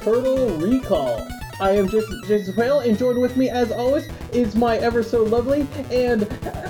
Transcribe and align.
Turtle 0.00 0.56
Recall. 0.58 1.26
I 1.60 1.72
am 1.72 1.88
just 1.88 2.08
Jason 2.26 2.54
Whale, 2.54 2.80
and 2.80 2.96
joined 2.96 3.20
with 3.20 3.36
me, 3.36 3.50
as 3.50 3.72
always, 3.72 4.08
is 4.32 4.54
my 4.54 4.76
ever 4.78 5.02
so 5.02 5.24
lovely 5.24 5.66
and 5.90 6.22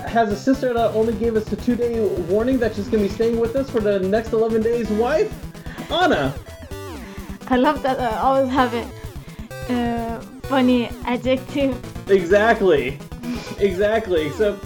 has 0.09 0.33
a 0.33 0.37
sister 0.37 0.73
that 0.73 0.95
only 0.95 1.13
gave 1.15 1.37
us 1.37 1.53
a 1.53 1.57
two 1.57 1.77
day 1.77 2.01
warning 2.31 2.59
that 2.59 2.75
she's 2.75 2.89
going 2.89 3.03
to 3.03 3.09
be 3.09 3.15
staying 3.15 3.39
with 3.39 3.55
us 3.55 3.69
for 3.69 3.81
the 3.81 3.99
next 4.01 4.33
11 4.33 4.63
days 4.63 4.89
wife, 4.91 5.33
Anna. 5.91 6.35
I 7.49 7.57
love 7.57 7.83
that 7.83 8.01
I 8.01 8.19
always 8.19 8.51
have 8.51 8.73
a 8.75 9.73
uh, 9.73 10.21
funny 10.43 10.89
adjective. 11.05 11.79
Exactly. 12.11 12.99
Exactly. 13.59 14.27
Except 14.27 14.61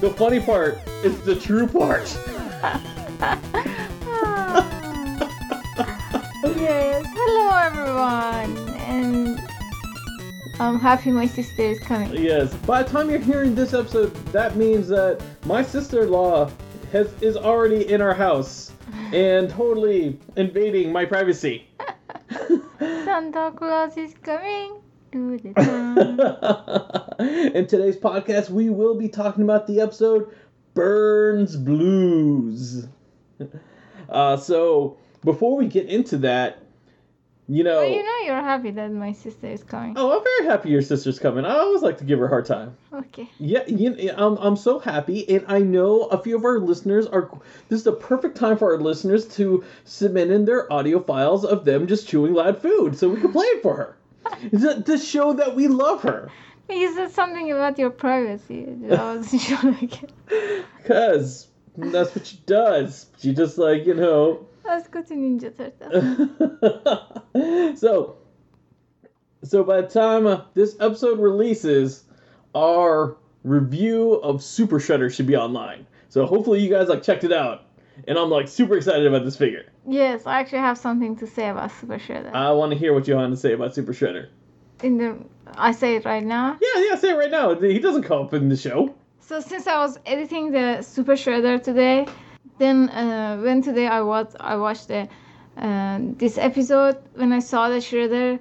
the 0.00 0.10
funny 0.10 0.40
part 0.40 0.78
is 1.02 1.18
the 1.22 1.36
true 1.36 1.66
part. 1.66 2.14
everyone, 7.62 8.58
and 8.80 9.40
I'm 10.58 10.80
happy 10.80 11.12
my 11.12 11.26
sister 11.26 11.62
is 11.62 11.78
coming. 11.78 12.12
Yes. 12.12 12.52
By 12.66 12.82
the 12.82 12.90
time 12.90 13.08
you're 13.08 13.20
hearing 13.20 13.54
this 13.54 13.72
episode, 13.72 14.12
that 14.32 14.56
means 14.56 14.88
that 14.88 15.22
my 15.46 15.62
sister-in-law 15.62 16.50
has 16.90 17.12
is 17.22 17.36
already 17.36 17.88
in 17.88 18.00
our 18.02 18.14
house 18.14 18.72
and 19.12 19.48
totally 19.48 20.18
invading 20.36 20.90
my 20.90 21.04
privacy. 21.04 21.68
Santa 22.80 23.52
Claus 23.54 23.96
is 23.96 24.12
coming 24.24 24.80
to 25.12 25.38
the 25.38 25.52
town. 27.20 27.54
in 27.54 27.68
today's 27.68 27.96
podcast, 27.96 28.50
we 28.50 28.70
will 28.70 28.96
be 28.96 29.08
talking 29.08 29.44
about 29.44 29.68
the 29.68 29.80
episode 29.80 30.34
Burne's 30.74 31.56
Blues. 31.56 32.88
Uh, 34.08 34.36
so 34.36 34.96
before 35.24 35.56
we 35.56 35.68
get 35.68 35.86
into 35.86 36.18
that, 36.18 36.61
you 37.48 37.64
know, 37.64 37.78
well, 37.78 37.88
you 37.88 38.02
know 38.02 38.26
you're 38.26 38.40
happy 38.42 38.70
that 38.70 38.92
my 38.92 39.12
sister 39.12 39.48
is 39.48 39.64
coming. 39.64 39.94
oh, 39.96 40.16
I'm 40.16 40.24
very 40.24 40.46
happy 40.46 40.70
your 40.70 40.82
sister's 40.82 41.18
coming. 41.18 41.44
I 41.44 41.56
always 41.56 41.82
like 41.82 41.98
to 41.98 42.04
give 42.04 42.18
her 42.20 42.26
a 42.26 42.28
hard 42.28 42.46
time. 42.46 42.76
Okay. 42.92 43.28
Yeah, 43.38 43.66
you, 43.66 44.12
I'm, 44.16 44.36
I'm 44.36 44.56
so 44.56 44.78
happy, 44.78 45.28
and 45.28 45.44
I 45.48 45.58
know 45.58 46.02
a 46.04 46.22
few 46.22 46.36
of 46.36 46.44
our 46.44 46.58
listeners 46.58 47.06
are. 47.06 47.30
This 47.68 47.78
is 47.78 47.84
the 47.84 47.92
perfect 47.92 48.36
time 48.36 48.56
for 48.56 48.72
our 48.72 48.80
listeners 48.80 49.26
to 49.36 49.64
submit 49.84 50.30
in 50.30 50.44
their 50.44 50.72
audio 50.72 51.00
files 51.00 51.44
of 51.44 51.64
them 51.64 51.86
just 51.86 52.08
chewing 52.08 52.32
loud 52.34 52.62
food, 52.62 52.96
so 52.96 53.08
we 53.08 53.20
can 53.20 53.32
play 53.32 53.46
it 53.46 53.62
for 53.62 53.76
her. 53.76 53.96
to, 54.50 54.82
to 54.82 54.98
show 54.98 55.32
that 55.32 55.56
we 55.56 55.66
love 55.66 56.02
her. 56.02 56.30
You 56.70 56.94
said 56.94 57.10
something 57.10 57.50
about 57.50 57.78
your 57.78 57.90
privacy. 57.90 58.66
I 58.90 59.16
wasn't 59.16 59.42
sure. 60.30 60.64
Cause 60.86 61.48
that's 61.76 62.14
what 62.14 62.26
she 62.26 62.40
does. 62.46 63.06
She 63.18 63.34
just 63.34 63.58
like 63.58 63.84
you 63.84 63.94
know. 63.94 64.46
Let's 64.64 64.88
go 64.88 65.02
to 65.02 65.14
Ninja 65.14 65.56
Turtles. 65.56 66.28
so, 67.80 68.16
so 69.44 69.64
by 69.64 69.80
the 69.80 69.88
time 69.88 70.26
uh, 70.26 70.42
this 70.54 70.76
episode 70.80 71.18
releases, 71.18 72.04
our 72.54 73.16
review 73.44 74.14
of 74.14 74.42
Super 74.42 74.78
Shredder 74.78 75.12
should 75.12 75.26
be 75.26 75.36
online. 75.36 75.86
So 76.08 76.26
hopefully 76.26 76.60
you 76.60 76.70
guys 76.70 76.88
like 76.88 77.02
checked 77.02 77.24
it 77.24 77.32
out, 77.32 77.62
and 78.06 78.18
I'm 78.18 78.30
like 78.30 78.48
super 78.48 78.76
excited 78.76 79.06
about 79.06 79.24
this 79.24 79.36
figure. 79.36 79.64
yes, 79.88 80.26
I 80.26 80.40
actually 80.40 80.58
have 80.58 80.78
something 80.78 81.16
to 81.16 81.26
say 81.26 81.48
about 81.48 81.72
Super 81.72 81.98
Shredder. 81.98 82.32
I 82.34 82.50
want 82.52 82.72
to 82.72 82.78
hear 82.78 82.92
what 82.92 83.08
you 83.08 83.16
have 83.16 83.30
to 83.30 83.36
say 83.36 83.52
about 83.54 83.74
Super 83.74 83.92
Shredder. 83.92 84.28
In 84.82 84.98
the, 84.98 85.16
I 85.56 85.72
say 85.72 85.96
it 85.96 86.04
right 86.04 86.24
now. 86.24 86.58
Yeah, 86.60 86.84
yeah, 86.88 86.94
say 86.96 87.10
it 87.10 87.16
right 87.16 87.30
now. 87.30 87.54
He 87.54 87.78
doesn't 87.78 88.02
come 88.02 88.26
up 88.26 88.34
in 88.34 88.48
the 88.48 88.56
show. 88.56 88.94
So 89.20 89.40
since 89.40 89.66
I 89.66 89.78
was 89.78 89.98
editing 90.04 90.50
the 90.50 90.82
Super 90.82 91.12
Shredder 91.12 91.62
today, 91.62 92.06
then 92.58 92.88
uh, 92.88 93.38
when 93.38 93.62
today 93.62 93.86
I 93.86 94.00
watched 94.02 94.36
I 94.40 94.56
watched 94.56 94.88
the 94.88 95.08
uh, 95.56 95.98
this 96.18 96.38
episode 96.38 96.96
when 97.14 97.32
I 97.32 97.40
saw 97.40 97.68
the 97.68 97.76
Shredder, 97.76 98.38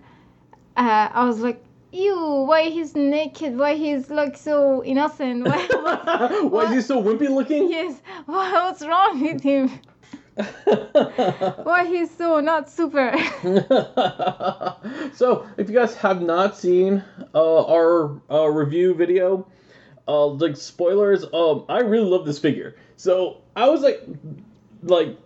uh, 0.78 1.10
I 1.14 1.26
was 1.26 1.40
like, 1.40 1.62
"Ew! 1.92 2.44
Why 2.48 2.70
he's 2.70 2.96
naked? 2.96 3.58
Why 3.58 3.76
he's 3.76 4.10
like 4.10 4.38
so 4.38 4.84
innocent? 4.84 5.46
Why? 5.48 5.68
what- 5.68 6.52
Why 6.52 6.64
is 6.66 6.72
he 6.74 6.82
so 6.82 7.02
wimpy 7.04 7.30
looking? 7.30 7.70
yes. 7.70 8.02
What, 8.26 8.52
what's 8.54 8.82
wrong 8.86 9.22
with 9.22 9.42
him? 9.42 9.70
Why 11.64 11.86
he's 11.88 12.10
so 12.16 12.40
not 12.40 12.70
super?" 12.70 13.12
so, 15.14 15.46
if 15.58 15.70
you 15.70 15.76
guys 15.76 15.96
have 15.96 16.22
not 16.22 16.58
seen 16.58 17.04
uh, 17.34 17.66
our 17.66 18.22
uh, 18.30 18.48
review 18.48 18.94
video, 18.94 19.48
uh, 20.08 20.28
like 20.28 20.56
spoilers, 20.58 21.26
um, 21.34 21.66
I 21.70 21.80
really 21.80 22.10
love 22.10 22.26
this 22.26 22.40
figure. 22.40 22.76
So 23.02 23.38
I 23.56 23.68
was 23.68 23.82
like, 23.82 24.00
like, 24.84 25.18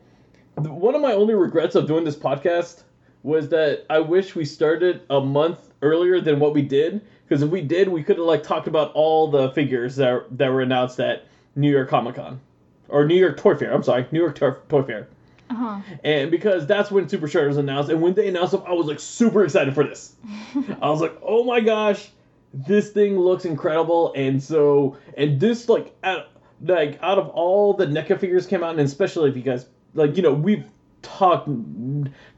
one 0.55 0.95
of 0.95 1.01
my 1.01 1.11
only 1.11 1.33
regrets 1.33 1.75
of 1.75 1.87
doing 1.87 2.05
this 2.05 2.15
podcast 2.15 2.83
was 3.21 3.49
that 3.49 3.85
I 3.89 3.99
wish 3.99 4.33
we 4.33 4.45
started 4.45 5.01
a 5.09 5.19
month 5.19 5.73
earlier 5.81 6.21
than 6.21 6.39
what 6.39 6.53
we 6.53 6.61
did. 6.61 7.01
Because 7.27 7.41
if 7.41 7.49
we 7.49 7.59
did, 7.59 7.89
we 7.89 8.01
could 8.01 8.15
have 8.15 8.25
like 8.25 8.43
talked 8.43 8.69
about 8.69 8.93
all 8.93 9.27
the 9.29 9.51
figures 9.51 9.97
that 9.97 10.25
that 10.37 10.53
were 10.53 10.61
announced 10.61 11.01
at 11.01 11.25
New 11.57 11.69
York 11.69 11.89
Comic 11.89 12.15
Con, 12.15 12.39
or 12.87 13.05
New 13.05 13.15
York 13.15 13.35
Toy 13.35 13.55
Fair. 13.55 13.73
I'm 13.73 13.83
sorry, 13.83 14.07
New 14.09 14.21
York 14.21 14.35
Toy, 14.35 14.51
Toy 14.69 14.83
Fair. 14.83 15.09
uh-huh. 15.49 15.81
And 16.05 16.31
because 16.31 16.65
that's 16.65 16.89
when 16.89 17.09
Super 17.09 17.27
Shredder 17.27 17.49
was 17.49 17.57
announced, 17.57 17.89
and 17.89 18.01
when 18.01 18.13
they 18.13 18.29
announced 18.29 18.53
them, 18.53 18.63
I 18.65 18.71
was 18.71 18.87
like 18.87 19.01
super 19.01 19.43
excited 19.43 19.75
for 19.75 19.83
this. 19.83 20.15
I 20.81 20.89
was 20.89 21.01
like, 21.01 21.17
oh 21.21 21.43
my 21.43 21.59
gosh, 21.59 22.07
this 22.53 22.91
thing 22.91 23.19
looks 23.19 23.43
incredible. 23.43 24.13
And 24.13 24.41
so, 24.41 24.97
and 25.17 25.41
this 25.41 25.67
like, 25.67 25.93
out, 26.05 26.29
like 26.61 26.99
out 27.01 27.17
of 27.17 27.29
all 27.29 27.73
the 27.73 27.85
NECA 27.85 28.19
figures 28.19 28.45
came 28.45 28.63
out, 28.63 28.71
and 28.71 28.79
especially 28.79 29.29
if 29.29 29.35
you 29.35 29.43
guys 29.43 29.67
like, 29.93 30.17
you 30.17 30.23
know, 30.23 30.33
we've 30.33 30.65
talked 31.01 31.49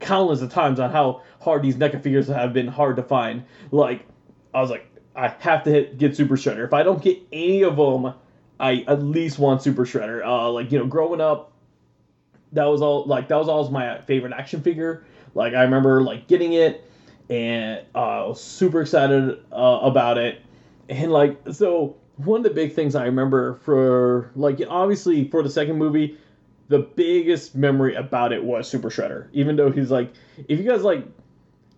countless 0.00 0.40
of 0.40 0.52
times 0.52 0.78
on 0.78 0.90
how 0.90 1.22
hard 1.40 1.62
these 1.62 1.76
NECA 1.76 2.02
figures 2.02 2.28
have 2.28 2.52
been 2.52 2.68
hard 2.68 2.96
to 2.96 3.02
find. 3.02 3.44
Like, 3.70 4.06
I 4.54 4.60
was 4.60 4.70
like, 4.70 4.86
I 5.16 5.28
have 5.40 5.64
to 5.64 5.70
hit 5.70 5.98
get 5.98 6.16
Super 6.16 6.36
Shredder. 6.36 6.64
If 6.64 6.72
I 6.72 6.82
don't 6.82 7.02
get 7.02 7.18
any 7.32 7.62
of 7.62 7.76
them, 7.76 8.14
I 8.60 8.84
at 8.86 9.02
least 9.02 9.38
want 9.38 9.62
Super 9.62 9.84
Shredder. 9.84 10.24
Uh, 10.24 10.50
like 10.50 10.70
you 10.70 10.78
know, 10.78 10.86
growing 10.86 11.20
up, 11.20 11.52
that 12.52 12.64
was 12.64 12.80
all 12.80 13.04
like 13.04 13.28
that 13.28 13.36
was 13.36 13.48
always 13.48 13.70
my 13.70 14.00
favorite 14.02 14.32
action 14.32 14.62
figure. 14.62 15.04
Like 15.34 15.54
I 15.54 15.62
remember 15.62 16.02
like 16.02 16.26
getting 16.28 16.52
it 16.52 16.84
and 17.30 17.84
uh, 17.94 17.98
I 18.24 18.26
was 18.26 18.42
super 18.42 18.80
excited 18.80 19.38
uh, 19.52 19.80
about 19.82 20.18
it. 20.18 20.40
And 20.88 21.12
like 21.12 21.36
so 21.52 21.96
one 22.18 22.40
of 22.40 22.44
the 22.44 22.50
big 22.50 22.74
things 22.74 22.94
I 22.94 23.04
remember 23.04 23.54
for 23.64 24.30
like 24.34 24.60
obviously 24.68 25.28
for 25.28 25.42
the 25.42 25.50
second 25.50 25.78
movie, 25.78 26.18
the 26.68 26.80
biggest 26.80 27.54
memory 27.54 27.94
about 27.94 28.32
it 28.32 28.42
was 28.42 28.68
Super 28.68 28.90
Shredder. 28.90 29.28
Even 29.32 29.56
though 29.56 29.70
he's 29.70 29.90
like 29.90 30.12
if 30.48 30.58
you 30.58 30.68
guys 30.68 30.82
like 30.82 31.04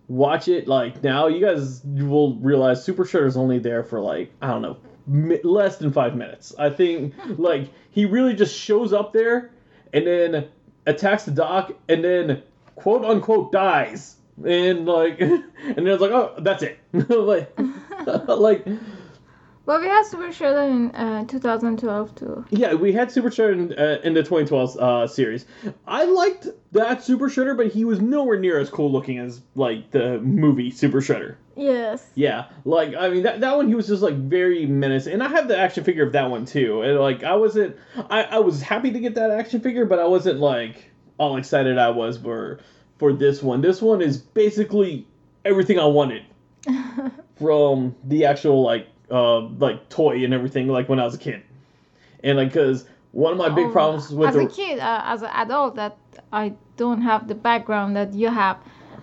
watch 0.07 0.47
it 0.47 0.67
like 0.67 1.03
now, 1.03 1.27
you 1.27 1.39
guys 1.39 1.81
will 1.85 2.35
realize 2.37 2.83
Super 2.83 3.05
Shredder's 3.05 3.37
only 3.37 3.59
there 3.59 3.83
for 3.83 3.99
like 3.99 4.31
I 4.41 4.47
don't 4.47 4.61
know 4.61 4.77
mi- 5.07 5.41
less 5.43 5.77
than 5.77 5.91
five 5.93 6.15
minutes. 6.15 6.53
I 6.57 6.69
think 6.69 7.13
hmm. 7.15 7.41
like 7.41 7.69
he 7.91 8.05
really 8.05 8.33
just 8.33 8.57
shows 8.57 8.93
up 8.93 9.13
there 9.13 9.51
and 9.93 10.07
then 10.07 10.47
attacks 10.85 11.23
the 11.23 11.31
dock 11.31 11.73
and 11.87 12.03
then 12.03 12.41
quote 12.75 13.05
unquote 13.05 13.51
dies 13.51 14.15
and 14.43 14.85
like 14.85 15.19
and 15.21 15.43
then 15.75 15.87
it's 15.87 16.01
like 16.01 16.11
oh 16.11 16.33
that's 16.39 16.63
it 16.63 16.79
like 16.93 17.51
like 18.27 18.65
But 19.65 19.79
we 19.81 19.87
had 19.87 20.03
Super 20.05 20.27
Shredder 20.29 20.69
in 20.69 20.91
uh, 20.95 21.25
2012 21.25 22.15
too. 22.15 22.45
yeah 22.49 22.73
we 22.73 22.91
had 22.91 23.11
super 23.11 23.29
shredder 23.29 23.53
in, 23.53 23.73
uh, 23.79 23.99
in 24.03 24.13
the 24.13 24.21
2012 24.23 24.77
uh, 24.77 25.07
series 25.07 25.45
i 25.87 26.03
liked 26.05 26.47
that 26.71 27.03
super 27.03 27.29
shredder 27.29 27.55
but 27.55 27.67
he 27.67 27.85
was 27.85 28.01
nowhere 28.01 28.39
near 28.39 28.57
as 28.59 28.69
cool 28.69 28.91
looking 28.91 29.17
as 29.19 29.41
like 29.55 29.91
the 29.91 30.19
movie 30.19 30.71
super 30.71 30.99
shredder 31.01 31.35
Yes. 31.55 32.09
Yeah, 32.15 32.45
like 32.65 32.95
I 32.95 33.09
mean 33.09 33.23
that 33.23 33.41
that 33.41 33.55
one 33.57 33.67
he 33.67 33.75
was 33.75 33.85
just 33.87 34.01
like 34.01 34.15
very 34.15 34.65
menacing, 34.65 35.13
and 35.13 35.21
I 35.21 35.27
have 35.27 35.47
the 35.49 35.57
action 35.57 35.83
figure 35.83 36.03
of 36.05 36.13
that 36.13 36.29
one 36.31 36.45
too. 36.45 36.81
And 36.81 36.97
like 36.97 37.23
I 37.23 37.35
wasn't, 37.35 37.75
I 38.09 38.23
I 38.23 38.39
was 38.39 38.61
happy 38.61 38.89
to 38.91 38.99
get 38.99 39.15
that 39.15 39.31
action 39.31 39.59
figure, 39.59 39.85
but 39.85 39.99
I 39.99 40.05
wasn't 40.05 40.39
like 40.39 40.89
all 41.19 41.35
excited 41.35 41.77
I 41.77 41.89
was 41.89 42.17
for 42.17 42.61
for 42.97 43.11
this 43.11 43.43
one. 43.43 43.59
This 43.61 43.81
one 43.81 44.01
is 44.01 44.17
basically 44.17 45.05
everything 45.43 45.77
I 45.77 45.85
wanted 45.85 46.23
from 47.37 47.95
the 48.05 48.25
actual 48.25 48.63
like 48.63 48.87
uh 49.11 49.41
like 49.41 49.89
toy 49.89 50.23
and 50.23 50.33
everything 50.33 50.67
like 50.67 50.89
when 50.89 50.99
I 50.99 51.05
was 51.05 51.15
a 51.15 51.19
kid, 51.19 51.43
and 52.23 52.37
like 52.37 52.49
because 52.49 52.85
one 53.11 53.33
of 53.33 53.37
my 53.37 53.49
big 53.49 53.67
Oh, 53.67 53.71
problems 53.71 54.09
with 54.13 54.29
as 54.29 54.35
the 54.35 54.41
a 54.41 54.47
kid, 54.47 54.79
uh, 54.79 55.01
as 55.05 55.21
an 55.21 55.29
adult, 55.33 55.75
that 55.75 55.97
I 56.31 56.53
don't 56.77 57.01
have 57.01 57.27
the 57.27 57.35
background 57.35 57.95
that 57.95 58.13
you 58.13 58.29
have. 58.29 58.57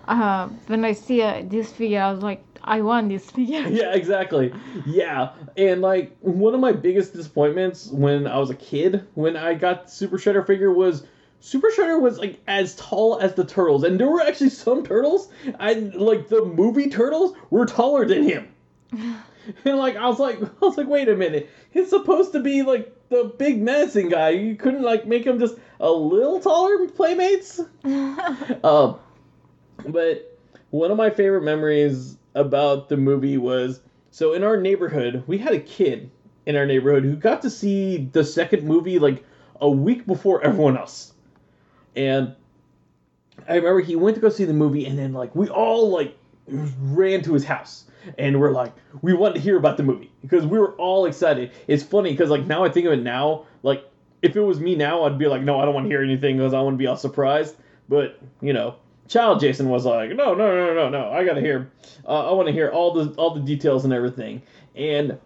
Uh, 0.07 0.47
when 0.67 0.83
I 0.83 0.93
see 0.93 1.21
uh, 1.21 1.43
this 1.45 1.71
figure, 1.71 2.01
I 2.01 2.11
was 2.11 2.23
like, 2.23 2.43
I 2.63 2.81
want 2.81 3.09
this 3.09 3.29
figure. 3.29 3.61
yeah, 3.67 3.93
exactly. 3.93 4.51
Yeah, 4.85 5.33
and 5.55 5.81
like 5.81 6.17
one 6.21 6.53
of 6.55 6.59
my 6.59 6.71
biggest 6.71 7.13
disappointments 7.13 7.87
when 7.87 8.25
I 8.27 8.37
was 8.39 8.49
a 8.49 8.55
kid, 8.55 9.05
when 9.13 9.37
I 9.37 9.53
got 9.53 9.91
Super 9.91 10.17
Shredder 10.17 10.45
figure, 10.45 10.73
was 10.73 11.05
Super 11.39 11.69
Shredder 11.69 12.01
was 12.01 12.17
like 12.17 12.39
as 12.47 12.75
tall 12.75 13.19
as 13.19 13.35
the 13.35 13.45
turtles, 13.45 13.83
and 13.83 13.99
there 13.99 14.09
were 14.09 14.21
actually 14.21 14.49
some 14.49 14.83
turtles, 14.83 15.29
and 15.59 15.93
like 15.95 16.27
the 16.29 16.43
movie 16.45 16.89
turtles 16.89 17.33
were 17.51 17.65
taller 17.65 18.05
than 18.05 18.23
him. 18.23 18.47
and 19.65 19.77
like 19.77 19.95
I 19.95 20.07
was 20.07 20.19
like, 20.19 20.41
I 20.61 20.65
was 20.65 20.77
like, 20.77 20.87
wait 20.87 21.09
a 21.09 21.15
minute, 21.15 21.49
he's 21.71 21.89
supposed 21.89 22.33
to 22.33 22.39
be 22.39 22.63
like 22.63 22.93
the 23.09 23.33
big 23.37 23.61
menacing 23.61 24.09
guy. 24.09 24.29
You 24.29 24.55
couldn't 24.55 24.83
like 24.83 25.05
make 25.05 25.25
him 25.25 25.39
just 25.39 25.55
a 25.79 25.91
little 25.91 26.39
taller, 26.39 26.87
playmates. 26.89 27.59
uh, 27.83 28.93
but 29.87 30.39
one 30.71 30.91
of 30.91 30.97
my 30.97 31.09
favorite 31.09 31.43
memories 31.43 32.17
about 32.35 32.89
the 32.89 32.97
movie 32.97 33.37
was 33.37 33.81
so 34.11 34.33
in 34.33 34.43
our 34.43 34.57
neighborhood 34.57 35.23
we 35.27 35.37
had 35.37 35.53
a 35.53 35.59
kid 35.59 36.11
in 36.45 36.55
our 36.55 36.65
neighborhood 36.65 37.03
who 37.03 37.15
got 37.15 37.41
to 37.41 37.49
see 37.49 38.09
the 38.11 38.23
second 38.23 38.63
movie 38.63 38.99
like 38.99 39.25
a 39.61 39.69
week 39.69 40.05
before 40.05 40.43
everyone 40.43 40.77
else 40.77 41.13
and 41.95 42.35
i 43.47 43.55
remember 43.55 43.81
he 43.81 43.95
went 43.95 44.15
to 44.15 44.21
go 44.21 44.29
see 44.29 44.45
the 44.45 44.53
movie 44.53 44.85
and 44.85 44.97
then 44.97 45.11
like 45.11 45.35
we 45.35 45.49
all 45.49 45.89
like 45.89 46.15
ran 46.47 47.21
to 47.21 47.33
his 47.33 47.43
house 47.43 47.85
and 48.17 48.39
we're 48.39 48.51
like 48.51 48.73
we 49.01 49.13
wanted 49.13 49.35
to 49.35 49.39
hear 49.39 49.57
about 49.57 49.77
the 49.77 49.83
movie 49.83 50.11
because 50.21 50.45
we 50.45 50.57
were 50.57 50.73
all 50.73 51.05
excited 51.05 51.51
it's 51.67 51.83
funny 51.83 52.11
because 52.11 52.29
like 52.29 52.45
now 52.45 52.63
i 52.63 52.69
think 52.69 52.85
of 52.85 52.93
it 52.93 53.03
now 53.03 53.45
like 53.63 53.83
if 54.21 54.35
it 54.35 54.41
was 54.41 54.59
me 54.59 54.75
now 54.75 55.03
i'd 55.03 55.17
be 55.17 55.27
like 55.27 55.41
no 55.41 55.59
i 55.59 55.65
don't 55.65 55.73
want 55.73 55.85
to 55.85 55.89
hear 55.89 56.03
anything 56.03 56.37
because 56.37 56.53
i 56.53 56.61
want 56.61 56.73
to 56.73 56.77
be 56.77 56.87
all 56.87 56.97
surprised 56.97 57.55
but 57.87 58.19
you 58.41 58.53
know 58.53 58.75
child 59.09 59.39
Jason 59.39 59.67
was 59.69 59.85
like, 59.85 60.11
no, 60.11 60.33
no, 60.33 60.55
no, 60.55 60.73
no, 60.73 60.89
no, 60.89 61.11
I 61.11 61.25
gotta 61.25 61.41
hear, 61.41 61.71
uh, 62.07 62.29
I 62.29 62.33
want 62.33 62.47
to 62.47 62.53
hear 62.53 62.69
all 62.69 62.93
the 62.93 63.11
all 63.15 63.33
the 63.33 63.41
details 63.41 63.83
and 63.83 63.91
everything. 63.91 64.41
And 64.75 65.19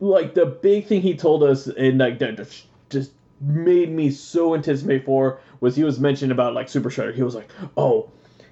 like 0.00 0.34
the 0.34 0.46
big 0.46 0.86
thing 0.86 1.02
he 1.02 1.14
told 1.16 1.42
us, 1.42 1.66
and 1.66 1.98
like 1.98 2.18
that 2.20 2.48
just 2.88 3.12
made 3.40 3.90
me 3.90 4.10
so 4.10 4.54
anticipate 4.54 5.04
for 5.04 5.40
was 5.60 5.76
he 5.76 5.84
was 5.84 6.00
mentioning 6.00 6.30
about 6.30 6.54
like 6.54 6.68
Super 6.68 6.90
Shredder. 6.90 7.14
He 7.14 7.22
was 7.22 7.34
like, 7.34 7.50
oh, 7.76 8.10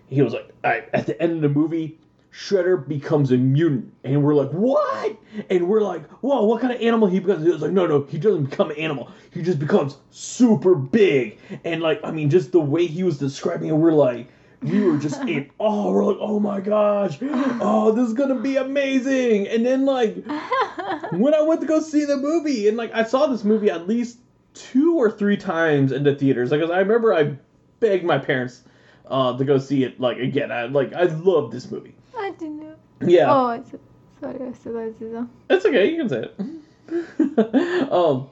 he 0.08 0.20
was 0.20 0.34
like, 0.34 0.52
at 0.64 1.06
the 1.06 1.20
end 1.22 1.32
of 1.32 1.40
the 1.42 1.48
movie. 1.48 1.98
Shredder 2.32 2.88
becomes 2.88 3.30
a 3.30 3.36
mutant, 3.36 3.92
and 4.04 4.22
we're 4.22 4.34
like, 4.34 4.50
"What?" 4.50 5.16
And 5.50 5.68
we're 5.68 5.82
like, 5.82 6.08
"Whoa, 6.22 6.44
what 6.44 6.62
kind 6.62 6.72
of 6.72 6.80
animal 6.80 7.08
he 7.08 7.20
becomes?" 7.20 7.44
He 7.44 7.50
was 7.50 7.60
like, 7.60 7.72
"No, 7.72 7.86
no, 7.86 8.04
he 8.04 8.18
doesn't 8.18 8.44
become 8.44 8.70
an 8.70 8.78
animal. 8.78 9.10
He 9.30 9.42
just 9.42 9.58
becomes 9.58 9.98
super 10.10 10.74
big." 10.74 11.38
And 11.64 11.82
like, 11.82 12.00
I 12.02 12.10
mean, 12.10 12.30
just 12.30 12.52
the 12.52 12.60
way 12.60 12.86
he 12.86 13.02
was 13.02 13.18
describing 13.18 13.68
it, 13.68 13.74
we're 13.74 13.92
like, 13.92 14.28
we 14.62 14.80
were 14.80 14.96
just 14.96 15.20
in 15.28 15.50
awe. 15.58 15.90
We're 15.90 16.04
like, 16.04 16.16
oh 16.20 16.40
my 16.40 16.60
gosh, 16.60 17.18
oh, 17.20 17.92
this 17.92 18.08
is 18.08 18.14
gonna 18.14 18.40
be 18.40 18.56
amazing. 18.56 19.48
And 19.48 19.66
then 19.66 19.84
like 19.84 20.14
when 21.12 21.34
I 21.34 21.42
went 21.42 21.60
to 21.60 21.66
go 21.66 21.80
see 21.80 22.04
the 22.06 22.16
movie, 22.16 22.68
and 22.68 22.76
like 22.76 22.94
I 22.94 23.04
saw 23.04 23.26
this 23.26 23.44
movie 23.44 23.70
at 23.70 23.86
least 23.86 24.18
two 24.54 24.96
or 24.96 25.10
three 25.10 25.36
times 25.36 25.92
in 25.92 26.04
the 26.04 26.14
theaters. 26.14 26.50
Like, 26.50 26.62
I 26.62 26.78
remember 26.78 27.12
I 27.12 27.36
begged 27.80 28.04
my 28.04 28.18
parents 28.18 28.62
uh, 29.06 29.36
to 29.36 29.44
go 29.44 29.58
see 29.58 29.84
it. 29.84 30.00
Like 30.00 30.18
again, 30.18 30.50
I 30.50 30.64
like 30.64 30.92
I 30.94 31.04
love 31.04 31.50
this 31.50 31.70
movie. 31.70 31.94
I 32.22 32.30
didn't 32.30 32.60
know. 32.60 32.74
Yeah. 33.04 33.32
Oh, 33.32 33.50
it's, 33.50 33.72
sorry, 34.20 34.48
I 34.48 34.52
said 34.52 34.76
I 34.76 34.88
didn't. 34.90 35.30
It's 35.50 35.66
okay. 35.66 35.90
You 35.90 35.98
can 35.98 36.08
say 36.08 36.28
it. 36.28 37.92
um, 37.92 38.30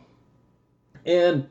and 1.04 1.48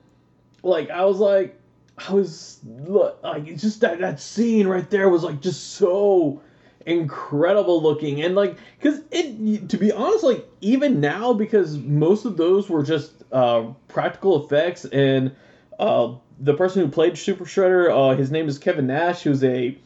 like 0.63 0.89
I 0.89 1.05
was 1.05 1.17
like 1.19 1.59
I 2.07 2.13
was 2.13 2.59
like, 2.63 3.47
it's 3.47 3.61
just 3.61 3.81
that 3.81 3.99
that 3.99 4.19
scene 4.19 4.67
right 4.67 4.89
there 4.89 5.09
was 5.09 5.23
like 5.23 5.41
just 5.41 5.73
so 5.73 6.41
incredible 6.85 7.81
looking 7.83 8.21
and 8.21 8.35
like 8.35 8.57
because 8.79 9.01
it 9.11 9.67
to 9.69 9.77
be 9.77 9.91
honest 9.91 10.23
like 10.23 10.47
even 10.61 11.01
now 11.01 11.33
because 11.33 11.77
most 11.77 12.25
of 12.25 12.37
those 12.37 12.69
were 12.69 12.81
just 12.81 13.11
uh, 13.33 13.63
practical 13.89 14.43
effects 14.43 14.85
and 14.85 15.35
uh, 15.77 16.15
the 16.39 16.53
person 16.53 16.81
who 16.81 16.89
played 16.89 17.17
super 17.17 17.43
shredder 17.43 17.91
uh, 17.91 18.15
his 18.15 18.31
name 18.31 18.47
is 18.47 18.57
kevin 18.57 18.87
nash 18.87 19.21
who's 19.21 19.43
a 19.43 19.77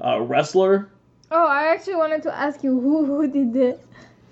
uh, 0.00 0.20
wrestler 0.20 0.88
oh 1.30 1.46
i 1.46 1.68
actually 1.68 1.96
wanted 1.96 2.22
to 2.22 2.34
ask 2.34 2.62
you 2.62 2.78
who 2.80 3.04
who 3.06 3.30
did 3.30 3.52
the 3.52 3.78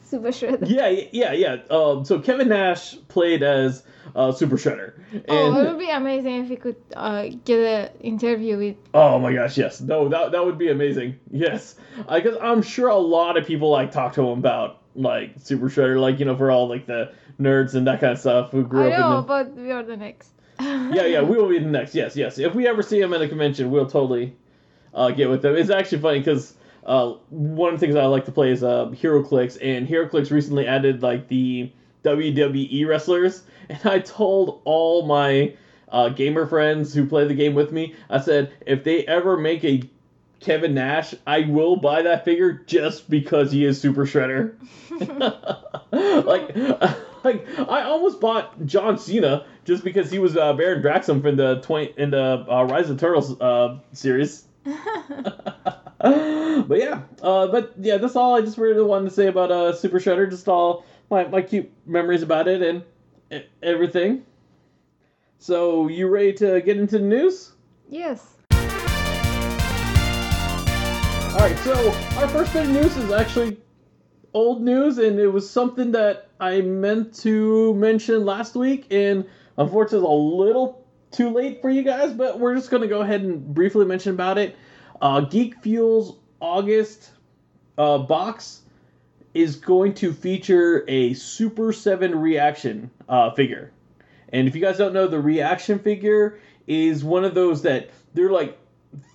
super 0.05 0.29
shredder 0.29 0.69
yeah 0.69 0.88
yeah 1.12 1.32
yeah 1.32 1.56
um, 1.70 2.05
so 2.05 2.19
kevin 2.19 2.49
nash 2.49 2.96
played 3.08 3.43
as 3.43 3.82
uh, 4.14 4.32
Super 4.32 4.56
Shredder. 4.56 4.94
And, 5.12 5.25
oh, 5.29 5.61
it 5.61 5.69
would 5.70 5.79
be 5.79 5.91
amazing 5.91 6.44
if 6.44 6.50
we 6.50 6.56
could 6.56 6.76
uh, 6.94 7.29
get 7.44 7.58
an 7.58 8.00
interview 8.00 8.58
with. 8.58 8.76
Oh 8.93 9.19
my 9.19 9.32
gosh, 9.32 9.56
yes, 9.58 9.81
no, 9.81 10.08
that 10.08 10.32
that 10.32 10.44
would 10.44 10.58
be 10.58 10.70
amazing. 10.70 11.19
Yes, 11.31 11.75
because 11.96 12.37
I'm 12.41 12.62
sure 12.62 12.88
a 12.88 12.96
lot 12.96 13.37
of 13.37 13.46
people 13.46 13.70
like 13.70 13.93
talk 13.93 14.14
to 14.14 14.23
him 14.23 14.38
about 14.38 14.82
like 14.94 15.35
Super 15.41 15.69
Shredder, 15.69 16.00
like 16.00 16.19
you 16.19 16.25
know, 16.25 16.37
for 16.37 16.50
all 16.50 16.69
like 16.69 16.87
the 16.87 17.12
nerds 17.41 17.75
and 17.75 17.87
that 17.87 18.00
kind 18.00 18.12
of 18.12 18.19
stuff 18.19 18.50
who 18.50 18.64
grew 18.64 18.88
I 18.88 18.93
up. 18.93 19.00
know, 19.00 19.11
in 19.11 19.17
the... 19.17 19.23
but 19.23 19.62
we 19.62 19.73
are 19.73 19.82
the 19.82 19.96
next. 19.96 20.31
yeah, 20.61 21.06
yeah, 21.06 21.23
we 21.23 21.37
will 21.37 21.49
be 21.49 21.58
the 21.58 21.67
next. 21.67 21.94
Yes, 21.94 22.17
yes. 22.17 22.38
If 22.38 22.55
we 22.55 22.69
ever 22.69 22.82
see 22.82 23.00
him 23.00 23.12
at 23.12 23.23
a 23.23 23.29
convention, 23.29 23.70
we'll 23.70 23.87
totally 23.87 24.37
uh, 24.93 25.11
get 25.11 25.29
with 25.29 25.43
them. 25.43 25.56
It's 25.56 25.70
actually 25.70 25.99
funny 26.00 26.19
because. 26.20 26.55
Uh, 26.84 27.14
one 27.31 27.72
of 27.75 27.81
the 27.81 27.86
things 27.86 27.96
I 27.96 28.04
like 28.06 28.26
to 28.26 28.32
play 28.32 28.50
is 28.50 28.62
uh, 28.62 28.86
HeroClix, 28.86 29.58
and 29.62 29.88
HeroClix 29.88 30.31
recently 30.31 30.66
added 30.66 31.02
like 31.02 31.28
the 31.28 31.70
WWE 32.04 32.86
wrestlers, 32.86 33.42
and 33.69 33.84
I 33.86 34.00
told 34.00 34.60
all 34.64 35.06
my 35.06 35.54
uh, 35.88 36.08
gamer 36.10 36.46
friends 36.46 36.92
who 36.92 37.06
play 37.06 37.26
the 37.26 37.34
game 37.34 37.54
with 37.54 37.72
me, 37.72 37.94
I 38.10 38.20
said, 38.20 38.52
if 38.66 38.84
they 38.84 39.06
ever 39.06 39.36
make 39.36 39.64
a 39.64 39.82
Kevin 40.40 40.75
Nash, 40.75 41.14
I 41.26 41.42
will 41.42 41.76
buy 41.76 42.02
that 42.02 42.25
figure 42.25 42.52
just 42.66 43.08
because 43.08 43.50
he 43.50 43.64
is 43.64 43.81
Super 43.81 44.04
Shredder. 44.04 44.54
like, 46.26 46.54
like 47.25 47.48
I 47.58 47.82
almost 47.82 48.20
bought 48.20 48.66
John 48.66 48.98
Cena 48.98 49.46
just 49.64 49.84
because 49.84 50.10
he 50.10 50.19
was 50.19 50.36
uh, 50.36 50.52
Baron 50.52 50.82
Draxum 50.82 51.22
from 51.22 51.36
the 51.36 51.60
twenty 51.62 51.94
in 51.96 52.10
the 52.10 52.44
uh, 52.46 52.64
Rise 52.64 52.90
of 52.90 52.98
Turtles 52.98 53.40
uh, 53.40 53.78
series. 53.92 54.44
but 56.68 56.78
yeah, 56.78 57.02
uh, 57.22 57.46
but 57.46 57.72
yeah, 57.78 57.96
that's 57.96 58.14
all 58.14 58.36
I 58.36 58.42
just 58.42 58.58
really 58.58 58.82
wanted 58.82 59.08
to 59.08 59.14
say 59.14 59.28
about 59.28 59.50
uh, 59.50 59.74
Super 59.74 59.98
Shredder. 59.98 60.28
Just 60.28 60.48
all 60.48 60.84
my, 61.10 61.24
my 61.24 61.40
cute 61.40 61.72
memories 61.86 62.22
about 62.22 62.46
it 62.46 62.60
and 62.60 63.44
everything. 63.62 64.24
So, 65.38 65.88
you 65.88 66.08
ready 66.08 66.34
to 66.34 66.60
get 66.60 66.76
into 66.76 66.98
the 66.98 67.04
news? 67.04 67.52
Yes. 67.88 68.36
Alright, 71.32 71.58
so 71.58 71.90
our 72.19 72.29
first 72.29 72.52
bit 72.52 72.64
of 72.64 72.70
news 72.70 72.96
is 72.96 73.10
actually 73.10 73.56
old 74.34 74.62
news, 74.62 74.98
and 74.98 75.19
it 75.19 75.29
was 75.29 75.48
something 75.48 75.93
that 75.93 76.29
I 76.38 76.60
meant 76.60 77.14
to 77.20 77.74
mention 77.74 78.26
last 78.26 78.56
week, 78.56 78.86
and 78.90 79.24
unfortunately, 79.56 80.06
a 80.06 80.12
little 80.12 80.86
too 81.10 81.31
late 81.31 81.62
for 81.62 81.70
you 81.70 81.82
guys, 81.82 82.12
but 82.12 82.38
we're 82.40 82.55
just 82.55 82.70
going 82.70 82.82
to 82.82 82.88
go 82.88 83.00
ahead 83.00 83.22
and 83.22 83.55
briefly 83.55 83.86
mention 83.86 84.12
about 84.12 84.36
it. 84.36 84.56
Uh, 85.05 85.20
Geek 85.20 85.63
Fuel's 85.63 86.17
August 86.41 87.11
uh, 87.77 87.99
box 87.99 88.63
is 89.34 89.55
going 89.55 89.93
to 89.93 90.15
feature 90.15 90.82
a 90.89 91.13
Super 91.13 91.75
7 91.75 92.19
reaction 92.19 92.91
uh, 93.06 93.31
figure. 93.32 93.70
And 94.31 94.49
if 94.49 94.55
you 94.55 94.63
guys 94.63 94.79
don't 94.79 94.94
know, 94.94 95.06
the 95.06 95.20
reaction 95.20 95.79
figure 95.79 96.39
is 96.67 97.05
one 97.05 97.23
of 97.23 97.34
those 97.34 97.61
that 97.63 97.91
they're 98.15 98.31
like 98.31 98.58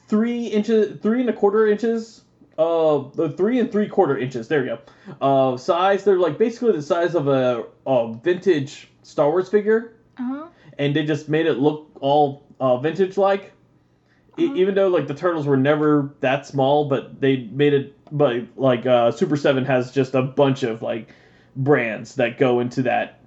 three 0.07 0.45
inches, 0.45 1.01
three 1.01 1.21
and 1.21 1.29
a 1.31 1.33
quarter 1.33 1.65
inches, 1.65 2.21
uh, 2.59 3.05
three 3.29 3.59
and 3.59 3.71
three 3.71 3.87
quarter 3.89 4.15
inches. 4.15 4.47
There 4.47 4.63
you 4.63 4.77
go. 4.77 5.53
Uh, 5.53 5.57
size. 5.57 6.03
They're 6.03 6.19
like 6.19 6.37
basically 6.37 6.73
the 6.73 6.83
size 6.83 7.15
of 7.15 7.27
a, 7.27 7.63
a 7.87 8.13
vintage 8.13 8.91
Star 9.01 9.31
Wars 9.31 9.49
figure. 9.49 9.95
Uh-huh. 10.19 10.49
And 10.77 10.95
they 10.95 11.03
just 11.03 11.29
made 11.29 11.47
it 11.47 11.57
look 11.57 11.89
all 11.99 12.45
uh, 12.59 12.77
vintage 12.77 13.17
like. 13.17 13.53
Uh-huh. 14.43 14.55
even 14.55 14.75
though 14.75 14.87
like 14.87 15.07
the 15.07 15.13
turtles 15.13 15.45
were 15.45 15.57
never 15.57 16.13
that 16.21 16.45
small, 16.45 16.89
but 16.89 17.19
they 17.19 17.37
made 17.37 17.73
it. 17.73 17.95
But 18.11 18.43
like 18.55 18.85
uh, 18.85 19.11
Super 19.11 19.37
Seven 19.37 19.65
has 19.65 19.91
just 19.91 20.15
a 20.15 20.21
bunch 20.21 20.63
of 20.63 20.81
like 20.81 21.13
brands 21.55 22.15
that 22.15 22.37
go 22.37 22.59
into 22.59 22.83
that 22.83 23.19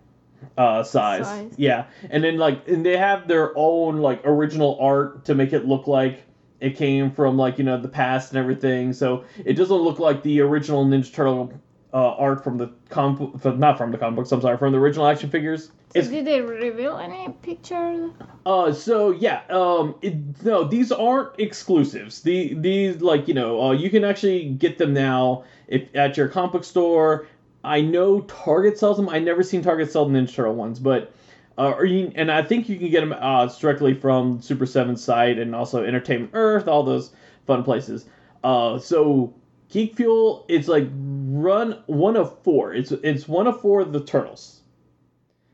uh, 0.56 0.82
size. 0.82 1.26
Size. 1.26 1.54
Yeah, 1.56 1.86
and 2.10 2.24
then 2.24 2.36
like 2.38 2.68
and 2.68 2.84
they 2.84 2.96
have 2.96 3.28
their 3.28 3.56
own 3.56 3.98
like 3.98 4.22
original 4.24 4.78
art 4.80 5.24
to 5.26 5.34
make 5.34 5.52
it 5.52 5.66
look 5.66 5.86
like 5.86 6.24
it 6.60 6.76
came 6.76 7.10
from 7.10 7.36
like 7.36 7.58
you 7.58 7.64
know 7.64 7.80
the 7.80 7.88
past 7.88 8.30
and 8.30 8.38
everything. 8.38 8.92
So 8.92 9.24
it 9.44 9.54
doesn't 9.54 9.76
look 9.76 9.98
like 9.98 10.22
the 10.22 10.40
original 10.40 10.84
Ninja 10.84 11.12
Turtle 11.12 11.52
uh, 11.92 12.14
art 12.14 12.42
from 12.42 12.58
the 12.58 12.70
com 12.88 13.38
not 13.44 13.76
from 13.76 13.92
the 13.92 13.98
comic 13.98 14.16
books. 14.16 14.32
I'm 14.32 14.40
sorry, 14.40 14.56
from 14.56 14.72
the 14.72 14.78
original 14.78 15.06
action 15.06 15.30
figures. 15.30 15.70
So 15.94 16.02
did 16.02 16.24
they 16.24 16.40
reveal 16.40 16.96
any 16.96 17.28
pictures? 17.42 18.10
uh, 18.46 18.72
so 18.72 19.10
yeah, 19.10 19.42
um, 19.50 19.94
it, 20.00 20.42
no, 20.42 20.64
these 20.64 20.90
aren't 20.90 21.38
exclusives. 21.38 22.22
The 22.22 22.54
these 22.54 23.02
like 23.02 23.28
you 23.28 23.34
know, 23.34 23.62
uh, 23.62 23.72
you 23.72 23.90
can 23.90 24.04
actually 24.04 24.50
get 24.50 24.78
them 24.78 24.94
now 24.94 25.44
if 25.68 25.94
at 25.94 26.16
your 26.16 26.28
comic 26.28 26.52
book 26.52 26.64
store. 26.64 27.26
I 27.64 27.80
know 27.80 28.22
Target 28.22 28.78
sells 28.78 28.96
them. 28.96 29.08
I 29.08 29.18
never 29.18 29.42
seen 29.42 29.62
Target 29.62 29.92
sell 29.92 30.08
the 30.08 30.18
Ninja 30.18 30.34
Turtle 30.34 30.54
ones, 30.54 30.80
but 30.80 31.12
uh, 31.58 31.72
or 31.72 31.84
you, 31.84 32.10
and 32.14 32.32
I 32.32 32.42
think 32.42 32.68
you 32.68 32.78
can 32.78 32.90
get 32.90 33.00
them 33.00 33.12
uh, 33.12 33.46
directly 33.46 33.94
from 33.94 34.40
Super 34.40 34.66
Seven 34.66 34.96
site 34.96 35.38
and 35.38 35.54
also 35.54 35.84
Entertainment 35.84 36.30
Earth, 36.32 36.66
all 36.66 36.82
those 36.82 37.12
fun 37.46 37.62
places. 37.62 38.06
Uh, 38.42 38.78
so 38.78 39.34
Geek 39.68 39.96
Fuel 39.96 40.44
is 40.48 40.68
like 40.68 40.88
run 41.32 41.82
one 41.86 42.16
of 42.16 42.38
four. 42.42 42.74
It's 42.74 42.92
it's 42.92 43.26
one 43.26 43.46
of 43.46 43.60
four 43.60 43.80
of 43.80 43.92
the 43.92 44.04
turtles. 44.04 44.60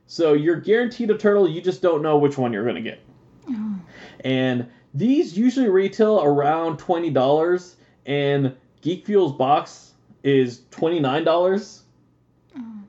So 0.06 0.32
you're 0.32 0.61
guaranteed 0.61 1.11
a 1.11 1.16
turtle. 1.16 1.49
You 1.49 1.61
just 1.61 1.82
don't 1.82 2.02
know 2.02 2.18
which 2.18 2.37
one 2.37 2.52
you're 2.52 2.66
gonna 2.66 2.80
get. 2.80 3.00
And 4.25 4.66
these 4.94 5.38
usually 5.38 5.68
retail 5.68 6.23
around 6.23 6.78
twenty 6.78 7.11
dollars, 7.11 7.76
and 8.06 8.54
Geek 8.80 9.06
Fuel's 9.06 9.32
box 9.32 9.92
is 10.25 10.62
twenty 10.70 10.99
nine 10.99 11.25
dollars. 11.25 11.82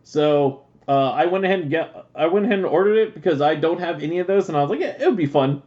So 0.04 0.64
uh, 0.88 1.12
I 1.12 1.26
went 1.26 1.46
ahead 1.46 1.60
and 1.60 1.70
get 1.70 2.06
I 2.16 2.26
went 2.26 2.46
ahead 2.46 2.58
and 2.58 2.68
ordered 2.68 2.98
it 2.98 3.14
because 3.14 3.42
I 3.42 3.54
don't 3.56 3.80
have 3.80 4.02
any 4.02 4.20
of 4.20 4.28
those, 4.28 4.50
and 4.50 4.58
I 4.58 4.62
was 4.62 4.72
like, 4.72 4.80
yeah, 4.80 4.98
it 5.00 5.06
would 5.06 5.18
be 5.18 5.28
fun 5.28 5.62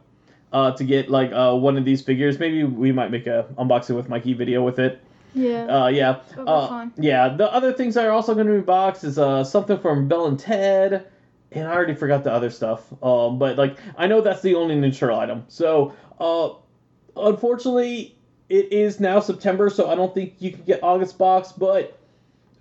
uh, 0.51 0.71
to 0.73 0.83
get 0.83 1.09
like 1.09 1.31
uh, 1.31 1.55
one 1.55 1.77
of 1.77 1.85
these 1.85 2.01
figures. 2.01 2.39
Maybe 2.39 2.63
we 2.63 2.91
might 2.91 3.11
make 3.11 3.27
a 3.27 3.45
unboxing 3.57 3.95
with 3.95 4.09
Mikey 4.09 4.33
video 4.33 4.63
with 4.63 4.79
it. 4.79 5.01
Yeah. 5.33 5.65
Uh, 5.65 5.87
yeah. 5.87 6.19
Uh, 6.37 6.87
yeah. 6.97 7.29
The 7.29 7.51
other 7.51 7.73
things 7.73 7.95
that 7.95 8.05
are 8.05 8.11
also 8.11 8.33
going 8.33 8.47
to 8.47 8.53
be 8.53 8.61
boxed 8.61 9.03
is 9.03 9.17
uh, 9.17 9.43
something 9.43 9.79
from 9.79 10.07
Bill 10.07 10.27
and 10.27 10.39
Ted, 10.39 11.07
and 11.51 11.67
I 11.67 11.73
already 11.73 11.95
forgot 11.95 12.23
the 12.23 12.31
other 12.31 12.49
stuff. 12.49 12.91
Um, 13.03 13.39
but 13.39 13.57
like 13.57 13.77
I 13.97 14.07
know 14.07 14.21
that's 14.21 14.41
the 14.41 14.55
only 14.55 14.75
Ninja 14.75 15.15
item. 15.17 15.45
So 15.47 15.93
uh, 16.19 16.49
unfortunately, 17.15 18.15
it 18.49 18.71
is 18.71 18.99
now 18.99 19.19
September, 19.19 19.69
so 19.69 19.89
I 19.89 19.95
don't 19.95 20.13
think 20.13 20.35
you 20.39 20.51
can 20.51 20.63
get 20.63 20.83
August 20.83 21.17
box. 21.17 21.51
But 21.51 21.97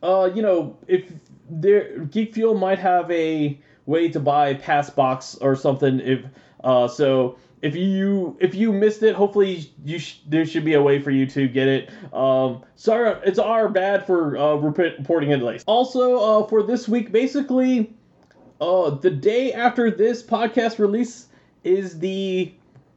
uh, 0.03 0.31
you 0.35 0.43
know, 0.43 0.77
if 0.89 1.13
there 1.51 1.99
Geek 1.99 2.35
Fuel 2.35 2.55
might 2.55 2.79
have 2.79 3.11
a 3.11 3.59
way 3.87 4.09
to 4.09 4.21
buy 4.21 4.55
pass 4.55 4.89
box 4.91 5.37
or 5.41 5.57
something. 5.57 6.01
If 6.01 6.25
uh, 6.65 6.89
so. 6.89 7.37
If 7.63 7.77
you 7.77 8.37
if 8.41 8.57
you 8.57 8.73
missed 8.73 9.05
it, 9.05 9.15
hopefully 9.15 9.71
you 9.85 10.01
sh- 10.01 10.19
there 10.27 10.45
should 10.45 10.65
be 10.65 10.75
a 10.75 10.83
way 10.83 11.01
for 11.01 11.13
you 11.13 11.27
to 11.27 11.47
get 11.47 11.69
it. 11.69 11.91
Um, 12.13 12.63
sorry, 12.75 13.17
it's 13.25 13.39
our 13.39 13.69
bad 13.69 14.05
for 14.05 14.37
uh, 14.37 14.57
rep- 14.57 14.99
reporting 14.99 15.31
it 15.31 15.41
late. 15.41 15.63
Also, 15.67 16.17
uh, 16.17 16.47
for 16.49 16.65
this 16.65 16.89
week, 16.89 17.13
basically, 17.13 17.95
uh, 18.61 18.91
the 18.91 19.11
day 19.11 19.53
after 19.53 19.93
this 19.93 20.25
podcast 20.25 20.81
release 20.81 21.29
is 21.63 22.01
the 22.01 22.53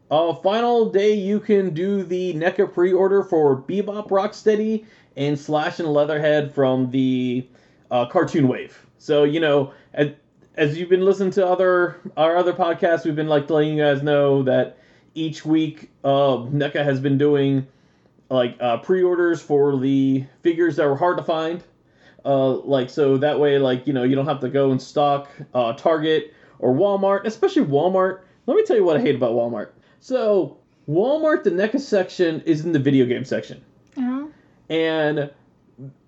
uh, 0.10 0.34
final 0.34 0.90
day 0.90 1.14
you 1.14 1.40
can 1.40 1.72
do 1.72 2.04
the 2.04 2.34
NECA 2.34 2.74
pre-order 2.74 3.24
for 3.24 3.62
Bebop 3.62 4.10
Rocksteady 4.10 4.86
and 5.16 5.40
Slash 5.40 5.80
and 5.80 5.94
Leatherhead 5.94 6.54
from 6.54 6.90
the 6.90 7.48
uh, 7.92 8.08
Cartoon 8.08 8.48
Wave. 8.48 8.84
So 8.98 9.24
you 9.26 9.40
know, 9.40 9.74
as, 9.94 10.10
as 10.58 10.78
you've 10.78 10.90
been 10.90 11.04
listening 11.06 11.32
to 11.32 11.46
other 11.48 11.98
our 12.18 12.36
other 12.38 12.54
podcasts, 12.54 13.06
we've 13.06 13.16
been 13.16 13.28
like 13.28 13.50
letting 13.50 13.78
you 13.78 13.84
guys 13.84 14.02
know 14.04 14.44
that 14.44 14.78
each 15.14 15.46
week 15.46 15.90
uh, 16.04 16.38
NECA 16.52 16.84
has 16.84 17.00
been 17.00 17.18
doing 17.18 17.68
like 18.30 18.58
uh, 18.60 18.78
pre-orders 18.78 19.42
for 19.42 19.78
the 19.78 20.26
figures 20.42 20.76
that 20.78 20.88
were 20.88 20.96
hard 20.98 21.18
to 21.18 21.24
find. 21.24 21.64
Uh, 22.24 22.56
like 22.58 22.90
so 22.90 23.18
that 23.18 23.40
way, 23.40 23.58
like 23.60 23.86
you 23.86 23.94
know, 23.94 24.04
you 24.04 24.16
don't 24.16 24.26
have 24.26 24.40
to 24.42 24.50
go 24.50 24.72
and 24.72 24.82
stock 24.82 25.30
uh, 25.54 25.74
Target 25.74 26.34
or 26.60 26.74
Walmart, 26.74 27.26
especially 27.26 27.64
Walmart. 27.66 28.22
Let 28.48 28.56
me 28.58 28.64
tell 28.64 28.76
you 28.76 28.84
what 28.84 28.98
I 28.98 29.02
hate 29.02 29.16
about 29.16 29.34
Walmart. 29.34 29.70
So 30.00 30.58
Walmart, 30.90 31.44
the 31.44 31.52
NECA 31.52 31.80
section 31.80 32.42
is 32.42 32.66
in 32.66 32.72
the 32.72 32.80
video 32.80 33.06
game 33.06 33.26
section, 33.26 33.64
Uh-huh. 33.98 34.28
and 34.70 35.30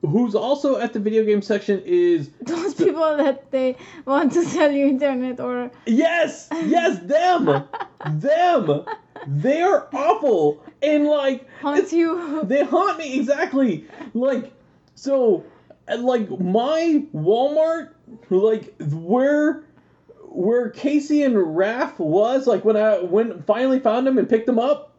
who's 0.02 0.36
also 0.36 0.78
at 0.78 0.94
the 0.94 1.00
video 1.00 1.24
game 1.26 1.42
section 1.42 1.82
is 1.86 2.30
Those 2.42 2.74
people 2.74 3.18
that 3.18 3.52
they 3.52 3.76
want 4.06 4.32
to 4.34 4.44
sell 4.46 4.72
you 4.72 4.88
internet 4.88 5.40
or 5.40 5.72
yes, 5.86 6.48
yes, 6.52 7.00
them, 7.00 7.64
them. 8.20 8.86
They're 9.26 9.94
awful, 9.96 10.64
and 10.82 11.06
like 11.08 11.48
haunt 11.60 11.80
it's- 11.80 11.94
you. 11.94 12.44
They 12.46 12.64
haunt 12.64 12.98
me 13.00 13.20
exactly. 13.20 13.86
Like 14.14 14.54
so, 14.96 15.44
and, 15.88 16.04
like 16.04 16.30
my 16.40 17.04
Walmart, 17.14 17.90
like 18.30 18.74
where 18.80 19.64
where 20.30 20.70
Casey 20.70 21.24
and 21.24 21.36
Raph 21.36 21.98
was, 22.00 22.46
like 22.48 22.64
when 22.64 22.78
I 22.78 23.00
when 23.02 23.42
finally 23.44 23.80
found 23.80 24.06
them 24.08 24.18
and 24.18 24.30
picked 24.30 24.46
them 24.46 24.60
up, 24.60 24.94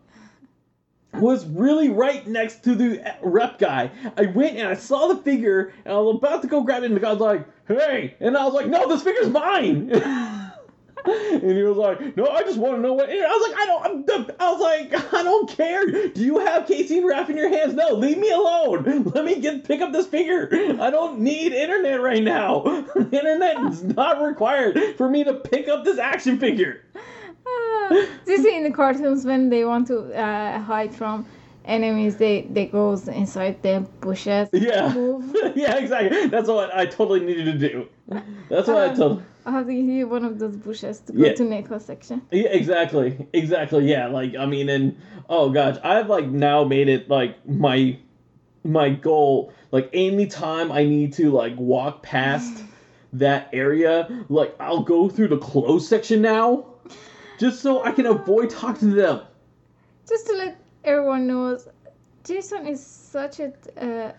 was 1.15 1.47
really 1.47 1.89
right 1.89 2.27
next 2.27 2.63
to 2.65 2.75
the 2.75 3.03
rep 3.23 3.59
guy. 3.59 3.91
I 4.17 4.27
went 4.27 4.57
and 4.57 4.69
I 4.69 4.75
saw 4.75 5.09
the 5.09 5.17
figure, 5.17 5.73
and 5.85 5.95
I 5.95 5.99
was 5.99 6.17
about 6.17 6.43
to 6.43 6.49
go 6.49 6.63
grab 6.63 6.83
it, 6.83 6.87
and 6.87 6.97
the 6.97 7.01
guy's 7.01 7.19
like, 7.19 7.47
"Hey!" 7.67 8.15
And 8.21 8.37
I 8.37 8.45
was 8.45 8.55
like, 8.55 8.67
"No, 8.67 8.89
this 8.89 9.03
figure's 9.03 9.31
mine." 9.31 9.91
And 11.07 11.53
he 11.53 11.63
was 11.63 11.77
like, 11.77 12.17
"No, 12.17 12.27
I 12.27 12.43
just 12.43 12.59
want 12.59 12.77
to 12.77 12.83
know 12.83 12.93
what." 12.93 13.09
And 13.09 13.23
I 13.23 13.29
was 13.29 13.49
like, 13.49 13.59
"I 13.59 13.67
don't." 13.67 14.11
I'm, 14.11 14.27
I 14.39 14.53
was 14.53 14.61
like, 14.61 15.15
"I 15.15 15.23
don't 15.23 15.49
care. 15.49 15.87
Do 15.87 16.23
you 16.23 16.39
have 16.41 16.67
Casey 16.67 16.99
and 16.99 17.09
Raph 17.09 17.31
in 17.31 17.37
your 17.37 17.49
hands? 17.49 17.75
No, 17.75 17.95
leave 17.95 18.19
me 18.19 18.31
alone. 18.31 19.05
Let 19.15 19.25
me 19.25 19.41
get 19.41 19.65
pick 19.65 19.81
up 19.81 19.93
this 19.93 20.07
figure. 20.07 20.49
I 20.53 20.91
don't 20.91 21.21
need 21.21 21.53
internet 21.53 22.01
right 22.03 22.23
now. 22.23 22.85
internet 22.97 23.59
is 23.71 23.85
not 23.85 24.21
required 24.23 24.97
for 24.97 25.09
me 25.09 25.25
to 25.25 25.35
pick 25.35 25.69
up 25.69 25.85
this 25.85 25.99
action 25.99 26.39
figure." 26.39 26.83
Do 28.27 28.33
you 28.33 28.43
see 28.43 28.57
in 28.57 28.65
the 28.65 28.71
cartoons 28.71 29.25
when 29.25 29.49
they 29.49 29.65
want 29.65 29.87
to 29.89 29.99
uh, 30.15 30.61
hide 30.61 30.95
from 30.95 31.27
enemies, 31.65 32.17
they 32.17 32.43
they 32.51 32.67
goes 32.67 33.09
inside 33.09 33.63
the 33.63 33.87
bushes. 34.01 34.49
Yeah, 34.53 34.93
Move. 34.95 35.35
yeah, 35.57 35.77
exactly. 35.77 36.27
That's 36.29 36.49
what 36.49 36.75
I 36.75 36.87
totally 36.87 37.21
needed 37.21 37.47
to 37.47 37.69
do. 37.69 37.89
That's 38.49 38.69
what 38.69 38.79
I 38.79 38.87
Um, 38.89 38.97
told. 38.97 39.23
I 39.47 39.51
have 39.53 39.67
to 39.67 39.73
give 39.75 39.85
you 39.87 40.07
one 40.09 40.25
of 40.25 40.39
those 40.39 40.57
bushes 40.57 41.01
to 41.01 41.13
go 41.13 41.25
Yeah. 41.25 41.35
to 41.35 41.43
NECA 41.43 41.81
section. 41.81 42.21
Yeah, 42.31 42.49
exactly, 42.49 43.27
exactly. 43.33 43.89
Yeah, 43.91 44.07
like 44.09 44.37
I 44.37 44.47
mean, 44.47 44.69
and 44.69 44.97
oh 45.29 45.51
gosh, 45.51 45.77
I've 45.83 46.09
like 46.09 46.27
now 46.29 46.65
made 46.65 46.89
it 46.89 47.09
like 47.09 47.47
my 47.49 47.99
my 48.65 48.91
goal. 48.91 49.53
Like 49.73 49.89
anytime 49.93 50.71
I 50.73 50.85
need 50.85 51.13
to 51.15 51.31
like 51.31 51.57
walk 51.57 52.03
past 52.03 52.63
that 53.15 53.49
area, 53.53 54.25
like 54.29 54.55
I'll 54.61 54.83
go 54.83 55.09
through 55.09 55.29
the 55.29 55.39
clothes 55.39 55.89
section 55.89 56.21
now, 56.23 56.65
just 57.39 57.61
so 57.61 57.85
I 57.85 57.93
can 57.93 58.07
avoid 58.07 58.51
talking 58.51 58.91
to 58.91 58.95
them. 58.95 59.21
Just 60.09 60.27
to 60.27 60.33
let 60.35 60.61
everyone 60.85 61.27
knows, 61.27 61.69
Jason 62.25 62.67
is 62.67 62.85
such 62.85 63.41
a 63.41 63.53
uh, 63.81 64.13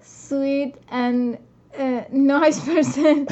sweet 0.00 0.74
and 0.90 1.38
uh, 1.78 2.02
nice 2.10 2.62
person. 2.64 3.26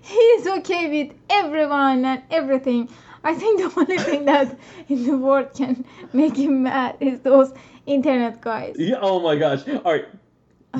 He's 0.00 0.46
okay 0.46 1.04
with 1.04 1.16
everyone 1.30 2.04
and 2.04 2.22
everything. 2.30 2.88
I 3.24 3.34
think 3.34 3.60
the 3.60 3.80
only 3.80 3.98
thing 3.98 4.24
that 4.24 4.58
in 4.88 5.04
the 5.04 5.16
world 5.16 5.54
can 5.54 5.84
make 6.12 6.36
him 6.36 6.64
mad 6.64 6.96
is 7.00 7.20
those 7.20 7.52
internet 7.86 8.40
guys. 8.40 8.74
Yeah. 8.78 8.96
Oh 9.00 9.20
my 9.20 9.36
gosh. 9.36 9.60
All 9.68 9.92
right. 9.92 10.06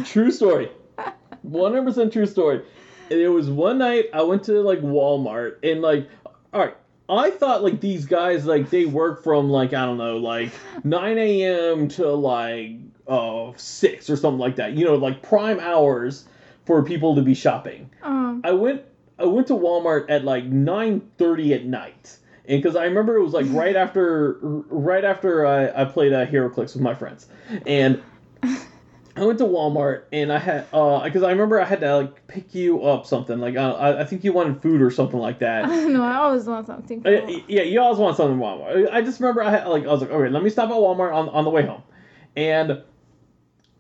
True 0.05 0.33
story. 0.33 0.71
One 1.43 1.73
hundred 1.73 1.87
percent 1.87 2.13
true 2.13 2.27
story. 2.27 2.63
And 3.11 3.21
it 3.21 3.29
was 3.29 3.51
one 3.51 3.79
night 3.79 4.07
I 4.13 4.23
went 4.23 4.45
to 4.45 4.61
like 4.63 4.81
Walmart 4.81 5.57
and 5.63 5.83
like, 5.83 6.09
all 6.53 6.61
right. 6.61 6.77
I 7.09 7.31
thought 7.31 7.63
like 7.63 7.81
these 7.81 8.07
guys 8.07 8.47
like 8.47 8.71
they 8.71 8.87
work 8.87 9.23
from 9.23 9.51
like 9.51 9.73
I 9.73 9.85
don't 9.85 9.99
know 9.99 10.19
like 10.19 10.51
9 10.85 11.19
a.m. 11.19 11.89
to 11.89 12.11
like 12.11 12.77
uh 13.07 13.53
six 13.57 14.09
or 14.09 14.17
something 14.17 14.39
like 14.39 14.57
that. 14.57 14.73
You 14.73 14.85
know 14.85 14.95
like 14.95 15.23
prime 15.23 15.61
hours 15.61 16.25
for 16.65 16.83
people 16.83 17.17
to 17.17 17.23
be 17.23 17.35
shopping. 17.35 17.91
Um, 18.03 18.41
I 18.45 18.53
went 18.53 18.83
I 19.19 19.27
went 19.27 19.47
to 19.49 19.55
Walmart 19.55 20.07
at 20.09 20.25
like 20.25 20.51
9:30 20.51 21.55
at 21.55 21.65
night. 21.65 22.19
And 22.47 22.61
because 22.61 22.75
I 22.77 22.85
remember 22.85 23.17
it 23.17 23.23
was 23.23 23.33
like 23.33 23.47
right 23.51 23.77
after 23.85 24.39
right 24.41 25.05
after 25.05 25.47
I, 25.47 25.83
I 25.83 25.85
played 25.85 26.13
uh, 26.13 26.27
HeroClix 26.27 26.75
with 26.75 26.81
my 26.81 26.95
friends. 26.95 27.27
And 27.67 28.03
I 29.15 29.25
went 29.27 29.39
to 29.41 29.45
Walmart 29.45 30.05
and 30.11 30.33
I 30.33 30.39
had 30.39 30.67
uh 30.73 31.03
because 31.05 31.23
I 31.23 31.31
remember 31.31 31.61
I 31.61 31.65
had 31.65 31.81
to 31.81 31.97
like 31.97 32.27
pick 32.27 32.55
you 32.55 32.83
up 32.83 33.05
something 33.07 33.39
like 33.41 33.57
uh, 33.57 33.75
I, 33.75 34.01
I 34.01 34.05
think 34.05 34.25
you 34.25 34.33
wanted 34.33 34.63
food 34.63 34.81
or 34.81 34.91
something 34.91 35.19
like 35.19 35.41
that. 35.41 35.69
no. 35.89 36.03
I 36.03 36.17
always 36.17 36.47
want 36.47 36.67
something. 36.67 37.07
Uh, 37.07 37.21
Cool. 37.27 37.41
yeah, 37.49 37.63
you 37.63 37.81
always 37.81 37.99
want 37.99 38.17
something 38.17 38.39
at 38.39 38.43
Walmart. 38.43 38.91
I 38.91 39.03
just 39.03 39.21
remember 39.21 39.43
I 39.43 39.51
had 39.51 39.67
like 39.67 39.85
I 39.85 39.89
was 39.89 40.01
like, 40.01 40.11
okay, 40.11 40.31
let 40.31 40.43
me 40.43 40.49
stop 40.51 40.71
at 40.71 40.77
Walmart 40.77 41.13
on, 41.15 41.29
on 41.29 41.45
the 41.45 41.51
way 41.51 41.67
home, 41.67 41.83
and 42.37 42.83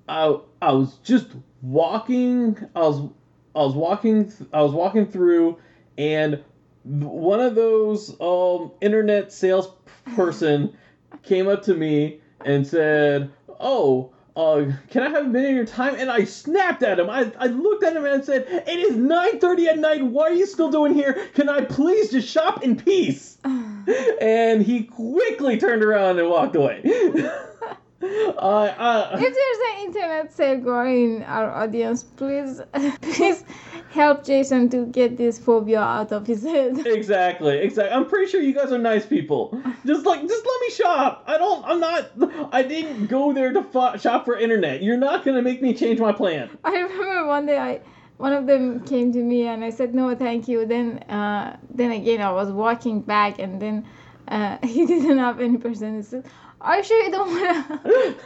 I 0.09 0.39
I 0.61 0.73
was 0.73 0.97
just 1.03 1.29
walking. 1.63 2.59
I 2.77 2.81
was 2.81 3.09
I 3.55 3.59
was 3.65 3.75
walking. 3.75 4.25
th- 4.29 4.51
I 4.53 4.63
was 4.63 4.73
walking 4.73 5.07
through, 5.07 5.59
and 5.97 6.43
one 6.85 7.41
of 7.41 7.55
those 7.55 8.11
um 8.21 8.73
internet 8.81 9.33
salesperson 9.33 10.77
came 11.23 11.49
up 11.49 11.63
to 11.63 11.75
me 11.75 12.21
and 12.45 12.67
said, 12.67 13.31
"Oh." 13.61 14.12
Uh, 14.35 14.65
can 14.89 15.03
I 15.03 15.11
have 15.11 15.27
a 15.27 15.29
minute 15.29 15.51
of 15.51 15.57
your 15.57 15.67
time? 15.67 15.95
And 15.97 16.11
I 16.11 16.25
snapped 16.25 16.83
at 16.83 16.99
him. 16.99 17.11
I, 17.11 17.31
I 17.39 17.47
looked 17.47 17.85
at 17.85 17.95
him 17.95 18.05
and 18.07 18.25
said, 18.25 18.47
It 18.49 18.79
is 18.79 18.97
9.30 18.97 19.67
at 19.67 19.79
night. 19.79 20.03
What 20.03 20.33
are 20.33 20.35
you 20.35 20.47
still 20.47 20.71
doing 20.71 20.95
here? 20.95 21.29
Can 21.35 21.49
I 21.49 21.63
please 21.63 22.11
just 22.11 22.29
shop 22.29 22.63
in 22.63 22.77
peace? 22.77 23.37
and 23.45 24.63
he 24.63 24.85
quickly 24.85 25.59
turned 25.59 25.83
around 25.83 26.19
and 26.19 26.31
walked 26.31 26.57
away. 26.57 26.83
Uh, 28.43 28.75
uh, 28.79 29.11
If 29.13 29.21
there's 29.21 29.59
an 29.71 29.87
internet 29.87 30.33
sale 30.33 30.59
going 30.59 31.17
in 31.17 31.23
our 31.23 31.49
audience, 31.51 32.03
please, 32.03 32.61
please 33.01 33.45
help 33.91 34.25
Jason 34.25 34.69
to 34.71 34.87
get 34.87 35.17
this 35.17 35.39
phobia 35.39 35.81
out 35.81 36.11
of 36.13 36.27
his 36.27 36.43
head. 36.43 36.85
exactly, 36.87 37.59
exactly. 37.59 37.93
I'm 37.95 38.07
pretty 38.07 38.29
sure 38.31 38.41
you 38.41 38.53
guys 38.53 38.73
are 38.73 38.79
nice 38.79 39.07
people. 39.07 39.57
Just 39.87 40.05
like, 40.05 40.21
just 40.27 40.45
let 40.45 40.61
me 40.61 40.71
shop. 40.71 41.25
I 41.29 41.39
don't. 41.39 41.65
I'm 41.65 41.79
not. 41.79 42.11
I 42.53 42.63
didn't 42.63 43.07
go 43.07 43.33
there 43.33 43.53
to 43.53 43.63
fo- 43.63 43.97
shop 43.97 44.25
for 44.25 44.37
internet. 44.37 44.83
You're 44.83 44.97
not 44.97 45.25
gonna 45.25 45.43
make 45.43 45.63
me 45.63 45.73
change 45.75 46.01
my 46.01 46.13
plan. 46.13 46.51
I 46.65 46.73
remember 46.73 47.29
one 47.29 47.47
day 47.47 47.59
I, 47.59 47.81
one 48.17 48.33
of 48.33 48.47
them 48.47 48.81
came 48.85 49.13
to 49.13 49.23
me 49.23 49.47
and 49.47 49.63
I 49.63 49.71
said 49.71 49.95
no, 49.95 50.13
thank 50.17 50.49
you. 50.49 50.67
Then, 50.67 50.99
uh, 51.09 51.57
then 51.71 51.93
again 51.93 52.21
I 52.21 52.33
was 52.33 52.51
walking 52.51 53.01
back 53.03 53.39
and 53.39 53.63
then 53.63 53.87
uh, 54.29 54.59
he 54.65 54.87
didn't 54.87 55.19
have 55.19 55.41
any 55.41 55.59
person. 55.59 55.97
He 55.97 56.03
said, 56.03 56.25
"Are 56.63 56.79
you 56.79 56.85
sure 56.85 57.03
you 57.03 57.11
don't 57.11 57.31
wanna?" 57.31 58.19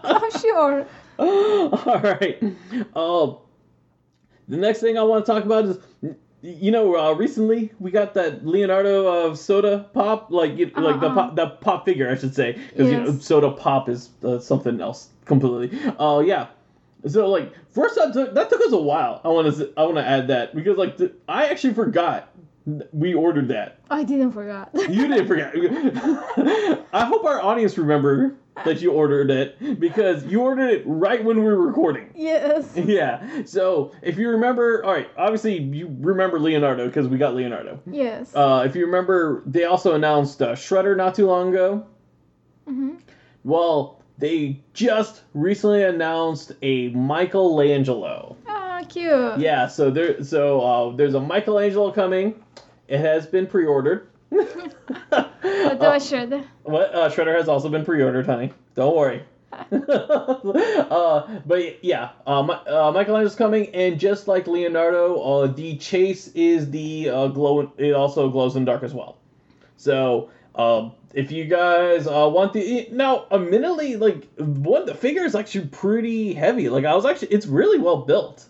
I'm 0.04 0.30
sure. 0.40 0.86
All 1.18 2.00
right. 2.00 2.42
Um, 2.94 3.36
the 4.48 4.56
next 4.56 4.80
thing 4.80 4.98
I 4.98 5.02
want 5.02 5.24
to 5.24 5.32
talk 5.32 5.44
about 5.44 5.64
is, 5.64 5.78
you 6.42 6.70
know, 6.70 6.96
uh, 6.96 7.12
recently 7.12 7.72
we 7.78 7.90
got 7.90 8.14
that 8.14 8.44
Leonardo 8.46 9.06
of 9.06 9.38
soda 9.38 9.88
pop, 9.94 10.30
like 10.30 10.56
you, 10.58 10.66
like 10.76 11.00
the 11.00 11.06
Uh-uh. 11.06 11.14
pop, 11.14 11.36
the 11.36 11.46
pop 11.48 11.84
figure, 11.84 12.10
I 12.10 12.16
should 12.16 12.34
say, 12.34 12.58
because 12.70 12.90
you 12.90 13.00
know 13.00 13.18
soda 13.18 13.50
pop 13.52 13.88
is 13.88 14.10
uh, 14.22 14.38
something 14.38 14.80
else 14.80 15.08
completely. 15.24 15.78
Oh 15.98 16.20
yeah. 16.20 16.48
So 17.06 17.28
like 17.28 17.52
first 17.70 17.96
that 17.96 18.12
took, 18.12 18.34
that 18.34 18.50
took 18.50 18.60
us 18.62 18.72
a 18.72 18.78
while. 18.78 19.20
I 19.24 19.28
want 19.28 19.54
to 19.56 19.72
I 19.76 19.84
want 19.84 19.96
to 19.96 20.06
add 20.06 20.28
that 20.28 20.54
because 20.54 20.76
like 20.76 20.96
the, 20.96 21.12
I 21.28 21.46
actually 21.46 21.74
forgot 21.74 22.28
we 22.92 23.12
ordered 23.14 23.48
that. 23.48 23.78
I 23.90 24.04
didn't 24.04 24.32
forget. 24.32 24.70
You 24.74 25.06
didn't 25.08 25.26
forget. 25.26 25.52
I 26.92 27.04
hope 27.04 27.24
our 27.24 27.40
audience 27.40 27.76
remember 27.76 28.36
that 28.64 28.80
you 28.80 28.92
ordered 28.92 29.30
it 29.30 29.80
because 29.80 30.24
you 30.24 30.40
ordered 30.40 30.70
it 30.70 30.82
right 30.86 31.22
when 31.24 31.38
we 31.40 31.44
were 31.44 31.60
recording. 31.66 32.10
yes. 32.14 32.72
Yeah. 32.76 33.42
So 33.44 33.92
if 34.00 34.16
you 34.16 34.30
remember, 34.30 34.84
all 34.84 34.92
right, 34.92 35.08
obviously 35.18 35.58
you 35.58 35.94
remember 36.00 36.38
Leonardo 36.38 36.86
because 36.86 37.08
we 37.08 37.18
got 37.18 37.34
Leonardo. 37.34 37.80
Yes. 37.90 38.34
Uh, 38.34 38.62
if 38.66 38.76
you 38.76 38.86
remember, 38.86 39.42
they 39.46 39.64
also 39.64 39.94
announced 39.94 40.40
uh, 40.40 40.52
Shredder 40.54 40.96
not 40.96 41.14
too 41.14 41.26
long 41.26 41.48
ago. 41.50 41.86
hmm 42.66 42.94
Well, 43.42 44.00
they 44.18 44.60
just 44.74 45.22
recently 45.34 45.82
announced 45.82 46.52
a 46.62 46.88
Michelangelo. 46.90 48.36
Ah, 48.43 48.43
cute. 48.88 49.38
Yeah. 49.38 49.68
So 49.68 49.90
there, 49.90 50.22
so 50.24 50.60
uh, 50.60 50.96
there's 50.96 51.14
a 51.14 51.20
Michelangelo 51.20 51.92
coming. 51.92 52.42
It 52.88 53.00
has 53.00 53.26
been 53.26 53.46
pre-ordered. 53.46 54.08
Uh, 55.12 55.74
do 55.74 55.86
I? 55.86 55.98
What? 56.62 56.94
Uh, 56.94 57.08
Shredder 57.10 57.36
has 57.36 57.48
also 57.48 57.68
been 57.68 57.84
pre-ordered, 57.84 58.26
honey. 58.26 58.52
Don't 58.74 58.96
worry. 58.96 59.22
uh, 59.72 61.38
but 61.46 61.84
yeah, 61.84 62.10
uh, 62.26 62.40
uh, 62.40 62.92
Michelangelo's 62.92 63.34
coming, 63.34 63.68
and 63.74 64.00
just 64.00 64.26
like 64.26 64.46
Leonardo, 64.46 65.20
uh, 65.20 65.46
the 65.46 65.76
chase 65.76 66.28
is 66.28 66.70
the 66.70 67.10
uh, 67.10 67.26
glow. 67.28 67.72
It 67.76 67.92
also 67.92 68.28
glows 68.30 68.56
in 68.56 68.64
the 68.64 68.72
dark 68.72 68.82
as 68.82 68.92
well. 68.92 69.18
So, 69.76 70.30
um, 70.54 70.92
if 71.12 71.30
you 71.30 71.44
guys 71.44 72.06
uh, 72.06 72.28
want 72.32 72.52
the 72.52 72.88
now, 72.90 73.26
admittedly, 73.30 73.96
like 73.96 74.26
one 74.36 74.86
the 74.86 74.94
figure 74.94 75.24
is 75.24 75.34
actually 75.34 75.66
pretty 75.66 76.34
heavy. 76.34 76.68
Like 76.68 76.84
I 76.84 76.94
was 76.94 77.04
actually, 77.06 77.28
it's 77.28 77.46
really 77.46 77.78
well 77.78 77.98
built. 77.98 78.46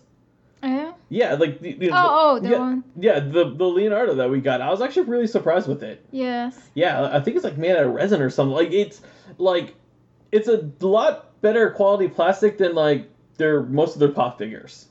Yeah. 0.65 0.93
Yeah, 1.09 1.33
like 1.35 1.59
the, 1.59 1.73
the, 1.73 1.89
Oh, 1.91 1.95
oh, 1.95 2.39
the 2.39 2.49
yeah, 2.49 2.59
one. 2.59 2.83
yeah, 2.99 3.19
the 3.19 3.53
the 3.53 3.65
Leonardo 3.65 4.15
that 4.15 4.29
we 4.29 4.41
got. 4.41 4.61
I 4.61 4.69
was 4.69 4.81
actually 4.81 5.07
really 5.07 5.27
surprised 5.27 5.67
with 5.67 5.83
it. 5.83 6.03
Yes. 6.11 6.57
Yeah, 6.73 7.09
I 7.13 7.19
think 7.19 7.35
it's 7.35 7.45
like 7.45 7.57
made 7.57 7.75
out 7.75 7.83
of 7.85 7.93
resin 7.93 8.21
or 8.21 8.29
something. 8.29 8.55
Like 8.55 8.71
it's 8.71 9.01
like 9.37 9.75
it's 10.31 10.47
a 10.47 10.69
lot 10.81 11.39
better 11.41 11.69
quality 11.71 12.07
plastic 12.07 12.57
than 12.57 12.73
like 12.73 13.09
their 13.37 13.61
most 13.63 13.93
of 13.95 13.99
their 13.99 14.09
pop 14.09 14.37
figures. 14.39 14.87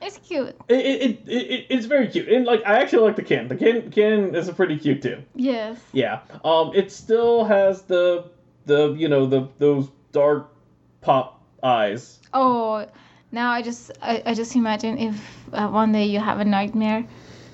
It's 0.00 0.16
cute. 0.18 0.56
It, 0.68 0.74
it, 0.74 1.20
it, 1.26 1.32
it 1.32 1.66
it's 1.70 1.86
very 1.86 2.06
cute 2.08 2.28
and 2.28 2.44
like 2.46 2.62
I 2.64 2.80
actually 2.80 3.02
like 3.02 3.16
the 3.16 3.22
can. 3.22 3.48
The 3.48 3.56
can 3.56 3.90
can 3.90 4.34
is 4.34 4.48
pretty 4.50 4.78
cute 4.78 5.02
too. 5.02 5.22
Yes. 5.34 5.78
Yeah. 5.92 6.20
Um, 6.44 6.72
it 6.74 6.90
still 6.92 7.44
has 7.44 7.82
the 7.82 8.30
the 8.66 8.92
you 8.94 9.08
know 9.08 9.26
the 9.26 9.48
those 9.58 9.90
dark 10.12 10.54
pop 11.00 11.42
eyes. 11.62 12.18
Oh, 12.32 12.86
now 13.32 13.50
I 13.50 13.62
just 13.62 13.90
I, 14.02 14.22
I 14.26 14.34
just 14.34 14.54
imagine 14.56 14.98
if 14.98 15.14
uh, 15.52 15.68
one 15.68 15.92
day 15.92 16.04
you 16.06 16.18
have 16.20 16.40
a 16.40 16.44
nightmare, 16.44 17.04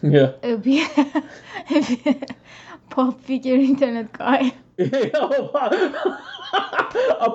Yeah. 0.02 0.32
it 0.42 0.50
would 0.50 0.62
be, 0.62 0.84
it'd 1.70 2.04
be 2.04 2.10
a 2.10 2.26
pop 2.90 3.20
figure 3.22 3.54
internet 3.56 4.12
guy. 4.12 4.52
a 4.78 5.10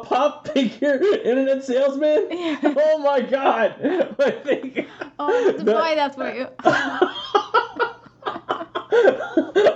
pop 0.04 0.48
figure 0.50 1.02
internet 1.24 1.63
salesman. 1.63 2.28
Yeah. 2.32 2.58
Oh 2.78 2.98
my 3.00 3.22
god! 3.22 3.76
I 4.20 4.32
think. 4.32 4.88
Oh, 5.18 5.28
I 5.28 5.32
have 5.44 5.58
to 5.58 5.63
That- 5.63 5.76
buy 5.76 5.96
that 5.96 6.16
for 6.16 6.30
you. 6.34 6.48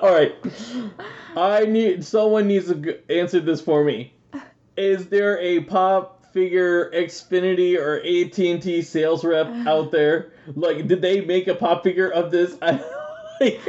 All 0.02 0.14
right. 0.14 0.36
I 1.38 1.66
need 1.66 2.04
someone 2.06 2.48
needs 2.48 2.68
to 2.68 3.00
answer 3.12 3.40
this 3.40 3.62
for 3.62 3.84
me. 3.84 4.14
Is 4.76 5.08
there 5.08 5.38
a 5.40 5.62
pop 5.62 6.23
figure 6.34 6.90
Xfinity 6.92 7.78
or 7.78 8.00
AT&T 8.00 8.82
sales 8.82 9.24
rep 9.24 9.48
out 9.68 9.92
there? 9.92 10.32
Like, 10.56 10.88
did 10.88 11.02
they 11.02 11.22
make 11.22 11.48
a 11.48 11.56
pop 11.56 11.84
figure 11.84 12.10
of 12.10 12.32
this? 12.32 12.58
I, 12.62 12.72
like, 13.40 13.62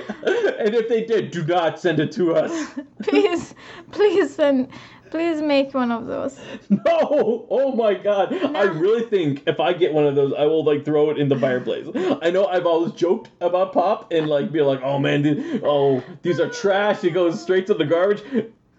and 0.58 0.74
if 0.74 0.88
they 0.88 1.04
did, 1.04 1.30
do 1.30 1.44
not 1.44 1.78
send 1.78 2.00
it 2.00 2.12
to 2.12 2.34
us. 2.34 2.70
please, 3.02 3.54
please 3.92 4.34
send, 4.34 4.68
please 5.10 5.40
make 5.40 5.74
one 5.74 5.92
of 5.92 6.06
those. 6.06 6.40
No! 6.70 7.46
Oh 7.50 7.74
my 7.74 7.94
god! 7.94 8.32
I 8.56 8.62
really 8.62 9.04
think 9.04 9.42
if 9.46 9.60
I 9.60 9.72
get 9.72 9.92
one 9.92 10.06
of 10.06 10.14
those, 10.14 10.32
I 10.36 10.44
will 10.44 10.64
like 10.64 10.84
throw 10.84 11.10
it 11.10 11.18
in 11.18 11.28
the 11.28 11.38
fireplace. 11.38 11.86
I 12.22 12.30
know 12.30 12.46
I've 12.46 12.66
always 12.66 12.92
joked 12.92 13.30
about 13.40 13.72
pop 13.72 14.12
and 14.12 14.26
like 14.26 14.52
be 14.52 14.60
like, 14.60 14.80
"Oh 14.82 14.98
man, 14.98 15.60
oh 15.62 16.02
these 16.22 16.40
are 16.40 16.48
trash." 16.48 17.04
It 17.04 17.10
goes 17.10 17.40
straight 17.40 17.66
to 17.68 17.74
the 17.74 17.84
garbage. 17.84 18.22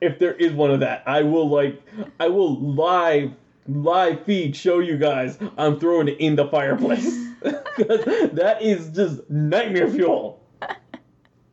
If 0.01 0.19
there 0.19 0.33
is 0.33 0.51
one 0.51 0.71
of 0.71 0.81
that, 0.81 1.03
I 1.07 1.23
will 1.23 1.49
like, 1.49 1.81
I 2.19 2.27
will 2.27 2.59
live 2.59 3.31
live 3.67 4.23
feed 4.23 4.55
show 4.55 4.79
you 4.79 4.97
guys. 4.97 5.37
I'm 5.57 5.79
throwing 5.79 6.07
it 6.07 6.19
in 6.19 6.35
the 6.35 6.47
fireplace 6.47 7.25
'Cause 7.41 7.55
that 8.33 8.57
is 8.61 8.89
just 8.89 9.29
nightmare 9.29 9.89
fuel. 9.89 10.41
Uh, 10.61 10.73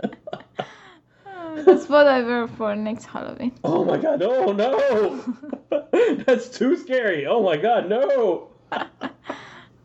That's 1.64 1.88
what 1.88 2.06
I 2.06 2.22
wear 2.22 2.48
for 2.48 2.74
next 2.74 3.04
Halloween. 3.04 3.52
Oh 3.62 3.84
my 3.84 3.98
god! 3.98 4.20
No, 4.20 4.52
no! 4.52 5.24
That's 6.24 6.48
too 6.48 6.76
scary. 6.76 7.26
Oh 7.26 7.42
my 7.42 7.56
god! 7.56 7.88
No! 7.88 8.48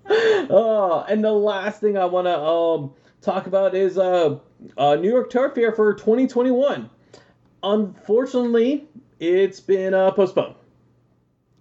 oh, 0.09 1.05
and 1.09 1.23
the 1.23 1.31
last 1.31 1.81
thing 1.81 1.97
I 1.97 2.05
want 2.05 2.27
to 2.27 2.39
um 2.39 2.93
talk 3.21 3.47
about 3.47 3.75
is 3.75 3.97
uh, 3.97 4.39
uh 4.77 4.95
New 4.95 5.09
York 5.09 5.29
Toy 5.29 5.49
Fair 5.49 5.71
for 5.73 5.93
2021. 5.93 6.89
Unfortunately, 7.63 8.87
it's 9.19 9.59
been 9.59 9.93
uh, 9.93 10.11
postponed. 10.11 10.55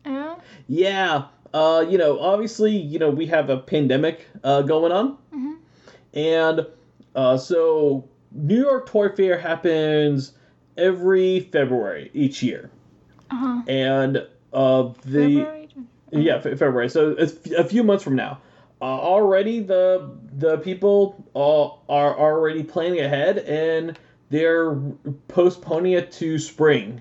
Yeah. 0.06 0.36
Yeah. 0.68 1.24
Uh, 1.52 1.84
you 1.88 1.98
know, 1.98 2.18
obviously, 2.20 2.76
you 2.76 2.98
know, 2.98 3.10
we 3.10 3.26
have 3.26 3.50
a 3.50 3.58
pandemic 3.58 4.26
uh, 4.44 4.62
going 4.62 4.92
on. 4.92 5.16
Mhm. 5.34 5.56
And 6.14 6.66
uh, 7.14 7.36
so 7.36 8.08
New 8.32 8.60
York 8.60 8.86
Toy 8.86 9.08
Fair 9.10 9.38
happens 9.38 10.32
every 10.76 11.40
February 11.40 12.10
each 12.14 12.42
year. 12.42 12.70
Uh 13.30 13.36
huh. 13.36 13.62
And 13.66 14.16
uh, 14.52 14.82
the 15.04 15.36
February. 15.36 15.68
yeah, 16.12 16.40
Fe- 16.40 16.56
February. 16.56 16.88
So 16.90 17.10
it's 17.10 17.50
a 17.52 17.64
few 17.64 17.82
months 17.82 18.04
from 18.04 18.16
now. 18.16 18.40
Uh, 18.80 18.84
already 18.84 19.60
the 19.60 20.10
the 20.36 20.58
people 20.58 21.24
uh, 21.34 21.64
are 21.90 22.18
already 22.18 22.62
planning 22.62 23.00
ahead 23.00 23.38
and 23.38 23.98
they're 24.28 24.74
postponing 25.28 25.92
it 25.92 26.12
to 26.12 26.38
spring 26.38 27.00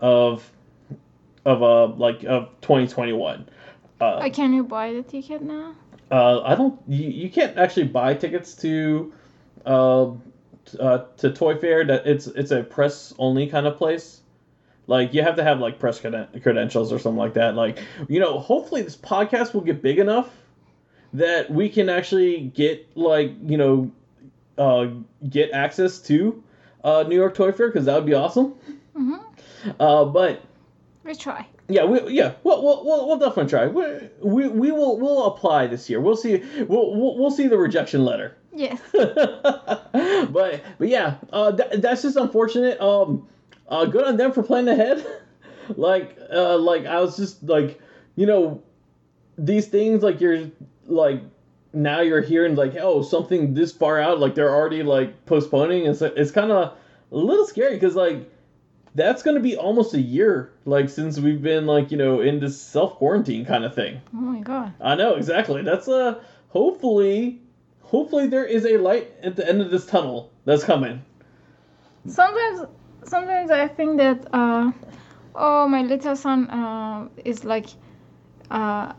of 0.00 0.50
of 1.44 1.62
uh 1.62 1.86
like 1.86 2.24
of 2.24 2.48
2021. 2.60 3.48
Uh, 4.00 4.04
Uh, 4.04 4.30
can 4.30 4.52
you 4.52 4.64
buy 4.64 4.92
the 4.92 5.02
ticket 5.02 5.42
now? 5.42 5.74
uh, 6.10 6.40
I 6.42 6.54
don't. 6.54 6.78
You, 6.88 7.08
you 7.08 7.30
can't 7.30 7.56
actually 7.56 7.84
buy 7.88 8.14
tickets 8.14 8.54
to, 8.56 9.12
uh, 9.66 10.10
uh, 10.78 11.04
to 11.18 11.30
Toy 11.30 11.56
Fair. 11.56 11.84
That 11.84 12.06
it's 12.06 12.26
it's 12.26 12.50
a 12.50 12.62
press 12.62 13.14
only 13.18 13.46
kind 13.46 13.66
of 13.66 13.76
place. 13.76 14.20
Like 14.86 15.14
you 15.14 15.22
have 15.22 15.36
to 15.36 15.44
have 15.44 15.60
like 15.60 15.78
press 15.78 16.00
creden- 16.00 16.42
credentials 16.42 16.92
or 16.92 16.98
something 16.98 17.18
like 17.18 17.34
that. 17.34 17.54
Like 17.54 17.78
you 18.08 18.18
know, 18.20 18.38
hopefully 18.38 18.82
this 18.82 18.96
podcast 18.96 19.54
will 19.54 19.60
get 19.60 19.82
big 19.82 19.98
enough 19.98 20.30
that 21.12 21.50
we 21.50 21.68
can 21.68 21.88
actually 21.88 22.40
get 22.40 22.86
like 22.96 23.32
you 23.46 23.56
know, 23.56 23.90
uh, 24.58 24.86
get 25.28 25.52
access 25.52 26.00
to, 26.00 26.42
uh, 26.82 27.04
New 27.06 27.16
York 27.16 27.34
Toy 27.34 27.52
Fair 27.52 27.68
because 27.68 27.84
that 27.84 27.94
would 27.96 28.06
be 28.06 28.14
awesome. 28.14 28.54
Mhm. 28.96 29.20
Uh, 29.78 30.04
but 30.06 30.40
We 31.10 31.16
try. 31.16 31.44
yeah, 31.66 31.82
we, 31.86 32.12
yeah, 32.12 32.34
we'll, 32.44 32.62
we'll, 32.62 32.84
we'll, 32.84 33.08
we'll 33.08 33.18
definitely 33.18 33.50
try. 33.50 33.66
We, 33.66 33.82
we, 34.22 34.48
we 34.48 34.70
will 34.70 34.96
we'll 34.96 35.26
apply 35.26 35.66
this 35.66 35.90
year. 35.90 36.00
We'll 36.00 36.14
see. 36.14 36.36
We'll, 36.68 36.94
we'll, 36.94 37.18
we'll 37.18 37.32
see 37.32 37.48
the 37.48 37.58
rejection 37.58 38.04
letter. 38.04 38.36
Yes. 38.54 38.80
but 38.92 40.62
but 40.78 40.88
yeah, 40.88 41.16
uh, 41.32 41.50
th- 41.50 41.80
that's 41.80 42.02
just 42.02 42.14
unfortunate. 42.16 42.80
Um, 42.80 43.26
uh, 43.68 43.86
good 43.86 44.04
on 44.04 44.18
them 44.18 44.30
for 44.30 44.44
planning 44.44 44.72
ahead. 44.72 45.04
like 45.76 46.16
uh 46.32 46.56
like 46.58 46.86
I 46.86 47.00
was 47.00 47.16
just 47.16 47.42
like 47.42 47.80
you 48.14 48.26
know 48.26 48.62
these 49.36 49.66
things 49.66 50.04
like 50.04 50.20
you're 50.20 50.48
like 50.86 51.22
now 51.72 52.02
you're 52.02 52.22
hearing 52.22 52.54
like 52.54 52.76
oh 52.76 53.02
something 53.02 53.54
this 53.54 53.72
far 53.72 54.00
out 54.00 54.20
like 54.20 54.36
they're 54.36 54.54
already 54.54 54.84
like 54.84 55.26
postponing 55.26 55.86
it's 55.86 56.02
it's 56.02 56.30
kind 56.30 56.52
of 56.52 56.72
a 57.10 57.16
little 57.16 57.46
scary 57.46 57.74
because 57.74 57.96
like 57.96 58.29
that's 58.94 59.22
gonna 59.22 59.40
be 59.40 59.56
almost 59.56 59.94
a 59.94 60.00
year 60.00 60.52
like 60.64 60.88
since 60.88 61.18
we've 61.18 61.42
been 61.42 61.66
like 61.66 61.90
you 61.90 61.96
know 61.96 62.20
in 62.20 62.40
this 62.40 62.60
self 62.60 62.94
quarantine 62.96 63.44
kind 63.44 63.64
of 63.64 63.74
thing 63.74 64.00
Oh 64.14 64.18
my 64.20 64.40
god. 64.40 64.72
i 64.80 64.94
know 64.94 65.14
exactly 65.14 65.62
that's 65.62 65.88
uh 65.88 66.20
hopefully 66.48 67.40
hopefully 67.82 68.26
there 68.26 68.44
is 68.44 68.64
a 68.66 68.76
light 68.78 69.10
at 69.22 69.36
the 69.36 69.48
end 69.48 69.60
of 69.60 69.70
this 69.70 69.86
tunnel 69.86 70.30
that's 70.44 70.64
coming 70.64 71.02
Sometimes, 72.06 72.62
sometimes 73.04 73.50
I 73.50 73.68
think 73.68 73.98
that 73.98 74.26
uh, 74.32 74.72
oh 75.34 75.68
my 75.68 75.82
little 75.82 76.16
son 76.16 76.48
uh, 76.48 77.08
is 77.24 77.44
like 77.44 77.66
uh, 78.50 78.92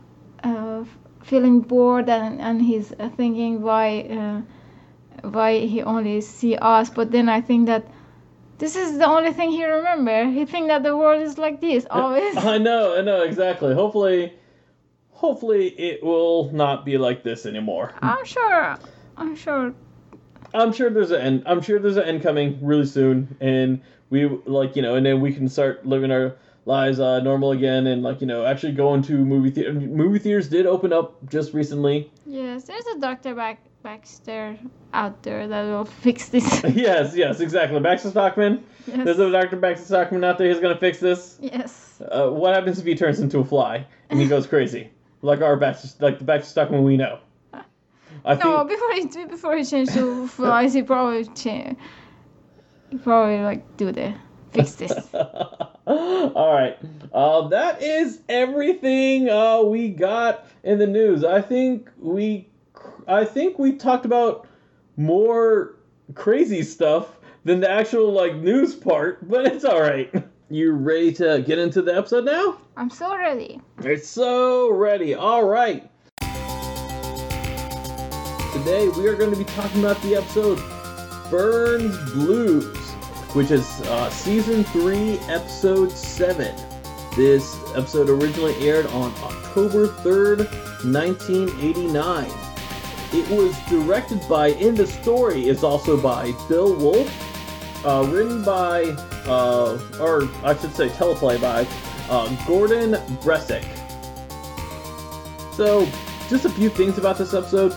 uh, 0.44 0.84
feeling 1.24 1.60
bored 1.60 2.08
and 2.08 2.40
and 2.40 2.62
he's 2.62 2.92
thinking 3.16 3.60
why 3.62 4.02
uh, 4.02 5.28
why 5.28 5.58
he 5.66 5.82
only 5.82 6.20
see 6.20 6.56
us. 6.56 6.90
But 6.90 7.10
then 7.10 7.28
I 7.28 7.40
think 7.40 7.66
that 7.66 7.84
this 8.62 8.76
is 8.76 8.96
the 8.96 9.06
only 9.06 9.32
thing 9.32 9.50
he 9.50 9.64
remember. 9.64 10.30
He 10.30 10.46
think 10.46 10.68
that 10.68 10.84
the 10.84 10.96
world 10.96 11.20
is 11.20 11.36
like 11.36 11.60
this 11.60 11.84
always. 11.90 12.36
i 12.54 12.58
know 12.58 12.96
i 12.96 13.02
know 13.02 13.22
exactly 13.22 13.74
hopefully 13.74 14.32
hopefully 15.10 15.66
it 15.90 16.02
will 16.02 16.50
not 16.52 16.84
be 16.84 16.96
like 16.96 17.24
this 17.24 17.44
anymore 17.44 17.92
I'm 18.00 18.24
sure. 18.24 18.76
I'm 19.16 19.34
sure. 19.36 19.74
I'm 20.54 20.72
sure 20.72 20.90
there's 20.90 21.10
an 21.10 21.20
end. 21.20 21.42
I'm 21.46 21.60
sure 21.60 21.78
there's 21.80 21.96
an 21.96 22.04
end 22.04 22.22
coming 22.22 22.58
really 22.62 22.86
soon, 22.86 23.36
and 23.40 23.80
we 24.10 24.26
like 24.46 24.76
you 24.76 24.82
know, 24.82 24.94
and 24.94 25.04
then 25.04 25.20
we 25.20 25.32
can 25.32 25.48
start 25.48 25.84
living 25.86 26.10
our 26.10 26.36
lives 26.64 27.00
uh, 27.00 27.20
normal 27.20 27.52
again, 27.52 27.86
and 27.86 28.02
like 28.02 28.20
you 28.20 28.26
know, 28.26 28.44
actually 28.44 28.72
going 28.72 29.02
to 29.02 29.14
movie 29.24 29.50
theater. 29.50 29.72
Movie 29.72 30.18
theaters 30.18 30.48
did 30.48 30.66
open 30.66 30.92
up 30.92 31.16
just 31.28 31.52
recently. 31.54 32.10
Yes, 32.26 32.64
there's 32.64 32.86
a 32.86 32.98
doctor 32.98 33.34
back 33.34 33.58
Baxter 33.82 34.56
out 34.92 35.22
there 35.22 35.48
that 35.48 35.64
will 35.64 35.84
fix 36.02 36.28
this. 36.28 36.62
yes, 36.74 37.14
yes, 37.16 37.40
exactly. 37.40 37.80
Baxter 37.80 38.10
Stockman. 38.10 38.64
Yes. 38.86 39.04
There's 39.04 39.18
a 39.18 39.30
Dr. 39.30 39.56
Baxter 39.56 39.86
Stockman 39.86 40.24
out 40.24 40.38
there. 40.38 40.48
He's 40.48 40.60
gonna 40.60 40.78
fix 40.78 40.98
this. 41.00 41.38
yes. 41.40 42.00
Uh, 42.00 42.30
what 42.30 42.54
happens 42.54 42.78
if 42.78 42.84
he 42.84 42.94
turns 42.94 43.20
into 43.20 43.38
a 43.38 43.44
fly 43.44 43.86
and 44.10 44.20
he 44.20 44.26
goes 44.26 44.46
crazy, 44.46 44.90
like 45.22 45.40
our 45.40 45.56
Baxter, 45.56 45.88
like 46.04 46.18
the 46.18 46.24
Baxter 46.24 46.50
Stockman 46.50 46.82
we 46.84 46.96
know? 46.96 47.18
I 48.24 48.34
think. 48.36 48.44
No, 48.44 48.64
before 48.64 48.92
he 48.92 49.24
before 49.26 49.56
he 49.56 49.64
changed 49.64 49.94
to 49.94 50.28
flies, 50.28 50.74
he 50.74 50.82
probably 50.82 51.24
change. 51.34 51.76
He 52.90 52.98
probably 52.98 53.40
like 53.40 53.76
do 53.76 53.90
the 53.90 54.14
fix 54.52 54.74
this. 54.74 54.92
All 55.14 56.54
right. 56.54 56.78
Uh, 57.12 57.48
that 57.48 57.82
is 57.82 58.20
everything 58.28 59.28
uh, 59.28 59.62
we 59.62 59.88
got 59.88 60.46
in 60.62 60.78
the 60.78 60.86
news. 60.86 61.24
I 61.24 61.40
think 61.40 61.90
we, 61.98 62.48
I 63.06 63.24
think 63.24 63.58
we 63.58 63.72
talked 63.72 64.04
about 64.04 64.46
more 64.96 65.76
crazy 66.14 66.62
stuff 66.62 67.16
than 67.44 67.60
the 67.60 67.70
actual 67.70 68.12
like 68.12 68.36
news 68.36 68.74
part, 68.74 69.28
but 69.28 69.46
it's 69.46 69.64
all 69.64 69.80
right. 69.80 70.12
You 70.50 70.72
ready 70.72 71.12
to 71.14 71.42
get 71.46 71.58
into 71.58 71.80
the 71.80 71.96
episode 71.96 72.26
now? 72.26 72.58
I'm 72.76 72.90
so 72.90 73.16
ready. 73.16 73.60
It's 73.78 74.06
so 74.06 74.70
ready. 74.70 75.14
All 75.14 75.44
right. 75.44 75.90
Today 78.52 78.88
we 78.88 79.08
are 79.08 79.16
going 79.16 79.30
to 79.30 79.36
be 79.36 79.44
talking 79.44 79.80
about 79.80 80.00
the 80.02 80.16
episode 80.16 80.60
Burne's 81.30 81.96
Blues, 82.12 82.76
which 83.32 83.50
is 83.50 83.66
uh, 83.86 84.10
season 84.10 84.62
3, 84.64 85.18
episode 85.20 85.90
7. 85.90 86.54
This 87.16 87.56
episode 87.74 88.10
originally 88.10 88.54
aired 88.56 88.86
on 88.88 89.10
October 89.22 89.88
3rd, 89.88 90.50
1989. 90.84 92.51
It 93.14 93.28
was 93.28 93.58
directed 93.68 94.26
by, 94.28 94.48
in 94.48 94.74
the 94.74 94.86
story, 94.86 95.48
is 95.48 95.62
also 95.62 96.00
by 96.00 96.32
Bill 96.48 96.74
Wolf, 96.74 97.84
uh, 97.84 98.08
written 98.10 98.42
by, 98.42 98.84
uh, 99.26 99.78
or 100.00 100.28
I 100.42 100.56
should 100.56 100.74
say 100.74 100.88
teleplay 100.88 101.40
by, 101.40 101.66
uh, 102.08 102.28
Gordon 102.46 102.92
Bressack. 103.20 103.64
So, 105.54 105.86
just 106.30 106.46
a 106.46 106.50
few 106.50 106.70
things 106.70 106.96
about 106.96 107.18
this 107.18 107.34
episode. 107.34 107.72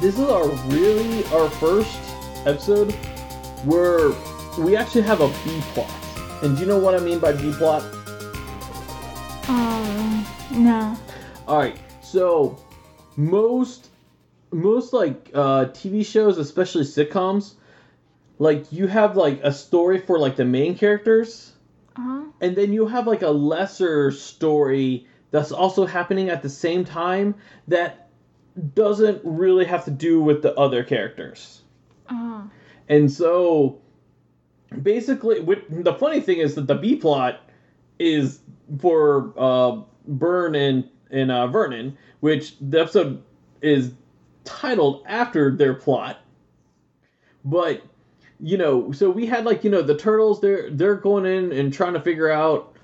This 0.00 0.18
is 0.18 0.28
our 0.28 0.48
really 0.66 1.24
our 1.26 1.48
first 1.48 1.98
episode 2.46 2.92
where 3.64 4.10
we 4.58 4.76
actually 4.76 5.02
have 5.02 5.20
a 5.20 5.28
B 5.44 5.60
plot. 5.72 5.90
And 6.42 6.56
do 6.56 6.62
you 6.62 6.68
know 6.68 6.78
what 6.78 6.94
I 6.94 6.98
mean 6.98 7.18
by 7.18 7.32
B 7.32 7.52
plot? 7.52 7.82
Um, 9.48 10.26
no. 10.50 10.96
All 11.48 11.58
right. 11.58 11.76
So, 12.02 12.58
most 13.20 13.88
most 14.52 14.92
like 14.92 15.30
uh 15.34 15.66
TV 15.66 16.02
shows, 16.02 16.38
especially 16.38 16.84
sitcoms, 16.84 17.54
like 18.38 18.72
you 18.72 18.86
have 18.86 19.16
like 19.16 19.40
a 19.44 19.52
story 19.52 19.98
for 19.98 20.18
like 20.18 20.36
the 20.36 20.44
main 20.44 20.76
characters 20.76 21.52
Uh-huh. 21.96 22.24
and 22.40 22.56
then 22.56 22.72
you 22.72 22.86
have 22.86 23.06
like 23.06 23.22
a 23.22 23.30
lesser 23.30 24.10
story 24.10 25.06
that's 25.32 25.52
also 25.52 25.86
happening 25.86 26.30
at 26.30 26.42
the 26.42 26.48
same 26.48 26.84
time 26.84 27.34
that 27.68 28.08
doesn't 28.74 29.20
really 29.24 29.64
have 29.66 29.84
to 29.84 29.90
do 29.90 30.20
with 30.22 30.42
the 30.42 30.54
other 30.58 30.82
characters. 30.84 31.62
Uh-huh. 32.08 32.42
And 32.88 33.10
so 33.10 33.80
basically 34.82 35.40
what, 35.40 35.62
the 35.68 35.94
funny 35.94 36.20
thing 36.20 36.38
is 36.38 36.54
that 36.54 36.66
the 36.66 36.74
B 36.74 36.96
plot 36.96 37.40
is 37.98 38.40
for 38.78 39.32
uh 39.36 39.82
Burne 40.06 40.54
and 40.54 40.88
and 41.12 41.30
uh, 41.32 41.48
Vernon, 41.48 41.98
which 42.20 42.56
the 42.60 42.80
episode 42.80 43.22
is 43.60 43.92
titled 44.44 45.04
after 45.06 45.50
their 45.50 45.74
plot. 45.74 46.20
But 47.44 47.82
you 48.38 48.56
know, 48.56 48.92
so 48.92 49.10
we 49.10 49.26
had 49.26 49.44
like 49.44 49.64
you 49.64 49.70
know 49.70 49.82
the 49.82 49.96
turtles. 49.96 50.40
They're 50.40 50.70
they're 50.70 50.96
going 50.96 51.26
in 51.26 51.52
and 51.52 51.72
trying 51.72 51.94
to 51.94 52.00
figure 52.00 52.30
out 52.30 52.74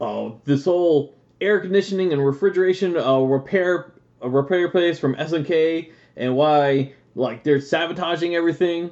uh, 0.00 0.30
this 0.44 0.64
whole 0.64 1.14
air 1.40 1.60
conditioning 1.60 2.12
and 2.12 2.24
refrigeration 2.24 2.96
uh, 2.96 3.18
repair 3.18 3.92
a 4.20 4.28
repair 4.28 4.68
place 4.70 4.98
from 4.98 5.14
SNK 5.16 5.92
and 6.16 6.34
why 6.34 6.92
like 7.14 7.44
they're 7.44 7.60
sabotaging 7.60 8.34
everything. 8.34 8.90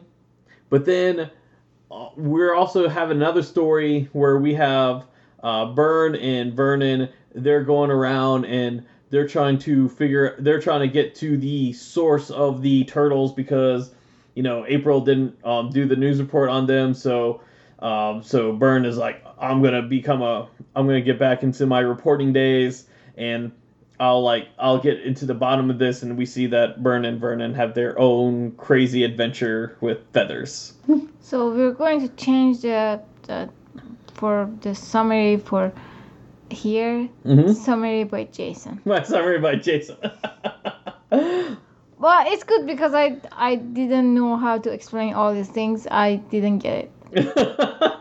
But 0.70 0.84
then 0.84 1.30
uh, 1.90 2.08
we're 2.16 2.54
also 2.54 2.88
have 2.88 3.10
another 3.10 3.42
story 3.42 4.08
where 4.12 4.38
we 4.38 4.54
have 4.54 5.06
uh, 5.42 5.66
Burne 5.66 6.16
and 6.16 6.54
Vernon. 6.54 7.08
They're 7.34 7.64
going 7.64 7.90
around 7.90 8.44
and 8.44 8.84
they're 9.12 9.28
trying 9.28 9.58
to 9.58 9.90
figure. 9.90 10.34
They're 10.38 10.60
trying 10.60 10.80
to 10.80 10.88
get 10.88 11.14
to 11.16 11.36
the 11.36 11.74
source 11.74 12.30
of 12.30 12.62
the 12.62 12.82
turtles 12.84 13.32
because 13.32 13.94
you 14.34 14.42
know 14.42 14.64
April 14.66 15.02
didn't 15.02 15.36
um, 15.44 15.70
do 15.70 15.86
the 15.86 15.94
news 15.94 16.18
report 16.18 16.48
on 16.48 16.66
them. 16.66 16.94
So 16.94 17.42
um, 17.78 18.22
so 18.22 18.52
Burne 18.52 18.86
is 18.86 18.96
like, 18.96 19.22
I'm 19.38 19.62
gonna 19.62 19.82
become 19.82 20.22
a. 20.22 20.48
I'm 20.74 20.86
gonna 20.86 21.02
get 21.02 21.18
back 21.18 21.44
into 21.44 21.66
my 21.66 21.78
reporting 21.78 22.32
days 22.32 22.86
and. 23.16 23.52
I'll 24.00 24.22
like 24.22 24.48
I'll 24.58 24.80
get 24.80 25.02
into 25.02 25.26
the 25.26 25.34
bottom 25.34 25.70
of 25.70 25.78
this, 25.78 26.02
and 26.02 26.18
we 26.18 26.26
see 26.26 26.46
that 26.48 26.82
Burne 26.82 27.04
and 27.04 27.20
Vernon 27.20 27.54
have 27.54 27.74
their 27.74 27.96
own 28.00 28.50
crazy 28.52 29.04
adventure 29.04 29.76
with 29.80 29.98
feathers. 30.12 30.72
So 31.20 31.54
we're 31.54 31.70
going 31.70 32.00
to 32.00 32.08
change 32.16 32.62
the, 32.62 33.00
the 33.28 33.48
for 34.14 34.50
the 34.62 34.74
summary 34.74 35.36
for 35.36 35.72
here. 36.52 37.08
Mm-hmm. 37.24 37.52
Summary 37.52 38.04
by 38.04 38.24
Jason. 38.24 38.80
My 38.84 39.02
summary 39.02 39.38
by 39.38 39.56
Jason. 39.56 39.96
Well, 42.02 42.24
it's 42.26 42.42
good 42.42 42.66
because 42.66 42.94
I 42.94 43.20
I 43.30 43.54
didn't 43.54 44.12
know 44.12 44.36
how 44.36 44.58
to 44.58 44.72
explain 44.72 45.14
all 45.14 45.32
these 45.32 45.48
things. 45.48 45.86
I 45.88 46.16
didn't 46.16 46.58
get 46.58 46.78
it. 46.78 46.92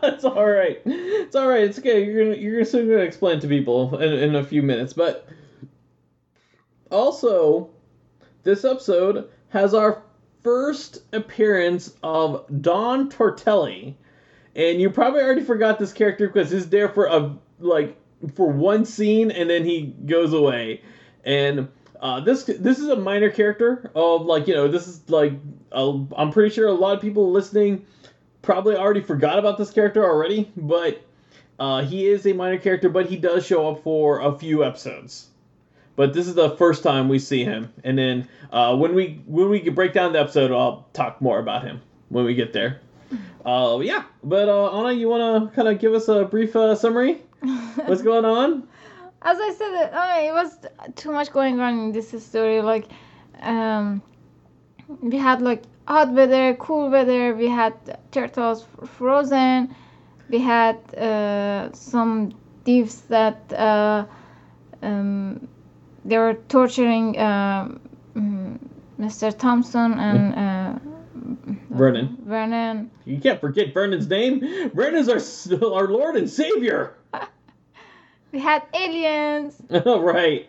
it's 0.02 0.24
all 0.24 0.44
right. 0.44 0.82
It's 0.84 1.36
all 1.36 1.46
right. 1.46 1.62
It's 1.62 1.78
okay. 1.78 2.04
You're 2.04 2.24
gonna 2.24 2.36
you're 2.36 2.64
soon 2.64 2.88
gonna 2.88 3.02
explain 3.02 3.38
to 3.38 3.46
people 3.46 3.96
in, 4.00 4.12
in 4.12 4.34
a 4.34 4.42
few 4.42 4.60
minutes. 4.60 4.92
But 4.92 5.28
also, 6.90 7.70
this 8.42 8.64
episode 8.64 9.30
has 9.50 9.72
our 9.72 10.02
first 10.42 11.02
appearance 11.12 11.94
of 12.02 12.44
Don 12.60 13.08
Turtelli, 13.08 13.94
and 14.56 14.80
you 14.80 14.90
probably 14.90 15.22
already 15.22 15.44
forgot 15.44 15.78
this 15.78 15.92
character 15.92 16.26
because 16.26 16.50
he's 16.50 16.68
there 16.70 16.88
for 16.88 17.06
a 17.06 17.36
like 17.60 17.96
for 18.34 18.48
one 18.48 18.84
scene 18.84 19.30
and 19.30 19.48
then 19.48 19.64
he 19.64 19.94
goes 20.06 20.32
away, 20.32 20.82
and. 21.24 21.68
Uh, 22.00 22.18
this 22.18 22.42
this 22.42 22.80
is 22.80 22.88
a 22.88 22.96
minor 22.96 23.30
character 23.30 23.88
of 23.94 24.22
like 24.22 24.48
you 24.48 24.54
know 24.54 24.66
this 24.66 24.88
is 24.88 25.08
like 25.08 25.34
uh, 25.70 25.96
I'm 26.16 26.32
pretty 26.32 26.52
sure 26.52 26.66
a 26.66 26.72
lot 26.72 26.96
of 26.96 27.00
people 27.00 27.30
listening 27.30 27.86
probably 28.42 28.76
already 28.76 29.00
forgot 29.00 29.38
about 29.38 29.56
this 29.56 29.70
character 29.70 30.04
already, 30.04 30.50
but 30.56 31.00
uh, 31.58 31.82
he 31.82 32.08
is 32.08 32.26
a 32.26 32.32
minor 32.32 32.58
character, 32.58 32.88
but 32.88 33.06
he 33.06 33.16
does 33.16 33.46
show 33.46 33.70
up 33.70 33.82
for 33.84 34.20
a 34.20 34.36
few 34.36 34.64
episodes. 34.64 35.28
But 35.94 36.12
this 36.12 36.26
is 36.26 36.34
the 36.34 36.50
first 36.56 36.82
time 36.82 37.08
we 37.08 37.18
see 37.18 37.44
him, 37.44 37.72
and 37.84 37.96
then 37.96 38.28
uh, 38.50 38.74
when 38.76 38.94
we 38.94 39.22
when 39.26 39.50
we 39.50 39.68
break 39.70 39.92
down 39.92 40.12
the 40.12 40.20
episode, 40.20 40.50
I'll 40.50 40.88
talk 40.92 41.20
more 41.20 41.38
about 41.38 41.62
him 41.62 41.80
when 42.08 42.24
we 42.24 42.34
get 42.34 42.52
there. 42.52 42.80
Uh, 43.44 43.78
yeah, 43.82 44.04
but 44.24 44.48
uh, 44.48 44.78
Anna, 44.78 44.92
you 44.92 45.08
want 45.08 45.50
to 45.50 45.54
kind 45.54 45.68
of 45.68 45.78
give 45.78 45.92
us 45.92 46.08
a 46.08 46.24
brief 46.24 46.56
uh, 46.56 46.74
summary? 46.74 47.22
What's 47.86 48.02
going 48.10 48.24
on? 48.24 48.68
As 49.22 49.38
I 49.38 49.52
said, 49.52 49.90
uh, 49.92 50.28
it 50.28 50.32
was 50.32 50.58
too 50.96 51.12
much 51.12 51.32
going 51.32 51.60
on 51.60 51.78
in 51.78 51.92
this 51.92 52.10
story. 52.24 52.60
Like, 52.60 52.86
um, 53.40 54.02
we 55.00 55.16
had 55.16 55.40
like 55.42 55.62
hot 55.86 56.12
weather, 56.12 56.54
cool 56.54 56.90
weather. 56.90 57.34
We 57.34 57.48
had 57.48 57.74
turtles 58.10 58.66
frozen. 58.98 59.74
We 60.28 60.38
had 60.38 60.76
uh, 60.94 61.72
some 61.72 62.34
thieves 62.64 63.02
that 63.02 63.52
uh, 63.52 64.06
um, 64.82 65.46
they 66.04 66.18
were 66.18 66.34
torturing 66.48 67.18
um, 67.18 67.80
mm, 68.16 68.58
Mr. 68.98 69.36
Thompson 69.36 69.98
and 69.98 70.34
uh, 70.44 70.78
Vernon. 71.70 72.16
Vernon. 72.24 72.90
You 73.04 73.18
can't 73.18 73.40
forget 73.40 73.72
Vernon's 73.72 74.08
name. 74.08 74.40
Vernon's 74.74 75.08
our 75.08 75.20
our 75.74 75.88
Lord 75.88 76.16
and 76.16 76.28
Savior. 76.28 76.94
We 78.32 78.38
had 78.38 78.62
aliens. 78.74 79.60
right. 79.70 80.48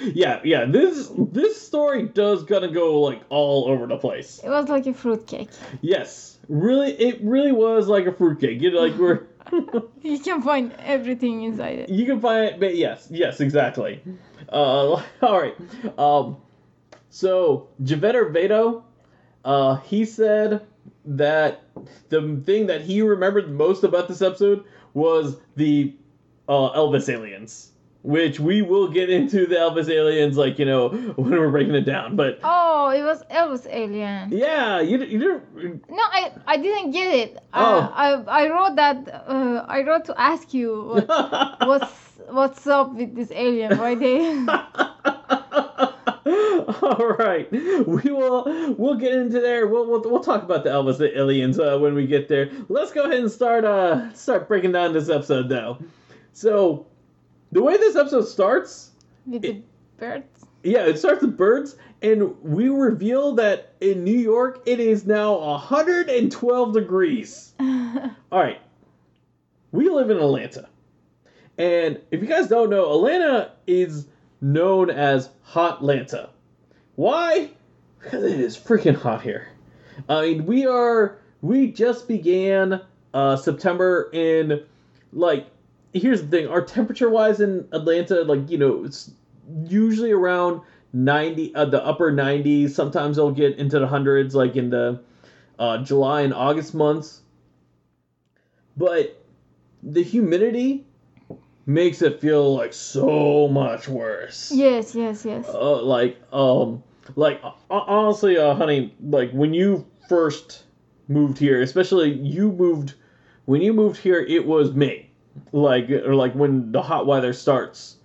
Yeah, 0.00 0.40
yeah. 0.44 0.64
This 0.64 1.10
this 1.16 1.60
story 1.60 2.04
does 2.08 2.42
kind 2.44 2.64
of 2.64 2.74
go 2.74 3.00
like 3.00 3.22
all 3.28 3.68
over 3.68 3.86
the 3.86 3.96
place. 3.96 4.40
It 4.42 4.48
was 4.48 4.68
like 4.68 4.86
a 4.86 4.94
fruitcake. 4.94 5.50
Yes, 5.80 6.38
really, 6.48 6.90
it 6.92 7.20
really 7.22 7.52
was 7.52 7.86
like 7.88 8.06
a 8.06 8.12
fruitcake. 8.12 8.60
You 8.60 8.72
know, 8.72 8.80
like 8.80 8.96
we're 8.98 9.26
You 10.02 10.18
can 10.18 10.42
find 10.42 10.72
everything 10.80 11.42
inside 11.42 11.78
it. 11.78 11.88
you 11.88 12.06
can 12.06 12.20
find 12.20 12.46
it, 12.46 12.60
but 12.60 12.74
yes, 12.76 13.08
yes, 13.10 13.40
exactly. 13.40 14.02
Uh, 14.48 15.02
all 15.22 15.40
right. 15.40 15.54
Um, 15.98 16.38
so 17.10 17.68
Javetter 17.82 18.32
Vedo, 18.32 18.82
uh, 19.44 19.76
he 19.76 20.04
said 20.04 20.66
that 21.04 21.62
the 22.08 22.40
thing 22.44 22.66
that 22.66 22.80
he 22.80 23.02
remembered 23.02 23.50
most 23.52 23.84
about 23.84 24.08
this 24.08 24.22
episode 24.22 24.64
was 24.94 25.36
the 25.56 25.94
uh, 26.52 26.76
Elvis 26.76 27.08
aliens. 27.08 27.68
Which 28.04 28.40
we 28.40 28.62
will 28.62 28.88
get 28.88 29.10
into 29.10 29.46
the 29.46 29.54
Elvis 29.54 29.88
aliens, 29.88 30.36
like 30.36 30.58
you 30.58 30.64
know, 30.64 30.88
when 31.14 31.30
we're 31.30 31.50
breaking 31.50 31.76
it 31.76 31.86
down. 31.86 32.16
But 32.16 32.40
Oh, 32.42 32.90
it 32.90 33.04
was 33.04 33.22
Elvis 33.30 33.64
alien. 33.70 34.32
yeah, 34.32 34.80
you 34.80 34.98
you 34.98 35.18
didn't 35.20 35.88
No, 35.88 36.02
I 36.20 36.32
I 36.48 36.56
didn't 36.56 36.90
get 36.90 37.14
it. 37.14 37.38
Oh. 37.54 37.62
Uh, 37.62 37.92
I 37.94 38.08
I 38.42 38.48
wrote 38.50 38.74
that. 38.74 39.06
Uh, 39.06 39.64
I 39.68 39.82
wrote 39.86 40.04
to 40.06 40.14
ask 40.20 40.52
you 40.52 40.68
what, 41.06 41.06
what's 41.70 41.94
what's 42.28 42.66
up 42.66 42.92
with 42.98 43.14
this 43.14 43.30
alien. 43.30 43.78
Why 43.78 43.94
they? 43.94 44.18
All 46.82 47.14
right, 47.18 47.50
we 47.86 48.10
will 48.10 48.74
we'll 48.78 48.94
get 48.96 49.12
into 49.14 49.40
there. 49.40 49.66
We'll 49.68 49.86
we'll, 49.86 50.02
we'll 50.02 50.22
talk 50.24 50.42
about 50.42 50.64
the 50.64 50.70
Elvis 50.70 50.98
the 50.98 51.16
aliens 51.16 51.58
uh, 51.58 51.78
when 51.78 51.94
we 51.94 52.06
get 52.06 52.28
there. 52.28 52.50
Let's 52.68 52.90
go 52.92 53.04
ahead 53.04 53.20
and 53.20 53.30
start 53.30 53.64
uh 53.64 54.12
start 54.14 54.48
breaking 54.48 54.72
down 54.72 54.92
this 54.92 55.08
episode 55.08 55.48
though. 55.48 55.78
So, 56.32 56.86
the 57.52 57.62
way 57.62 57.76
this 57.76 57.96
episode 57.96 58.26
starts, 58.26 58.90
with 59.26 59.42
the 59.42 59.62
birds. 59.98 60.46
yeah, 60.62 60.86
it 60.86 60.98
starts 60.98 61.22
with 61.22 61.36
birds, 61.36 61.76
and 62.00 62.40
we 62.42 62.68
reveal 62.68 63.32
that 63.34 63.74
in 63.80 64.02
New 64.04 64.18
York 64.18 64.62
it 64.66 64.80
is 64.80 65.06
now 65.06 65.38
112 65.38 66.72
degrees. 66.72 67.52
All 67.60 68.14
right. 68.32 68.60
We 69.70 69.88
live 69.88 70.10
in 70.10 70.16
Atlanta. 70.18 70.68
And 71.58 72.00
if 72.10 72.20
you 72.20 72.26
guys 72.26 72.48
don't 72.48 72.70
know, 72.70 72.92
Atlanta 72.92 73.52
is 73.66 74.06
known 74.40 74.90
as 74.90 75.30
Hot 75.42 75.80
Lanta. 75.80 76.30
Why? 76.96 77.50
Because 78.00 78.24
it 78.24 78.40
is 78.40 78.56
freaking 78.56 78.96
hot 78.96 79.22
here. 79.22 79.48
I 80.08 80.22
mean, 80.22 80.46
we 80.46 80.66
are 80.66 81.18
we 81.40 81.70
just 81.70 82.08
began 82.08 82.80
uh 83.14 83.36
September 83.36 84.10
in 84.12 84.64
like 85.12 85.46
here's 85.92 86.22
the 86.22 86.28
thing, 86.28 86.48
our 86.48 86.62
temperature 86.62 87.10
wise 87.10 87.40
in 87.40 87.68
Atlanta 87.72 88.22
like, 88.22 88.50
you 88.50 88.58
know, 88.58 88.84
it's 88.84 89.10
usually 89.64 90.12
around 90.12 90.60
90 90.92 91.54
uh, 91.54 91.64
the 91.64 91.84
upper 91.84 92.12
90s, 92.12 92.70
sometimes 92.70 93.18
it'll 93.18 93.32
get 93.32 93.56
into 93.58 93.78
the 93.78 93.86
hundreds 93.86 94.34
like 94.34 94.56
in 94.56 94.70
the 94.70 95.00
uh, 95.58 95.78
July 95.78 96.22
and 96.22 96.34
August 96.34 96.74
months 96.74 97.22
but 98.76 99.22
the 99.82 100.02
humidity 100.02 100.84
makes 101.66 102.02
it 102.02 102.20
feel 102.20 102.54
like 102.54 102.72
so 102.72 103.48
much 103.48 103.88
worse. 103.88 104.50
yes, 104.52 104.94
yes, 104.94 105.24
yes. 105.24 105.48
Uh, 105.48 105.82
like 105.82 106.20
um 106.32 106.82
like 107.16 107.40
honestly 107.70 108.36
uh 108.38 108.54
honey 108.54 108.94
like 109.00 109.30
when 109.32 109.52
you 109.52 109.86
first 110.08 110.64
moved 111.08 111.38
here 111.38 111.60
especially 111.62 112.12
you 112.12 112.50
moved 112.52 112.94
when 113.44 113.60
you 113.60 113.72
moved 113.72 113.96
here 113.96 114.20
it 114.20 114.46
was 114.46 114.72
May 114.72 115.08
like 115.52 115.90
or 115.90 116.14
like 116.14 116.34
when 116.34 116.72
the 116.72 116.82
hot 116.82 117.06
weather 117.06 117.32
starts 117.32 117.96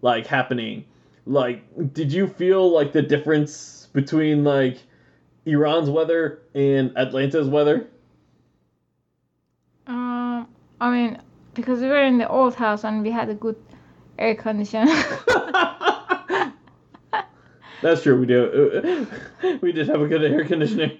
like 0.00 0.26
happening 0.26 0.84
like 1.26 1.62
did 1.94 2.12
you 2.12 2.26
feel 2.26 2.70
like 2.70 2.92
the 2.92 3.02
difference 3.02 3.88
between 3.92 4.44
like 4.44 4.78
Iran's 5.46 5.90
weather 5.90 6.42
and 6.54 6.92
Atlanta's 6.96 7.48
weather 7.48 7.88
Um, 9.86 10.48
I 10.80 10.90
mean, 10.90 11.18
because 11.54 11.80
we 11.80 11.88
were 11.88 12.02
in 12.02 12.18
the 12.18 12.28
old 12.28 12.54
house 12.54 12.84
and 12.84 13.02
we 13.02 13.10
had 13.10 13.28
a 13.28 13.34
good 13.34 13.56
air 14.18 14.34
condition. 14.34 14.86
That's 17.82 18.02
true. 18.02 18.18
We 18.18 18.26
do. 18.26 19.06
We 19.60 19.72
did 19.72 19.88
have 19.88 20.00
a 20.00 20.06
good 20.06 20.22
air 20.24 20.44
conditioning. 20.44 20.98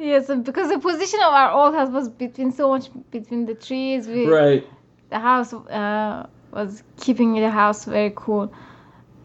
Yes, 0.00 0.26
because 0.28 0.68
the 0.70 0.78
position 0.78 1.20
of 1.20 1.32
our 1.32 1.50
old 1.52 1.74
house 1.74 1.90
was 1.90 2.08
between 2.08 2.52
so 2.52 2.68
much 2.70 2.88
between 3.10 3.46
the 3.46 3.54
trees. 3.54 4.06
We, 4.08 4.26
Right. 4.26 4.66
the 5.10 5.18
house 5.18 5.52
uh, 5.54 6.26
was 6.52 6.82
keeping 6.98 7.34
the 7.34 7.50
house 7.50 7.84
very 7.84 8.12
cool 8.16 8.52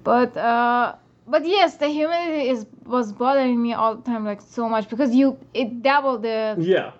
but 0.03 0.35
uh 0.37 0.95
but 1.27 1.45
yes 1.45 1.77
the 1.77 1.87
humidity 1.87 2.49
is 2.49 2.65
was 2.85 3.11
bothering 3.11 3.61
me 3.61 3.73
all 3.73 3.95
the 3.95 4.03
time 4.03 4.25
like 4.25 4.41
so 4.41 4.69
much 4.69 4.89
because 4.89 5.13
you 5.15 5.37
it 5.53 5.81
doubled 5.81 6.21
the 6.23 6.55
Yeah. 6.59 6.91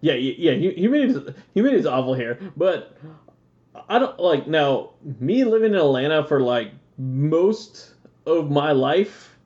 Yeah. 0.00 0.14
Yeah. 0.14 0.52
hu- 0.54 0.74
Humidity. 0.80 1.34
Humidity 1.54 1.80
is 1.80 1.86
awful 1.86 2.14
here, 2.14 2.38
but 2.56 2.96
I 3.88 3.98
don't 3.98 4.18
like 4.20 4.46
now. 4.46 4.90
Me 5.20 5.44
living 5.44 5.72
in 5.72 5.78
Atlanta 5.78 6.24
for 6.24 6.40
like 6.40 6.72
most 6.98 7.94
of 8.26 8.50
my 8.50 8.72
life, 8.72 9.36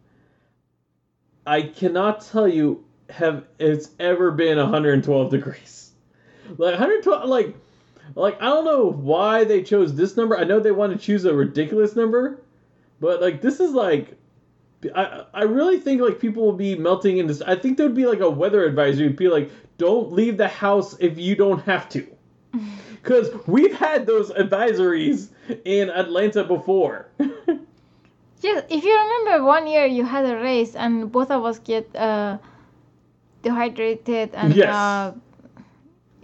I 1.47 1.63
cannot 1.63 2.21
tell 2.23 2.49
you 2.49 2.85
have 3.11 3.45
it's 3.59 3.91
ever 3.99 4.31
been 4.31 4.59
112 4.59 5.31
degrees. 5.31 5.91
Like 6.57 6.73
112. 6.73 7.29
Like. 7.29 7.57
Like 8.15 8.41
I 8.41 8.47
don't 8.47 8.65
know 8.65 8.91
why 8.91 9.45
they 9.45 9.63
chose 9.63 9.95
this 9.95 10.17
number. 10.17 10.39
I 10.39 10.45
know 10.45 10.61
they 10.61 10.71
want 10.71 10.93
to 10.93 10.99
choose 10.99 11.27
a 11.27 11.35
ridiculous 11.35 11.95
number, 11.95 12.41
but 13.01 13.21
like 13.21 13.43
this 13.43 13.61
is 13.61 13.73
like 13.73 14.17
I 14.95 15.25
I 15.35 15.43
really 15.43 15.79
think 15.79 16.01
like 16.01 16.19
people 16.19 16.45
will 16.45 16.53
be 16.53 16.77
melting 16.77 17.19
in 17.19 17.27
this. 17.27 17.43
I 17.43 17.57
think 17.57 17.77
there 17.77 17.87
would 17.87 17.97
be 17.97 18.07
like 18.07 18.21
a 18.21 18.31
weather 18.31 18.65
advisory. 18.65 19.07
It'd 19.07 19.17
be 19.19 19.29
like, 19.29 19.51
don't 19.77 20.13
leave 20.13 20.37
the 20.37 20.49
house 20.49 20.97
if 21.01 21.19
you 21.19 21.37
don't 21.37 21.61
have 21.65 21.89
to, 21.91 22.07
because 23.03 23.29
we've 23.47 23.77
had 23.77 24.07
those 24.07 24.31
advisories 24.31 25.29
in 25.65 25.91
Atlanta 25.91 26.45
before. 26.45 27.09
yes 28.41 28.65
if 28.71 28.85
you 28.85 28.97
remember 28.97 29.45
one 29.45 29.67
year 29.67 29.85
you 29.85 30.05
had 30.05 30.25
a 30.25 30.37
race 30.37 30.77
and 30.77 31.11
both 31.11 31.31
of 31.31 31.45
us 31.45 31.59
get 31.59 31.95
uh 31.97 32.39
dehydrated 33.49 34.29
and 34.35 34.55
Yes. 34.55 34.75
uh 34.75 35.13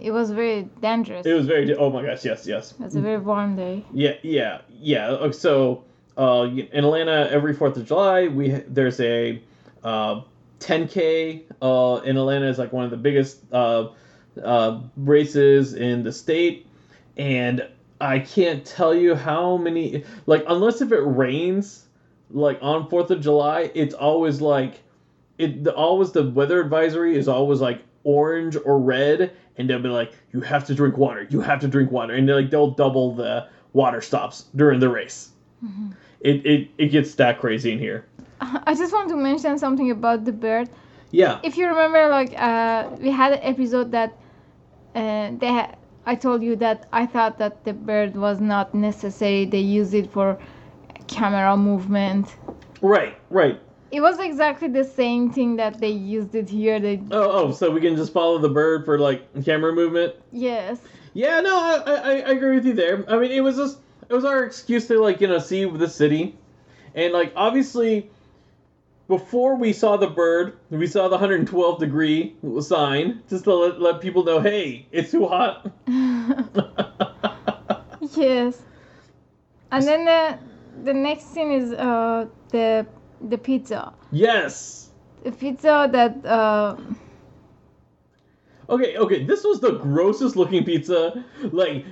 it 0.07 0.11
was 0.11 0.27
very 0.31 0.61
dangerous 0.81 1.25
it 1.25 1.33
was 1.39 1.47
very. 1.47 1.73
Oh 1.83 1.89
my 1.89 2.01
gosh! 2.07 2.25
Yes, 2.25 2.45
yes. 2.53 2.63
it 2.73 2.79
was 2.83 2.95
a 2.95 3.01
very 3.09 3.17
warm 3.29 3.55
day 3.55 3.75
Yeah, 3.93 4.15
yeah, 4.23 4.61
yeah. 4.91 5.07
Uh, 5.25 5.31
So, 5.31 5.85
uh, 6.17 6.43
in 6.77 6.83
Atlanta, 6.89 7.17
every 7.37 7.53
Fourth 7.59 7.77
of 7.77 7.85
July, 7.91 8.27
we 8.27 8.49
there's 8.77 8.99
a 8.99 9.41
uh, 9.91 10.15
10k. 10.59 11.43
Uh, 11.61 12.01
in 12.03 12.17
Atlanta 12.17 12.47
is 12.53 12.57
like 12.63 12.73
one 12.73 12.83
of 12.83 12.91
the 12.91 13.01
biggest 13.07 13.39
uh, 13.53 13.87
uh, 14.53 14.81
races 14.97 15.73
in 15.73 16.03
the 16.03 16.11
state, 16.11 16.67
and 17.17 17.65
I 18.01 18.19
can't 18.19 18.65
tell 18.65 18.93
you 18.93 19.15
how 19.15 19.55
many. 19.57 20.03
Like, 20.25 20.43
unless 20.47 20.81
if 20.81 20.91
it 20.91 21.03
rains, 21.23 21.85
like 22.31 22.59
on 22.61 22.89
Fourth 22.89 23.09
of 23.11 23.21
July, 23.21 23.71
it's 23.73 23.95
always 23.95 24.41
like 24.41 24.73
it. 25.37 25.63
The, 25.63 25.73
always 25.73 26.11
the 26.11 26.29
weather 26.29 26.59
advisory 26.61 27.17
is 27.17 27.27
always 27.27 27.61
like 27.61 27.81
orange 28.03 28.55
or 28.65 28.79
red, 28.79 29.31
and 29.57 29.69
they'll 29.69 29.81
be 29.81 29.89
like, 29.89 30.13
"You 30.33 30.41
have 30.41 30.65
to 30.67 30.75
drink 30.75 30.97
water. 30.97 31.27
You 31.29 31.41
have 31.41 31.59
to 31.61 31.67
drink 31.67 31.91
water," 31.91 32.13
and 32.13 32.27
they're 32.27 32.41
like 32.41 32.49
they'll 32.51 32.71
double 32.71 33.13
the 33.15 33.47
water 33.73 34.01
stops 34.01 34.45
during 34.55 34.79
the 34.79 34.89
race. 34.89 35.29
It, 36.21 36.45
it 36.45 36.69
it 36.77 36.87
gets 36.87 37.15
that 37.15 37.39
crazy 37.39 37.71
in 37.71 37.79
here. 37.79 38.05
i 38.41 38.73
just 38.75 38.91
want 38.93 39.09
to 39.09 39.15
mention 39.15 39.57
something 39.57 39.89
about 39.91 40.25
the 40.25 40.31
bird 40.31 40.69
Yeah. 41.11 41.39
if 41.43 41.55
you 41.57 41.67
remember 41.67 42.09
like 42.09 42.33
uh, 42.37 42.89
we 42.99 43.09
had 43.09 43.31
an 43.33 43.39
episode 43.41 43.91
that 43.91 44.11
uh, 44.93 45.31
they 45.39 45.47
ha- 45.47 45.73
i 46.05 46.15
told 46.15 46.43
you 46.43 46.55
that 46.57 46.85
i 46.91 47.05
thought 47.05 47.37
that 47.37 47.63
the 47.63 47.73
bird 47.73 48.15
was 48.15 48.39
not 48.41 48.73
necessary 48.75 49.45
they 49.45 49.59
use 49.79 49.93
it 49.93 50.11
for 50.11 50.37
camera 51.07 51.55
movement 51.57 52.35
Right. 52.81 53.15
Right. 53.29 53.59
It 53.95 54.01
was 54.01 54.19
exactly 54.19 54.67
the 54.67 54.83
same 54.83 55.31
thing 55.31 55.55
that 55.55 55.79
they 55.79 55.89
used 55.89 56.35
it 56.35 56.49
here. 56.49 56.79
They 56.81 56.97
Oh, 57.11 57.31
oh, 57.31 57.51
so 57.53 57.71
we 57.71 57.79
can 57.79 57.95
just 57.95 58.11
follow 58.11 58.37
the 58.39 58.49
bird 58.49 58.83
for 58.83 58.99
like 58.99 59.21
camera 59.45 59.71
movement. 59.73 60.15
yes. 60.33 60.79
Yeah, 61.13 61.39
no, 61.39 61.57
I, 61.57 61.75
I, 61.85 62.11
I 62.11 62.31
agree 62.31 62.55
with 62.55 62.65
you 62.65 62.73
there. 62.73 63.05
I 63.09 63.17
mean, 63.17 63.31
it 63.31 63.39
was 63.39 63.55
just 63.55 63.77
it 64.09 64.13
was 64.13 64.25
our 64.25 64.43
excuse 64.43 64.85
to 64.87 64.99
like 64.99 65.21
you 65.21 65.27
know 65.29 65.39
see 65.39 65.63
the 65.63 65.87
city, 65.87 66.35
and 66.93 67.13
like 67.13 67.31
obviously, 67.37 68.09
before 69.07 69.55
we 69.55 69.71
saw 69.71 69.95
the 69.95 70.07
bird, 70.07 70.57
we 70.69 70.87
saw 70.87 71.07
the 71.07 71.15
112 71.15 71.79
degree 71.79 72.35
sign 72.59 73.23
just 73.29 73.45
to 73.45 73.53
let, 73.53 73.79
let 73.79 74.01
people 74.01 74.25
know, 74.25 74.41
hey, 74.41 74.87
it's 74.91 75.11
too 75.11 75.25
hot. 75.25 75.71
yes. 78.17 78.61
And 79.71 79.87
then 79.87 80.03
the 80.03 80.37
the 80.83 80.93
next 80.93 81.27
thing 81.27 81.53
is 81.53 81.71
uh 81.71 82.27
the 82.49 82.85
the 83.21 83.37
pizza. 83.37 83.93
yes. 84.11 84.89
The 85.23 85.31
pizza 85.31 85.89
that 85.91 86.25
uh 86.25 86.75
Okay, 88.67 88.97
okay, 88.97 89.23
this 89.23 89.43
was 89.43 89.59
the 89.59 89.73
grossest 89.77 90.35
looking 90.35 90.63
pizza. 90.63 91.23
Like, 91.51 91.85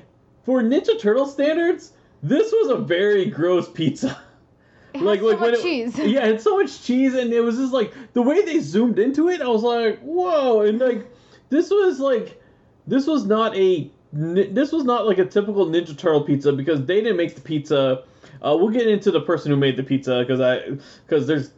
for 0.43 0.61
Ninja 0.61 0.99
Turtle 0.99 1.27
standards, 1.27 1.93
this 2.23 2.51
was 2.51 2.69
a 2.71 2.77
very 2.77 3.25
gross 3.25 3.69
pizza. 3.69 4.19
has 4.95 5.19
so 5.19 5.25
when 5.25 5.39
much 5.39 5.53
it- 5.55 5.61
cheese. 5.61 5.97
Yeah, 5.97 6.25
it's 6.25 6.43
so 6.43 6.57
much 6.57 6.83
cheese, 6.83 7.13
and 7.15 7.31
it 7.33 7.41
was 7.41 7.57
just 7.57 7.73
like 7.73 7.93
the 8.13 8.21
way 8.21 8.43
they 8.43 8.59
zoomed 8.59 8.99
into 8.99 9.29
it. 9.29 9.41
I 9.41 9.47
was 9.47 9.63
like, 9.63 9.99
whoa! 10.01 10.61
And 10.61 10.79
like, 10.79 11.07
this 11.49 11.69
was 11.69 11.99
like, 11.99 12.41
this 12.87 13.05
was 13.07 13.25
not 13.25 13.55
a, 13.55 13.89
this 14.13 14.71
was 14.71 14.83
not 14.83 15.07
like 15.07 15.17
a 15.17 15.25
typical 15.25 15.65
Ninja 15.65 15.97
Turtle 15.97 16.21
pizza 16.21 16.53
because 16.53 16.85
they 16.85 17.01
didn't 17.01 17.17
make 17.17 17.33
the 17.33 17.41
pizza. 17.41 18.03
Uh, 18.41 18.55
we'll 18.55 18.69
get 18.69 18.87
into 18.87 19.09
the 19.09 19.21
person 19.21 19.51
who 19.51 19.57
made 19.57 19.75
the 19.75 19.83
pizza 19.83 20.19
because 20.19 20.39
I, 20.39 20.77
because 21.05 21.25
there's, 21.25 21.51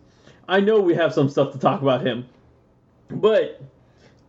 I 0.48 0.62
know 0.62 0.80
we 0.80 0.96
have 0.96 1.14
some 1.14 1.28
stuff 1.28 1.52
to 1.52 1.60
talk 1.60 1.82
about 1.82 2.06
him, 2.06 2.28
but, 3.10 3.62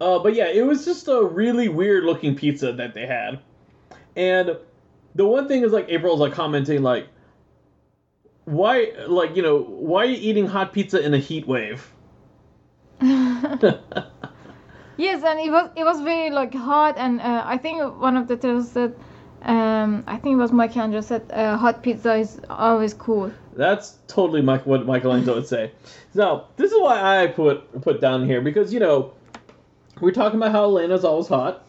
uh, 0.01 0.19
but 0.19 0.35
yeah, 0.35 0.49
it 0.49 0.63
was 0.63 0.85
just 0.85 1.07
a 1.07 1.23
really 1.23 1.69
weird 1.69 2.05
looking 2.05 2.35
pizza 2.35 2.73
that 2.73 2.95
they 2.95 3.07
had, 3.07 3.39
and 4.17 4.57
the 5.15 5.27
one 5.27 5.47
thing 5.47 5.63
is 5.63 5.73
like 5.73 5.89
April's 5.89 6.21
like 6.21 6.33
commenting 6.33 6.83
like 6.83 7.07
why 8.45 8.93
like 9.09 9.35
you 9.35 9.43
know 9.43 9.59
why 9.59 10.03
are 10.03 10.05
you 10.07 10.17
eating 10.17 10.47
hot 10.47 10.73
pizza 10.73 11.05
in 11.05 11.15
a 11.15 11.19
heat 11.19 11.47
wave 11.49 11.93
Yes, 14.97 15.23
and 15.23 15.39
it 15.41 15.51
was 15.51 15.71
it 15.77 15.85
was 15.85 16.01
very 16.01 16.31
like 16.31 16.55
hot, 16.55 16.97
and 16.97 17.21
uh, 17.21 17.43
I 17.45 17.59
think 17.59 18.01
one 18.01 18.17
of 18.17 18.29
the 18.29 18.37
turtles 18.37 18.71
said, 18.73 18.95
um, 19.43 20.05
I 20.07 20.17
think 20.17 20.35
it 20.35 20.37
was 20.37 20.53
Michelangelo 20.53 21.03
said, 21.03 21.31
uh, 21.31 21.57
hot 21.57 21.83
pizza 21.83 22.15
is 22.15 22.41
always 22.49 22.95
cool. 22.95 23.31
that's 23.57 23.97
totally 24.07 24.43
Mike, 24.43 24.67
what 24.67 24.85
michelangelo 24.87 25.37
would 25.37 25.47
say. 25.47 25.71
Now 26.15 26.49
this 26.57 26.73
is 26.73 26.81
why 26.81 27.23
i 27.23 27.27
put 27.27 27.81
put 27.83 28.01
down 28.01 28.25
here 28.27 28.41
because 28.41 28.73
you 28.73 28.81
know 28.81 29.13
we're 30.01 30.13
talking 30.13 30.39
about 30.39 30.53
how 30.53 30.65
atlanta's 30.67 31.05
always 31.05 31.29
hot. 31.29 31.65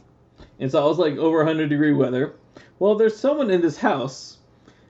It's 0.60 0.74
always 0.76 0.98
like 0.98 1.16
over 1.18 1.38
100 1.38 1.70
degree 1.70 1.94
weather. 1.94 2.34
Well 2.80 2.96
there's 2.96 3.16
someone 3.18 3.50
in 3.52 3.62
this 3.62 3.78
house 3.78 4.38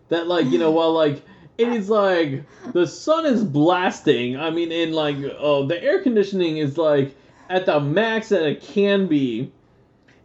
that 0.09 0.27
like 0.27 0.45
you 0.47 0.57
know 0.59 0.71
while 0.71 0.93
like 0.93 1.23
it 1.57 1.67
is 1.69 1.89
like 1.89 2.43
the 2.73 2.85
sun 2.85 3.25
is 3.25 3.43
blasting 3.43 4.37
i 4.37 4.49
mean 4.51 4.71
in 4.71 4.91
like 4.93 5.17
oh 5.39 5.65
the 5.65 5.81
air 5.83 6.01
conditioning 6.03 6.57
is 6.57 6.77
like 6.77 7.15
at 7.49 7.65
the 7.65 7.79
max 7.79 8.29
that 8.29 8.43
it 8.43 8.61
can 8.61 9.07
be. 9.07 9.51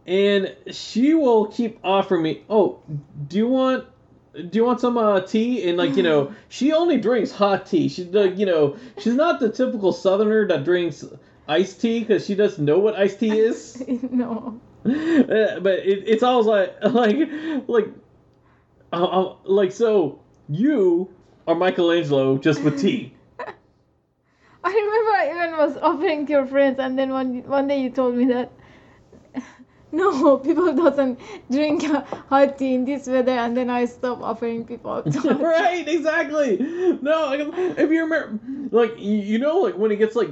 And 0.07 0.55
she 0.73 1.15
will 1.15 1.47
keep 1.47 1.79
offering 1.85 2.23
me 2.23 2.43
oh 2.51 2.81
do 3.29 3.39
you 3.39 3.47
want 3.47 3.87
do 4.35 4.59
you 4.59 4.65
want 4.65 4.81
some 4.81 4.97
uh, 4.97 5.21
tea? 5.21 5.69
And 5.69 5.77
like 5.77 5.97
you 5.97 6.03
know 6.03 6.35
she 6.49 6.73
only 6.73 6.99
drinks 6.99 7.31
hot 7.31 7.67
tea. 7.67 7.89
She 7.89 8.05
like 8.05 8.39
you 8.39 8.47
know 8.47 8.77
she's 8.99 9.15
not 9.15 9.41
the 9.41 9.51
typical 9.51 9.93
southerner 9.93 10.47
that 10.49 10.65
drinks 10.65 11.05
iced 11.49 11.81
tea 11.81 12.01
because 12.01 12.27
she 12.27 12.35
doesn't 12.35 12.65
know 12.65 12.79
what 12.79 12.97
iced 12.97 13.21
tea 13.21 13.39
is. 13.39 13.83
No. 14.11 14.61
Uh, 14.85 14.91
but 15.61 15.79
it, 15.81 16.05
it's 16.07 16.23
always 16.23 16.47
like 16.47 16.75
like 16.83 17.17
like 17.69 17.89
uh, 18.93 19.05
uh, 19.05 19.37
like 19.45 19.71
so 19.71 20.19
you 20.49 21.09
are 21.47 21.55
michelangelo 21.55 22.37
just 22.37 22.63
with 22.63 22.81
tea 22.81 23.15
I 24.65 24.71
remember 24.71 25.11
I 25.11 25.47
even 25.47 25.59
was 25.59 25.77
offering 25.79 26.27
to 26.27 26.33
your 26.33 26.47
friends, 26.47 26.79
and 26.79 26.97
then 26.97 27.11
one 27.11 27.43
one 27.49 27.67
day 27.67 27.81
you 27.81 27.91
told 27.91 28.15
me 28.15 28.27
that 28.27 28.53
no, 29.93 30.39
people 30.39 30.73
doesn't 30.73 31.19
drink 31.51 31.83
hot 32.29 32.59
tea 32.59 32.75
in 32.75 32.85
this 32.85 33.09
weather, 33.09 33.33
and 33.33 33.57
then 33.57 33.69
I 33.71 33.87
stopped 33.87 34.23
offering 34.23 34.65
people. 34.65 35.03
hot 35.03 35.13
tea. 35.13 35.29
right, 35.31 35.89
exactly. 35.89 36.59
No, 36.59 37.27
like, 37.27 37.41
if 37.77 37.91
you 37.91 38.05
remember, 38.05 38.39
like 38.71 38.99
you, 38.99 39.17
you 39.17 39.39
know, 39.41 39.59
like 39.59 39.77
when 39.77 39.91
it 39.91 39.97
gets 39.97 40.15
like, 40.15 40.31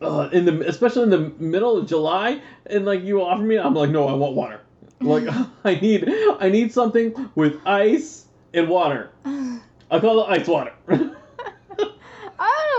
uh, 0.00 0.30
in 0.32 0.46
the 0.46 0.66
especially 0.66 1.02
in 1.02 1.10
the 1.10 1.32
middle 1.38 1.76
of 1.76 1.86
July, 1.86 2.40
and 2.64 2.86
like 2.86 3.02
you 3.02 3.22
offer 3.22 3.42
me, 3.42 3.58
I'm 3.58 3.74
like, 3.74 3.90
no, 3.90 4.08
I 4.08 4.14
want 4.14 4.34
water. 4.34 4.60
Like 5.02 5.28
I 5.64 5.74
need, 5.74 6.08
I 6.40 6.48
need 6.48 6.72
something 6.72 7.28
with 7.34 7.60
ice 7.66 8.24
and 8.54 8.68
water. 8.68 9.10
I 9.24 10.00
call 10.00 10.24
it 10.24 10.40
ice 10.40 10.48
water. 10.48 10.72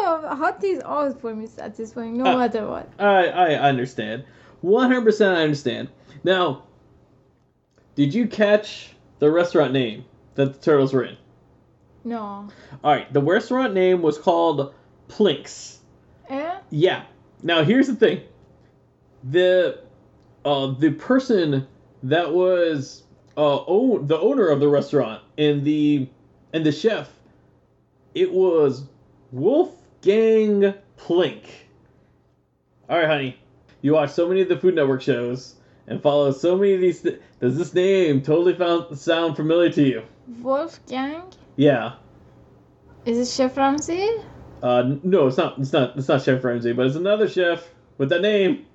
I 0.03 0.05
don't 0.05 0.21
know. 0.23 0.35
Hot 0.35 0.61
tea 0.61 0.67
is 0.71 0.81
always 0.83 1.13
for 1.15 1.33
me 1.35 1.47
satisfying, 1.47 2.17
no 2.17 2.25
Uh, 2.25 2.37
matter 2.37 2.67
what. 2.67 2.89
I 2.99 3.27
I 3.27 3.53
understand, 3.55 4.23
100. 4.61 5.01
percent 5.03 5.37
I 5.37 5.43
understand. 5.43 5.89
Now, 6.23 6.63
did 7.95 8.13
you 8.13 8.27
catch 8.27 8.93
the 9.19 9.31
restaurant 9.31 9.71
name 9.73 10.05
that 10.35 10.53
the 10.53 10.59
turtles 10.59 10.93
were 10.93 11.03
in? 11.03 11.17
No. 12.03 12.17
All 12.83 12.91
right, 12.93 13.11
the 13.13 13.21
restaurant 13.21 13.73
name 13.73 14.01
was 14.01 14.17
called 14.17 14.73
Plinks. 15.07 15.79
Eh? 16.29 16.55
Yeah. 16.69 17.03
Now 17.41 17.63
here's 17.63 17.87
the 17.87 17.95
thing. 17.95 18.21
The 19.23 19.79
uh 20.43 20.67
the 20.79 20.91
person 20.91 21.67
that 22.03 22.33
was 22.33 23.03
uh 23.37 23.63
own 23.65 24.07
the 24.07 24.19
owner 24.19 24.47
of 24.49 24.59
the 24.59 24.67
restaurant 24.67 25.21
and 25.37 25.63
the 25.63 26.07
and 26.51 26.65
the 26.65 26.71
chef 26.71 27.09
it 28.13 28.31
was 28.31 28.83
Wolfgang 30.05 30.73
Plink. 30.97 31.43
All 32.89 32.97
right, 32.97 33.07
honey. 33.07 33.39
You 33.81 33.93
watch 33.93 34.11
so 34.11 34.27
many 34.27 34.41
of 34.41 34.49
the 34.49 34.57
Food 34.57 34.75
Network 34.75 35.01
shows 35.01 35.55
and 35.87 36.01
follow 36.01 36.31
so 36.31 36.57
many 36.57 36.73
of 36.73 36.81
these 36.81 37.01
th- 37.01 37.21
does 37.39 37.57
this 37.57 37.73
name 37.73 38.21
totally 38.21 38.53
found, 38.53 38.97
sound 38.97 39.37
familiar 39.37 39.69
to 39.71 39.81
you? 39.81 40.03
Wolfgang? 40.41 41.23
Yeah. 41.55 41.93
Is 43.05 43.17
it 43.17 43.33
Chef 43.33 43.55
Ramsay? 43.55 44.09
Uh, 44.61 44.95
no, 45.03 45.27
it's 45.27 45.37
not. 45.37 45.57
It's 45.59 45.71
not. 45.71 45.97
It's 45.97 46.07
not 46.07 46.21
Chef 46.21 46.43
Ramsay, 46.43 46.73
but 46.73 46.85
it's 46.85 46.95
another 46.95 47.29
chef 47.29 47.65
with 47.97 48.09
that 48.09 48.21
name. 48.21 48.65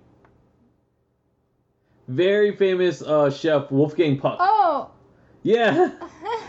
Very 2.08 2.56
famous 2.56 3.02
uh, 3.02 3.30
chef 3.30 3.70
Wolfgang 3.70 4.18
Puck. 4.18 4.38
Oh! 4.40 4.90
Yeah. 5.42 5.90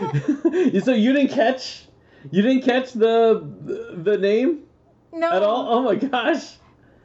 so 0.82 0.92
you 0.92 1.12
didn't 1.12 1.32
catch, 1.32 1.86
you 2.30 2.42
didn't 2.42 2.62
catch 2.62 2.92
the 2.92 3.92
the 3.96 4.18
name 4.18 4.64
no. 5.12 5.30
at 5.30 5.42
all? 5.42 5.66
Oh 5.68 5.82
my 5.82 5.94
gosh. 5.96 6.56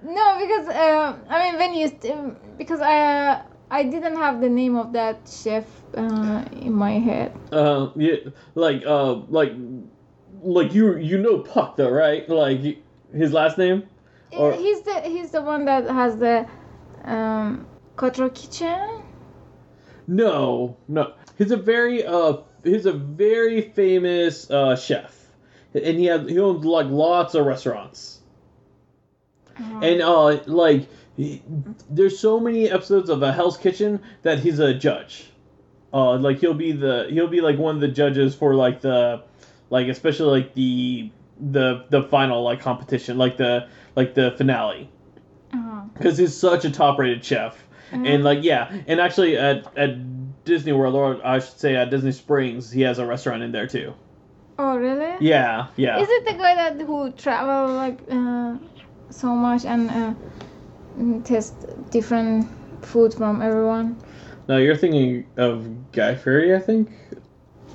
No, 0.03 0.37
because 0.39 0.67
uh, 0.67 1.17
I 1.29 1.43
mean 1.43 1.59
when 1.59 1.73
you 1.73 1.87
st- 1.87 2.57
because 2.57 2.81
I 2.81 3.29
uh, 3.29 3.41
I 3.71 3.83
didn't 3.83 4.17
have 4.17 4.41
the 4.41 4.49
name 4.49 4.75
of 4.75 4.93
that 4.93 5.27
chef 5.27 5.65
uh, 5.97 6.43
in 6.51 6.73
my 6.73 6.99
head. 6.99 7.33
Uh, 7.51 7.89
yeah, 7.95 8.17
like 8.53 8.85
uh, 8.85 9.13
like 9.27 9.53
like 10.41 10.73
you 10.73 10.97
you 10.97 11.17
know 11.17 11.39
Puck 11.39 11.77
though, 11.77 11.89
right? 11.89 12.27
Like 12.29 12.61
his 13.13 13.33
last 13.33 13.57
name. 13.57 13.89
Or- 14.31 14.53
he's 14.53 14.81
the 14.81 15.01
he's 15.01 15.31
the 15.31 15.41
one 15.41 15.65
that 15.65 15.89
has 15.89 16.17
the 16.17 16.45
um 17.03 17.67
Quattro 17.95 18.29
Kitchen. 18.29 19.01
No, 20.07 20.77
no. 20.87 21.13
He's 21.37 21.51
a 21.51 21.57
very 21.57 22.05
uh 22.05 22.37
he's 22.63 22.85
a 22.85 22.93
very 22.93 23.61
famous 23.61 24.49
uh 24.51 24.75
chef. 24.75 25.24
And 25.75 25.99
he 25.99 26.05
has 26.05 26.27
he 26.29 26.39
owns 26.39 26.65
like 26.65 26.87
lots 26.87 27.35
of 27.35 27.45
restaurants. 27.45 28.21
Uh, 29.59 29.79
And 29.81 30.01
uh 30.01 30.39
like 30.45 30.87
he, 31.17 31.41
there's 31.89 32.19
so 32.19 32.39
many 32.39 32.69
episodes 32.69 33.09
of 33.09 33.21
a 33.23 33.31
Hell's 33.31 33.57
Kitchen 33.57 34.01
that 34.23 34.39
he's 34.39 34.59
a 34.59 34.73
judge. 34.73 35.31
Uh 35.93 36.17
like 36.17 36.39
he'll 36.39 36.53
be 36.53 36.71
the 36.73 37.07
he'll 37.09 37.27
be 37.27 37.41
like 37.41 37.57
one 37.57 37.75
of 37.75 37.81
the 37.81 37.87
judges 37.87 38.35
for 38.35 38.55
like 38.55 38.81
the 38.81 39.23
like 39.69 39.87
especially 39.87 40.41
like 40.41 40.53
the 40.55 41.11
the 41.51 41.85
the 41.89 42.03
final 42.03 42.43
like 42.43 42.61
competition 42.61 43.17
like 43.17 43.37
the 43.37 43.67
like 43.95 44.13
the 44.15 44.31
finale. 44.37 44.89
Uh, 45.53 45.83
because 45.93 46.17
he's 46.17 46.35
such 46.35 46.65
a 46.65 46.71
top 46.71 46.99
rated 46.99 47.23
chef 47.23 47.67
and 47.91 48.23
like 48.23 48.39
yeah 48.43 48.71
and 48.87 48.99
actually 48.99 49.37
at 49.37 49.65
at 49.77 50.43
disney 50.43 50.73
world 50.73 50.95
or 50.95 51.25
i 51.25 51.39
should 51.39 51.57
say 51.59 51.75
at 51.75 51.89
disney 51.89 52.11
springs 52.11 52.71
he 52.71 52.81
has 52.81 52.99
a 52.99 53.05
restaurant 53.05 53.41
in 53.43 53.51
there 53.51 53.67
too 53.67 53.93
oh 54.59 54.77
really? 54.77 55.15
yeah 55.19 55.67
yeah 55.75 55.99
Is 55.99 56.07
it 56.09 56.25
the 56.25 56.33
guy 56.33 56.55
that 56.55 56.81
who 56.85 57.11
travel 57.11 57.73
like 57.75 57.99
uh, 58.09 58.57
so 59.09 59.35
much 59.35 59.65
and 59.65 59.89
uh, 59.91 60.13
test 61.23 61.53
different 61.91 62.47
food 62.81 63.13
from 63.13 63.41
everyone? 63.41 63.97
no 64.47 64.57
you're 64.57 64.75
thinking 64.77 65.25
of 65.37 65.91
guy 65.91 66.15
Fieri, 66.15 66.55
i 66.55 66.59
think 66.59 66.89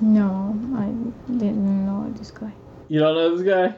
No, 0.01 0.57
I 0.75 0.87
didn't 1.31 1.85
know 1.85 2.11
this 2.17 2.31
guy. 2.31 2.51
you 2.87 2.99
don't 2.99 3.15
know 3.15 3.35
this 3.35 3.45
guy 3.45 3.75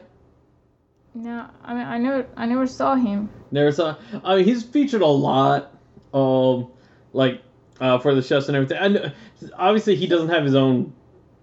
No, 1.14 1.46
I 1.64 1.74
mean 1.74 1.86
I 1.86 1.98
never 1.98 2.26
I 2.36 2.46
never 2.46 2.66
saw 2.66 2.94
him. 2.94 3.28
Never 3.50 3.70
saw. 3.70 3.94
I 4.24 4.36
mean, 4.36 4.44
he's 4.44 4.64
featured 4.64 5.02
a 5.02 5.06
lot, 5.06 5.70
um, 6.12 6.66
like 7.12 7.40
uh, 7.80 7.98
for 8.00 8.14
the 8.14 8.22
chefs 8.22 8.48
and 8.48 8.56
everything. 8.56 8.78
And 8.78 9.12
obviously, 9.56 9.94
he 9.94 10.08
doesn't 10.08 10.28
have 10.30 10.42
his 10.44 10.56
own 10.56 10.92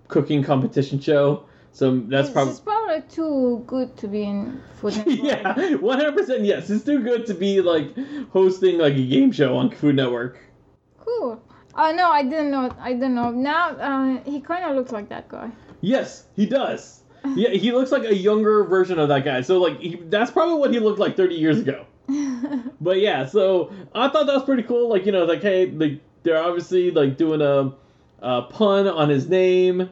cooking 0.09 0.43
competition 0.43 0.99
show, 0.99 1.45
so 1.71 1.99
that's 1.99 2.29
probably 2.29 2.51
He's 2.53 2.59
probably 2.59 3.01
too 3.09 3.63
good 3.67 3.95
to 3.97 4.07
be 4.07 4.23
in 4.23 4.61
Food 4.75 4.97
Network. 5.07 5.17
yeah, 5.23 5.75
one 5.75 5.97
hundred 5.99 6.17
percent. 6.17 6.43
Yes, 6.43 6.69
it's 6.69 6.83
too 6.83 6.99
good 7.01 7.25
to 7.27 7.33
be 7.33 7.61
like 7.61 7.95
hosting 8.29 8.77
like 8.77 8.93
a 8.93 9.05
game 9.07 9.31
show 9.31 9.57
on 9.57 9.71
Food 9.71 9.95
Network. 9.95 10.37
Cool. 10.99 11.41
Oh 11.75 11.91
no, 11.93 12.11
I 12.11 12.23
didn't 12.23 12.51
know. 12.51 12.69
I 12.79 12.93
didn't 12.93 13.15
know. 13.15 13.31
Now 13.31 13.69
uh, 13.69 14.23
he 14.23 14.41
kind 14.41 14.65
of 14.65 14.75
looks 14.75 14.91
like 14.91 15.09
that 15.09 15.29
guy. 15.29 15.51
Yes, 15.81 16.25
he 16.35 16.45
does. 16.45 16.99
Yeah, 17.35 17.49
he 17.49 17.71
looks 17.71 17.91
like 17.91 18.03
a 18.03 18.15
younger 18.15 18.63
version 18.63 18.97
of 18.99 19.07
that 19.09 19.23
guy. 19.23 19.41
So 19.41 19.59
like, 19.61 19.79
he, 19.79 19.95
that's 19.95 20.31
probably 20.31 20.55
what 20.55 20.73
he 20.73 20.79
looked 20.79 20.99
like 20.99 21.15
thirty 21.15 21.35
years 21.35 21.59
ago. 21.59 21.85
But 22.81 22.99
yeah, 22.99 23.27
so 23.27 23.71
I 23.93 24.09
thought 24.09 24.25
that 24.25 24.33
was 24.33 24.43
pretty 24.43 24.63
cool. 24.63 24.89
Like 24.89 25.05
you 25.05 25.11
know, 25.11 25.23
like 25.25 25.41
hey, 25.43 25.67
like 25.67 26.01
they're 26.23 26.41
obviously 26.41 26.89
like 26.91 27.15
doing 27.15 27.41
a, 27.41 27.73
a 28.19 28.41
pun 28.41 28.87
on 28.87 29.07
his 29.09 29.29
name, 29.29 29.89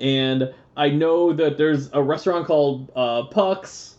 and 0.00 0.52
I 0.76 0.88
know 0.88 1.32
that 1.32 1.58
there's 1.58 1.90
a 1.92 2.02
restaurant 2.02 2.46
called 2.46 2.90
uh, 2.96 3.24
Pucks, 3.24 3.96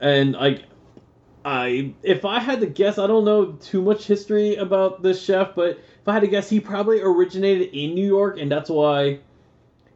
and 0.00 0.32
like 0.32 0.64
I 1.44 1.94
if 2.02 2.24
I 2.24 2.40
had 2.40 2.60
to 2.60 2.66
guess, 2.66 2.98
I 2.98 3.06
don't 3.06 3.24
know 3.24 3.52
too 3.52 3.82
much 3.82 4.06
history 4.06 4.56
about 4.56 5.02
this 5.02 5.22
chef, 5.22 5.54
but 5.54 5.78
if 5.78 6.08
I 6.08 6.14
had 6.14 6.20
to 6.20 6.28
guess, 6.28 6.48
he 6.48 6.60
probably 6.60 7.00
originated 7.00 7.74
in 7.74 7.94
New 7.94 8.06
York, 8.06 8.38
and 8.38 8.50
that's 8.50 8.70
why 8.70 9.18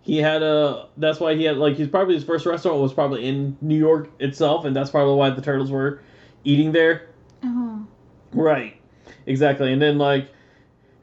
he 0.03 0.19
had 0.19 0.43
a. 0.43 0.89
That's 0.97 1.21
why 1.21 1.35
he 1.35 1.45
had 1.45 1.57
like 1.57 1.77
he's 1.77 1.89
probably 1.89 2.15
his 2.15 2.25
first 2.25 2.45
restaurant 2.45 2.81
was 2.81 2.93
probably 2.93 3.27
in 3.27 3.57
New 3.61 3.79
York 3.79 4.11
itself, 4.21 4.65
and 4.65 4.75
that's 4.77 4.91
probably 4.91 5.15
why 5.15 5.31
the 5.31 5.43
turtles 5.43 5.71
were 5.71 6.03
eating 6.45 6.73
there. 6.73 7.09
oh. 7.45 7.87
Right. 8.33 8.81
Exactly. 9.27 9.73
And 9.73 9.81
then 9.81 9.99
like 9.99 10.29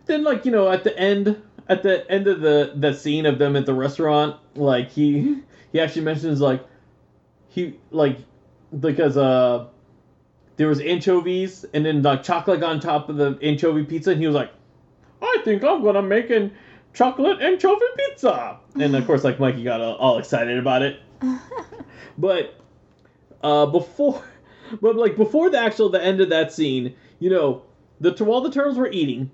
then 0.05 0.23
like, 0.23 0.45
you 0.45 0.51
know, 0.51 0.69
at 0.69 0.83
the 0.83 0.97
end 0.97 1.41
at 1.69 1.83
the 1.83 2.09
end 2.11 2.27
of 2.27 2.41
the 2.41 2.73
the 2.75 2.93
scene 2.93 3.25
of 3.25 3.37
them 3.37 3.55
at 3.55 3.65
the 3.65 3.73
restaurant, 3.73 4.37
like 4.55 4.89
he 4.89 5.37
he 5.71 5.79
actually 5.79 6.01
mentions 6.01 6.41
like 6.41 6.65
he 7.47 7.79
like 7.91 8.17
because 8.77 9.15
uh 9.17 9.67
there 10.57 10.67
was 10.67 10.81
anchovies 10.81 11.65
and 11.73 11.85
then 11.85 12.01
like 12.01 12.23
chocolate 12.23 12.61
on 12.63 12.79
top 12.79 13.07
of 13.07 13.15
the 13.15 13.37
anchovy 13.41 13.83
pizza 13.85 14.11
and 14.11 14.19
he 14.19 14.27
was 14.27 14.35
like, 14.35 14.51
I 15.21 15.37
think 15.45 15.63
I'm 15.63 15.81
gonna 15.83 16.01
make 16.01 16.29
an 16.29 16.51
chocolate 16.93 17.41
anchovy 17.41 17.85
pizza 17.95 18.57
and 18.75 18.95
of 18.95 19.05
course 19.05 19.23
like 19.23 19.39
Mikey 19.39 19.63
got 19.63 19.79
all, 19.79 19.95
all 19.95 20.17
excited 20.17 20.57
about 20.57 20.81
it. 20.81 20.99
But 22.19 22.53
uh, 23.41 23.65
before, 23.67 24.21
but 24.81 24.97
like 24.97 25.15
before 25.15 25.49
the 25.49 25.57
actual 25.57 25.89
the 25.89 26.03
end 26.03 26.19
of 26.19 26.29
that 26.29 26.51
scene, 26.51 26.95
you 27.19 27.29
know, 27.29 27.63
the 28.01 28.11
while 28.23 28.41
the 28.41 28.51
turtles 28.51 28.77
were 28.77 28.91
eating, 28.91 29.31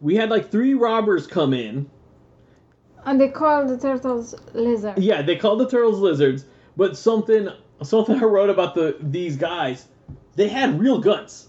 we 0.00 0.16
had 0.16 0.30
like 0.30 0.50
three 0.50 0.74
robbers 0.74 1.26
come 1.26 1.54
in. 1.54 1.88
and 3.04 3.20
they 3.20 3.28
called 3.28 3.68
the 3.68 3.78
turtles 3.78 4.34
lizards. 4.52 5.00
Yeah, 5.00 5.22
they 5.22 5.36
called 5.36 5.60
the 5.60 5.68
turtles 5.68 6.00
lizards, 6.00 6.44
but 6.76 6.96
something 6.96 7.48
something 7.82 8.16
I 8.22 8.24
wrote 8.24 8.50
about 8.50 8.74
the 8.74 8.96
these 9.00 9.36
guys, 9.36 9.86
they 10.34 10.48
had 10.48 10.78
real 10.80 10.98
guns. 11.00 11.48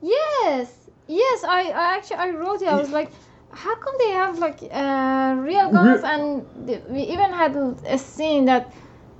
Yes, 0.00 0.90
yes. 1.06 1.44
I, 1.44 1.70
I 1.70 1.96
actually 1.96 2.16
I 2.16 2.30
wrote 2.30 2.62
it. 2.62 2.68
I 2.68 2.76
was 2.76 2.90
like, 2.90 3.10
how 3.52 3.74
come 3.76 3.94
they 3.98 4.10
have 4.10 4.38
like 4.38 4.58
uh, 4.70 5.36
real 5.38 5.70
guns? 5.70 6.02
And 6.04 6.66
th- 6.66 6.82
we 6.88 7.02
even 7.02 7.32
had 7.32 7.54
a 7.86 7.98
scene 7.98 8.46
that 8.46 8.72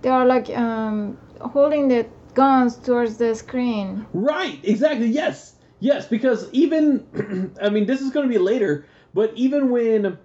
they 0.02 0.08
are 0.10 0.26
like 0.26 0.50
um, 0.50 1.16
holding 1.40 1.86
the 1.88 2.06
guns 2.34 2.76
towards 2.76 3.16
the 3.18 3.34
screen. 3.34 4.06
Right, 4.12 4.58
exactly. 4.64 5.06
Yes, 5.06 5.54
yes. 5.82 6.06
Because 6.06 6.48
even, 6.52 7.54
I 7.62 7.68
mean, 7.68 7.86
this 7.86 8.00
is 8.00 8.10
going 8.10 8.26
to 8.26 8.32
be 8.32 8.38
later, 8.38 8.86
but 9.12 9.32
even 9.34 9.70
when 9.70 10.18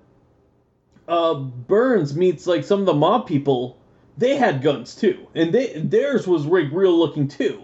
uh, 1.07 1.33
Burns 1.33 2.15
meets 2.15 2.47
like 2.47 2.63
some 2.63 2.81
of 2.81 2.85
the 2.85 2.93
mob 2.93 3.27
people, 3.27 3.79
they 4.17 4.35
had 4.35 4.61
guns 4.61 4.95
too, 4.95 5.27
and 5.35 5.53
they 5.53 5.73
theirs 5.79 6.27
was 6.27 6.45
like 6.45 6.71
real 6.71 6.97
looking 6.97 7.27
too. 7.27 7.63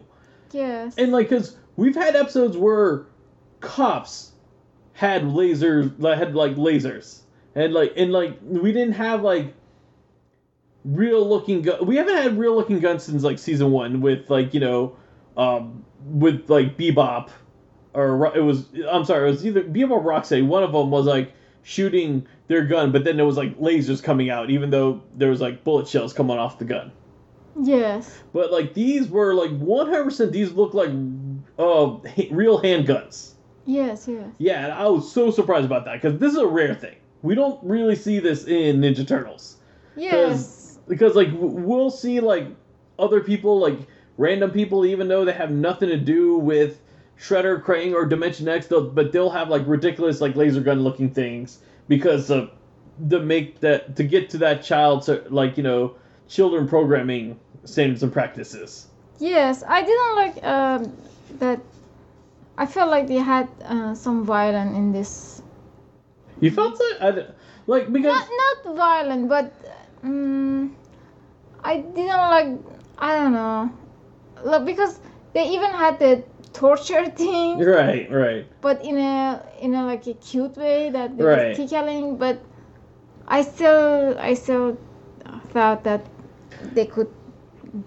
Yes. 0.52 0.96
And 0.98 1.12
like, 1.12 1.30
cause 1.30 1.58
we've 1.76 1.96
had 1.96 2.16
episodes 2.16 2.56
where 2.56 3.06
cops 3.60 4.34
had 4.94 5.24
lasers, 5.24 5.92
had 6.18 6.36
like 6.36 6.56
lasers, 6.56 7.22
and 7.56 7.74
like, 7.74 7.94
and 7.98 8.12
like, 8.12 8.38
we 8.44 8.72
didn't 8.72 8.94
have 8.94 9.24
like 9.24 9.54
real 10.86 11.28
looking 11.28 11.64
gun. 11.64 11.86
We 11.86 11.96
haven't 11.96 12.18
had 12.18 12.38
real 12.38 12.56
looking 12.56 12.80
guns 12.80 13.04
since 13.04 13.24
like 13.24 13.40
season 13.40 13.72
one 13.72 14.02
with 14.02 14.30
like 14.30 14.54
you 14.54 14.60
know, 14.60 14.96
um, 15.36 15.84
with 16.06 16.50
like 16.50 16.78
Bebop, 16.78 17.30
or 17.94 18.36
it 18.36 18.42
was 18.42 18.66
I'm 18.90 19.06
sorry, 19.06 19.28
it 19.28 19.32
was 19.32 19.46
either 19.46 19.62
or 19.62 20.02
Rocksteady. 20.02 20.46
One 20.46 20.64
of 20.64 20.72
them 20.72 20.92
was 20.92 21.06
like 21.06 21.32
shooting 21.64 22.28
their 22.48 22.66
gun, 22.66 22.92
but 22.92 23.04
then 23.04 23.16
there 23.18 23.26
was 23.26 23.38
like 23.38 23.58
lasers 23.60 24.02
coming 24.04 24.30
out, 24.30 24.50
even 24.50 24.70
though 24.70 25.02
there 25.16 25.30
was 25.30 25.42
like 25.42 25.64
bullet 25.64 25.88
shells 25.88 26.14
coming 26.14 26.38
off 26.38 26.60
the 26.60 26.66
gun. 26.66 26.92
yes. 27.62 28.22
But 28.34 28.52
like 28.52 28.74
these 28.74 29.08
were 29.08 29.34
like 29.34 29.52
100%. 29.52 30.32
These 30.32 30.52
look 30.54 30.74
like 30.74 30.90
uh 31.58 31.98
ha- 32.08 32.30
real 32.32 32.60
handguns. 32.62 33.32
Yes. 33.66 34.08
Yes. 34.08 34.26
Yeah, 34.40 34.64
and 34.66 34.74
I 34.74 34.88
was 34.88 35.10
so 35.12 35.32
surprised 35.32 35.66
about 35.66 35.86
that 35.86 36.02
because 36.02 36.20
this 36.20 36.34
is 36.34 36.38
a 36.40 36.48
rare 36.48 36.76
thing. 36.76 36.96
We 37.22 37.36
don't 37.36 37.64
really 37.64 37.96
see 37.96 38.20
this 38.20 38.46
in 38.46 38.82
Ninja 38.82 39.08
Turtles 39.08 39.58
Yes. 39.96 40.80
because 40.88 41.16
like 41.16 41.30
we'll 41.32 41.90
see 41.92 42.20
like 42.20 42.48
other 43.00 43.22
people 43.22 43.60
like 43.60 43.80
random 44.18 44.52
people 44.52 44.86
even 44.86 45.08
though 45.08 45.24
they 45.26 45.32
have 45.32 45.50
nothing 45.52 45.90
to 45.90 45.98
do 45.98 46.38
with 46.38 46.82
Shredder, 47.20 47.64
Krang, 47.64 47.94
or 47.94 48.06
Dimension 48.06 48.48
X, 48.48 48.68
they'll, 48.68 48.90
but 48.90 49.12
they'll 49.12 49.30
have 49.30 49.50
like 49.50 49.64
ridiculous 49.66 50.22
like 50.22 50.36
laser 50.36 50.62
gun 50.62 50.84
looking 50.84 51.10
things 51.10 51.60
because 51.88 52.30
of 52.30 52.52
to 53.10 53.20
make 53.20 53.60
that 53.62 53.96
to 53.96 54.04
get 54.04 54.30
to 54.32 54.38
that 54.40 54.64
child 54.64 55.04
so, 55.04 55.24
like 55.30 55.58
you 55.58 55.64
know 55.64 55.96
children 56.28 56.68
programming 56.68 57.40
standards 57.66 58.04
and 58.04 58.12
practices. 58.12 58.88
Yes. 59.20 59.64
I 59.68 59.82
didn't 59.82 60.16
like 60.16 60.44
um, 60.44 60.98
that. 61.40 61.62
I 62.58 62.66
felt 62.66 62.90
like 62.90 63.08
they 63.08 63.16
had 63.16 63.48
uh, 63.66 63.96
some 63.96 64.26
violence 64.26 64.76
in 64.76 64.92
this. 64.92 65.42
You 66.40 66.52
felt 66.52 66.78
so 66.78 66.86
I, 67.02 67.26
like 67.68 67.92
because 67.92 68.14
Not 68.14 68.66
not 68.66 68.76
violent, 68.76 69.30
but 69.30 69.54
um, 70.04 70.76
I 71.64 71.78
didn't 71.78 72.08
like. 72.08 72.50
I 72.98 73.16
don't 73.16 73.34
know. 73.34 73.72
Look, 74.44 74.66
because 74.66 75.00
they 75.34 75.50
even 75.50 75.72
had 75.72 76.00
the 76.00 76.24
torture 76.54 77.06
thing. 77.10 77.60
right, 77.60 78.10
right. 78.12 78.46
but 78.62 78.84
in 78.84 78.98
a 78.98 79.44
in 79.60 79.74
a 79.76 79.86
like 79.86 80.08
a 80.08 80.14
cute 80.16 80.56
way 80.58 80.90
that 80.90 81.18
they 81.18 81.24
Right. 81.24 81.50
was 81.50 81.58
tickling 81.70 82.18
but 82.18 82.40
i 83.28 83.42
still 83.42 84.16
i 84.20 84.34
still 84.34 84.78
thought 85.50 85.84
that 85.84 86.06
they 86.74 86.86
could 86.86 87.10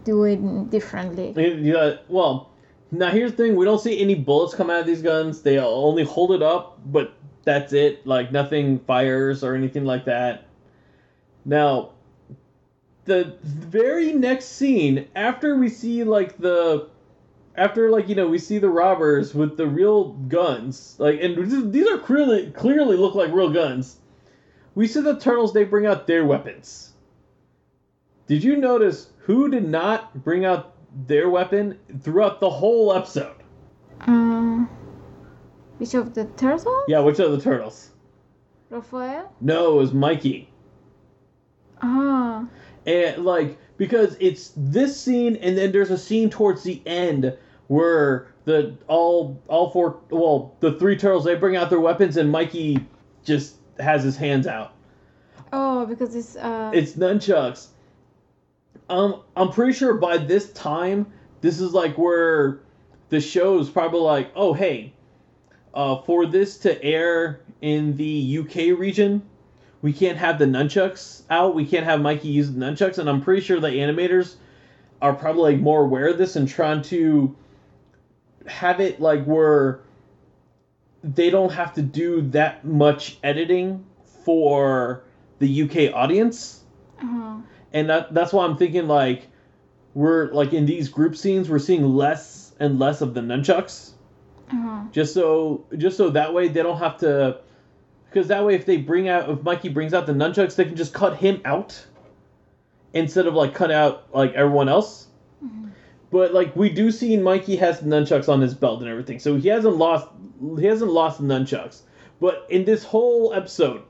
do 0.05 0.25
it 0.25 0.71
differently 0.71 1.33
Yeah, 1.37 1.97
well, 2.09 2.51
now 2.91 3.11
here's 3.11 3.33
the 3.33 3.37
thing: 3.37 3.57
we 3.57 3.65
don't 3.65 3.81
see 3.81 4.01
any 4.01 4.15
bullets 4.15 4.55
come 4.55 4.71
out 4.71 4.81
of 4.81 4.87
these 4.87 5.03
guns. 5.03 5.43
They 5.43 5.59
only 5.59 6.05
hold 6.05 6.33
it 6.33 6.43
up, 6.43 6.79
but 6.87 7.13
that's 7.45 7.73
it. 7.73 8.07
Like 8.07 8.33
nothing 8.33 8.81
fires 8.81 9.45
or 9.45 9.55
anything 9.55 9.85
like 9.85 10.05
that. 10.07 10.45
Now, 11.45 11.91
the 13.05 13.37
very 13.43 14.13
next 14.13 14.47
scene 14.47 15.07
after 15.15 15.57
we 15.57 15.69
see 15.69 16.03
like 16.05 16.37
the 16.39 16.89
after 17.57 17.91
like 17.91 18.09
you 18.09 18.15
know 18.15 18.29
we 18.29 18.39
see 18.39 18.59
the 18.59 18.69
robbers 18.69 19.35
with 19.35 19.57
the 19.57 19.67
real 19.67 20.13
guns 20.13 20.95
like 20.99 21.21
and 21.21 21.73
these 21.73 21.89
are 21.89 21.99
clearly 21.99 22.51
clearly 22.51 22.97
look 22.97 23.15
like 23.15 23.33
real 23.33 23.51
guns. 23.51 23.97
We 24.75 24.87
see 24.87 25.01
the 25.01 25.19
turtles 25.19 25.55
they 25.55 25.65
bring 25.65 25.87
out 25.87 26.07
their 26.07 26.25
weapons. 26.25 26.93
Did 28.27 28.45
you 28.45 28.57
notice 28.57 29.11
who 29.21 29.49
did 29.49 29.67
not 29.67 30.23
bring 30.23 30.45
out 30.45 30.75
their 31.07 31.31
weapon 31.31 31.79
throughout 32.03 32.41
the 32.41 32.51
whole 32.51 32.93
episode? 32.93 33.37
Um 34.01 34.69
which 35.79 35.95
of 35.95 36.15
the 36.15 36.27
turtles? 36.37 36.85
Yeah 36.89 37.01
which 37.01 37.19
of 37.19 37.33
the 37.33 37.41
turtles? 37.41 37.91
Raphael? 38.69 39.33
No 39.41 39.75
it 39.75 39.77
was 39.77 39.95
mikey. 39.95 40.51
Ah. 41.81 42.47
And 42.85 43.25
like 43.25 43.59
because 43.77 44.17
it's 44.21 44.53
this 44.57 45.01
scene 45.01 45.37
and 45.37 45.57
then 45.57 45.73
there's 45.73 45.91
a 45.91 45.99
scene 45.99 46.31
towards 46.31 46.63
the 46.63 46.83
end 46.87 47.37
where 47.69 48.29
the 48.45 48.77
all 48.87 49.41
all 49.49 49.71
four 49.71 50.01
well 50.11 50.55
the 50.61 50.73
three 50.73 50.97
turtles 50.97 51.25
they 51.25 51.35
bring 51.35 51.57
out 51.57 51.71
their 51.71 51.81
weapons 51.81 52.17
and 52.17 52.33
mikey 52.33 52.85
just 53.25 53.57
has 53.79 54.03
his 54.03 54.17
hands 54.17 54.47
out. 54.47 54.73
Oh 55.53 55.87
because 55.87 56.15
it's 56.15 56.37
uh 56.37 56.71
it's 56.73 56.93
nunchucks. 56.93 57.69
Um 58.89 59.23
i'm 59.37 59.51
pretty 59.51 59.73
sure 59.73 59.95
by 59.95 60.17
this 60.19 60.53
time 60.53 61.07
this 61.41 61.61
is 61.61 61.73
like 61.73 61.99
where 61.99 62.61
the 63.09 63.21
show's 63.21 63.69
probably 63.71 64.01
like 64.01 64.31
oh 64.37 64.53
hey 64.53 64.93
uh 65.75 65.97
for 66.03 66.27
this 66.27 66.59
to 66.59 66.83
air 66.83 67.41
in 67.61 67.97
the 67.97 68.39
uk 68.39 68.55
region 68.79 69.23
we 69.83 69.93
can't 69.93 70.19
have 70.19 70.39
the 70.39 70.47
nunchucks 70.47 71.23
out. 71.31 71.55
We 71.55 71.65
can't 71.65 71.85
have 71.85 72.01
mikey 72.01 72.29
use 72.29 72.51
the 72.51 72.59
nunchucks. 72.59 72.99
And 72.99 73.09
i'm 73.09 73.23
pretty 73.23 73.43
sure 73.43 73.61
the 73.61 73.69
animators 73.69 74.37
are 75.03 75.13
probably 75.13 75.53
like 75.55 75.63
more 75.63 75.83
aware 75.85 76.09
of 76.09 76.19
this 76.19 76.37
and 76.37 76.49
trying 76.49 76.83
to 76.83 77.37
have 78.49 78.81
it 78.81 79.01
like 79.01 79.25
where 79.25 79.81
they 81.03 81.31
don't 81.31 81.53
have 81.53 81.75
to 81.75 81.83
do 81.83 82.23
that 82.23 82.65
much 82.65 83.19
editing 83.23 83.85
for 84.25 85.03
the 85.39 85.63
UK 85.63 85.95
audience. 85.95 86.63
Uh-huh. 87.03 87.37
And 87.73 87.91
that 87.91 88.13
that's 88.15 88.33
why 88.33 88.45
I'm 88.45 88.57
thinking 88.57 88.89
like 88.89 89.29
we're 89.95 90.31
like 90.33 90.53
in 90.53 90.67
these 90.67 90.89
group 90.89 91.17
scenes 91.17 91.49
we're 91.49 91.59
seeing 91.59 91.85
less 91.85 92.55
and 92.61 92.79
less 92.79 93.01
of 93.03 93.15
the 93.15 93.21
nunchucks 93.21 93.93
Uh-huh. 94.51 94.83
just 94.93 95.13
so 95.15 95.65
just 95.77 95.97
so 95.97 96.11
that 96.11 96.33
way 96.33 96.49
they 96.49 96.63
don't 96.63 96.79
have 96.79 96.97
to 96.99 97.39
because 98.09 98.29
that 98.29 98.45
way 98.45 98.55
if 98.55 98.65
they 98.67 98.77
bring 98.79 99.09
out 99.09 99.29
if 99.29 99.43
Mikey 99.43 99.69
brings 99.69 99.93
out 99.95 100.07
the 100.07 100.13
nunchucks 100.13 100.55
they 100.57 100.65
can 100.65 100.77
just 100.77 100.95
cut 100.95 101.17
him 101.17 101.41
out 101.45 101.85
instead 102.95 103.27
of 103.27 103.35
like 103.35 103.55
cut 103.55 103.71
out 103.71 104.07
like 104.15 104.33
everyone 104.35 104.69
else. 104.69 105.09
Mhm. 105.45 105.71
But 106.11 106.33
like 106.33 106.55
we 106.55 106.69
do 106.69 106.91
see 106.91 107.17
Mikey 107.17 107.57
has 107.57 107.81
nunchucks 107.81 108.29
on 108.29 108.41
his 108.41 108.55
belt 108.55 108.81
and 108.81 108.89
everything, 108.89 109.19
so 109.19 109.37
he 109.37 109.49
hasn't 109.49 109.77
lost 109.77 110.09
he 110.59 110.67
hasn't 110.67 110.93
lost 110.93 111.21
nunchucks. 111.21 111.83
But 112.21 112.47
in 112.49 112.65
this 112.65 112.85
whole 112.85 113.35
episode, 113.35 113.83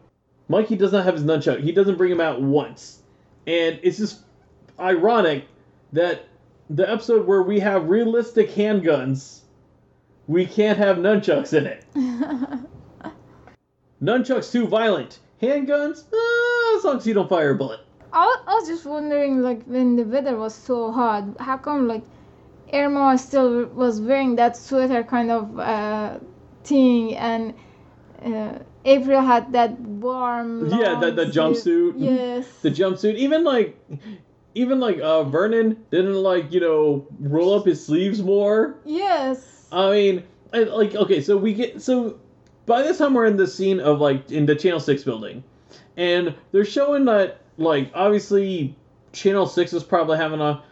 Mikey 0.49 0.77
does 0.77 0.93
not 0.93 1.05
have 1.05 1.15
his 1.15 1.25
nunchuck. 1.25 1.61
He 1.61 1.73
doesn't 1.73 1.97
bring 1.97 2.11
him 2.11 2.21
out 2.21 2.41
once, 2.41 3.03
and 3.47 3.79
it's 3.83 3.99
just 3.99 4.21
ironic 4.81 5.45
that 5.93 6.27
the 6.71 6.91
episode 6.91 7.27
where 7.27 7.43
we 7.43 7.61
have 7.61 7.89
realistic 7.89 8.51
handguns, 8.51 9.41
we 10.27 10.47
can't 10.47 10.79
have 10.79 10.97
nunchucks 10.97 11.53
in 11.53 11.67
it. 11.67 11.85
Nunchucks 14.03 14.53
too 14.53 14.67
violent. 14.67 15.21
Handguns, 15.41 16.05
uh, 16.13 16.77
as 16.79 16.85
long 16.85 16.99
as 16.99 17.07
you 17.07 17.15
don't 17.15 17.29
fire 17.29 17.51
a 17.51 17.55
bullet. 17.55 17.81
I, 18.17 18.25
I 18.47 18.55
was 18.55 18.67
just 18.69 18.87
wondering, 18.87 19.43
like, 19.43 19.63
when 19.65 19.97
the 19.97 20.05
weather 20.05 20.37
was 20.37 20.55
so 20.55 20.91
hot, 20.91 21.25
how 21.39 21.59
come, 21.59 21.87
like, 21.87 22.03
Irma 22.73 23.19
still 23.19 23.67
was 23.67 24.01
wearing 24.01 24.37
that 24.37 24.57
sweater 24.57 25.05
kind 25.05 25.31
of 25.31 25.59
uh, 25.59 26.19
thing, 26.65 27.15
and 27.15 27.53
uh, 28.25 28.59
April 28.85 29.21
had 29.21 29.53
that 29.53 29.79
warm. 29.81 30.67
Yeah, 30.71 30.99
that- 31.01 31.17
that 31.17 31.29
jumpsuit. 31.29 31.95
Yes. 31.99 32.47
The 32.63 32.71
jumpsuit, 32.71 33.17
even 33.17 33.45
like, 33.45 33.79
even 34.55 34.81
like 34.81 34.99
uh, 35.01 35.23
Vernon 35.25 35.77
didn't 35.91 36.15
like 36.15 36.51
you 36.53 36.61
know 36.61 37.07
roll 37.21 37.53
up 37.55 37.67
his 37.67 37.85
sleeves 37.85 38.23
more. 38.23 38.77
yes. 38.85 39.69
I 39.71 39.91
mean, 39.91 40.23
I, 40.53 40.61
like 40.61 40.95
okay, 40.95 41.21
so 41.21 41.37
we 41.37 41.53
get 41.53 41.83
so 41.83 42.19
by 42.65 42.81
this 42.83 42.99
time 42.99 43.13
we're 43.15 43.27
in 43.27 43.37
the 43.37 43.47
scene 43.47 43.81
of 43.81 44.01
like 44.01 44.31
in 44.31 44.47
the 44.47 44.55
Channel 44.57 44.81
Six 44.81 45.05
building, 45.05 45.45
and 45.97 46.35
they're 46.53 46.65
showing 46.65 47.05
that 47.07 47.41
like 47.59 47.91
obviously 47.95 48.77
Channel 49.13 49.47
Six 49.47 49.73
is 49.73 49.83
probably 49.83 50.19
having 50.19 50.41
a 50.41 50.63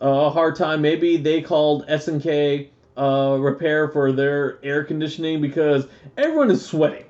a 0.00 0.30
hard 0.30 0.56
time. 0.56 0.82
Maybe 0.82 1.16
they 1.16 1.40
called 1.40 1.84
S 1.88 2.08
and 2.08 2.22
K 2.22 2.70
uh, 2.96 3.36
repair 3.40 3.88
for 3.88 4.12
their 4.12 4.64
air 4.64 4.84
conditioning 4.84 5.40
because 5.40 5.86
everyone 6.16 6.50
is 6.50 6.64
sweating. 6.64 7.04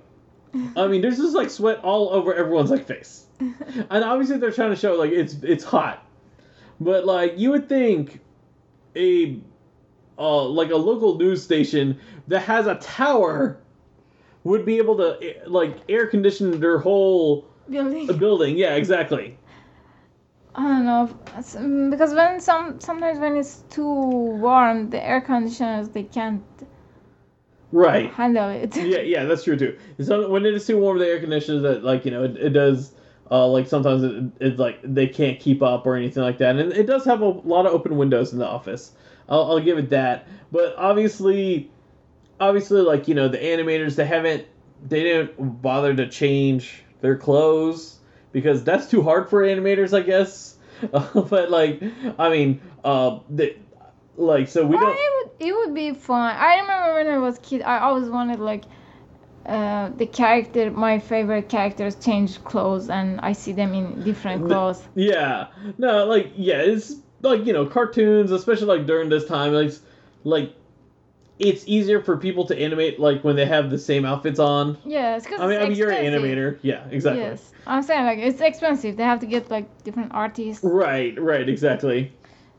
I 0.76 0.86
mean, 0.86 1.02
there's 1.02 1.16
just 1.16 1.34
like 1.34 1.50
sweat 1.50 1.80
all 1.82 2.10
over 2.10 2.32
everyone's 2.32 2.70
like 2.70 2.86
face, 2.86 3.26
and 3.40 4.04
obviously 4.04 4.38
they're 4.38 4.52
trying 4.52 4.70
to 4.70 4.76
show 4.76 4.94
like 4.94 5.10
it's 5.10 5.34
it's 5.42 5.64
hot, 5.64 6.06
but 6.80 7.04
like 7.04 7.34
you 7.36 7.50
would 7.50 7.68
think 7.68 8.20
a 8.94 9.40
uh, 10.16 10.44
like 10.44 10.70
a 10.70 10.76
local 10.76 11.18
news 11.18 11.42
station 11.42 11.98
that 12.28 12.40
has 12.40 12.66
a 12.66 12.76
tower 12.76 13.58
would 14.44 14.64
be 14.64 14.78
able 14.78 14.96
to 14.96 15.18
eh, 15.20 15.42
like 15.46 15.76
air 15.88 16.06
condition 16.06 16.60
their 16.60 16.78
whole 16.78 17.48
Building. 17.68 18.10
A 18.10 18.12
building. 18.12 18.56
Yeah, 18.56 18.74
exactly. 18.74 19.38
I 20.54 20.62
don't 20.62 20.84
know 20.84 21.90
because 21.90 22.14
when 22.14 22.40
some 22.40 22.78
sometimes 22.80 23.18
when 23.18 23.36
it's 23.36 23.64
too 23.70 23.84
warm, 23.84 24.90
the 24.90 25.04
air 25.04 25.20
conditioners 25.20 25.88
they 25.88 26.04
can't 26.04 26.42
Right. 27.72 28.08
handle 28.12 28.50
it. 28.50 28.76
Yeah, 28.76 29.00
yeah, 29.00 29.24
that's 29.24 29.42
true 29.42 29.56
too. 29.56 29.76
So 30.00 30.28
when 30.30 30.46
it 30.46 30.54
is 30.54 30.64
too 30.64 30.78
warm, 30.78 30.98
the 30.98 31.08
air 31.08 31.18
conditioners 31.18 31.62
that 31.62 31.82
like 31.82 32.04
you 32.04 32.12
know 32.12 32.22
it, 32.22 32.36
it 32.36 32.50
does. 32.50 32.92
Uh, 33.30 33.48
like 33.48 33.66
sometimes 33.66 34.04
it, 34.04 34.22
it's 34.38 34.60
like 34.60 34.78
they 34.84 35.08
can't 35.08 35.40
keep 35.40 35.60
up 35.60 35.84
or 35.86 35.96
anything 35.96 36.22
like 36.22 36.38
that, 36.38 36.54
and 36.56 36.72
it 36.72 36.86
does 36.86 37.04
have 37.04 37.20
a 37.20 37.26
lot 37.28 37.66
of 37.66 37.72
open 37.72 37.96
windows 37.96 38.32
in 38.32 38.38
the 38.38 38.46
office. 38.46 38.92
I'll, 39.28 39.52
I'll 39.52 39.60
give 39.60 39.78
it 39.78 39.90
that. 39.90 40.28
But 40.52 40.76
obviously, 40.76 41.68
obviously, 42.38 42.82
like 42.82 43.08
you 43.08 43.14
know, 43.16 43.26
the 43.26 43.38
animators 43.38 43.96
they 43.96 44.06
haven't 44.06 44.46
they 44.86 45.02
didn't 45.02 45.60
bother 45.62 45.96
to 45.96 46.08
change 46.08 46.83
their 47.04 47.16
clothes 47.16 47.98
because 48.32 48.64
that's 48.64 48.90
too 48.90 49.02
hard 49.02 49.28
for 49.28 49.42
animators, 49.42 49.96
I 49.96 50.00
guess. 50.00 50.56
but 50.90 51.50
like, 51.50 51.82
I 52.18 52.30
mean, 52.30 52.60
uh, 52.82 53.20
the, 53.28 53.54
like 54.16 54.48
so 54.48 54.66
we 54.66 54.76
Or 54.76 54.80
don't. 54.80 54.96
it 54.96 55.10
would 55.14 55.30
it 55.48 55.52
would 55.54 55.74
be 55.74 55.92
fun. 55.92 56.34
I 56.34 56.60
remember 56.60 56.94
when 56.94 57.06
I 57.06 57.18
was 57.18 57.38
kid, 57.40 57.62
I 57.62 57.78
always 57.80 58.08
wanted 58.08 58.40
like 58.40 58.64
uh, 59.46 59.90
the 59.96 60.06
character, 60.06 60.70
my 60.70 60.98
favorite 60.98 61.48
characters, 61.50 61.94
change 61.96 62.42
clothes, 62.42 62.88
and 62.88 63.20
I 63.20 63.32
see 63.32 63.52
them 63.52 63.74
in 63.74 64.02
different 64.02 64.46
clothes. 64.46 64.82
Yeah, 64.94 65.48
no, 65.76 66.06
like 66.06 66.32
yeah, 66.36 66.60
it's 66.62 66.96
like 67.20 67.44
you 67.44 67.52
know 67.52 67.66
cartoons, 67.66 68.30
especially 68.30 68.66
like 68.78 68.86
during 68.86 69.10
this 69.10 69.26
time, 69.26 69.52
like 69.52 69.72
like 70.24 70.54
it's 71.44 71.64
easier 71.66 72.02
for 72.02 72.16
people 72.16 72.46
to 72.46 72.58
animate 72.58 72.98
like 72.98 73.22
when 73.22 73.36
they 73.36 73.46
have 73.46 73.70
the 73.70 73.78
same 73.78 74.04
outfits 74.04 74.38
on. 74.38 74.78
Yes, 74.84 75.24
because 75.24 75.40
I 75.40 75.46
mean, 75.46 75.60
I 75.60 75.68
mean, 75.68 75.76
you're 75.76 75.90
an 75.90 76.04
animator, 76.04 76.58
yeah, 76.62 76.86
exactly. 76.90 77.22
Yes, 77.22 77.52
I'm 77.66 77.82
saying 77.82 78.04
like 78.04 78.18
it's 78.18 78.40
expensive. 78.40 78.96
They 78.96 79.02
have 79.04 79.20
to 79.20 79.26
get 79.26 79.50
like 79.50 79.84
different 79.84 80.12
artists. 80.12 80.64
Right, 80.64 81.20
right, 81.20 81.48
exactly. 81.48 82.12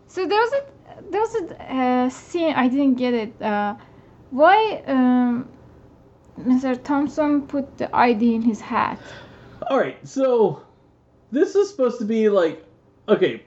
So 0.08 0.28
there 0.28 0.40
was 0.40 0.54
a 0.54 1.12
there 1.12 1.22
was 1.22 1.36
a 1.36 1.74
uh, 1.74 2.10
scene 2.10 2.54
I 2.54 2.68
didn't 2.68 2.96
get 2.96 3.14
it. 3.14 3.42
Uh, 3.42 3.76
why 4.30 4.84
um, 4.88 5.48
Mr. 6.40 6.82
Thompson 6.84 7.48
put 7.48 7.78
the 7.78 7.94
ID 7.96 8.36
in 8.36 8.42
his 8.42 8.62
hat? 8.62 9.00
All 9.70 9.80
right, 9.80 9.98
so 10.08 10.64
this 11.32 11.56
is 11.56 11.70
supposed 11.70 12.00
to 12.00 12.06
be 12.06 12.30
like 12.30 12.64
okay. 13.10 13.42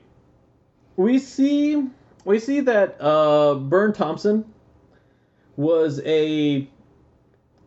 We 0.96 1.20
see 1.20 1.86
we 2.24 2.40
see 2.40 2.60
that 2.60 2.96
uh 3.00 3.54
Burne 3.54 3.92
Thompson 3.92 4.44
was 5.58 6.00
a 6.06 6.66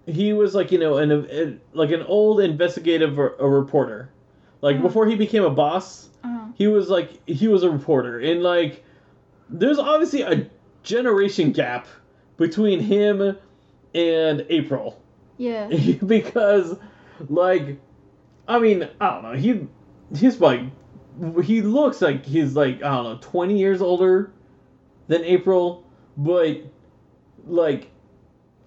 he 0.08 0.32
was 0.34 0.56
like 0.56 0.72
you 0.72 0.80
know 0.80 0.98
an 0.98 1.12
a, 1.12 1.58
like 1.78 1.92
an 1.92 2.02
old 2.04 2.40
investigative 2.40 3.20
r- 3.20 3.36
a 3.38 3.48
reporter. 3.48 4.10
Like 4.62 4.78
Mhm. 4.78 4.84
before 4.84 5.06
he 5.08 5.16
became 5.16 5.44
a 5.44 5.50
boss, 5.50 6.10
Uh, 6.24 6.46
he 6.56 6.68
was 6.68 6.90
like 6.90 7.10
he 7.28 7.48
was 7.48 7.64
a 7.64 7.70
reporter 7.70 8.18
and 8.20 8.42
like 8.42 8.84
there's 9.50 9.78
obviously 9.78 10.22
a 10.22 10.48
generation 10.84 11.52
gap 11.52 11.86
between 12.38 12.80
him 12.80 13.36
and 13.94 14.46
April 14.50 14.98
yeah. 15.38 15.68
because 16.06 16.78
like 17.30 17.78
i 18.48 18.58
mean 18.58 18.88
i 19.02 19.10
don't 19.10 19.24
know 19.24 19.34
he 19.34 19.68
he's 20.18 20.40
like 20.40 20.62
he 21.44 21.62
looks 21.62 22.02
like 22.02 22.26
he's 22.26 22.56
like 22.56 22.78
i 22.84 22.90
don't 22.96 23.04
know 23.04 23.18
20 23.22 23.58
years 23.58 23.82
older 23.82 24.32
than 25.08 25.24
april 25.24 25.84
but 26.18 26.58
like 27.48 27.90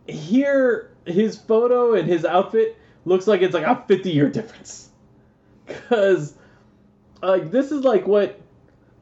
here 0.06 0.90
his 1.06 1.36
photo 1.36 1.94
and 1.94 2.08
his 2.08 2.24
outfit 2.24 2.76
looks 3.04 3.26
like 3.26 3.42
it's 3.42 3.54
like 3.54 3.66
a 3.66 3.82
50 3.86 4.10
year 4.10 4.30
difference 4.30 4.88
because 5.66 6.34
like 7.22 7.50
this 7.50 7.72
is 7.72 7.84
like 7.84 8.06
what 8.06 8.40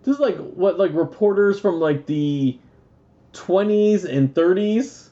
this 0.02 0.14
is 0.14 0.20
like 0.20 0.36
what 0.36 0.78
like 0.78 0.92
reporters 0.94 1.60
from 1.60 1.80
like 1.80 2.06
the 2.06 2.58
20s 3.32 4.04
and 4.04 4.34
30s 4.34 5.08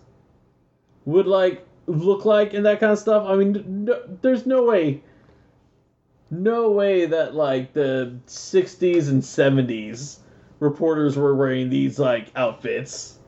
would 1.04 1.26
like 1.26 1.66
look 1.86 2.24
like 2.24 2.54
and 2.54 2.66
that 2.66 2.80
kind 2.80 2.92
of 2.92 2.98
stuff. 2.98 3.26
I 3.26 3.36
mean, 3.36 3.84
no, 3.84 4.00
there's 4.22 4.46
no 4.46 4.64
way, 4.64 5.02
no 6.30 6.70
way 6.70 7.06
that 7.06 7.34
like 7.34 7.72
the 7.72 8.18
60s 8.26 9.08
and 9.08 9.22
70s 9.22 10.18
reporters 10.60 11.16
were 11.16 11.34
wearing 11.34 11.70
these 11.70 11.98
like 11.98 12.30
outfits. 12.36 13.18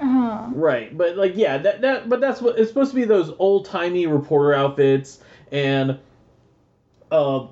Uh-huh. 0.00 0.48
Right, 0.54 0.96
but 0.96 1.16
like 1.16 1.36
yeah, 1.36 1.58
that 1.58 1.80
that 1.82 2.08
but 2.08 2.20
that's 2.20 2.40
what 2.42 2.58
it's 2.58 2.68
supposed 2.68 2.90
to 2.90 2.96
be 2.96 3.04
those 3.04 3.32
old 3.38 3.66
timey 3.66 4.06
reporter 4.06 4.54
outfits 4.54 5.20
and 5.52 5.98
uh 7.12 7.46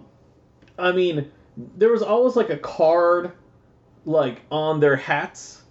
I 0.78 0.93
mean 0.93 1.30
there 1.76 1.90
was 1.90 2.03
always 2.03 2.34
like 2.36 2.51
a 2.51 2.57
card 2.57 3.32
like 4.05 4.43
on 4.51 4.80
their 4.80 4.97
hats. 4.97 5.62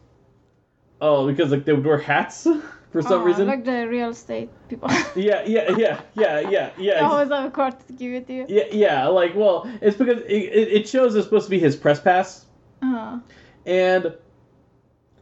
Oh, 1.02 1.28
because 1.28 1.52
like 1.52 1.66
they 1.66 1.74
would 1.74 1.86
wear 1.86 1.98
hats 1.98 2.44
for 2.92 3.02
some 3.02 3.22
Oh, 3.22 3.24
reason. 3.24 3.48
Like 3.48 3.66
the 3.66 3.88
real 3.88 4.10
estate 4.10 4.50
people. 4.70 4.90
Yeah, 5.16 5.44
yeah, 5.46 5.76
yeah, 5.76 6.02
yeah, 6.14 6.40
yeah, 6.50 6.70
they 6.78 6.84
yeah. 6.86 7.00
always 7.02 7.30
have 7.30 7.46
a 7.46 7.52
card 7.52 7.76
to 7.88 7.94
give 7.94 8.14
it 8.14 8.28
to 8.28 8.34
you. 8.34 8.46
Yeah, 8.48 8.64
yeah, 8.72 9.08
like 9.08 9.36
well, 9.36 9.70
it's 9.82 9.98
because 9.98 10.20
it, 10.22 10.32
it, 10.32 10.68
it 10.72 10.88
shows 10.88 11.16
it's 11.16 11.26
supposed 11.26 11.46
to 11.48 11.52
be 11.52 11.60
his 11.60 11.76
press 11.76 12.00
pass. 12.00 12.46
Uh-huh. 12.82 13.20
And 13.66 14.14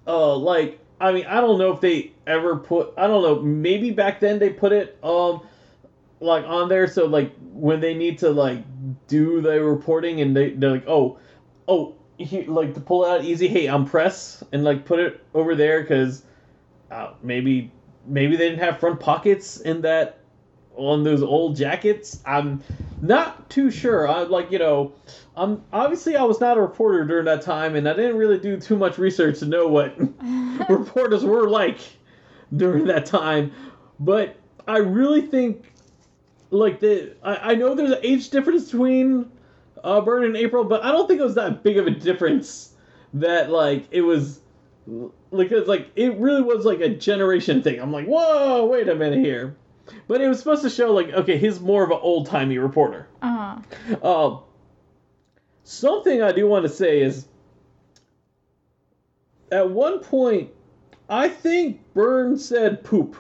uh 0.06 0.36
like 0.36 0.80
I 1.00 1.12
mean 1.12 1.26
I 1.26 1.42
don't 1.42 1.58
know 1.58 1.72
if 1.72 1.82
they 1.82 2.12
ever 2.28 2.58
put 2.58 2.94
I 2.98 3.08
don't 3.08 3.24
know 3.24 3.42
maybe 3.42 3.92
back 3.92 4.20
then 4.20 4.40
they 4.40 4.50
put 4.50 4.72
it 4.72 4.98
um 5.04 5.42
like 6.20 6.46
on 6.46 6.70
there 6.70 6.88
so 6.88 7.06
like 7.06 7.34
when 7.54 7.80
they 7.80 7.94
need 7.94 8.20
to 8.20 8.30
like 8.30 8.64
do 9.08 9.42
the 9.42 9.64
reporting 9.64 10.22
and 10.22 10.36
they 10.36 10.52
they're 10.52 10.72
like 10.72 10.88
oh 10.88 11.18
oh 11.68 11.96
he 12.20 12.44
like 12.44 12.74
to 12.74 12.82
pull 12.82 13.06
out 13.06 13.24
easy. 13.24 13.48
Hey, 13.48 13.68
I'm 13.68 13.86
press 13.86 14.44
and 14.52 14.64
like 14.64 14.86
put 14.86 15.00
it 15.00 15.24
over 15.34 15.56
there 15.56 15.82
because 15.82 16.24
uh, 16.92 17.14
maybe 17.24 17.72
maybe 18.06 18.36
they 18.36 18.50
didn't 18.50 18.64
have 18.64 18.80
front 18.80 19.00
pockets 19.00 19.60
in 19.62 19.82
that 19.82 20.19
on 20.80 21.04
those 21.04 21.22
old 21.22 21.56
jackets. 21.56 22.22
I'm 22.26 22.64
not 23.02 23.50
too 23.50 23.70
sure. 23.70 24.08
I 24.08 24.24
like 24.24 24.52
you 24.52 24.60
know, 24.60 24.94
I'm 25.36 25.62
obviously 25.72 26.16
I 26.16 26.24
was 26.24 26.40
not 26.40 26.58
a 26.58 26.62
reporter 26.62 27.06
during 27.06 27.26
that 27.26 27.42
time, 27.42 27.76
and 27.76 27.88
I 27.88 27.94
didn't 27.94 28.18
really 28.18 28.40
do 28.40 28.60
too 28.60 28.76
much 28.76 28.98
research 28.98 29.40
to 29.40 29.46
know 29.46 29.68
what 29.68 29.96
reporters 30.70 31.24
were 31.24 31.50
like 31.50 31.80
during 32.56 32.86
that 32.86 33.06
time. 33.06 33.52
But 34.00 34.38
I 34.68 34.78
really 34.78 35.22
think 35.22 35.74
like 36.52 36.80
the 36.80 37.16
I, 37.24 37.52
I 37.52 37.56
know 37.56 37.76
there's 37.76 37.92
an 37.92 38.00
age 38.04 38.30
difference 38.30 38.66
between 38.66 39.30
uh, 39.84 40.02
Burne 40.02 40.26
and 40.26 40.38
April, 40.38 40.64
but 40.64 40.84
I 40.84 40.92
don't 40.92 41.08
think 41.08 41.20
it 41.20 41.24
was 41.24 41.36
that 41.36 41.64
big 41.64 41.78
of 41.78 41.88
a 41.88 41.92
difference 41.92 42.74
that 43.14 43.50
like 43.50 43.88
it 43.92 44.02
was 44.02 44.40
like 45.32 45.52
it's 45.52 45.68
like 45.68 45.90
it 45.96 46.16
really 46.16 46.42
was 46.42 46.66
like 46.66 46.80
a 46.80 46.90
generation 46.90 47.62
thing. 47.62 47.80
I'm 47.80 47.92
like, 47.92 48.06
whoa, 48.06 48.66
wait 48.66 48.88
a 48.88 48.96
minute 48.96 49.20
here. 49.20 49.56
But 50.08 50.22
it 50.22 50.28
was 50.28 50.40
supposed 50.40 50.62
to 50.64 50.70
show 50.70 50.94
like 50.94 51.10
okay, 51.10 51.38
he's 51.38 51.60
more 51.60 51.84
of 51.84 51.92
an 51.92 52.00
old 52.02 52.28
timey 52.28 52.58
reporter. 52.58 53.08
Uh-huh. 53.22 53.96
Uh, 54.02 54.40
something 55.64 56.22
I 56.22 56.32
do 56.32 56.48
want 56.48 56.64
to 56.64 56.70
say 56.70 57.02
is 57.02 57.28
at 59.52 59.70
one 59.70 60.00
point 60.00 60.52
I 61.10 61.28
think 61.28 61.82
Burns 61.94 62.46
said 62.46 62.84
poop. 62.84 63.16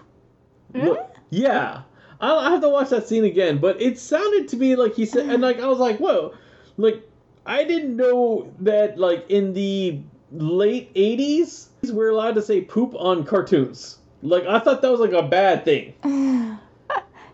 Really? 0.74 0.90
Look- 0.90 1.16
yeah. 1.30 1.82
I 2.22 2.36
I 2.36 2.52
have 2.52 2.62
to 2.62 2.70
watch 2.70 2.90
that 2.90 3.08
scene 3.08 3.24
again, 3.24 3.60
but 3.60 3.82
it 3.82 3.98
sounded 3.98 4.50
to 4.50 4.58
me 4.58 4.76
like 4.76 4.94
he 4.96 5.06
said, 5.06 5.30
and 5.30 5.42
like 5.42 5.60
I 5.60 5.68
was 5.68 5.80
like, 5.80 5.98
whoa, 6.00 6.34
like 6.78 7.02
I 7.46 7.64
didn't 7.64 7.96
know 7.96 8.54
that 8.60 8.98
like 8.98 9.26
in 9.30 9.54
the 9.54 10.02
late 10.32 10.94
'80s 10.94 11.68
we 11.84 11.92
were 11.92 12.10
allowed 12.10 12.36
to 12.36 12.42
say 12.42 12.62
poop 12.62 12.94
on 12.96 13.24
cartoons. 13.24 13.99
Like 14.22 14.46
I 14.46 14.60
thought 14.60 14.82
that 14.82 14.92
was 14.92 15.00
like 15.00 15.14
a 15.14 15.24
bad 15.24 15.66
thing. 15.66 15.94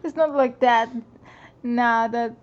it's 0.04 0.16
not 0.16 0.36
like 0.36 0.60
that 0.60 0.90
now 1.64 2.08
that 2.08 2.36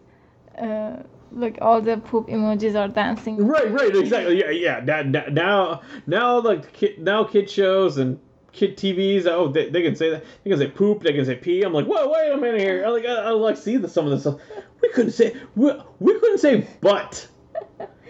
uh, 0.59 1.03
like 1.31 1.59
all 1.63 1.81
the 1.81 1.97
poop 1.97 2.29
emojis 2.29 2.79
are 2.79 2.89
dancing. 2.89 3.37
Right, 3.47 3.71
right, 3.71 3.95
exactly. 3.95 4.41
Yeah, 4.41 4.51
yeah. 4.51 4.81
Now, 4.85 5.03
now- 5.03 5.27
now, 5.31 5.83
now, 6.07 6.39
like 6.41 6.73
kid, 6.73 6.99
now, 6.99 7.25
kid 7.25 7.49
shows 7.49 7.99
and 7.99 8.19
kid 8.53 8.77
TVs. 8.77 9.27
Oh, 9.27 9.49
they, 9.49 9.71
they 9.71 9.83
can 9.83 9.97
say 9.97 10.11
that. 10.11 10.25
They 10.45 10.51
can 10.51 10.59
say 10.59 10.69
poop. 10.69 11.03
They 11.03 11.13
can 11.13 11.25
say 11.25 11.37
pee. 11.37 11.63
I'm 11.63 11.73
like, 11.73 11.87
whoa, 11.87 12.11
wait 12.11 12.33
a 12.33 12.37
minute 12.37 12.61
here. 12.61 12.85
I 12.85 12.89
like, 12.91 13.07
I, 13.07 13.15
I 13.15 13.31
like 13.31 13.57
see 13.57 13.77
the, 13.77 13.89
some 13.89 14.05
of 14.07 14.11
this 14.11 14.23
stuff. 14.23 14.41
We 14.83 14.89
couldn't 14.91 15.13
say, 15.13 15.35
we, 15.55 15.73
we 16.01 16.19
couldn't 16.19 16.39
say 16.39 16.67
butt 16.81 17.29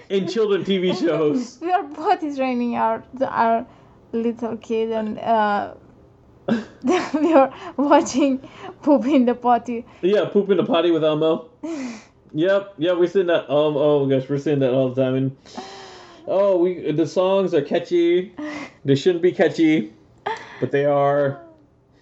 in 0.08 0.26
children 0.26 0.64
TV 0.64 0.98
shows. 1.00 1.58
we 1.60 1.70
are 1.70 1.84
is 2.22 2.36
training 2.36 2.76
our 2.76 3.02
our 3.22 3.66
little 4.12 4.56
kid 4.58 4.90
and 4.90 5.18
uh, 5.18 5.74
we 6.82 7.32
are 7.32 7.53
watching 7.76 8.38
poop 8.82 9.07
in 9.07 9.26
the 9.26 9.34
potty. 9.34 9.84
Yeah, 10.01 10.24
poop 10.26 10.51
in 10.51 10.57
the 10.57 10.64
potty 10.64 10.90
with 10.90 11.05
Elmo. 11.05 11.51
Yep, 12.34 12.74
yeah, 12.78 12.93
we're 12.93 13.09
seeing 13.09 13.26
that. 13.26 13.45
Um, 13.51 13.76
oh 13.76 14.07
gosh, 14.07 14.28
we're 14.28 14.38
seeing 14.38 14.61
that 14.61 14.72
all 14.72 14.88
the 14.88 15.03
time. 15.03 15.14
And 15.14 15.36
oh, 16.26 16.57
we 16.57 16.90
the 16.93 17.07
songs 17.07 17.53
are 17.53 17.61
catchy. 17.61 18.34
They 18.84 18.95
shouldn't 18.95 19.22
be 19.22 19.32
catchy, 19.32 19.93
but 20.59 20.70
they 20.70 20.86
are. 20.86 21.40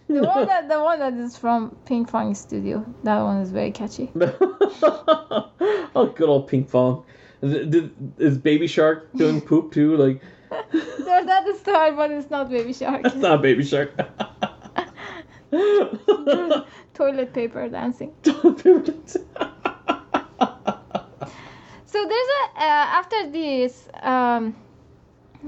The 0.07 0.22
one 0.22 0.47
that 0.47 0.68
the 0.68 0.80
one 0.80 1.01
that 1.01 1.14
is 1.14 1.36
from 1.36 1.76
Pinkfong 1.84 2.36
Studio. 2.36 2.84
That 3.03 3.20
one 3.22 3.38
is 3.38 3.51
very 3.51 3.72
catchy. 3.72 4.12
oh, 4.14 6.12
good 6.14 6.28
old 6.28 6.49
Pinkfong. 6.49 7.05
Is, 7.43 8.38
Baby 8.38 8.66
Shark 8.66 9.09
doing 9.16 9.41
poop 9.41 9.72
too? 9.72 9.97
Like, 9.97 10.22
So 10.72 11.24
that 11.24 11.47
is 11.47 11.59
style, 11.59 11.97
but 11.97 12.11
it's 12.11 12.30
not 12.30 12.51
Baby 12.51 12.72
Shark. 12.72 13.03
that's 13.03 13.16
not 13.16 13.43
Baby 13.43 13.64
Shark. 13.64 13.91
Toilet 16.94 17.32
paper 17.32 17.68
dancing. 17.68 18.14
So 21.90 22.07
there's 22.07 22.28
a 22.28 22.61
uh, 22.61 22.86
after 23.01 23.30
this, 23.32 23.88
um, 24.03 24.55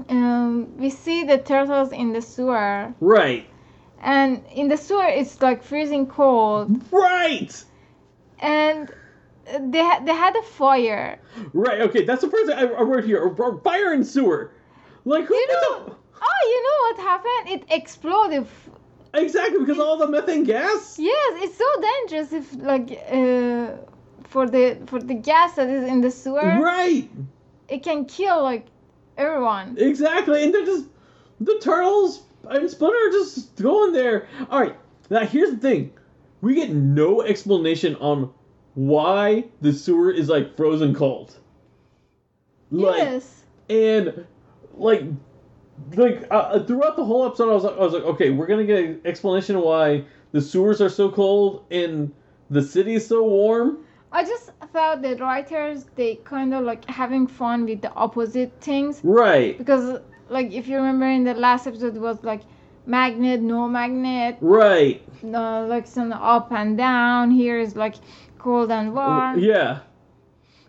um, 0.09 0.77
we 0.77 0.89
see 0.89 1.23
the 1.23 1.37
turtles 1.37 1.93
in 1.93 2.11
the 2.11 2.21
sewer, 2.21 2.93
right, 2.99 3.47
and 4.01 4.43
in 4.53 4.67
the 4.67 4.75
sewer 4.75 5.05
it's 5.05 5.41
like 5.41 5.63
freezing 5.63 6.05
cold, 6.05 6.81
right, 6.91 7.63
and 8.39 8.91
they 9.71 9.79
ha- 9.79 10.01
they 10.03 10.13
had 10.13 10.35
a 10.35 10.43
fire. 10.43 11.17
right. 11.53 11.79
Okay, 11.79 12.03
that's 12.03 12.21
the 12.21 12.29
first 12.29 12.47
thing 12.47 12.57
I, 12.57 12.63
I 12.63 12.81
wrote 12.81 13.05
here. 13.05 13.25
A 13.25 13.59
Fire 13.61 13.93
and 13.93 14.05
sewer. 14.05 14.51
Like 15.05 15.25
who? 15.25 15.35
You 15.35 15.47
know, 15.47 15.95
oh, 16.21 16.43
you 16.43 16.63
know 16.63 16.77
what 16.81 16.97
happened? 16.99 17.61
It 17.61 17.73
exploded. 17.73 18.45
Exactly 19.13 19.59
because 19.59 19.79
all 19.79 19.97
the 19.97 20.07
methane 20.07 20.43
gas. 20.43 20.97
Yes, 20.99 21.43
it's 21.43 21.57
so 21.57 21.81
dangerous 21.81 22.33
if 22.33 22.53
like 22.61 22.91
uh, 23.09 23.77
for 24.29 24.47
the 24.47 24.77
for 24.87 24.99
the 24.99 25.13
gas 25.13 25.55
that 25.55 25.69
is 25.69 25.83
in 25.87 26.01
the 26.01 26.11
sewer, 26.11 26.41
Right. 26.41 27.09
it 27.67 27.83
can 27.83 28.05
kill 28.05 28.41
like 28.43 28.67
everyone. 29.17 29.77
Exactly, 29.77 30.43
and 30.43 30.53
they're 30.53 30.65
just 30.65 30.87
the 31.39 31.59
turtles 31.59 32.23
and 32.49 32.69
Splinter 32.69 32.97
are 32.97 33.11
just 33.11 33.55
going 33.55 33.93
there. 33.93 34.27
All 34.49 34.61
right, 34.61 34.75
now 35.09 35.25
here's 35.25 35.51
the 35.51 35.57
thing: 35.57 35.93
we 36.41 36.55
get 36.55 36.71
no 36.71 37.21
explanation 37.21 37.95
on 37.95 38.33
why 38.75 39.45
the 39.61 39.71
sewer 39.71 40.11
is 40.11 40.29
like 40.29 40.55
frozen 40.57 40.93
cold. 40.95 41.35
Like, 42.71 42.97
yes. 43.03 43.43
and 43.69 44.25
like, 44.73 45.03
like 45.95 46.25
uh, 46.31 46.63
throughout 46.63 46.95
the 46.95 47.05
whole 47.05 47.25
episode, 47.25 47.49
I 47.49 47.53
was 47.53 47.63
like, 47.63 47.75
I 47.75 47.79
was 47.79 47.93
like, 47.93 48.03
okay, 48.03 48.29
we're 48.29 48.47
gonna 48.47 48.65
get 48.65 48.83
an 48.83 49.01
explanation 49.05 49.59
why 49.59 50.05
the 50.31 50.41
sewers 50.41 50.81
are 50.81 50.89
so 50.89 51.11
cold 51.11 51.65
and 51.71 52.11
the 52.49 52.61
city 52.61 52.95
is 52.95 53.07
so 53.07 53.23
warm. 53.23 53.85
I 54.11 54.23
just 54.23 54.51
felt 54.71 55.01
the 55.01 55.15
writers 55.15 55.85
they 55.95 56.15
kind 56.15 56.53
of 56.53 56.63
like 56.63 56.87
having 56.89 57.25
fun 57.27 57.65
with 57.65 57.81
the 57.81 57.91
opposite 57.93 58.51
things. 58.61 59.01
Right, 59.03 59.57
because 59.57 59.99
like 60.29 60.51
if 60.51 60.67
you 60.67 60.77
remember 60.77 61.07
in 61.07 61.23
the 61.23 61.33
last 61.33 61.67
episode 61.67 61.95
it 61.95 62.01
was 62.01 62.23
like 62.23 62.41
magnet 62.85 63.41
no 63.41 63.67
magnet. 63.67 64.37
Right, 64.41 65.01
uh, 65.23 65.65
like 65.65 65.87
some 65.87 66.11
up 66.13 66.51
and 66.51 66.77
down 66.77 67.31
here 67.31 67.59
is 67.59 67.75
like 67.75 67.95
cold 68.37 68.71
and 68.71 68.93
warm. 68.93 69.39
Yeah. 69.39 69.79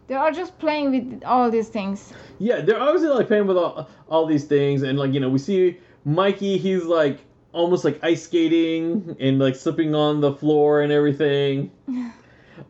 They 0.06 0.14
are 0.14 0.30
just 0.30 0.58
playing 0.58 0.90
with 0.90 1.24
all 1.24 1.50
these 1.50 1.68
things 1.68 2.12
Yeah, 2.38 2.60
they're 2.60 2.80
obviously 2.80 3.08
like 3.08 3.28
playing 3.28 3.46
with 3.46 3.56
all, 3.56 3.88
all 4.08 4.26
these 4.26 4.44
things, 4.44 4.82
and 4.82 4.98
like 4.98 5.12
you 5.12 5.20
know, 5.20 5.28
we 5.28 5.38
see 5.38 5.78
Mikey. 6.04 6.58
He's 6.58 6.84
like 6.84 7.20
almost 7.52 7.84
like 7.84 8.00
ice 8.02 8.24
skating 8.24 9.16
and 9.20 9.38
like 9.38 9.54
slipping 9.56 9.94
on 9.94 10.20
the 10.20 10.32
floor 10.32 10.82
and 10.82 10.92
everything. 10.92 11.70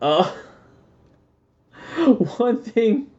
Uh, 0.00 0.32
one 2.38 2.62
thing, 2.62 3.10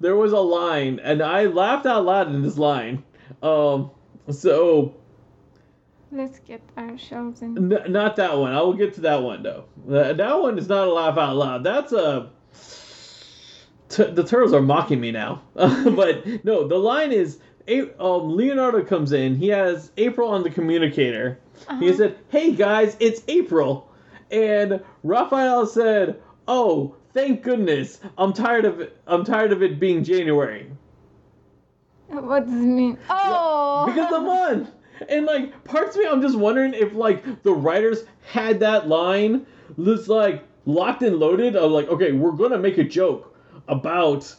there 0.00 0.16
was 0.16 0.32
a 0.32 0.40
line, 0.40 0.98
and 1.02 1.22
I 1.22 1.44
laughed 1.44 1.86
out 1.86 2.04
loud 2.04 2.34
in 2.34 2.42
this 2.42 2.58
line. 2.58 3.04
Um, 3.42 3.90
so 4.30 4.94
let's 6.10 6.40
get 6.40 6.62
ourselves 6.76 7.42
in 7.42 7.72
N- 7.72 7.92
not 7.92 8.16
that 8.16 8.36
one. 8.36 8.52
I 8.52 8.60
will 8.60 8.74
get 8.74 8.94
to 8.94 9.02
that 9.02 9.22
one 9.22 9.42
though. 9.42 9.64
That, 9.86 10.16
that 10.16 10.40
one 10.40 10.58
is 10.58 10.68
not 10.68 10.88
a 10.88 10.92
laugh 10.92 11.16
out 11.16 11.36
loud. 11.36 11.64
That's 11.64 11.92
a. 11.92 12.30
T- 13.88 14.04
the 14.04 14.24
turtles 14.24 14.52
are 14.52 14.62
mocking 14.62 15.00
me 15.00 15.10
now, 15.12 15.42
but 15.54 16.44
no. 16.44 16.66
The 16.66 16.76
line 16.78 17.12
is, 17.12 17.38
A- 17.68 17.90
um, 18.02 18.36
Leonardo 18.36 18.82
comes 18.84 19.12
in. 19.12 19.36
He 19.36 19.48
has 19.48 19.90
April 19.96 20.30
on 20.30 20.42
the 20.42 20.50
communicator. 20.50 21.38
He 21.78 21.88
Uh-huh. 21.88 21.96
said, 21.96 22.16
"Hey 22.30 22.52
guys, 22.52 22.96
it's 22.98 23.22
April," 23.28 23.88
and 24.30 24.80
Raphael 25.02 25.66
said, 25.66 26.20
"Oh, 26.48 26.96
thank 27.12 27.42
goodness. 27.42 28.00
I'm 28.18 28.32
tired 28.32 28.64
of 28.64 28.80
it. 28.80 28.96
I'm 29.06 29.24
tired 29.24 29.52
of 29.52 29.62
it 29.62 29.78
being 29.78 30.02
January." 30.04 30.70
what 32.08 32.44
does 32.44 32.52
it 32.54 32.56
mean 32.66 32.98
oh 33.08 33.86
because 33.86 34.10
the 34.10 34.20
month. 34.20 34.70
And 35.08 35.26
like 35.26 35.64
parts 35.64 35.96
of 35.96 36.02
me, 36.02 36.08
I'm 36.08 36.22
just 36.22 36.38
wondering 36.38 36.72
if 36.74 36.92
like 36.94 37.42
the 37.42 37.52
writers 37.52 38.04
had 38.30 38.60
that 38.60 38.88
line 38.88 39.46
just 39.82 40.08
like 40.08 40.44
locked 40.66 41.02
and 41.02 41.16
loaded 41.18 41.56
of 41.56 41.72
like, 41.72 41.88
okay, 41.88 42.12
we're 42.12 42.32
gonna 42.32 42.58
make 42.58 42.78
a 42.78 42.84
joke 42.84 43.33
about 43.68 44.34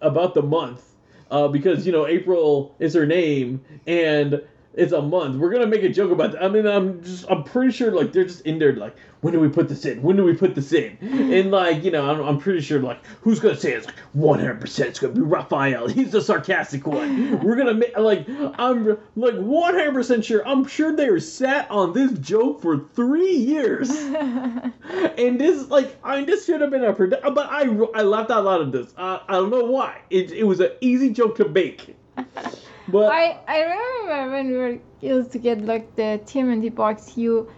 about 0.00 0.34
the 0.34 0.42
month. 0.42 0.82
Uh, 1.30 1.48
because 1.48 1.86
you 1.86 1.92
know 1.92 2.06
April 2.06 2.74
is 2.78 2.92
her 2.94 3.06
name, 3.06 3.64
and 3.86 4.42
it's 4.74 4.92
a 4.92 5.02
month. 5.02 5.36
We're 5.36 5.50
gonna 5.50 5.66
make 5.66 5.82
a 5.82 5.88
joke 5.88 6.10
about 6.10 6.32
that. 6.32 6.42
I 6.42 6.48
mean, 6.48 6.66
I'm 6.66 7.02
just, 7.02 7.26
I'm 7.30 7.44
pretty 7.44 7.72
sure 7.72 7.90
like 7.90 8.12
they're 8.12 8.24
just 8.24 8.42
in 8.42 8.58
there 8.58 8.74
like, 8.74 8.96
when 9.20 9.32
do 9.32 9.40
we 9.40 9.48
put 9.48 9.68
this 9.68 9.84
in? 9.84 10.02
When 10.02 10.16
do 10.16 10.24
we 10.24 10.34
put 10.34 10.54
this 10.54 10.72
in? 10.72 10.96
And 11.00 11.50
like, 11.50 11.84
you 11.84 11.90
know, 11.90 12.10
I'm, 12.10 12.20
I'm 12.20 12.38
pretty 12.38 12.60
sure 12.60 12.80
like, 12.80 13.04
who's 13.20 13.38
gonna 13.38 13.56
say 13.56 13.72
it's 13.72 13.86
like 13.86 13.98
100 14.14 14.60
percent 14.60 14.90
it's 14.90 14.98
gonna 14.98 15.14
be 15.14 15.20
Raphael. 15.20 15.88
He's 15.88 16.12
the 16.12 16.20
sarcastic 16.20 16.86
one. 16.86 17.40
We're 17.40 17.56
gonna 17.56 17.74
make 17.74 17.96
like, 17.96 18.26
I'm 18.28 18.98
like 19.14 19.34
100 19.34 19.92
percent 19.92 20.24
sure. 20.24 20.46
I'm 20.46 20.66
sure 20.66 20.96
they 20.96 21.10
were 21.10 21.20
sat 21.20 21.70
on 21.70 21.92
this 21.92 22.12
joke 22.18 22.62
for 22.62 22.78
three 22.94 23.36
years. 23.36 23.90
and 23.90 25.40
this 25.40 25.68
like, 25.68 25.96
I 26.02 26.18
mean, 26.18 26.26
this 26.26 26.46
should 26.46 26.60
have 26.60 26.70
been 26.70 26.84
a 26.84 26.92
but 26.92 27.50
I 27.50 27.62
I 27.94 28.02
laughed 28.02 28.30
out 28.30 28.44
loud 28.44 28.62
at 28.62 28.72
this. 28.72 28.92
Uh, 28.96 29.18
I 29.28 29.32
don't 29.34 29.50
know 29.50 29.64
why. 29.64 30.00
It 30.10 30.32
it 30.32 30.44
was 30.44 30.60
an 30.60 30.70
easy 30.80 31.10
joke 31.10 31.36
to 31.36 31.48
make. 31.48 31.96
But 32.88 33.12
I 33.12 33.38
I 33.46 33.60
remember 33.62 34.32
when 34.32 34.46
we 34.50 34.56
were 34.56 34.78
used 35.00 35.32
to 35.32 35.38
get 35.38 35.60
like 35.64 35.94
the 35.96 36.20
TMNT 36.26 36.74
box, 36.74 37.16
you 37.16 37.48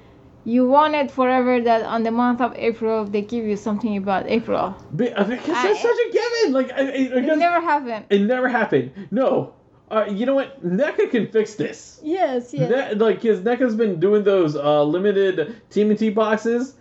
you 0.45 0.68
wanted 0.68 1.11
forever 1.11 1.61
that 1.62 1.83
on 1.83 2.03
the 2.03 2.11
month 2.11 2.41
of 2.43 2.55
April 2.57 3.05
they 3.07 3.22
give 3.22 3.45
you 3.47 3.57
something 3.57 3.97
about 3.97 4.29
April. 4.29 4.59
Uh, 4.59 4.75
because 4.93 5.47
that's 5.47 5.81
such 5.83 5.97
a 6.09 6.12
given. 6.12 6.53
Like, 6.53 6.70
I, 6.72 6.81
I, 6.81 6.83
I 6.83 7.18
It 7.18 7.39
never 7.39 7.61
happened. 7.61 8.05
it 8.11 8.20
never 8.20 8.49
happened. 8.49 8.93
No. 9.11 9.55
Uh, 9.91 10.07
you 10.11 10.27
know 10.27 10.35
what? 10.35 10.62
NECA 10.64 11.11
can 11.11 11.29
fix 11.31 11.55
this. 11.55 12.01
Yes, 12.03 12.53
yes. 12.53 12.68
Ne- 12.70 12.95
like, 12.95 13.22
his 13.22 13.41
NECA's 13.41 13.75
been 13.75 14.01
doing 14.01 14.25
those 14.25 14.57
uh, 14.57 14.83
limited 14.83 15.57
TMNT 15.70 16.14
boxes. 16.14 16.75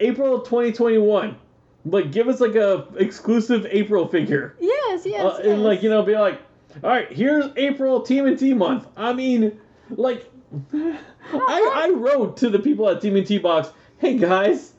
April 0.00 0.40
2021. 0.40 1.36
Like, 1.84 2.12
give 2.12 2.28
us 2.28 2.40
like 2.40 2.54
a 2.54 2.86
exclusive 2.96 3.66
April 3.70 4.06
figure. 4.08 4.54
yes, 4.60 5.06
yes, 5.06 5.20
Uh, 5.24 5.36
yes. 5.38 5.46
And 5.46 5.62
like, 5.64 5.82
you 5.82 5.90
know, 5.90 6.02
be 6.02 6.14
like, 6.14 6.40
all 6.82 6.90
right, 6.90 7.10
here's 7.12 7.46
April 7.56 8.02
Team 8.02 8.26
and 8.26 8.36
TMNT 8.36 8.56
month. 8.56 8.86
I 8.96 9.12
mean, 9.12 9.58
like, 9.90 10.30
I, 10.72 10.90
I 11.32 11.92
wrote 11.94 12.36
to 12.38 12.50
the 12.50 12.58
people 12.58 12.88
at 12.88 13.00
Team 13.00 13.16
and 13.16 13.26
TMNT 13.26 13.42
box, 13.42 13.70
hey 13.98 14.16
guys, 14.16 14.72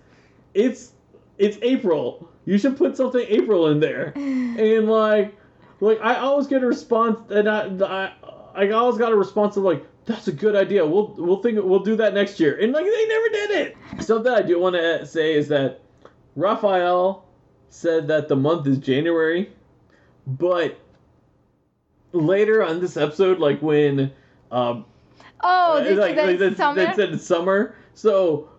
it's 0.53 0.93
it's 1.37 1.57
April. 1.61 2.29
You 2.45 2.57
should 2.57 2.77
put 2.77 2.97
something 2.97 3.25
April 3.27 3.67
in 3.67 3.79
there. 3.79 4.13
And 4.59 4.89
like, 4.89 5.37
like 5.79 5.99
I 6.01 6.15
always 6.15 6.47
get 6.47 6.63
a 6.63 6.67
response, 6.67 7.19
and 7.31 7.47
I, 7.47 7.69
I, 7.85 8.13
I 8.55 8.69
always 8.71 8.97
got 8.97 9.13
a 9.13 9.15
response 9.15 9.55
of 9.55 9.63
like, 9.63 9.85
that's 10.05 10.27
a 10.27 10.33
good 10.33 10.55
idea. 10.55 10.85
We'll 10.85 11.13
we'll 11.17 11.41
think 11.41 11.59
we'll 11.63 11.79
do 11.79 11.95
that 11.97 12.13
next 12.13 12.39
year. 12.39 12.57
And 12.59 12.73
like 12.73 12.83
they 12.83 13.07
never 13.07 13.29
did 13.29 13.51
it. 13.51 14.03
Something 14.03 14.33
I 14.33 14.41
do 14.41 14.59
want 14.59 14.75
to 14.75 15.05
say 15.05 15.33
is 15.33 15.47
that 15.49 15.81
Raphael 16.35 17.25
said 17.69 18.07
that 18.07 18.27
the 18.27 18.35
month 18.35 18.67
is 18.67 18.79
January, 18.79 19.51
but 20.27 20.77
later 22.11 22.63
on 22.63 22.79
this 22.79 22.97
episode, 22.97 23.39
like 23.39 23.61
when 23.61 24.11
um, 24.51 24.85
oh, 25.41 25.77
uh, 25.77 25.83
this 25.83 25.97
like, 25.97 26.15
like, 26.15 26.57
summer. 26.57 26.85
they 26.85 26.93
said 26.93 27.21
summer. 27.21 27.75
So 27.93 28.49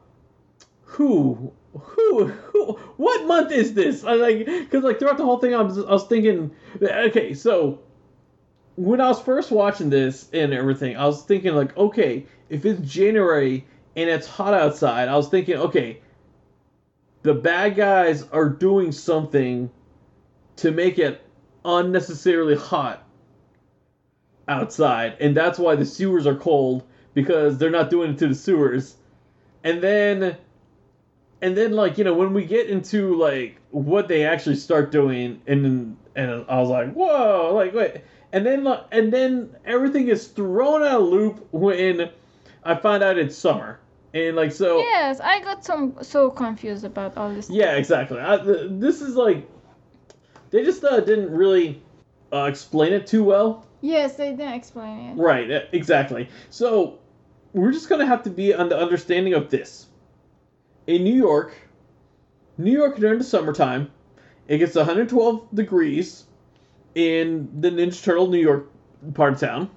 who 0.83 1.53
who 1.79 2.27
who 2.27 2.73
what 2.97 3.27
month 3.27 3.53
is 3.53 3.75
this? 3.75 4.05
I 4.05 4.15
like 4.15 4.47
because 4.47 4.85
like 4.85 4.99
throughout 4.99 5.19
the 5.19 5.25
whole 5.25 5.39
thing, 5.39 5.55
I 5.55 5.63
was 5.63 5.79
I 5.79 5.91
was 5.91 6.07
thinking, 6.07 6.51
okay, 6.83 7.35
so 7.35 7.81
when 8.77 9.01
I 9.01 9.09
was 9.09 9.21
first 9.21 9.51
watching 9.51 9.91
this 9.91 10.29
and 10.33 10.53
everything, 10.53 10.97
I 10.97 11.07
was 11.07 11.23
thinking 11.23 11.55
like, 11.55 11.77
okay, 11.77 12.27
if 12.49 12.65
it's 12.65 12.81
January 12.81 13.67
and 13.97 14.09
it's 14.09 14.27
hot 14.27 14.55
outside, 14.55 15.09
I 15.09 15.17
was 15.17 15.29
thinking, 15.29 15.57
okay, 15.57 16.01
the 17.23 17.35
bad 17.35 17.77
guys 17.77 18.23
are 18.33 18.49
doing 18.49 18.93
something 18.93 19.71
to 20.57 20.71
make 20.71 20.99
it 20.99 21.23
unnecessarily 21.65 22.57
hot 22.57 23.07
outside, 24.51 25.17
and 25.21 25.35
that's 25.35 25.59
why 25.59 25.77
the 25.77 25.87
sewers 25.87 26.27
are 26.27 26.35
cold 26.35 26.83
because 27.15 27.57
they're 27.57 27.71
not 27.71 27.89
doing 27.89 28.11
it 28.11 28.19
to 28.19 28.29
the 28.29 28.35
sewers. 28.35 28.97
And 29.65 29.83
then 29.83 30.37
and 31.41 31.57
then 31.57 31.73
like, 31.73 31.97
you 31.97 32.05
know, 32.05 32.15
when 32.15 32.35
we 32.35 32.45
get 32.45 32.69
into 32.69 33.15
like 33.15 33.57
what 33.71 34.09
they 34.09 34.25
actually 34.25 34.57
start 34.57 34.91
doing 34.91 35.41
and 35.47 35.65
then 35.65 35.97
and 36.17 36.45
I 36.49 36.61
was 36.61 36.69
like, 36.69 36.93
"Whoa, 36.93 37.53
like 37.55 37.73
wait." 37.73 38.03
And 38.33 38.45
then 38.45 38.65
like, 38.65 38.85
and 38.93 39.13
then 39.13 39.55
everything 39.65 40.09
is 40.09 40.27
thrown 40.27 40.83
out 40.83 41.01
of 41.01 41.09
loop 41.09 41.49
when 41.53 42.11
I 42.65 42.75
find 42.75 43.03
out 43.03 43.17
it's 43.19 43.37
summer. 43.37 43.79
And 44.13 44.35
like 44.35 44.51
so 44.53 44.79
Yes, 44.81 45.21
I 45.21 45.41
got 45.41 45.65
some 45.65 45.95
so 46.03 46.31
confused 46.31 46.85
about 46.85 47.17
all 47.17 47.33
this. 47.33 47.49
yeah, 47.49 47.77
exactly. 47.77 48.19
I, 48.19 48.39
this 48.39 49.01
is 49.01 49.15
like 49.15 49.49
they 50.51 50.65
just 50.65 50.83
uh, 50.83 50.99
didn't 51.01 51.31
really 51.31 51.81
uh, 52.33 52.45
explain 52.45 52.93
it 52.93 53.07
too 53.07 53.23
well. 53.23 53.65
Yes, 53.81 54.17
they 54.17 54.31
didn't 54.31 54.55
explain 54.55 55.11
it. 55.11 55.15
Right, 55.17 55.69
exactly. 55.73 56.29
So 56.51 56.99
we're 57.53 57.73
just 57.73 57.89
gonna 57.89 58.07
have 58.07 58.23
to 58.25 58.31
be 58.31 58.55
on 58.55 58.69
the 58.69 58.79
understanding 58.79 59.35
of 59.35 59.51
this. 59.51 59.87
In 60.87 61.05
New 61.05 61.15
York, 61.15 61.55
New 62.59 62.73
York 62.73 62.97
during 62.99 63.19
the 63.19 63.25
summertime, 63.25 63.91
it 64.49 64.59
gets 64.59 64.75
112 64.75 65.55
degrees 65.55 66.25
in 66.95 67.49
the 67.61 67.71
Ninja 67.71 68.03
Turtle 68.03 68.27
New 68.27 68.39
York 68.39 68.69
part 69.15 69.35
of 69.35 69.41
town. 69.41 69.71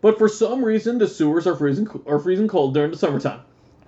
But 0.00 0.18
for 0.18 0.28
some 0.28 0.64
reason, 0.64 0.98
the 0.98 1.08
sewers 1.08 1.46
are 1.46 1.56
freezing 1.56 1.88
are 2.06 2.18
freezing 2.18 2.48
cold 2.48 2.74
during 2.74 2.90
the 2.90 2.96
summertime. 2.96 3.40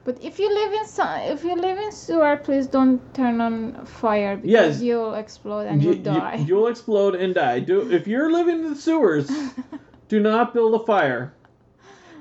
But 0.07 0.23
if 0.23 0.39
you 0.39 0.49
live 0.55 0.73
in 0.73 0.87
su- 0.87 1.03
if 1.35 1.43
you 1.43 1.57
live 1.57 1.79
in 1.79 1.91
sewer, 1.91 2.37
please 2.37 2.69
don't 2.69 3.01
turn 3.13 3.41
on 3.41 3.85
fire 3.87 4.37
because 4.37 4.51
Yes. 4.51 4.81
you'll 4.81 5.15
explode 5.15 5.67
and 5.67 5.83
You, 5.83 5.95
you'll 5.95 6.03
die. 6.03 6.45
you, 6.47 6.55
will 6.55 6.69
explode 6.69 7.17
and 7.17 7.35
die. 7.35 7.59
Do 7.59 7.91
if 7.91 8.07
you're 8.07 8.31
living 8.31 8.61
in 8.65 8.71
the 8.71 8.77
sewers, 8.77 9.29
do 10.09 10.21
not 10.21 10.55
build 10.55 10.81
a 10.81 10.87
fire. 10.87 11.35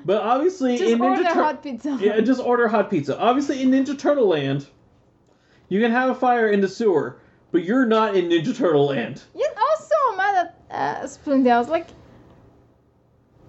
But 0.04 0.22
obviously, 0.22 0.78
Just 0.78 0.90
in 0.90 1.00
order 1.00 1.22
Ninja 1.22 1.32
Tur- 1.32 1.42
hot 1.44 1.62
pizza. 1.62 1.96
Yeah, 2.00 2.20
just 2.22 2.40
order 2.40 2.66
hot 2.66 2.90
pizza. 2.90 3.16
Obviously, 3.20 3.62
in 3.62 3.70
Ninja 3.70 3.96
Turtle 3.96 4.26
Land, 4.26 4.66
you 5.68 5.80
can 5.80 5.92
have 5.92 6.10
a 6.10 6.14
fire 6.16 6.48
in 6.50 6.60
the 6.60 6.68
sewer, 6.68 7.18
but 7.52 7.62
you're 7.62 7.86
not 7.86 8.16
in 8.16 8.28
Ninja 8.30 8.56
Turtle 8.56 8.86
Land. 8.86 9.22
Yeah, 9.32 9.46
I 9.56 9.76
was 9.78 9.88
so 9.88 10.16
mad 10.16 10.34
at 10.44 10.54
uh. 10.72 11.50
I 11.54 11.58
was 11.58 11.68
like, 11.68 11.86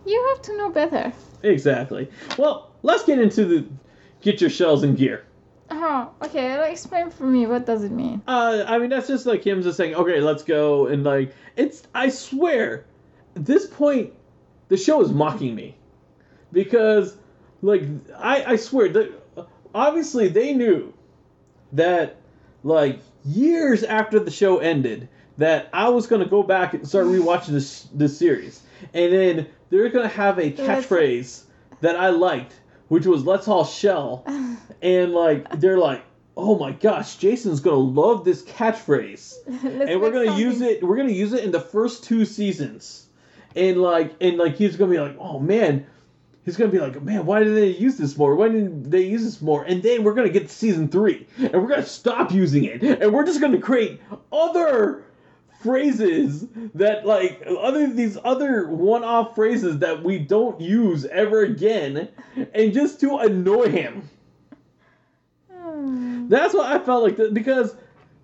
you 0.05 0.25
have 0.29 0.43
to 0.43 0.57
know 0.57 0.69
better. 0.69 1.11
Exactly. 1.41 2.07
Well, 2.37 2.71
let's 2.83 3.03
get 3.03 3.17
into 3.17 3.45
the 3.45 3.65
get 4.27 4.41
your 4.41 4.49
shells 4.49 4.83
in 4.83 4.93
gear. 4.95 5.23
Oh, 5.71 6.11
okay. 6.21 6.59
Like, 6.59 6.73
explain 6.73 7.09
for 7.09 7.25
me. 7.25 7.45
What 7.47 7.65
does 7.65 7.83
it 7.83 7.91
mean? 7.91 8.21
Uh, 8.27 8.63
I 8.67 8.77
mean, 8.77 8.89
that's 8.89 9.07
just 9.07 9.25
like 9.25 9.43
him 9.45 9.63
just 9.63 9.77
saying, 9.77 9.95
okay, 9.95 10.19
let's 10.19 10.43
go, 10.43 10.87
and 10.87 11.03
like, 11.03 11.33
it's. 11.55 11.83
I 11.95 12.09
swear, 12.09 12.85
at 13.35 13.45
this 13.45 13.65
point, 13.65 14.13
the 14.67 14.77
show 14.77 15.01
is 15.01 15.11
mocking 15.11 15.55
me, 15.55 15.75
because, 16.51 17.15
like, 17.61 17.83
I 18.17 18.53
I 18.53 18.55
swear 18.57 18.89
that 18.89 19.11
obviously 19.73 20.27
they 20.27 20.53
knew 20.53 20.93
that, 21.73 22.17
like, 22.63 22.99
years 23.25 23.83
after 23.83 24.19
the 24.19 24.31
show 24.31 24.59
ended, 24.59 25.09
that 25.37 25.69
I 25.73 25.89
was 25.89 26.07
gonna 26.07 26.27
go 26.27 26.43
back 26.43 26.73
and 26.73 26.87
start 26.87 27.05
rewatching 27.17 27.53
this 27.59 27.87
this 27.93 28.17
series, 28.17 28.61
and 28.93 29.13
then 29.13 29.47
they're 29.69 29.89
gonna 29.89 30.07
have 30.07 30.37
a 30.37 30.51
catchphrase 30.51 31.43
that 31.81 31.95
I 31.95 32.09
liked, 32.09 32.53
which 32.87 33.05
was 33.05 33.25
"Let's 33.25 33.47
all 33.47 33.65
shell." 33.65 34.23
and 34.81 35.13
like 35.13 35.59
they're 35.59 35.77
like, 35.77 36.03
"Oh 36.35 36.57
my 36.57 36.71
gosh, 36.71 37.17
Jason's 37.17 37.59
gonna 37.59 37.77
love 37.77 38.23
this 38.23 38.43
catchphrase," 38.43 39.35
and 39.63 40.01
we're 40.01 40.11
gonna 40.11 40.37
use 40.37 40.61
it. 40.61 40.83
We're 40.83 40.97
gonna 40.97 41.11
use 41.11 41.33
it 41.33 41.43
in 41.43 41.51
the 41.51 41.59
first 41.59 42.03
two 42.03 42.25
seasons, 42.25 43.07
and 43.55 43.81
like, 43.81 44.13
and 44.21 44.37
like 44.37 44.55
he's 44.55 44.75
gonna 44.75 44.91
be 44.91 44.99
like, 44.99 45.17
"Oh 45.19 45.39
man." 45.39 45.85
He's 46.45 46.55
gonna 46.55 46.71
be 46.71 46.79
like, 46.79 47.01
man, 47.03 47.25
why 47.25 47.39
didn't 47.39 47.55
they 47.55 47.71
use 47.71 47.97
this 47.97 48.17
more? 48.17 48.33
Why 48.33 48.47
didn't 48.47 48.89
they 48.89 49.01
use 49.01 49.21
this 49.25 49.41
more? 49.41 49.65
And 49.65 49.83
then 49.83 50.05
we're 50.05 50.13
gonna 50.13 50.29
get 50.29 50.47
to 50.47 50.55
season 50.55 50.87
three, 50.87 51.27
and 51.37 51.51
we're 51.51 51.67
gonna 51.67 51.85
stop 51.85 52.31
using 52.31 52.63
it, 52.63 52.81
and 52.81 53.11
we're 53.11 53.25
just 53.25 53.41
gonna 53.41 53.59
create 53.59 53.99
other 54.31 55.03
phrases 55.67 56.47
that 56.75 57.05
like 57.05 57.43
other 57.45 57.87
these 57.91 58.17
other 58.23 58.67
one-off 58.69 59.35
phrases 59.35 59.79
that 59.79 60.01
we 60.01 60.17
don't 60.17 60.61
use 60.61 61.05
ever 61.05 61.41
again, 61.43 62.07
and 62.53 62.73
just 62.73 63.01
to 63.01 63.17
annoy 63.17 63.67
him. 63.69 64.09
Hmm. 65.51 66.29
That's 66.29 66.53
what 66.53 66.71
I 66.71 66.79
felt 66.79 67.03
like 67.03 67.33
because 67.33 67.75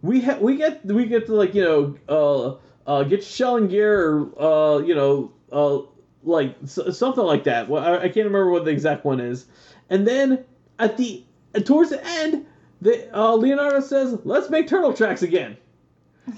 we 0.02 0.22
ha- 0.22 0.38
we 0.40 0.56
get 0.58 0.86
we 0.86 1.06
get 1.06 1.26
to 1.26 1.34
like 1.34 1.54
you 1.54 1.64
know 1.64 1.98
uh 2.08 2.90
uh 2.90 3.04
get 3.04 3.24
shell 3.24 3.58
and 3.58 3.70
gear 3.70 4.10
or 4.10 4.42
uh 4.42 4.78
you 4.80 4.96
know 4.96 5.32
uh 5.52 5.80
like 6.24 6.56
s- 6.64 6.98
something 6.98 7.24
like 7.24 7.44
that. 7.44 7.68
Well, 7.68 7.84
I, 7.84 7.98
I 7.98 8.10
can't 8.10 8.26
remember 8.26 8.50
what 8.52 8.66
the 8.66 8.72
exact 8.72 9.04
one 9.04 9.20
is, 9.20 9.46
and 9.90 10.08
then 10.08 10.46
at 10.80 10.96
the 10.98 11.24
towards 11.66 11.90
the 11.90 12.06
end, 12.06 12.46
the 12.82 13.10
uh, 13.18 13.36
Leonardo 13.36 13.82
says, 13.82 14.18
"Let's 14.24 14.50
make 14.50 14.68
turtle 14.68 14.94
tracks 14.94 15.22
again," 15.24 15.58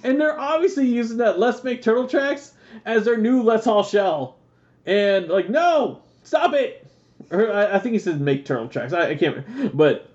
and 0.03 0.19
they're 0.19 0.39
obviously 0.39 0.87
using 0.87 1.17
that 1.17 1.39
"Let's 1.39 1.63
make 1.63 1.81
turtle 1.81 2.07
tracks" 2.07 2.53
as 2.85 3.05
their 3.05 3.17
new 3.17 3.41
"Let's 3.41 3.67
all 3.67 3.83
shell," 3.83 4.37
and 4.85 5.27
like 5.27 5.49
no, 5.49 6.01
stop 6.23 6.53
it. 6.53 6.85
Or 7.31 7.51
I, 7.51 7.75
I 7.75 7.79
think 7.79 7.93
he 7.93 7.99
said 7.99 8.21
make 8.21 8.45
turtle 8.45 8.67
tracks. 8.67 8.93
I, 8.93 9.09
I 9.09 9.15
can't 9.15 9.37
remember, 9.37 9.75
but. 9.75 10.09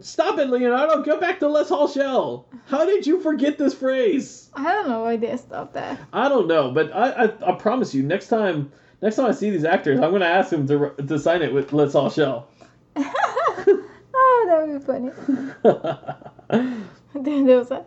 Stop 0.00 0.38
it, 0.38 0.48
Leonardo! 0.48 1.02
Go 1.02 1.20
back 1.20 1.40
to 1.40 1.46
Let's 1.46 1.70
All 1.70 1.86
Shell! 1.86 2.46
How 2.64 2.86
did 2.86 3.06
you 3.06 3.20
forget 3.20 3.58
this 3.58 3.74
phrase? 3.74 4.48
I 4.54 4.72
don't 4.72 4.88
know 4.88 5.02
why 5.02 5.16
they 5.16 5.36
stopped 5.36 5.74
that. 5.74 6.00
I 6.10 6.30
don't 6.30 6.48
know, 6.48 6.70
but 6.70 6.90
I, 6.94 7.24
I, 7.24 7.52
I 7.52 7.54
promise 7.56 7.94
you, 7.94 8.02
next 8.02 8.28
time 8.28 8.72
next 9.02 9.16
time 9.16 9.26
I 9.26 9.32
see 9.32 9.50
these 9.50 9.64
actors, 9.64 10.00
I'm 10.00 10.10
gonna 10.10 10.24
ask 10.24 10.48
them 10.48 10.66
to 10.68 10.94
to 11.06 11.18
sign 11.18 11.42
it 11.42 11.52
with 11.52 11.74
"Let's 11.74 11.94
All 11.94 12.08
Shell." 12.08 12.48
oh, 12.96 14.44
that 14.46 14.66
would 14.66 14.80
be 14.80 14.86
funny. 14.86 15.10
then 17.14 17.44
they 17.44 17.56
was 17.56 17.70
like, 17.70 17.86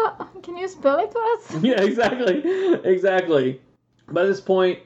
can 0.42 0.56
you 0.56 0.68
spell 0.68 0.98
it 0.98 1.12
for 1.12 1.22
us? 1.22 1.62
yeah, 1.62 1.80
exactly, 1.80 2.42
exactly. 2.84 3.60
By 4.08 4.24
this 4.24 4.40
point, 4.40 4.80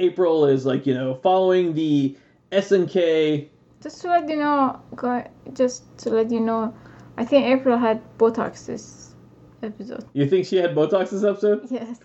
April 0.00 0.46
is 0.46 0.66
like 0.66 0.86
you 0.86 0.94
know 0.94 1.14
following 1.14 1.74
the 1.74 2.16
SNK. 2.52 3.48
Just 3.82 4.00
to 4.02 4.08
let 4.08 4.28
you 4.28 4.36
know, 4.36 4.80
just 5.52 5.84
to 5.98 6.10
let 6.10 6.30
you 6.30 6.40
know, 6.40 6.74
I 7.16 7.24
think 7.24 7.46
April 7.46 7.76
had 7.78 8.00
Botox 8.18 8.66
this 8.66 9.14
episode. 9.62 10.04
You 10.12 10.26
think 10.28 10.46
she 10.46 10.56
had 10.56 10.74
Botox 10.74 11.10
this 11.10 11.24
episode? 11.24 11.68
Yes. 11.70 11.98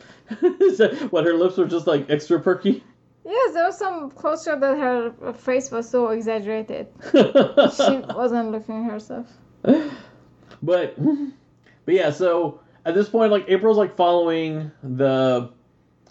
what 1.12 1.26
her 1.26 1.34
lips 1.34 1.58
were 1.58 1.66
just 1.66 1.88
like 1.88 2.10
extra 2.10 2.40
perky. 2.40 2.84
Yes, 3.24 3.54
there 3.54 3.66
was 3.66 3.78
some 3.78 4.12
shot 4.12 4.60
that 4.62 4.78
her 4.78 5.34
face 5.34 5.70
was 5.70 5.88
so 5.88 6.10
exaggerated. 6.10 6.88
she 7.12 7.98
wasn't 8.16 8.52
looking 8.52 8.84
herself. 8.84 9.28
But, 10.64 10.96
but 11.86 11.96
yeah. 11.96 12.12
So 12.12 12.60
at 12.86 12.96
this 12.96 13.10
point, 13.10 13.32
like 13.32 13.46
April's 13.48 13.78
like 13.78 13.96
following 13.96 14.72
the 14.84 15.52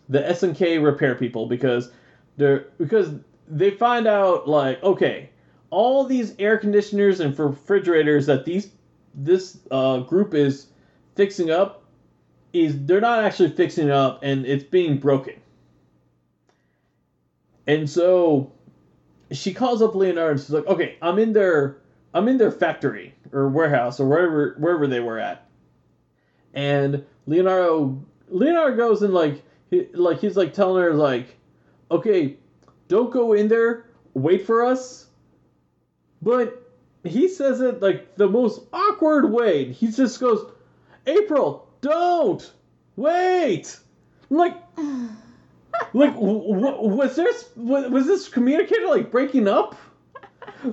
the 0.09 0.21
SNK 0.21 0.83
repair 0.83 1.15
people 1.15 1.47
because 1.47 1.91
they're 2.37 2.67
because 2.79 3.11
they 3.49 3.71
find 3.71 4.07
out 4.07 4.49
like 4.49 4.83
okay, 4.83 5.31
all 5.71 6.05
these 6.05 6.35
air 6.39 6.59
conditioners 6.59 7.21
and 7.21 7.39
refrigerators 7.39 8.27
that 8.27 8.45
these 8.45 8.71
this 9.15 9.59
uh, 9.71 9.99
group 9.99 10.35
is 10.35 10.67
fixing 11.17 11.51
up 11.51 11.85
is 12.53 12.85
they're 12.87 13.01
not 13.01 13.25
actually 13.25 13.51
fixing 13.51 13.87
it 13.87 13.93
up 13.93 14.21
and 14.23 14.45
it's 14.47 14.65
being 14.65 14.99
broken. 14.99 15.35
And 17.67 17.89
so 17.89 18.53
she 19.31 19.55
calls 19.55 19.83
up 19.83 19.95
Leonardo 19.95 20.33
and 20.33 20.41
she's 20.41 20.51
like, 20.51 20.67
"Okay, 20.67 20.97
I'm 21.01 21.19
in 21.19 21.33
their 21.33 21.79
I'm 22.15 22.27
in 22.27 22.39
their 22.39 22.51
factory 22.51 23.15
or 23.33 23.49
warehouse 23.49 24.01
or 24.01 24.09
wherever 24.09 24.57
wherever 24.59 24.87
they 24.87 25.01
were 25.01 25.19
at." 25.19 25.47
And 26.55 27.05
Leonardo 27.27 28.03
Leonardo 28.29 28.77
goes 28.77 29.03
and 29.03 29.15
like 29.15 29.43
he, 29.71 29.87
like 29.95 30.21
he's 30.21 30.37
like 30.37 30.53
telling 30.53 30.83
her 30.83 30.95
like, 30.95 31.37
"Okay, 31.91 32.37
don't 32.89 33.11
go 33.13 33.33
in 33.33 33.49
there. 33.49 33.87
Wait 34.15 34.47
for 34.47 34.65
us." 34.65 35.07
But 36.23 36.63
he 37.05 37.29
says 37.29 37.61
it 37.61 37.81
like 37.81 38.17
the 38.17 38.29
most 38.29 38.63
awkward 38.73 39.31
way. 39.33 39.73
He 39.73 39.91
just 39.91 40.21
goes, 40.21 40.51
"April, 41.07 41.69
don't 41.81 42.53
wait." 42.97 43.79
Like 44.29 44.57
like 45.93 46.15
w- 46.15 46.55
w- 46.55 46.89
was 46.95 47.17
there 47.17 47.29
s- 47.29 47.51
was 47.57 48.07
this 48.07 48.29
communicator 48.29 48.87
like 48.87 49.11
breaking 49.11 49.49
up 49.49 49.77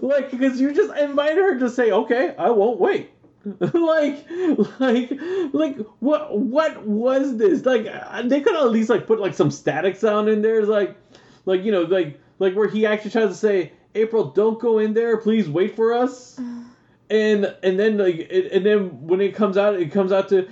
like 0.02 0.32
because 0.32 0.60
you 0.60 0.74
just 0.74 0.96
invited 0.98 1.38
her 1.38 1.60
to 1.60 1.70
say 1.70 1.92
okay 1.92 2.36
i 2.38 2.50
won't 2.50 2.80
wait 2.80 3.12
like 3.74 4.26
like 4.80 5.12
like 5.54 5.78
what 6.00 6.38
what 6.38 6.86
was 6.86 7.38
this 7.38 7.66
like 7.66 7.86
uh, 7.86 8.22
they 8.24 8.42
could 8.42 8.56
at 8.56 8.70
least 8.70 8.90
like 8.90 9.08
put 9.08 9.20
like 9.20 9.34
some 9.34 9.52
static 9.52 9.96
sound 9.96 10.28
in 10.28 10.42
there 10.42 10.60
it's 10.60 10.68
like 10.68 10.98
like 11.46 11.64
you 11.64 11.72
know 11.72 11.84
like 11.84 12.20
like 12.40 12.54
where 12.56 12.68
he 12.68 12.86
actually 12.86 13.12
tries 13.12 13.30
to 13.30 13.36
say 13.36 13.72
april 13.96 14.26
don't 14.26 14.60
go 14.60 14.80
in 14.80 14.94
there 14.94 15.18
please 15.18 15.48
wait 15.48 15.76
for 15.76 15.94
us 15.94 16.38
and 17.10 17.56
and 17.64 17.80
then 17.80 17.98
like 17.98 18.16
it, 18.16 18.52
and 18.52 18.66
then 18.66 19.06
when 19.08 19.22
it 19.22 19.34
comes 19.34 19.58
out 19.58 19.76
it 19.76 19.92
comes 19.92 20.12
out 20.12 20.30
to 20.30 20.48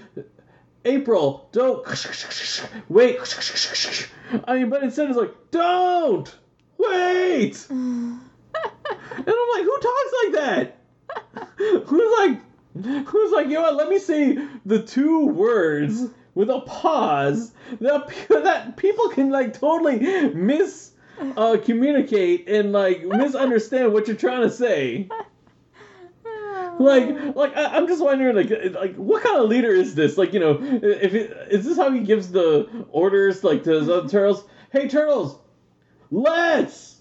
April, 0.88 1.50
don't 1.52 1.84
wait. 2.90 3.18
I 4.48 4.56
mean, 4.56 4.70
but 4.70 4.84
instead 4.84 5.10
it's 5.10 5.18
like, 5.18 5.34
don't 5.52 6.36
wait. 6.78 7.68
And 9.18 9.28
I'm 9.28 9.50
like, 9.54 9.64
who 9.64 9.80
talks 9.80 10.14
like 10.24 10.34
that? 10.34 10.78
Who's 11.88 12.18
like, 12.20 12.42
who's 12.84 13.32
like, 13.32 13.48
you 13.48 13.54
know 13.54 13.62
what? 13.62 13.76
Let 13.76 13.90
me 13.90 14.00
say 14.00 14.38
the 14.66 14.82
two 14.82 15.28
words 15.28 16.10
with 16.34 16.50
a 16.50 16.60
pause 16.62 17.54
that 17.80 18.08
that 18.30 18.76
people 18.78 19.10
can 19.10 19.30
like 19.30 19.58
totally 19.58 20.00
miss 20.34 20.92
uh, 21.38 21.58
communicate 21.64 22.50
and 22.50 22.74
like 22.74 23.04
misunderstand 23.06 23.94
what 23.94 24.08
you're 24.08 24.18
trying 24.18 24.42
to 24.42 24.50
say. 24.50 25.10
Like, 26.78 27.36
like 27.36 27.56
I, 27.56 27.78
I'm 27.78 27.88
just 27.88 28.04
wondering, 28.04 28.36
like, 28.36 28.50
like 28.74 28.96
what 28.96 29.24
kind 29.24 29.38
of 29.38 29.48
leader 29.48 29.70
is 29.70 29.96
this? 29.96 30.18
Like, 30.18 30.34
you 30.34 30.42
know, 30.42 30.60
if 30.62 31.14
it, 31.14 31.48
is 31.50 31.64
this 31.64 31.78
how 31.78 31.90
he 31.90 32.02
gives 32.02 32.32
the 32.32 32.68
orders, 32.92 33.46
like, 33.46 33.64
to 33.64 33.72
his 33.72 33.88
other 33.88 34.10
turtles? 34.10 34.44
Hey, 34.72 34.90
turtles, 34.90 35.38
let's 36.12 37.00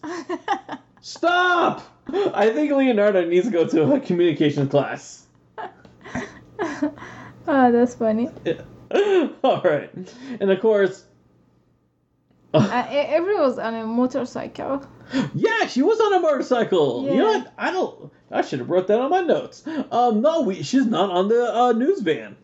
stop. 1.00 1.82
I 2.06 2.50
think 2.50 2.70
Leonardo 2.70 3.24
needs 3.24 3.46
to 3.46 3.52
go 3.52 3.66
to 3.66 3.94
a 3.94 4.00
communications 4.00 4.70
class. 4.70 5.23
Oh, 6.60 6.92
that's 7.72 7.94
funny. 7.94 8.28
Yeah. 8.44 8.62
All 9.44 9.60
right, 9.62 9.90
and 10.40 10.50
of 10.50 10.60
course, 10.60 11.04
Uh, 12.52 12.86
April 12.88 13.38
was 13.40 13.58
on 13.58 13.74
a 13.74 13.84
motorcycle. 13.84 14.86
yeah, 15.34 15.66
she 15.66 15.82
was 15.82 15.98
on 16.00 16.14
a 16.14 16.20
motorcycle. 16.20 17.04
Yeah. 17.04 17.10
You 17.12 17.18
know 17.18 17.38
what? 17.38 17.52
I 17.58 17.70
don't. 17.72 18.12
I 18.30 18.42
should 18.42 18.60
have 18.60 18.70
wrote 18.70 18.86
that 18.88 19.00
on 19.00 19.10
my 19.10 19.20
notes. 19.22 19.64
Um, 19.90 20.20
no, 20.20 20.42
we, 20.42 20.62
she's 20.62 20.86
not 20.86 21.10
on 21.10 21.28
the 21.28 21.52
uh, 21.52 21.72
news 21.72 22.00
van. 22.00 22.36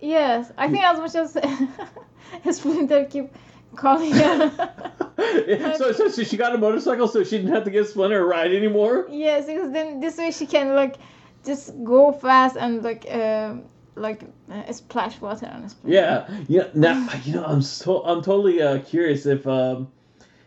Yes, 0.00 0.50
I 0.56 0.68
think 0.68 0.82
as 0.82 0.98
much 0.98 1.14
as 1.14 1.36
Splinter 2.56 3.04
keep 3.04 3.28
calling 3.76 4.12
her. 4.12 4.50
so, 5.76 5.92
so, 5.92 6.08
so 6.08 6.22
she 6.24 6.36
got 6.38 6.54
a 6.54 6.58
motorcycle, 6.58 7.06
so 7.08 7.22
she 7.24 7.36
didn't 7.36 7.52
have 7.52 7.64
to 7.64 7.70
give 7.70 7.86
Splinter 7.86 8.22
a 8.22 8.24
ride 8.24 8.52
anymore. 8.52 9.06
yes, 9.10 9.44
because 9.46 9.70
then 9.72 10.00
this 10.00 10.16
way 10.16 10.30
she 10.30 10.46
can 10.46 10.74
like 10.74 10.96
just 11.44 11.72
go 11.84 12.12
fast 12.12 12.56
and 12.56 12.82
like 12.82 13.10
um 13.12 13.64
like 13.96 14.22
uh, 14.50 14.72
splash 14.72 15.20
water 15.20 15.50
on 15.52 15.68
Splinter. 15.68 15.96
Yeah, 16.28 16.42
yeah. 16.48 16.68
Now 16.74 17.08
you 17.24 17.34
know 17.34 17.44
I'm 17.44 17.62
so 17.62 18.04
I'm 18.04 18.22
totally 18.22 18.62
uh, 18.62 18.80
curious 18.80 19.26
if 19.26 19.46
um 19.46 19.88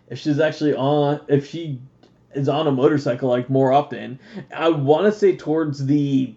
if 0.09 0.19
she's 0.19 0.39
actually 0.39 0.75
on 0.75 1.21
if 1.27 1.49
she 1.49 1.79
is 2.33 2.49
on 2.49 2.67
a 2.67 2.71
motorcycle 2.71 3.29
like 3.29 3.49
more 3.49 3.71
often. 3.71 4.19
I 4.55 4.69
want 4.69 5.05
to 5.05 5.17
say 5.17 5.35
towards 5.35 5.85
the 5.85 6.35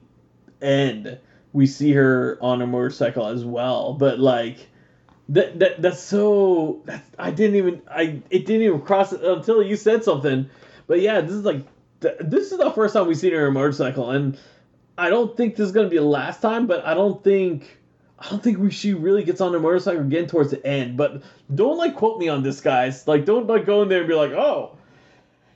end 0.61 1.19
we 1.53 1.67
see 1.67 1.93
her 1.93 2.39
on 2.41 2.61
a 2.61 2.67
motorcycle 2.67 3.27
as 3.27 3.45
well, 3.45 3.95
but 3.95 4.19
like 4.19 4.69
that 5.31 5.59
that 5.59 5.83
that's 5.83 6.01
so 6.01 6.83
that's, 6.85 7.09
I 7.19 7.31
didn't 7.31 7.57
even 7.57 7.83
I 7.91 8.23
it 8.31 8.47
didn't 8.47 8.63
even 8.63 8.81
cross 8.83 9.13
until 9.13 9.63
you 9.63 9.77
said 9.77 10.05
something. 10.05 10.49
But 10.87 11.01
yeah, 11.01 11.21
this 11.21 11.33
is 11.33 11.45
like 11.45 11.67
th- 12.01 12.17
this 12.21 12.53
is 12.53 12.59
the 12.59 12.71
first 12.71 12.95
time 12.95 13.07
we've 13.07 13.17
seen 13.17 13.33
her 13.33 13.43
on 13.43 13.49
a 13.49 13.51
motorcycle, 13.53 14.11
and 14.11 14.39
I 14.99 15.11
don't 15.11 15.37
think 15.37 15.57
this 15.57 15.67
is 15.67 15.73
gonna 15.73 15.89
be 15.89 15.99
the 15.99 16.05
last 16.05 16.41
time. 16.41 16.67
But 16.67 16.85
I 16.87 16.95
don't 16.95 17.23
think 17.23 17.79
I 18.19 18.31
don't 18.31 18.43
think 18.43 18.59
we, 18.59 18.71
she 18.71 18.95
really 18.95 19.25
gets 19.25 19.41
on 19.41 19.55
a 19.55 19.59
motorcycle 19.59 20.03
again 20.03 20.27
towards 20.27 20.51
the 20.51 20.65
end. 20.67 20.97
But 20.97 21.23
don't 21.55 21.77
like 21.77 21.97
quote 21.97 22.19
me 22.19 22.29
on 22.29 22.43
this, 22.43 22.61
guys. 22.61 23.07
Like 23.07 23.25
don't 23.25 23.47
like 23.47 23.67
go 23.67 23.83
in 23.83 23.89
there 23.89 24.01
and 24.01 24.09
be 24.09 24.15
like, 24.15 24.33
oh. 24.33 24.73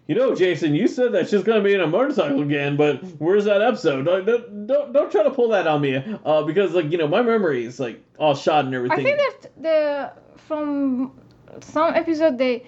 You 0.07 0.17
know, 0.17 0.35
Jason, 0.35 0.75
you 0.75 0.89
said 0.89 1.13
that 1.13 1.29
she's 1.29 1.45
gonna 1.45 1.63
be 1.63 1.73
in 1.73 1.81
a 1.81 1.87
motorcycle 1.87 2.43
again, 2.43 2.77
but 2.77 3.01
where's 3.21 3.45
that 3.45 3.63
episode? 3.63 4.07
Like, 4.07 4.27
don't, 4.27 4.67
don't 4.67 4.93
don't 4.93 5.13
try 5.13 5.23
to 5.23 5.31
pull 5.31 5.51
that 5.51 5.69
on 5.69 5.81
me, 5.81 6.03
uh, 6.25 6.43
because 6.43 6.73
like 6.73 6.91
you 6.91 6.99
know 6.99 7.07
my 7.07 7.23
memory 7.23 7.65
is 7.65 7.79
like 7.79 8.03
all 8.19 8.35
shot 8.35 8.65
and 8.65 8.75
everything. 8.75 8.99
I 8.99 9.03
think 9.05 9.19
that 9.19 9.63
the 9.63 10.13
from 10.49 11.13
some 11.61 11.95
episode 11.95 12.39
they 12.39 12.67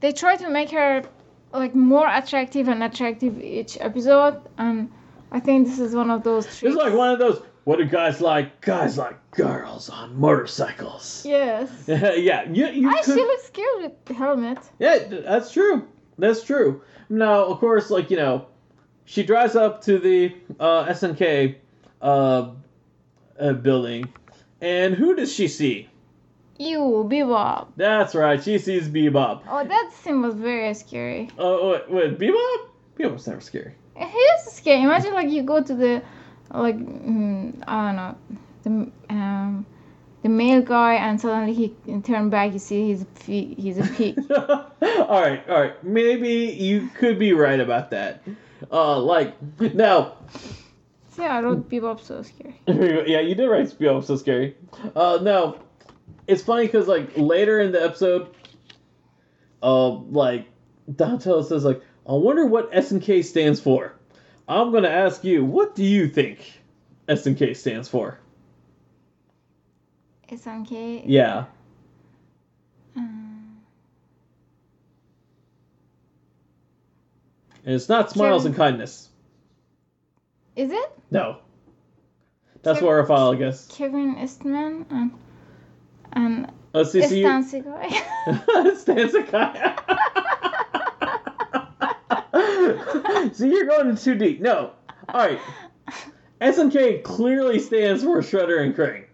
they 0.00 0.10
try 0.10 0.34
to 0.34 0.50
make 0.50 0.70
her 0.70 1.04
like 1.52 1.74
more 1.74 2.08
attractive 2.08 2.68
and 2.68 2.82
attractive 2.82 3.40
each 3.40 3.76
episode, 3.80 4.40
and 4.58 4.90
I 5.32 5.40
think 5.40 5.66
this 5.66 5.78
is 5.78 5.94
one 5.94 6.10
of 6.10 6.22
those. 6.22 6.46
It's 6.46 6.76
like 6.76 6.94
one 6.94 7.10
of 7.10 7.18
those. 7.18 7.42
What 7.64 7.78
do 7.78 7.84
guys 7.84 8.20
like? 8.20 8.60
Guys 8.62 8.96
like 8.96 9.18
girls 9.32 9.90
on 9.90 10.18
motorcycles. 10.18 11.24
Yes. 11.26 11.70
yeah, 11.86 12.48
you 12.50 12.66
you 12.66 12.90
I 12.90 13.02
could. 13.02 13.14
she 13.14 13.22
looks 13.22 13.50
cute 13.50 13.82
with 13.82 14.04
the 14.06 14.14
helmet. 14.14 14.58
Yeah, 14.78 14.98
that's 15.08 15.52
true. 15.52 15.86
That's 16.18 16.42
true. 16.42 16.82
Now, 17.08 17.44
of 17.44 17.58
course, 17.58 17.90
like 17.90 18.10
you 18.10 18.16
know, 18.16 18.46
she 19.04 19.22
drives 19.22 19.56
up 19.56 19.82
to 19.82 19.98
the 19.98 20.34
uh, 20.58 20.86
SNK 20.86 21.56
uh, 22.00 22.50
uh, 23.38 23.52
building, 23.54 24.08
and 24.60 24.94
who 24.94 25.14
does 25.14 25.32
she 25.32 25.48
see? 25.48 25.89
You, 26.60 27.08
Bebop. 27.10 27.68
That's 27.76 28.14
right. 28.14 28.42
She 28.44 28.58
sees 28.58 28.86
Bebop. 28.86 29.44
Oh, 29.48 29.64
that 29.66 29.92
scene 29.94 30.20
was 30.20 30.34
very 30.34 30.74
scary. 30.74 31.30
Oh, 31.38 31.70
wait, 31.70 31.90
wait, 31.90 32.18
Bebop? 32.18 32.68
Bebop's 32.98 33.26
never 33.26 33.40
scary. 33.40 33.72
He 33.96 34.04
is 34.04 34.52
scary. 34.52 34.82
Imagine 34.82 35.14
like 35.14 35.30
you 35.30 35.42
go 35.42 35.62
to 35.62 35.74
the, 35.74 36.02
like 36.52 36.76
mm, 36.76 37.64
I 37.66 37.86
don't 37.86 37.96
know, 37.96 38.16
the 39.08 39.14
um, 39.14 39.64
the 40.22 40.28
male 40.28 40.60
guy, 40.60 40.96
and 40.96 41.18
suddenly 41.18 41.54
he 41.54 41.74
turn 42.02 42.28
back. 42.28 42.52
You 42.52 42.58
see 42.58 42.88
he's 42.88 43.02
a 43.04 43.06
he's 43.32 43.78
a 43.78 43.86
pig. 43.94 44.18
all 44.30 44.70
right, 45.08 45.42
all 45.48 45.60
right. 45.62 45.82
Maybe 45.82 46.54
you 46.60 46.90
could 46.94 47.18
be 47.18 47.32
right 47.32 47.58
about 47.58 47.90
that. 47.92 48.22
Uh, 48.70 48.98
like 48.98 49.34
now, 49.60 50.18
See, 51.08 51.24
I 51.24 51.40
wrote 51.40 51.70
Bebop 51.70 52.00
so 52.00 52.22
scary. 52.22 52.60
yeah, 52.66 53.20
you 53.20 53.34
did 53.34 53.46
write 53.46 53.68
Bebop 53.68 54.04
so 54.04 54.16
scary. 54.16 54.56
Uh, 54.94 55.18
now, 55.22 55.56
it's 56.30 56.42
funny 56.42 56.66
because 56.66 56.86
like 56.86 57.16
later 57.16 57.60
in 57.60 57.72
the 57.72 57.82
episode, 57.82 58.34
uh, 59.62 59.88
like 59.90 60.46
Donatello 60.94 61.42
says, 61.42 61.64
like, 61.64 61.82
I 62.08 62.12
wonder 62.12 62.46
what 62.46 62.68
S 62.72 62.90
and 62.92 63.02
K 63.02 63.22
stands 63.22 63.60
for. 63.60 63.94
I'm 64.48 64.72
gonna 64.72 64.88
ask 64.88 65.24
you, 65.24 65.44
what 65.44 65.74
do 65.74 65.84
you 65.84 66.08
think 66.08 66.60
S 67.08 67.26
and 67.26 67.36
K 67.36 67.54
stands 67.54 67.88
for? 67.88 68.18
SNK. 70.28 71.02
Yeah. 71.06 71.46
Um, 72.96 73.60
And 77.64 77.74
it's 77.74 77.88
not 77.88 78.10
smiles 78.10 78.44
and 78.44 78.54
kindness. 78.54 79.08
is 80.56 80.70
it 80.70 80.98
No. 81.10 81.38
That's 82.62 82.78
Kev- 82.78 82.82
what 82.82 82.92
our 82.92 83.06
file, 83.06 83.32
I 83.32 83.36
guess. 83.36 83.66
Kevin 83.68 84.16
Eastman 84.18 84.86
and 84.90 85.12
and 86.12 86.50
Let's 86.72 86.92
see. 86.92 87.02
So 87.02 87.14
you, 87.14 87.24
Stan 87.24 87.44
Seaguy? 87.44 88.76
Stan 88.76 89.10
Sakai. 89.10 89.74
so 93.32 93.44
you're 93.44 93.66
going 93.66 93.96
too 93.96 94.14
deep. 94.14 94.40
No. 94.40 94.72
All 95.08 95.26
right. 95.26 95.40
SNK 96.40 97.02
clearly 97.02 97.58
stands 97.58 98.02
for 98.02 98.18
Shredder 98.22 98.62
and 98.64 98.74
Krang. 98.74 99.04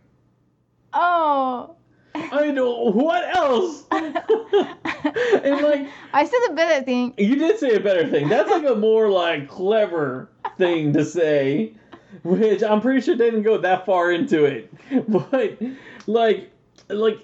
oh. 0.92 1.72
I 2.14 2.51
know 2.51 2.90
what 2.92 3.36
else. 3.36 3.84
and 3.90 5.61
like 5.61 5.86
I 6.14 6.24
said 6.24 6.38
a 6.49 6.55
better 6.55 6.82
thing. 6.82 7.12
you 7.18 7.36
did 7.36 7.59
say 7.59 7.74
a 7.74 7.80
better 7.80 8.09
thing. 8.09 8.28
That's 8.30 8.51
like 8.51 8.64
a 8.64 8.74
more 8.74 9.11
like 9.11 9.49
clever 9.49 10.30
thing 10.57 10.94
to 10.94 11.05
say, 11.05 11.74
which 12.22 12.62
I'm 12.62 12.80
pretty 12.80 13.03
sure 13.03 13.16
didn't 13.16 13.42
go 13.42 13.59
that 13.59 13.84
far 13.84 14.11
into 14.11 14.44
it. 14.47 14.72
But 15.07 15.61
like, 16.07 16.51
like, 16.89 17.18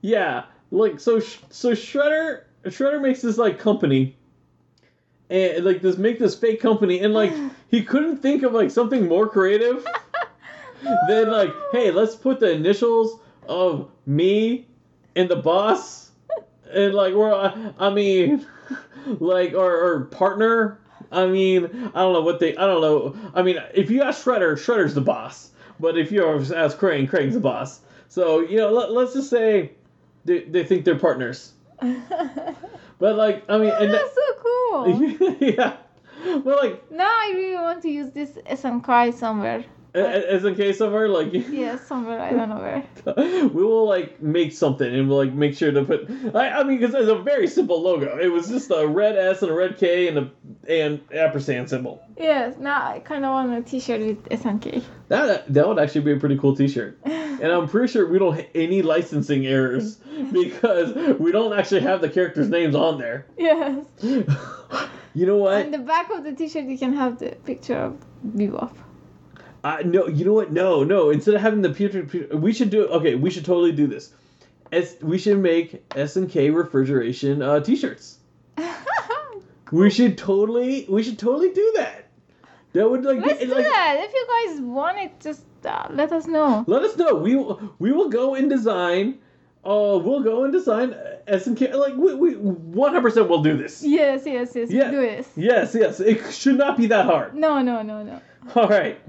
yeah, 0.00 0.44
like 0.70 1.00
so. 1.00 1.20
Sh- 1.20 1.38
So 1.50 1.72
Shredder, 1.72 2.42
Shredder 2.64 3.00
makes 3.00 3.22
this 3.22 3.38
like 3.38 3.58
company, 3.58 4.16
and 5.30 5.64
like 5.64 5.82
this 5.82 5.96
make 5.98 6.18
this 6.18 6.34
fake 6.34 6.60
company, 6.60 7.00
and 7.00 7.12
like 7.14 7.32
he 7.68 7.82
couldn't 7.82 8.18
think 8.18 8.42
of 8.42 8.52
like 8.52 8.70
something 8.70 9.06
more 9.08 9.28
creative 9.28 9.86
than 11.08 11.30
like, 11.30 11.50
hey, 11.72 11.90
let's 11.90 12.14
put 12.14 12.40
the 12.40 12.50
initials 12.50 13.18
of 13.48 13.90
me 14.06 14.66
and 15.16 15.28
the 15.28 15.36
boss, 15.36 16.10
and 16.70 16.94
like 16.94 17.14
we're, 17.14 17.32
I, 17.32 17.72
I 17.78 17.90
mean, 17.90 18.46
like 19.06 19.54
or, 19.54 19.72
or 19.76 20.00
partner. 20.06 20.78
I 21.10 21.26
mean, 21.26 21.64
I 21.66 22.00
don't 22.00 22.14
know 22.14 22.22
what 22.22 22.40
they. 22.40 22.56
I 22.56 22.66
don't 22.66 22.80
know. 22.80 23.14
I 23.34 23.42
mean, 23.42 23.58
if 23.74 23.90
you 23.90 24.02
ask 24.02 24.24
Shredder, 24.24 24.54
Shredder's 24.54 24.94
the 24.94 25.02
boss. 25.02 25.50
But 25.80 25.98
if 25.98 26.12
you 26.12 26.24
ask 26.24 26.78
Krang, 26.78 27.08
Krang's 27.10 27.34
the 27.34 27.40
boss. 27.40 27.80
So 28.12 28.40
you 28.40 28.58
know, 28.58 28.70
let, 28.70 28.92
let's 28.92 29.14
just 29.14 29.30
say 29.30 29.72
they, 30.26 30.40
they 30.40 30.64
think 30.64 30.84
they're 30.84 30.98
partners. 30.98 31.54
But 32.98 33.16
like, 33.16 33.42
I 33.48 33.56
mean, 33.58 33.72
Oh, 33.74 33.82
and 33.82 33.92
that's 33.92 34.14
so 34.14 34.28
cool. 34.44 35.36
yeah. 35.40 35.76
But 36.44 36.62
like, 36.62 36.90
now 36.92 37.08
I 37.08 37.32
really 37.34 37.54
want 37.54 37.82
to 37.82 37.88
use 37.88 38.12
this 38.12 38.38
SNK 38.46 39.14
somewhere. 39.14 39.64
As 39.94 40.44
in 40.44 40.54
case 40.54 40.80
of 40.80 40.92
her, 40.92 41.08
like, 41.08 41.32
Yeah, 41.50 41.76
somewhere 41.78 42.20
I 42.20 42.32
don't 42.32 42.48
know 42.48 42.56
where. 42.56 43.48
we 43.48 43.62
will 43.62 43.86
like 43.86 44.22
make 44.22 44.52
something 44.52 44.92
and 44.92 45.08
we'll 45.08 45.18
like 45.18 45.32
make 45.32 45.54
sure 45.56 45.70
to 45.70 45.84
put. 45.84 46.10
I, 46.34 46.50
I 46.50 46.62
mean, 46.64 46.78
because 46.78 46.94
it's 46.94 47.10
a 47.10 47.16
very 47.16 47.46
simple 47.46 47.80
logo. 47.82 48.18
It 48.18 48.28
was 48.28 48.48
just 48.48 48.70
a 48.70 48.86
red 48.86 49.16
S 49.16 49.42
and 49.42 49.50
a 49.50 49.54
red 49.54 49.76
K 49.76 50.08
and 50.08 50.18
a 50.18 50.30
and 50.68 51.00
ampersand 51.12 51.68
symbol. 51.68 52.02
Yes, 52.16 52.56
now 52.58 52.86
I 52.86 53.00
kind 53.00 53.24
of 53.24 53.32
want 53.32 53.52
a 53.52 53.62
T-shirt 53.62 54.00
with 54.00 54.28
SNK. 54.28 54.82
That 55.08 55.52
that 55.52 55.68
would 55.68 55.78
actually 55.78 56.02
be 56.02 56.12
a 56.12 56.16
pretty 56.16 56.38
cool 56.38 56.56
T-shirt. 56.56 56.98
And 57.42 57.50
I'm 57.50 57.66
pretty 57.66 57.92
sure 57.92 58.06
we 58.06 58.20
don't 58.20 58.36
have 58.36 58.46
any 58.54 58.82
licensing 58.82 59.46
errors 59.46 59.96
because 60.30 61.18
we 61.18 61.32
don't 61.32 61.58
actually 61.58 61.80
have 61.80 62.00
the 62.00 62.08
characters' 62.08 62.48
names 62.48 62.76
on 62.76 62.98
there. 62.98 63.26
yes. 63.36 63.84
You 65.14 65.26
know 65.26 65.38
what? 65.38 65.64
On 65.66 65.72
the 65.72 65.78
back 65.78 66.08
of 66.10 66.22
the 66.22 66.32
T-shirt, 66.32 66.66
you 66.66 66.78
can 66.78 66.92
have 66.94 67.18
the 67.18 67.30
picture 67.44 67.76
of 67.76 67.96
Bebop. 68.24 68.72
I 69.64 69.82
no, 69.82 70.08
you 70.08 70.24
know 70.24 70.32
what? 70.32 70.50
No, 70.52 70.82
no. 70.84 71.10
Instead 71.10 71.34
of 71.34 71.40
having 71.40 71.62
the 71.62 71.72
future, 71.74 72.06
we 72.36 72.52
should 72.52 72.70
do. 72.70 72.86
Okay, 72.86 73.14
we 73.14 73.30
should 73.30 73.44
totally 73.44 73.72
do 73.72 73.86
this. 73.86 74.12
S, 74.72 74.96
we 75.02 75.18
should 75.18 75.38
make 75.38 75.84
S 75.94 76.16
and 76.16 76.28
K 76.30 76.50
refrigeration 76.50 77.42
uh, 77.42 77.60
T-shirts. 77.60 78.18
We 79.70 79.88
should 79.88 80.18
totally, 80.18 80.84
we 80.86 81.02
should 81.02 81.18
totally 81.18 81.50
do 81.52 81.72
that. 81.76 82.08
That 82.74 82.90
would 82.90 83.04
like, 83.04 83.20
Let's 83.20 83.38
get- 83.38 83.48
do 83.48 83.54
like 83.54 83.64
that. 83.64 83.96
If 84.00 84.12
you 84.12 84.26
guys 84.28 84.60
want 84.60 84.98
it, 84.98 85.12
just 85.20 85.42
uh, 85.64 85.86
let 85.90 86.12
us 86.12 86.26
know. 86.26 86.64
let 86.66 86.82
us 86.82 86.94
know. 86.98 87.14
We 87.14 87.36
will, 87.36 87.74
we 87.78 87.90
will 87.90 88.10
go 88.10 88.34
and 88.34 88.50
design. 88.50 89.18
Uh, 89.64 89.98
we'll 90.02 90.22
go 90.22 90.44
and 90.44 90.52
design 90.52 90.94
S 91.26 91.46
and 91.46 91.56
K. 91.56 91.72
Like 91.72 91.94
we, 91.96 92.14
we, 92.14 92.34
one 92.36 92.92
hundred 92.92 93.02
percent 93.02 93.28
will 93.30 93.42
do 93.42 93.56
this. 93.56 93.82
Yes, 93.82 94.26
yes, 94.26 94.52
yes. 94.54 94.70
Yeah. 94.70 94.90
Do 94.90 95.00
this. 95.00 95.28
Yes, 95.36 95.74
yes. 95.74 96.00
It 96.00 96.32
should 96.34 96.58
not 96.58 96.76
be 96.76 96.88
that 96.88 97.06
hard. 97.06 97.34
No, 97.34 97.62
no, 97.62 97.80
no, 97.80 98.02
no. 98.02 98.20
All 98.54 98.68
right. 98.68 99.00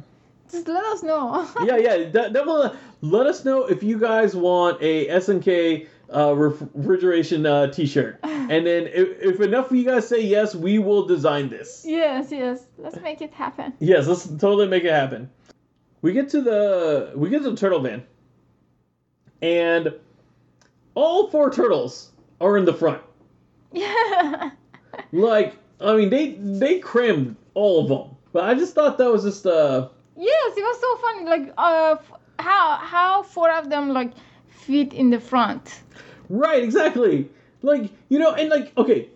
Just 0.53 0.67
let 0.67 0.83
us 0.85 1.01
know. 1.03 1.47
yeah, 1.65 1.77
yeah. 1.77 1.97
de- 1.97 2.29
definitely 2.29 2.77
let 3.01 3.25
us 3.27 3.43
know 3.43 3.65
if 3.65 3.81
you 3.83 3.99
guys 3.99 4.35
want 4.35 4.77
a 4.81 5.07
SNK 5.07 5.87
uh, 6.15 6.35
ref- 6.35 6.61
refrigeration 6.75 7.45
uh, 7.45 7.67
T-shirt, 7.71 8.19
and 8.23 8.65
then 8.67 8.87
if, 8.87 9.19
if 9.19 9.41
enough 9.41 9.71
of 9.71 9.77
you 9.77 9.83
guys 9.83 10.07
say 10.07 10.21
yes, 10.21 10.53
we 10.53 10.77
will 10.77 11.05
design 11.07 11.49
this. 11.49 11.83
yes, 11.87 12.31
yes. 12.31 12.65
Let's 12.77 12.99
make 13.01 13.21
it 13.21 13.33
happen. 13.33 13.73
Yes, 13.79 14.05
let's 14.07 14.27
totally 14.27 14.67
make 14.67 14.83
it 14.83 14.91
happen. 14.93 15.29
We 16.03 16.13
get 16.13 16.29
to 16.29 16.41
the 16.41 17.11
we 17.15 17.29
get 17.29 17.41
to 17.43 17.49
the 17.51 17.57
turtle 17.57 17.79
van, 17.79 18.03
and 19.41 19.93
all 20.95 21.29
four 21.31 21.49
turtles 21.51 22.11
are 22.39 22.57
in 22.57 22.65
the 22.65 22.73
front. 22.73 23.01
Yeah. 23.71 24.51
Like, 25.11 25.55
I 25.81 25.95
mean, 25.95 26.09
they 26.11 26.31
they 26.39 26.77
crammed 26.79 27.35
all 27.55 27.81
of 27.81 27.87
them, 27.87 28.15
but 28.31 28.43
I 28.45 28.53
just 28.53 28.75
thought 28.75 28.99
that 28.99 29.11
was 29.11 29.23
just 29.23 29.45
uh 29.47 29.89
Yes, 30.15 30.57
it 30.57 30.61
was 30.61 30.79
so 30.79 30.97
funny. 30.97 31.25
Like, 31.25 31.53
uh, 31.57 31.97
how 32.39 32.77
how 32.77 33.23
four 33.23 33.51
of 33.51 33.69
them 33.69 33.89
like 33.89 34.11
fit 34.47 34.93
in 34.93 35.09
the 35.09 35.19
front. 35.19 35.81
Right, 36.29 36.63
exactly. 36.63 37.29
Like, 37.61 37.91
you 38.09 38.19
know, 38.19 38.33
and 38.33 38.49
like, 38.49 38.75
okay. 38.77 39.09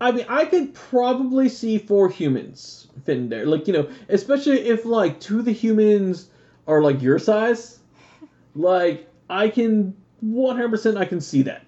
I 0.00 0.12
mean, 0.12 0.26
I 0.28 0.44
could 0.44 0.74
probably 0.74 1.48
see 1.48 1.78
four 1.78 2.08
humans 2.08 2.88
fit 3.04 3.16
in 3.16 3.28
there. 3.28 3.46
Like, 3.46 3.66
you 3.66 3.72
know, 3.72 3.88
especially 4.08 4.68
if 4.68 4.84
like 4.84 5.20
two 5.20 5.38
of 5.38 5.44
the 5.44 5.52
humans 5.52 6.28
are 6.66 6.82
like 6.82 7.00
your 7.00 7.18
size. 7.18 7.78
Like, 8.54 9.08
I 9.30 9.48
can 9.48 9.96
100% 10.24 10.96
I 10.96 11.04
can 11.04 11.20
see 11.20 11.42
that. 11.42 11.64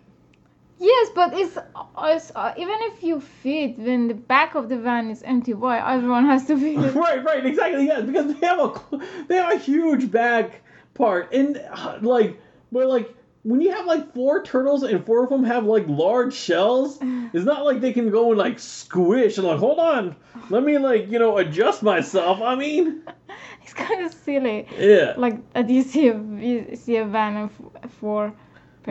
Yes, 0.79 1.09
but 1.15 1.33
it's, 1.35 1.57
it's 2.03 2.33
uh, 2.35 2.53
even 2.57 2.77
if 2.81 3.03
you 3.03 3.21
fit 3.21 3.79
when 3.79 4.09
the 4.09 4.15
back 4.15 4.55
of 4.55 4.69
the 4.69 4.77
van 4.79 5.11
is 5.11 5.23
empty, 5.23 5.55
why 5.55 5.79
everyone 5.95 6.27
has 6.27 6.47
to 6.47 6.59
fit? 6.59 6.95
right, 6.95 7.25
right, 7.25 7.47
exactly. 7.47 7.87
Yeah, 7.87 8.01
because 8.01 8.35
they 8.35 8.47
have 8.47 8.61
a 8.61 8.99
they 9.29 9.37
have 9.37 9.53
a 9.53 9.59
huge 9.59 10.11
back 10.11 10.61
part, 10.95 11.33
and 11.33 11.57
uh, 11.73 11.99
like, 12.03 12.39
but 12.71 12.89
like 12.89 13.15
when 13.43 13.61
you 13.63 13.71
have 13.71 13.87
like 13.87 14.13
four 14.13 14.43
turtles 14.43 14.83
and 14.83 15.07
four 15.07 15.25
of 15.25 15.31
them 15.31 15.45
have 15.45 15.65
like 15.65 15.87
large 15.89 16.35
shells, 16.35 16.99
it's 17.33 17.45
not 17.47 17.65
like 17.65 17.81
they 17.81 17.93
can 17.93 18.11
go 18.11 18.31
and 18.31 18.39
like 18.39 18.59
squish 18.59 19.39
and 19.39 19.47
like 19.47 19.59
hold 19.59 19.79
on, 19.79 20.15
let 20.51 20.63
me 20.63 20.77
like 20.77 21.11
you 21.11 21.19
know 21.19 21.39
adjust 21.39 21.83
myself. 21.83 22.43
I 22.43 22.55
mean, 22.55 23.03
it's 23.63 23.73
kind 23.73 24.05
of 24.05 24.13
silly. 24.13 24.67
yeah, 24.79 25.15
Like, 25.17 25.39
uh, 25.55 25.65
you 25.67 25.83
see 25.83 26.09
a 26.09 26.19
you 26.19 26.77
see 26.77 26.97
a 26.97 27.07
van 27.07 27.37
and 27.37 27.51
f- 27.83 27.91
four 27.93 28.35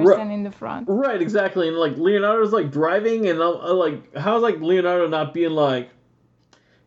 person 0.03 0.31
in 0.31 0.43
the 0.43 0.51
front. 0.51 0.87
right, 0.89 1.21
exactly. 1.21 1.67
And 1.67 1.77
like 1.77 1.97
Leonardo's 1.97 2.53
like 2.53 2.71
driving, 2.71 3.27
and 3.27 3.41
I'm, 3.41 3.55
I'm 3.55 3.77
like, 3.77 4.15
how's 4.15 4.41
like 4.41 4.59
Leonardo 4.59 5.07
not 5.07 5.33
being 5.33 5.51
like, 5.51 5.89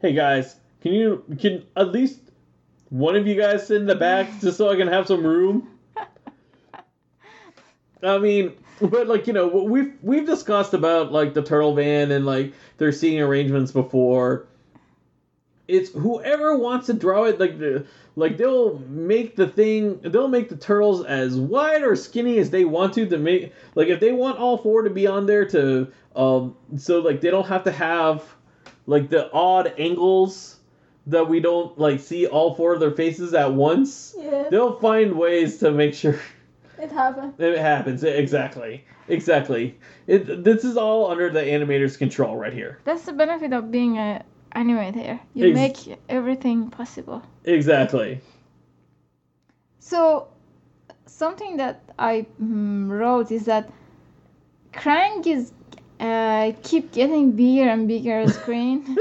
hey 0.01 0.13
guys, 0.13 0.57
can 0.81 0.93
you 0.93 1.25
can 1.39 1.65
at 1.77 1.93
least 1.93 2.21
one 2.91 3.17
of 3.17 3.27
you 3.27 3.35
guys 3.35 3.67
sit 3.67 3.81
in 3.81 3.87
the 3.87 3.95
back 3.95 4.29
just 4.41 4.59
so 4.59 4.71
I 4.71 4.77
can 4.77 4.89
have 4.89 5.07
some 5.07 5.25
room? 5.25 5.69
I 8.03 8.19
mean, 8.19 8.53
but 8.81 9.09
like 9.09 9.27
you 9.27 9.33
know, 9.33 9.47
we've 9.49 9.95
we've 10.03 10.27
discussed 10.27 10.75
about 10.75 11.13
like 11.13 11.35
the 11.35 11.43
turtle 11.43 11.75
van 11.75 12.11
and 12.11 12.27
like 12.27 12.53
their 12.79 12.93
seating 12.93 13.21
arrangements 13.21 13.73
before. 13.73 14.48
It's 15.69 15.91
whoever 15.91 16.57
wants 16.57 16.87
to 16.87 16.95
draw 16.95 17.25
it 17.25 17.39
like 17.39 17.59
the 17.59 17.87
like 18.17 18.39
they'll 18.39 18.79
make 18.89 19.37
the 19.37 19.47
thing 19.47 20.01
they'll 20.01 20.27
make 20.29 20.49
the 20.49 20.57
turtles 20.57 21.05
as 21.05 21.37
wide 21.37 21.83
or 21.83 21.95
skinny 21.95 22.39
as 22.39 22.49
they 22.51 22.65
want 22.65 22.95
to 22.95 23.07
to 23.07 23.19
make 23.19 23.53
like 23.75 23.89
if 23.89 24.01
they 24.01 24.13
want 24.13 24.39
all 24.39 24.57
four 24.57 24.83
to 24.83 24.91
be 24.91 25.07
on 25.07 25.27
there 25.27 25.45
to 25.51 25.87
um 26.17 26.57
so 26.79 27.01
like 27.01 27.21
they 27.21 27.31
don't 27.31 27.47
have 27.47 27.65
to 27.65 27.71
have 27.71 28.25
like 28.87 29.11
the 29.11 29.31
odd 29.33 29.75
angles 29.79 30.57
that 31.07 31.29
we 31.29 31.41
don't 31.41 31.79
like 31.79 32.01
see 32.01 32.27
all 32.27 32.55
four 32.55 32.75
of 32.75 32.81
their 32.81 32.91
faces 32.91 33.35
at 33.35 33.53
once. 33.53 34.15
Yes, 34.19 34.51
They'll 34.51 34.79
find 34.79 35.19
ways 35.19 35.59
to 35.59 35.71
make 35.71 35.95
sure 35.95 36.19
it 36.79 36.91
happens. 36.93 37.35
it 37.39 37.59
happens. 37.59 38.05
Exactly. 38.05 38.85
Exactly. 39.09 39.79
It, 40.07 40.45
this 40.45 40.65
is 40.65 40.77
all 40.77 41.11
under 41.11 41.31
the 41.31 41.41
animator's 41.41 41.97
control 41.97 42.37
right 42.37 42.53
here. 42.53 42.79
That's 42.85 43.03
the 43.05 43.13
benefit 43.15 43.53
of 43.55 43.71
being 43.71 43.97
a 43.97 44.23
animator. 44.55 45.21
You 45.35 45.49
Ex- 45.49 45.55
make 45.87 45.99
everything 46.09 46.71
possible. 46.71 47.23
Exactly. 47.45 48.21
So, 49.81 50.29
something 51.07 51.57
that 51.57 51.83
I 51.99 52.27
mm, 52.43 52.89
wrote 52.91 53.31
is 53.33 53.47
that 53.47 53.71
Krang 54.73 55.27
is 55.27 55.53
uh, 56.01 56.53
keep 56.63 56.93
getting 56.93 57.33
bigger 57.33 57.69
and 57.69 57.89
bigger 57.89 58.29
screen. 58.29 58.85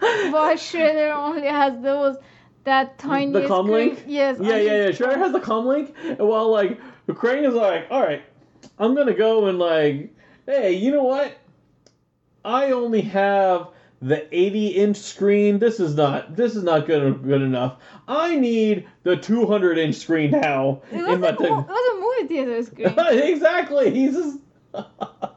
While 0.00 0.56
Shredder 0.56 1.14
only 1.14 1.46
has 1.46 1.80
those 1.82 2.16
that 2.64 2.98
tiny 2.98 3.32
the 3.32 3.46
com 3.46 3.66
screen. 3.66 3.88
link? 3.90 4.04
Yes. 4.06 4.38
Yeah, 4.40 4.56
yeah, 4.56 4.72
yeah. 4.72 4.88
Shredder 4.90 5.16
has 5.16 5.32
the 5.32 5.40
com 5.40 5.66
link, 5.66 5.94
and 6.04 6.18
while 6.18 6.50
like 6.50 6.78
Krang 7.08 7.46
is 7.46 7.54
like, 7.54 7.86
all 7.90 8.02
right, 8.02 8.22
I'm 8.78 8.94
gonna 8.94 9.14
go 9.14 9.46
and 9.46 9.58
like, 9.58 10.14
hey, 10.46 10.72
you 10.74 10.90
know 10.90 11.04
what? 11.04 11.36
I 12.44 12.70
only 12.72 13.02
have 13.02 13.68
the 14.00 14.26
80 14.36 14.68
inch 14.68 14.96
screen. 14.96 15.58
This 15.58 15.80
is 15.80 15.94
not 15.96 16.36
this 16.36 16.54
is 16.56 16.62
not 16.62 16.86
good 16.86 17.22
good 17.24 17.42
enough. 17.42 17.76
I 18.06 18.36
need 18.36 18.86
the 19.02 19.16
200 19.16 19.76
inch 19.78 19.96
screen 19.96 20.30
now 20.30 20.82
It 20.92 20.98
in 20.98 21.06
was, 21.06 21.18
my 21.18 21.28
a, 21.28 21.32
mo- 21.32 21.38
thing. 21.38 21.52
it 21.52 21.66
was 21.68 21.96
a 21.96 22.00
movie 22.22 22.28
theater 22.34 22.62
screen. 22.62 22.94
exactly. 23.22 23.90
He's 23.90 24.14
just. 24.14 24.38
all 24.74 24.86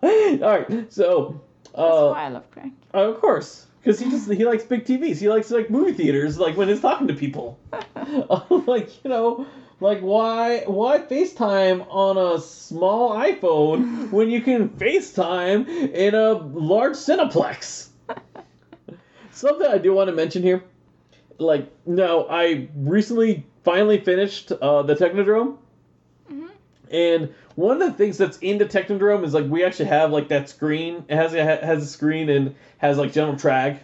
right. 0.03 0.91
So, 0.93 1.41
That's 1.64 1.76
uh, 1.76 2.09
why 2.14 2.26
I 2.26 2.30
love 2.30 2.43
Krang. 2.51 2.72
of 2.93 3.20
course, 3.22 3.66
because 3.80 3.97
he 3.99 4.09
just 4.12 4.30
he 4.32 4.45
likes 4.45 4.64
big 4.64 4.84
TVs. 4.86 5.18
He 5.20 5.30
likes 5.30 5.49
like 5.51 5.70
movie 5.70 5.93
theaters, 5.93 6.38
like 6.38 6.57
when 6.57 6.68
he's 6.68 6.82
talking 6.82 7.07
to 7.07 7.14
people. 7.14 7.57
like 8.68 9.03
you 9.03 9.09
know, 9.09 9.47
like 9.80 10.01
why 10.01 10.64
why 10.68 10.99
FaceTime 10.99 11.86
on 11.89 12.18
a 12.18 12.39
small 12.41 13.12
iPhone 13.16 14.12
when 14.12 14.30
you 14.30 14.41
can 14.41 14.70
FaceTime 14.70 15.68
in 15.93 16.14
a 16.14 16.34
large 16.34 16.93
Cineplex? 16.93 17.88
Something 19.42 19.68
I 19.68 19.80
do 19.80 19.92
want 19.94 20.08
to 20.08 20.16
mention 20.16 20.44
here, 20.44 20.64
like 21.39 21.68
no, 21.88 22.28
I 22.30 22.68
recently 22.76 23.44
finally 23.64 24.00
finished 24.00 24.52
uh, 24.52 24.84
the 24.84 24.96
Technodrome. 24.96 25.58
Mhm. 26.32 26.50
And 26.92 27.34
one 27.56 27.82
of 27.82 27.88
the 27.92 27.98
things 27.98 28.20
that's 28.20 28.38
in 28.38 28.60
the 28.60 28.66
Technodrome 28.66 29.24
is 29.24 29.34
like 29.34 29.46
we 29.50 29.64
actually 29.64 29.86
have 29.86 30.12
like 30.12 30.28
that 30.28 30.48
screen. 30.48 31.04
It 31.10 31.16
has 31.16 31.34
it 31.34 31.44
has 31.44 31.82
a 31.82 31.88
screen 31.88 32.30
and 32.30 32.54
has 32.78 33.00
like 33.00 33.14
general 33.14 33.36
Traag 33.36 33.80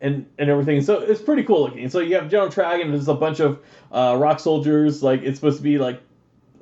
and 0.00 0.26
and 0.38 0.48
everything. 0.48 0.80
So 0.80 1.00
it's 1.00 1.20
pretty 1.20 1.42
cool 1.42 1.62
looking. 1.62 1.88
So 1.90 1.98
you 1.98 2.14
have 2.14 2.30
general 2.30 2.48
Traag 2.48 2.80
and 2.80 2.92
there's 2.94 3.08
a 3.08 3.14
bunch 3.14 3.40
of 3.40 3.58
uh, 3.90 4.16
rock 4.16 4.38
soldiers. 4.38 5.02
Like 5.02 5.22
it's 5.22 5.40
supposed 5.40 5.56
to 5.56 5.64
be 5.64 5.76
like 5.78 6.00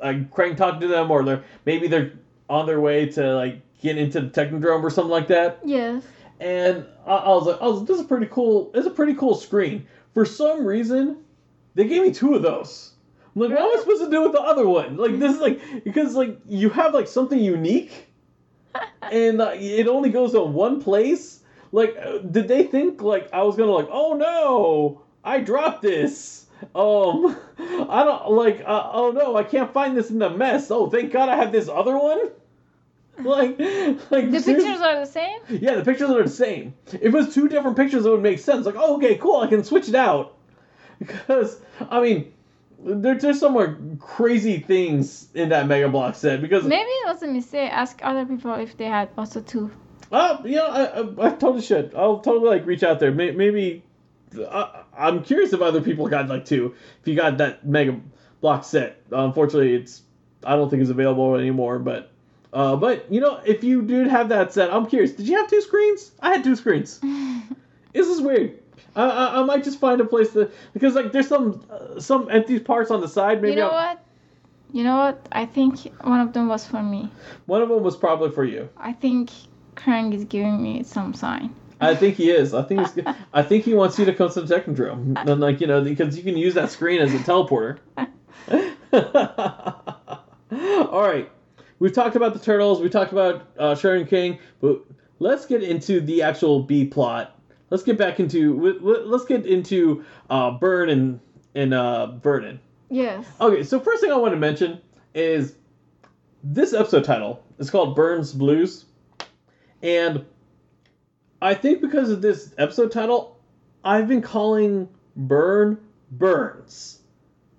like 0.03 0.31
Krang 0.31 0.57
talking 0.57 0.81
to 0.81 0.89
them 0.89 1.11
or 1.11 1.23
they're 1.23 1.45
maybe 1.67 1.87
they're 1.87 2.13
on 2.49 2.65
their 2.65 2.81
way 2.81 3.05
to 3.11 3.35
like 3.37 3.61
get 3.83 3.99
into 3.99 4.23
the 4.23 4.29
Technodrome 4.31 4.83
or 4.83 4.89
something 4.89 5.11
like 5.11 5.29
that. 5.29 5.59
Yes. 5.65 6.03
And 6.41 6.87
I, 7.07 7.17
I 7.17 7.29
was 7.31 7.47
like, 7.47 7.59
oh, 7.61 7.81
this 7.81 8.01
is 8.01 8.07
pretty 8.07 8.27
cool. 8.27 8.71
It's 8.75 8.87
a 8.87 8.91
pretty 8.91 9.15
cool 9.15 9.35
screen. 9.35 9.87
For 10.15 10.25
some 10.25 10.65
reason, 10.65 11.19
they 11.75 11.87
gave 11.87 12.03
me 12.03 12.13
two 12.13 12.35
of 12.35 12.43
those. 12.43 12.95
I'm 13.35 13.43
like, 13.43 13.51
what 13.51 13.61
am 13.61 13.77
I 13.77 13.81
supposed 13.81 14.05
to 14.05 14.11
do 14.11 14.23
with 14.23 14.33
the 14.33 14.41
other 14.41 14.67
one? 14.67 14.97
Like 14.97 15.19
this 15.19 15.35
is 15.35 15.41
like 15.41 15.85
because 15.85 16.15
like 16.15 16.39
you 16.49 16.71
have 16.71 16.95
like 16.95 17.07
something 17.07 17.39
unique, 17.39 18.09
and 19.03 19.41
uh, 19.41 19.53
it 19.55 19.87
only 19.87 20.11
goes 20.11 20.33
to 20.33 20.41
one 20.41 20.83
place. 20.83 21.41
Like, 21.71 21.97
uh, 22.03 22.19
did 22.19 22.49
they 22.49 22.65
think 22.65 23.03
like 23.03 23.29
I 23.33 23.43
was 23.43 23.57
gonna 23.57 23.73
like, 23.73 23.89
oh 23.91 24.15
no, 24.15 25.03
I 25.23 25.41
dropped 25.41 25.83
this. 25.83 26.47
Um, 26.75 27.37
I 27.59 28.05
don't 28.05 28.31
like. 28.33 28.63
Uh, 28.67 28.91
oh 28.93 29.13
no, 29.13 29.37
I 29.37 29.45
can't 29.45 29.73
find 29.73 29.97
this 29.97 30.11
in 30.11 30.19
the 30.19 30.31
mess. 30.31 30.71
Oh, 30.71 30.89
thank 30.91 31.13
God 31.13 31.29
I 31.29 31.37
have 31.37 31.53
this 31.53 31.69
other 31.69 31.97
one. 31.97 32.31
Like, 33.25 33.59
like 34.11 34.31
The 34.31 34.43
pictures 34.45 34.81
are 34.81 35.01
the 35.01 35.07
same. 35.07 35.41
yeah, 35.49 35.75
the 35.75 35.85
pictures 35.85 36.11
are 36.11 36.23
the 36.23 36.29
same. 36.29 36.75
If 36.87 37.03
it 37.03 37.13
was 37.13 37.35
two 37.35 37.49
different 37.49 37.77
pictures, 37.77 38.07
it 38.07 38.11
would 38.11 38.23
make 38.23 38.39
sense. 38.39 38.65
Like, 38.67 38.77
oh, 38.79 38.97
okay, 38.97 39.17
cool, 39.17 39.41
I 39.41 39.47
can 39.49 39.65
switch 39.65 39.89
it 39.89 39.95
out. 39.95 40.37
Because, 40.99 41.61
I 41.91 42.01
mean, 42.01 42.33
there, 42.85 43.15
there's 43.17 43.39
some 43.41 43.53
more 43.53 43.79
crazy 44.01 44.59
things 44.59 45.29
in 45.35 45.49
that 45.51 45.67
Mega 45.69 45.89
Block 45.89 46.15
set. 46.17 46.41
Because, 46.41 46.65
Maybe 46.65 46.89
it 46.91 47.07
was 47.07 47.23
a 47.23 47.29
mistake. 47.29 47.71
Ask 47.73 48.01
other 48.03 48.25
people 48.27 48.55
if 48.55 48.77
they 48.77 48.87
had 48.87 49.09
also 49.17 49.41
two. 49.41 49.71
uh, 50.11 50.39
you 50.45 50.57
know, 50.57 50.67
I, 50.67 50.85
I, 50.85 51.27
I 51.27 51.31
totally 51.37 51.63
should. 51.63 51.95
I'll 51.95 52.19
totally, 52.21 52.49
like, 52.51 52.67
reach 52.67 52.83
out 52.83 52.99
there. 53.01 53.13
May, 53.13 53.31
maybe, 53.31 53.85
I, 54.51 54.83
I'm 54.97 55.23
curious 55.23 55.53
if 55.53 55.61
other 55.61 55.81
people 55.81 56.09
got, 56.09 56.29
like, 56.29 56.45
two. 56.45 56.75
If 57.01 57.07
you 57.09 57.15
got 57.15 57.39
that 57.39 57.65
Mega 57.67 58.01
Block 58.41 58.65
set. 58.65 59.03
Unfortunately, 59.13 59.75
it's, 59.75 60.03
I 60.45 60.57
don't 60.57 60.69
think 60.71 60.83
it's 60.83 60.91
available 60.91 61.35
anymore, 61.37 61.79
but. 61.79 62.11
Uh, 62.53 62.77
but 62.77 63.11
you 63.13 63.21
know, 63.21 63.41
if 63.45 63.63
you 63.63 63.83
did 63.83 64.07
have 64.07 64.29
that 64.31 64.53
set, 64.53 64.73
I'm 64.73 64.87
curious. 64.87 65.13
Did 65.13 65.29
you 65.29 65.37
have 65.37 65.49
two 65.49 65.61
screens? 65.61 66.13
I 66.21 66.31
had 66.35 66.45
two 66.45 66.57
screens. 66.57 67.01
This 67.95 68.07
is 68.07 68.21
weird. 68.21 68.59
I, 68.95 69.03
I, 69.09 69.41
I 69.41 69.43
might 69.45 69.65
just 69.65 69.81
find 69.81 70.01
a 70.01 70.05
place 70.05 70.33
to 70.35 70.51
because 70.73 70.95
like 70.95 71.11
there's 71.11 71.27
some 71.27 71.65
uh, 71.71 71.99
some 71.99 72.29
empty 72.31 72.61
parts 72.61 72.91
on 72.91 73.01
the 73.01 73.09
side. 73.09 73.41
Maybe 73.43 73.55
you 73.55 73.61
know 73.61 73.69
I'll- 73.71 73.89
what? 73.95 74.05
You 74.73 74.85
know 74.85 74.97
what? 74.99 75.27
I 75.33 75.47
think 75.47 75.81
one 76.05 76.21
of 76.21 76.35
them 76.35 76.47
was 76.49 76.67
for 76.67 76.83
me. 76.83 77.11
one 77.47 77.63
of 77.63 77.71
them 77.71 77.83
was 77.83 77.97
probably 77.97 78.31
for 78.31 78.45
you. 78.45 78.69
I 78.77 78.93
think 78.93 79.31
Krang 79.75 80.13
is 80.15 80.25
giving 80.25 80.63
me 80.63 80.83
some 80.83 81.15
sign. 81.15 81.55
I 81.81 81.95
think 81.95 82.17
he 82.17 82.31
is. 82.31 82.53
I 82.53 82.63
think 82.63 82.81
he's, 82.81 83.05
I 83.33 83.43
think 83.43 83.65
he 83.65 83.73
wants 83.73 83.99
you 83.99 84.05
to 84.05 84.13
come 84.13 84.31
to 84.31 84.43
the 84.43 84.55
Technodrome, 84.55 85.17
and 85.27 85.41
like 85.41 85.61
you 85.63 85.67
know 85.67 85.83
because 85.83 86.17
you 86.17 86.23
can 86.23 86.37
use 86.37 86.55
that 86.55 86.71
screen 86.71 87.01
as 87.01 87.13
a 87.15 87.19
teleporter. 87.19 87.79
All 90.53 91.03
right, 91.03 91.31
we've 91.79 91.93
talked 91.93 92.17
about 92.17 92.35
the 92.35 92.41
turtles. 92.41 92.81
We 92.81 92.89
talked 92.89 93.13
about 93.13 93.49
uh, 93.59 93.75
Sharon 93.75 94.07
King, 94.07 94.39
but 94.61 94.83
let's 95.19 95.47
get 95.47 95.63
into 95.63 96.01
the 96.01 96.23
actual 96.23 96.63
B 96.63 96.85
plot. 96.85 97.39
Let's 97.71 97.83
get 97.83 97.99
back 97.99 98.19
into 98.19 98.79
let's 98.81 99.25
get 99.25 99.47
into 99.47 100.05
uh, 100.31 100.53
Burne 100.53 100.89
and 100.89 101.21
and 101.55 101.75
uh, 101.75 102.13
Vernon. 102.17 102.61
Yes. 102.89 103.27
Okay, 103.41 103.63
so 103.63 103.81
first 103.81 104.01
thing 104.01 104.11
I 104.11 104.17
want 104.17 104.33
to 104.33 104.39
mention 104.39 104.81
is 105.15 105.55
this 106.43 106.73
episode 106.73 107.05
title 107.05 107.43
is 107.59 107.71
called 107.71 107.95
Burne's 107.95 108.33
Blues. 108.33 108.87
And 109.83 110.25
I 111.43 111.55
think 111.55 111.81
because 111.81 112.11
of 112.11 112.23
this 112.23 112.55
episode 112.59 112.91
title, 112.91 113.39
I've 113.85 114.09
been 114.09 114.23
calling 114.23 114.89
Burne 115.17 115.79
Burns 116.11 117.01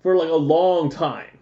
for 0.01 0.15
like 0.15 0.29
a 0.29 0.35
long 0.35 0.89
time. 0.89 1.37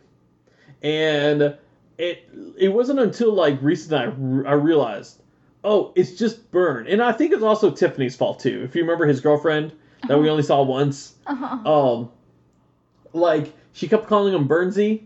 And 0.82 1.58
it 1.98 2.30
it 2.58 2.70
wasn't 2.70 3.00
until 3.00 3.34
like 3.34 3.62
recently 3.62 3.98
I, 4.45 4.50
I 4.50 4.54
realized, 4.54 5.22
oh, 5.64 5.91
it's 5.95 6.12
just 6.16 6.52
Burne. 6.52 6.88
And 6.88 7.02
I 7.02 7.12
think 7.12 7.34
it's 7.34 7.43
also 7.43 7.72
Tiffany's 7.72 8.16
fault 8.16 8.39
too. 8.39 8.62
If 8.64 8.76
you 8.76 8.82
remember 8.82 9.06
his 9.06 9.22
girlfriend 9.22 9.74
that 10.08 10.20
we 10.20 10.30
only 10.30 10.43
saw 10.43 10.62
once, 10.64 11.16
Uh-huh. 11.26 11.70
um 11.72 12.12
like 13.14 13.54
she 13.74 13.88
kept 13.88 14.08
calling 14.08 14.34
him 14.34 14.48
Burnsy. 14.48 15.04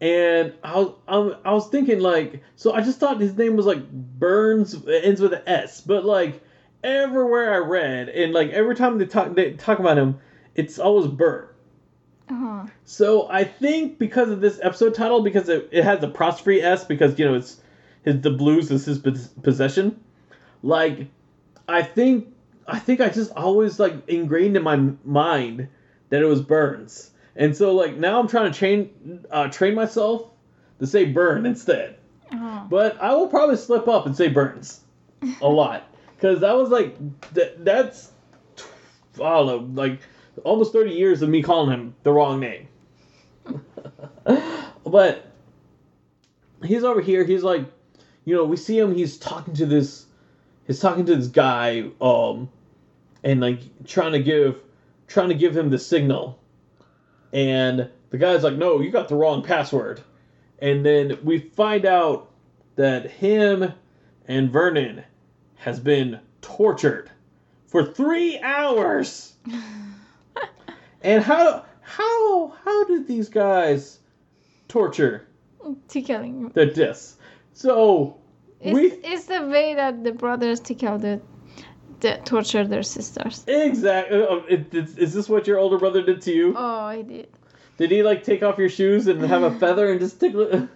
And 0.00 0.52
I 0.62 0.78
was 0.78 1.36
I 1.44 1.52
was 1.52 1.68
thinking 1.68 2.00
like 2.00 2.42
so 2.56 2.72
I 2.74 2.82
just 2.82 3.00
thought 3.00 3.18
his 3.20 3.36
name 3.36 3.56
was 3.56 3.64
like 3.66 3.90
Burns 3.90 4.74
it 4.74 5.04
ends 5.04 5.20
with 5.20 5.32
an 5.32 5.42
S, 5.46 5.80
but 5.80 6.04
like 6.04 6.42
everywhere 6.84 7.54
I 7.54 7.58
read 7.58 8.10
and 8.10 8.32
like 8.34 8.50
every 8.50 8.76
time 8.76 8.98
they 8.98 9.06
talk 9.06 9.34
they 9.34 9.52
talk 9.54 9.78
about 9.78 9.96
him, 9.96 10.18
it's 10.54 10.78
always 10.78 11.06
Burne. 11.06 11.48
Uh-huh. 12.28 12.66
So 12.84 13.28
I 13.30 13.44
think 13.44 13.98
because 13.98 14.30
of 14.30 14.40
this 14.40 14.58
episode 14.62 14.94
title, 14.94 15.22
because 15.22 15.48
it, 15.48 15.68
it 15.70 15.84
has 15.84 16.00
the 16.00 16.08
apostrophe 16.08 16.60
S, 16.60 16.84
because 16.84 17.18
you 17.18 17.24
know 17.24 17.34
it's 17.34 17.60
his 18.02 18.20
the 18.20 18.30
blues 18.30 18.70
is 18.70 18.84
his 18.84 18.98
possession. 18.98 20.00
Like, 20.62 21.06
I 21.68 21.82
think 21.82 22.34
I 22.66 22.78
think 22.78 23.00
I 23.00 23.08
just 23.08 23.32
always 23.32 23.78
like 23.78 24.08
ingrained 24.08 24.56
in 24.56 24.62
my 24.62 24.76
mind 25.04 25.68
that 26.08 26.22
it 26.22 26.26
was 26.26 26.40
Burns, 26.40 27.10
and 27.36 27.56
so 27.56 27.74
like 27.74 27.96
now 27.96 28.18
I'm 28.18 28.28
trying 28.28 28.50
to 28.50 28.58
train 28.58 29.24
uh, 29.30 29.48
train 29.48 29.74
myself 29.74 30.30
to 30.80 30.86
say 30.86 31.04
Burne 31.04 31.46
instead. 31.46 31.96
Uh-huh. 32.32 32.64
But 32.68 33.00
I 33.00 33.14
will 33.14 33.28
probably 33.28 33.56
slip 33.56 33.86
up 33.86 34.06
and 34.06 34.16
say 34.16 34.28
Burns 34.28 34.80
a 35.40 35.48
lot 35.48 35.84
because 36.16 36.40
that 36.40 36.56
was 36.56 36.70
like 36.70 36.96
that. 37.34 37.64
That's 37.64 38.10
I 39.14 39.18
don't 39.18 39.46
know, 39.46 39.82
like 39.82 40.00
almost 40.44 40.72
thirty 40.72 40.92
years 40.92 41.22
of 41.22 41.28
me 41.28 41.42
calling 41.42 41.70
him 41.70 41.94
the 42.02 42.12
wrong 42.12 42.40
name. 42.40 42.68
but 44.84 45.26
he's 46.64 46.84
over 46.84 47.00
here. 47.00 47.24
He's 47.24 47.42
like, 47.42 47.64
you 48.24 48.34
know, 48.34 48.44
we 48.44 48.56
see 48.56 48.78
him. 48.78 48.94
He's 48.94 49.16
talking 49.16 49.54
to 49.54 49.66
this. 49.66 50.06
He's 50.66 50.80
talking 50.80 51.06
to 51.06 51.16
this 51.16 51.28
guy, 51.28 51.90
um, 52.00 52.48
and 53.22 53.40
like 53.40 53.60
trying 53.84 54.12
to 54.12 54.22
give, 54.22 54.60
trying 55.06 55.28
to 55.28 55.34
give 55.34 55.56
him 55.56 55.70
the 55.70 55.78
signal. 55.78 56.38
And 57.32 57.88
the 58.10 58.18
guy's 58.18 58.42
like, 58.42 58.56
"No, 58.56 58.80
you 58.80 58.90
got 58.90 59.08
the 59.08 59.14
wrong 59.14 59.42
password." 59.42 60.02
And 60.58 60.84
then 60.84 61.18
we 61.22 61.38
find 61.38 61.84
out 61.84 62.30
that 62.76 63.10
him 63.10 63.72
and 64.26 64.50
Vernon 64.50 65.04
has 65.56 65.78
been 65.78 66.20
tortured 66.40 67.10
for 67.66 67.84
three 67.84 68.38
hours. 68.40 69.34
and 71.06 71.22
how 71.24 71.64
how 71.80 72.48
how 72.64 72.84
did 72.84 73.06
these 73.06 73.28
guys 73.28 74.00
torture 74.68 75.26
Tickling. 75.88 76.50
their 76.54 76.66
discs? 76.70 77.16
So 77.52 78.18
It's, 78.60 78.74
we 78.74 78.86
it's 79.10 79.24
the 79.26 79.42
way 79.46 79.74
that 79.74 80.04
the 80.04 80.12
brothers 80.12 80.60
tickle 80.60 80.98
the, 80.98 81.20
the 82.00 82.20
torture 82.24 82.66
their 82.66 82.82
sisters. 82.82 83.44
exactly. 83.46 84.22
Uh, 84.22 84.36
it- 84.48 84.72
is, 84.74 84.98
is 84.98 85.14
this 85.14 85.28
what 85.28 85.46
your 85.46 85.58
older 85.58 85.78
brother 85.78 86.02
did 86.02 86.20
to 86.22 86.32
you? 86.32 86.54
Oh, 86.56 86.80
I 86.96 87.02
did. 87.02 87.28
Did 87.78 87.90
he 87.90 88.02
like 88.02 88.22
take 88.24 88.42
off 88.42 88.58
your 88.58 88.68
shoes 88.68 89.06
and 89.06 89.20
have 89.22 89.42
a 89.42 89.50
feather 89.62 89.90
and 89.90 90.00
just 90.00 90.18
tickle 90.20 90.42
it? 90.42 90.68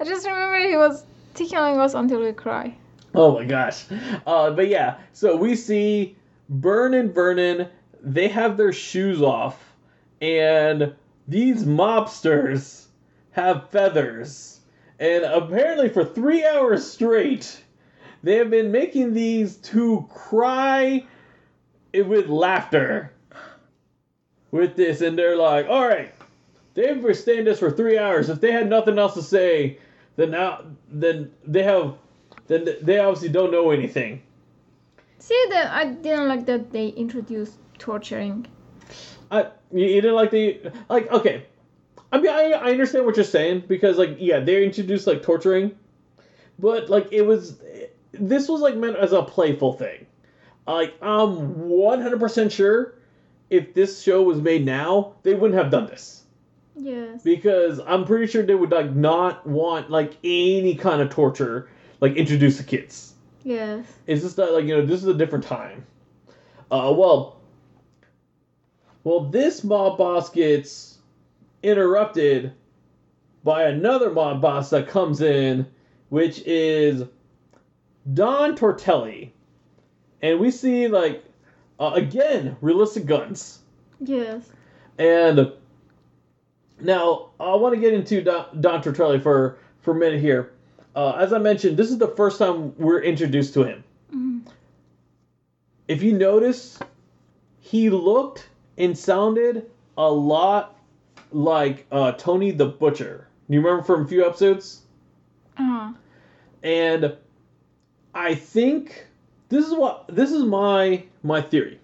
I 0.00 0.04
just 0.04 0.26
remember 0.26 0.58
he 0.68 0.76
was 0.76 1.04
tickling 1.34 1.78
us 1.78 1.94
until 1.94 2.20
we 2.20 2.32
cry. 2.32 2.76
Oh 3.14 3.34
my 3.34 3.44
gosh. 3.44 3.84
Uh, 4.26 4.50
but 4.50 4.68
yeah, 4.68 4.98
so 5.12 5.34
we 5.36 5.56
see 5.56 6.16
Burne 6.48 6.94
and 6.94 7.12
Vernon, 7.14 7.68
they 8.02 8.28
have 8.28 8.56
their 8.56 8.72
shoes 8.72 9.22
off, 9.22 9.74
and 10.20 10.94
these 11.26 11.64
mobsters 11.64 12.86
have 13.32 13.70
feathers. 13.70 14.60
And 14.98 15.24
apparently, 15.24 15.88
for 15.88 16.04
three 16.04 16.44
hours 16.44 16.90
straight, 16.90 17.62
they 18.22 18.36
have 18.36 18.50
been 18.50 18.72
making 18.72 19.14
these 19.14 19.56
two 19.56 20.06
cry 20.10 21.04
with 21.94 22.28
laughter 22.28 23.12
with 24.50 24.76
this, 24.76 25.00
and 25.00 25.16
they're 25.16 25.36
like, 25.36 25.66
all 25.68 25.86
right, 25.86 26.12
they've 26.74 26.94
been 26.94 27.02
withstand 27.02 27.46
this 27.46 27.58
for 27.58 27.70
three 27.70 27.98
hours. 27.98 28.28
If 28.28 28.40
they 28.40 28.52
had 28.52 28.68
nothing 28.68 28.98
else 28.98 29.14
to 29.14 29.22
say, 29.22 29.78
then 30.16 30.32
now, 30.32 30.64
then 30.88 31.30
they 31.46 31.62
have, 31.62 31.94
then 32.48 32.68
they 32.82 32.98
obviously 32.98 33.28
don't 33.28 33.52
know 33.52 33.70
anything. 33.70 34.22
See 35.18 35.46
that 35.50 35.70
I 35.72 35.86
didn't 35.86 36.28
like 36.28 36.46
that 36.46 36.72
they 36.72 36.88
introduced 36.88 37.58
torturing. 37.78 38.46
I 39.30 39.48
you 39.72 40.00
didn't 40.00 40.14
like 40.14 40.30
the 40.30 40.72
like 40.88 41.10
okay. 41.10 41.46
I 42.10 42.18
mean 42.18 42.30
I, 42.30 42.52
I 42.52 42.70
understand 42.70 43.04
what 43.04 43.16
you're 43.16 43.24
saying 43.24 43.64
because 43.68 43.98
like 43.98 44.16
yeah 44.18 44.40
they 44.40 44.64
introduced 44.64 45.06
like 45.06 45.22
torturing, 45.22 45.76
but 46.58 46.88
like 46.88 47.08
it 47.12 47.22
was 47.22 47.58
this 48.12 48.48
was 48.48 48.60
like 48.60 48.76
meant 48.76 48.96
as 48.96 49.12
a 49.12 49.22
playful 49.22 49.74
thing. 49.74 50.06
Like 50.66 50.94
I'm 51.02 51.68
100 51.68 52.18
percent 52.20 52.52
sure 52.52 52.94
if 53.50 53.74
this 53.74 54.02
show 54.02 54.22
was 54.22 54.40
made 54.40 54.64
now 54.64 55.14
they 55.22 55.34
wouldn't 55.34 55.58
have 55.58 55.70
done 55.70 55.86
this 55.86 56.24
Yes. 56.76 57.22
because 57.22 57.80
I'm 57.80 58.04
pretty 58.04 58.26
sure 58.26 58.42
they 58.42 58.54
would 58.54 58.70
like 58.70 58.94
not 58.94 59.46
want 59.46 59.90
like 59.90 60.16
any 60.22 60.74
kind 60.74 61.00
of 61.02 61.10
torture 61.10 61.68
like 62.00 62.14
introduced 62.16 62.58
to 62.58 62.64
kids. 62.64 63.14
Yes. 63.44 63.84
It's 64.06 64.22
just 64.22 64.36
that 64.36 64.52
like 64.52 64.64
you 64.66 64.76
know 64.76 64.86
this 64.86 65.00
is 65.02 65.08
a 65.08 65.14
different 65.14 65.44
time. 65.44 65.84
Uh 66.70 66.92
well 66.96 67.37
well 69.08 69.20
this 69.20 69.64
mob 69.64 69.96
boss 69.96 70.28
gets 70.28 70.98
interrupted 71.62 72.52
by 73.42 73.62
another 73.62 74.10
mob 74.10 74.42
boss 74.42 74.68
that 74.68 74.86
comes 74.86 75.22
in, 75.22 75.66
which 76.10 76.42
is 76.44 77.04
Don 78.12 78.54
Turtelli. 78.54 79.30
And 80.20 80.38
we 80.38 80.50
see 80.50 80.88
like 80.88 81.24
uh, 81.80 81.92
again 81.94 82.58
realistic 82.60 83.06
guns. 83.06 83.60
Yes. 83.98 84.42
And 84.98 85.52
now 86.78 87.30
I 87.40 87.54
want 87.54 87.74
to 87.74 87.80
get 87.80 87.94
into 87.94 88.20
Don, 88.20 88.60
Don 88.60 88.82
Turtelli 88.82 89.22
for 89.22 89.56
for 89.80 89.92
a 89.92 89.98
minute 89.98 90.20
here. 90.20 90.52
Uh, 90.94 91.12
as 91.12 91.32
I 91.32 91.38
mentioned, 91.38 91.78
this 91.78 91.90
is 91.90 91.96
the 91.96 92.08
first 92.08 92.38
time 92.38 92.74
we're 92.76 93.00
introduced 93.00 93.54
to 93.54 93.64
him. 93.64 93.84
Mhm. 94.14 94.40
If 95.86 96.02
you 96.02 96.12
notice, 96.12 96.78
he 97.60 97.88
looked 97.88 98.50
and 98.78 98.96
sounded 98.96 99.70
a 99.96 100.10
lot 100.10 100.78
like 101.32 101.86
uh, 101.92 102.12
Tony 102.12 102.52
the 102.52 102.66
Butcher. 102.66 103.26
You 103.48 103.60
remember 103.60 103.82
from 103.82 104.04
a 104.04 104.08
few 104.08 104.24
episodes? 104.24 104.82
Uh-huh. 105.58 105.92
And 106.62 107.16
I 108.14 108.34
think 108.34 109.06
this 109.48 109.66
is 109.66 109.74
what 109.74 110.06
this 110.08 110.32
is 110.32 110.44
my 110.44 111.04
my 111.22 111.40
theory. 111.42 111.80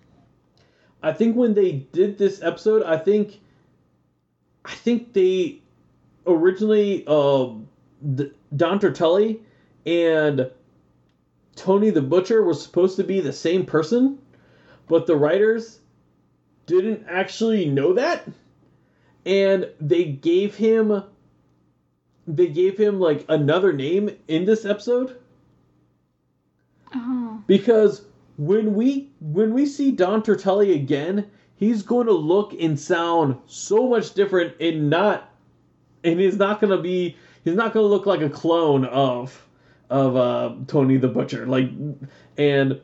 I 1.02 1.12
think 1.12 1.36
when 1.36 1.52
they 1.54 1.72
did 1.92 2.16
this 2.16 2.42
episode, 2.42 2.82
I 2.82 2.96
think 2.96 3.40
I 4.64 4.74
think 4.74 5.12
they 5.12 5.60
originally 6.26 7.04
uh, 7.06 7.50
D- 8.14 8.32
Don 8.56 8.78
Turtelli 8.78 9.40
and 9.84 10.50
Tony 11.56 11.90
the 11.90 12.02
Butcher 12.02 12.42
were 12.42 12.54
supposed 12.54 12.96
to 12.96 13.04
be 13.04 13.20
the 13.20 13.32
same 13.32 13.66
person, 13.66 14.18
but 14.88 15.06
the 15.06 15.16
writers 15.16 15.80
didn't 16.66 17.06
actually 17.08 17.66
know 17.66 17.94
that, 17.94 18.26
and 19.24 19.68
they 19.80 20.04
gave 20.04 20.54
him 20.54 21.02
they 22.26 22.46
gave 22.46 22.78
him 22.78 23.00
like 23.00 23.24
another 23.28 23.72
name 23.72 24.10
in 24.28 24.44
this 24.44 24.64
episode. 24.64 25.18
Uh-huh. 26.92 27.38
because 27.48 28.04
when 28.36 28.74
we 28.74 29.10
when 29.20 29.52
we 29.52 29.66
see 29.66 29.90
Don 29.90 30.22
Turtelli 30.22 30.74
again, 30.74 31.28
he's 31.56 31.82
going 31.82 32.06
to 32.06 32.12
look 32.12 32.52
and 32.52 32.78
sound 32.78 33.36
so 33.46 33.88
much 33.88 34.14
different 34.14 34.54
and 34.60 34.90
not 34.90 35.28
and 36.04 36.20
he's 36.20 36.36
not 36.36 36.60
going 36.60 36.70
to 36.70 36.80
be 36.80 37.16
he's 37.44 37.54
not 37.54 37.72
going 37.72 37.84
to 37.84 37.88
look 37.88 38.06
like 38.06 38.20
a 38.20 38.30
clone 38.30 38.84
of 38.84 39.44
of 39.90 40.16
uh, 40.16 40.54
Tony 40.66 40.96
the 40.96 41.08
Butcher. 41.08 41.46
Like 41.46 41.70
and 42.38 42.80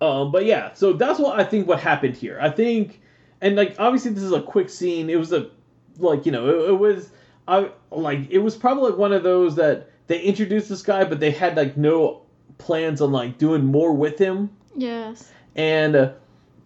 um 0.00 0.30
but 0.32 0.44
yeah, 0.44 0.72
so 0.74 0.92
that's 0.92 1.18
what 1.18 1.38
I 1.38 1.44
think 1.44 1.66
what 1.68 1.80
happened 1.80 2.16
here. 2.16 2.38
I 2.40 2.50
think 2.50 3.00
and 3.40 3.56
like 3.56 3.76
obviously 3.78 4.12
this 4.12 4.22
is 4.22 4.32
a 4.32 4.42
quick 4.42 4.68
scene. 4.70 5.08
It 5.10 5.16
was 5.18 5.32
a 5.32 5.50
like 5.98 6.26
you 6.26 6.32
know, 6.32 6.48
it, 6.48 6.70
it 6.70 6.78
was 6.78 7.10
I 7.46 7.70
like 7.90 8.30
it 8.30 8.38
was 8.38 8.56
probably 8.56 8.90
like 8.90 8.98
one 8.98 9.12
of 9.12 9.22
those 9.22 9.56
that 9.56 9.90
they 10.06 10.20
introduced 10.20 10.68
this 10.68 10.82
guy 10.82 11.04
but 11.04 11.20
they 11.20 11.30
had 11.30 11.56
like 11.56 11.76
no 11.76 12.22
plans 12.58 13.00
on 13.00 13.12
like 13.12 13.38
doing 13.38 13.64
more 13.64 13.92
with 13.92 14.18
him 14.18 14.50
Yes. 14.76 15.30
and 15.56 15.94
uh, 15.96 16.12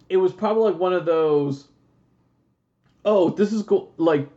it 0.09 0.17
was 0.17 0.33
probably 0.33 0.71
like 0.71 0.79
one 0.79 0.93
of 0.93 1.05
those 1.05 1.67
oh 3.05 3.29
this 3.31 3.51
is 3.53 3.63
go- 3.63 3.89
like 3.97 4.27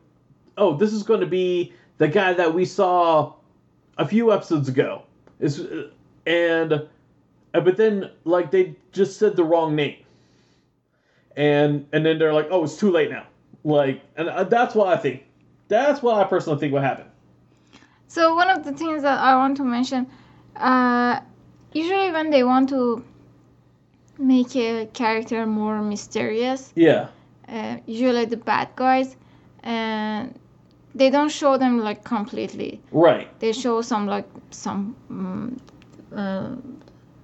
oh 0.59 0.77
this 0.77 0.93
is 0.93 1.03
going 1.03 1.21
to 1.21 1.27
be 1.27 1.73
the 1.99 2.09
guy 2.09 2.33
that 2.35 2.53
we 2.55 2.65
saw 2.65 3.33
a 3.99 4.07
few 4.07 4.33
episodes 4.33 4.69
ago 4.69 5.03
is 5.41 5.67
and 6.27 6.73
uh, 6.73 6.83
but 7.61 7.77
then 7.77 8.11
like 8.25 8.51
they 8.51 8.77
just 8.93 9.19
said 9.19 9.37
the 9.37 9.45
wrong 9.45 9.75
name. 9.77 9.97
And 11.37 11.87
and 11.93 12.05
then 12.05 12.19
they're 12.19 12.33
like 12.33 12.49
oh 12.51 12.65
it's 12.65 12.77
too 12.77 12.91
late 12.91 13.11
now. 13.11 13.27
Like 13.65 14.03
and 14.17 14.29
uh, 14.29 14.45
that's 14.45 14.75
what 14.75 14.89
i 14.89 14.97
think. 14.97 15.25
That's 15.69 16.03
what 16.03 16.17
i 16.19 16.25
personally 16.25 16.59
think 16.61 16.73
what 16.73 16.83
happened 16.83 17.11
So 18.09 18.35
one 18.35 18.51
of 18.51 18.65
the 18.65 18.73
things 18.73 19.03
that 19.03 19.19
I 19.19 19.35
want 19.37 19.57
to 19.59 19.65
mention, 19.65 20.07
uh, 20.57 21.21
usually 21.73 22.11
when 22.13 22.31
they 22.31 22.45
want 22.45 22.69
to 22.71 23.05
make 24.19 24.55
a 24.57 24.87
character 24.93 25.47
more 25.47 25.83
mysterious, 25.83 26.73
yeah. 26.77 27.09
uh, 27.49 27.77
usually 27.87 28.25
the 28.27 28.37
bad 28.37 28.69
guys, 28.77 29.17
and 29.63 30.39
they 30.95 31.11
don't 31.11 31.29
show 31.31 31.59
them 31.59 31.79
like 31.81 32.05
completely. 32.05 32.81
right. 32.93 33.29
They 33.41 33.53
show 33.53 33.83
some 33.83 34.07
like 34.07 34.29
some, 34.51 34.97
um, 35.11 35.57
uh, 36.17 36.57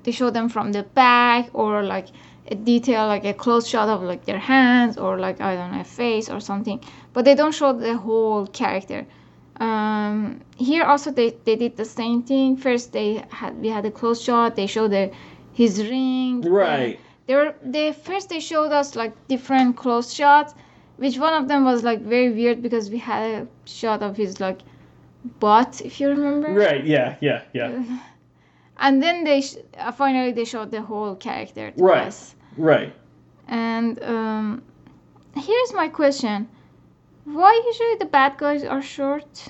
they 0.05 0.12
show 0.12 0.31
them 0.31 0.49
from 0.49 0.73
the 0.73 0.83
back 0.83 1.51
or 1.55 1.83
like 1.83 2.09
a 2.51 2.55
detail 2.55 3.07
like 3.07 3.24
a 3.24 3.33
close 3.33 3.66
shot 3.69 3.89
of 3.89 4.03
like 4.03 4.24
their 4.24 4.39
hands 4.39 4.99
or 4.99 5.19
like 5.19 5.41
I 5.41 5.55
don't 5.57 5.73
know 5.73 5.81
a 5.81 5.85
face 5.85 6.29
or 6.29 6.41
something, 6.41 6.81
but 7.12 7.24
they 7.24 7.35
don't 7.35 7.53
show 7.55 7.73
the 7.73 7.97
whole 7.97 8.47
character. 8.47 9.07
Um, 9.61 10.41
here 10.57 10.83
also 10.85 11.11
they, 11.12 11.31
they 11.45 11.57
did 11.57 11.77
the 11.77 11.85
same 11.85 12.23
thing. 12.23 12.57
First 12.57 12.93
they 12.93 13.24
had 13.31 13.61
we 13.61 13.69
had 13.69 13.85
a 13.87 13.91
close 13.91 14.20
shot. 14.23 14.57
They 14.57 14.66
showed 14.66 14.91
the 14.91 15.11
his 15.53 15.83
ring. 15.89 16.41
right 16.43 16.99
They 17.27 17.35
were 17.35 17.55
they 17.62 17.93
first 17.93 18.29
they 18.29 18.41
showed 18.41 18.73
us 18.73 18.97
like 18.97 19.12
different 19.29 19.77
close 19.77 20.12
shots, 20.12 20.55
which 20.97 21.19
one 21.19 21.35
of 21.35 21.49
them 21.49 21.65
was 21.65 21.83
like 21.85 22.01
very 22.01 22.31
weird 22.33 22.62
because 22.62 22.91
we 22.91 22.99
had 22.99 23.23
a 23.43 23.47
shot 23.66 24.03
of 24.03 24.16
his 24.16 24.41
like 24.41 24.61
butt, 25.39 25.81
if 25.85 26.01
you 26.01 26.09
remember. 26.09 26.49
right 26.53 26.85
yeah 26.85 27.16
yeah 27.20 27.43
yeah 27.53 27.83
And 28.78 29.03
then 29.03 29.24
they 29.24 29.40
sh- 29.43 29.57
uh, 29.78 29.93
finally 29.93 30.32
they 30.32 30.44
showed 30.44 30.70
the 30.70 30.82
whole 30.82 31.15
character 31.16 31.70
to 31.73 31.82
Right. 31.82 32.07
us. 32.09 32.35
right 32.57 32.93
And 33.49 34.03
um, 34.03 34.62
here's 35.36 35.73
my 35.74 35.89
question: 35.89 36.49
Why 37.24 37.62
usually 37.66 37.97
the 37.97 38.07
bad 38.07 38.39
guys 38.39 38.65
are 38.65 38.82
short? 38.82 39.49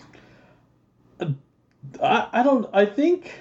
I, 2.03 2.29
I 2.33 2.43
don't 2.43 2.69
I 2.73 2.87
think 2.87 3.33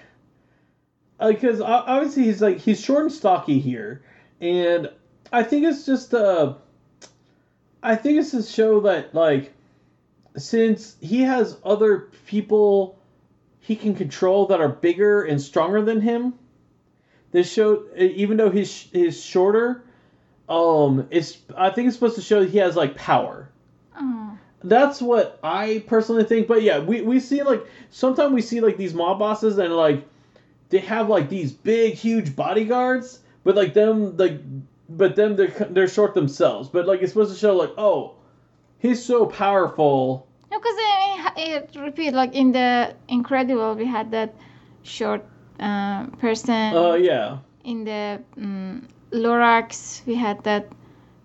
because 1.20 1.62
obviously 1.62 2.24
he's 2.24 2.42
like 2.42 2.58
he's 2.58 2.82
short 2.82 3.04
and 3.04 3.12
stocky 3.12 3.60
here, 3.60 4.04
and 4.40 4.90
I 5.32 5.44
think 5.44 5.66
it's 5.66 5.86
just 5.86 6.14
uh 6.14 6.56
I 7.84 7.96
think 7.96 8.20
it's 8.20 8.32
to 8.32 8.44
show 8.44 8.82
that 8.82 9.14
like 9.16 9.54
since 10.38 10.96
he 11.02 11.22
has 11.22 11.58
other 11.64 12.10
people 12.28 13.00
he 13.62 13.76
can 13.76 13.96
control 13.96 14.48
that 14.48 14.60
are 14.60 14.70
bigger 14.70 15.24
and 15.24 15.42
stronger 15.42 15.82
than 15.82 16.02
him. 16.02 16.34
This 17.32 17.52
show 17.52 17.86
even 17.96 18.36
though 18.38 18.50
he's 18.50 18.70
he's 18.70 19.24
shorter, 19.24 19.84
um, 20.50 21.08
it's 21.12 21.38
I 21.56 21.70
think 21.70 21.88
it's 21.88 21.96
supposed 21.96 22.16
to 22.16 22.22
show 22.22 22.44
he 22.44 22.58
has 22.58 22.76
like 22.76 22.96
power 22.96 23.48
Oh, 23.98 24.38
that's 24.64 25.02
what 25.02 25.40
I 25.44 25.84
personally 25.88 26.24
think. 26.24 26.48
But 26.48 26.62
yeah, 26.62 26.80
we, 26.80 27.02
we 27.02 27.20
see 27.20 27.44
like 27.44 27.66
sometimes 27.90 28.34
we 28.34 28.42
see 28.42 28.62
like 28.62 28.78
these 28.78 28.94
mob 28.94 29.20
bosses 29.20 29.58
and 29.58 29.76
like 29.76 30.06
they 30.70 30.80
have 30.80 31.10
like 31.10 31.30
these 31.30 31.52
big 31.52 31.94
huge 31.94 32.36
bodyguards, 32.36 33.20
but 33.44 33.56
like 33.56 33.74
them 33.74 34.18
like 34.18 34.40
but 34.90 35.16
then 35.16 35.36
they're 35.36 35.54
they're 35.70 35.88
short 35.88 36.14
themselves. 36.14 36.70
But 36.70 36.88
like 36.88 37.02
it's 37.02 37.14
supposed 37.14 37.34
to 37.34 37.40
show 37.40 37.56
like 37.56 37.72
oh 37.78 38.16
he's 38.80 39.04
so 39.04 39.26
powerful. 39.26 40.28
no, 40.52 40.60
because 40.60 40.76
I 40.78 40.78
mean, 40.78 40.88
ha- 40.88 41.01
it 41.38 41.76
repeat 41.80 42.14
like 42.14 42.34
in 42.36 42.52
the 42.52 42.96
Incredible, 43.08 43.76
we 43.76 43.86
had 43.86 44.12
that 44.12 44.34
short 44.84 45.24
uh, 45.60 46.08
person. 46.20 46.76
Uh, 46.76 46.94
yeah. 46.94 47.38
in 47.64 47.84
the 47.84 48.22
um, 48.38 48.88
Lorax, 49.12 50.06
we 50.06 50.16
had 50.16 50.44
that 50.44 50.68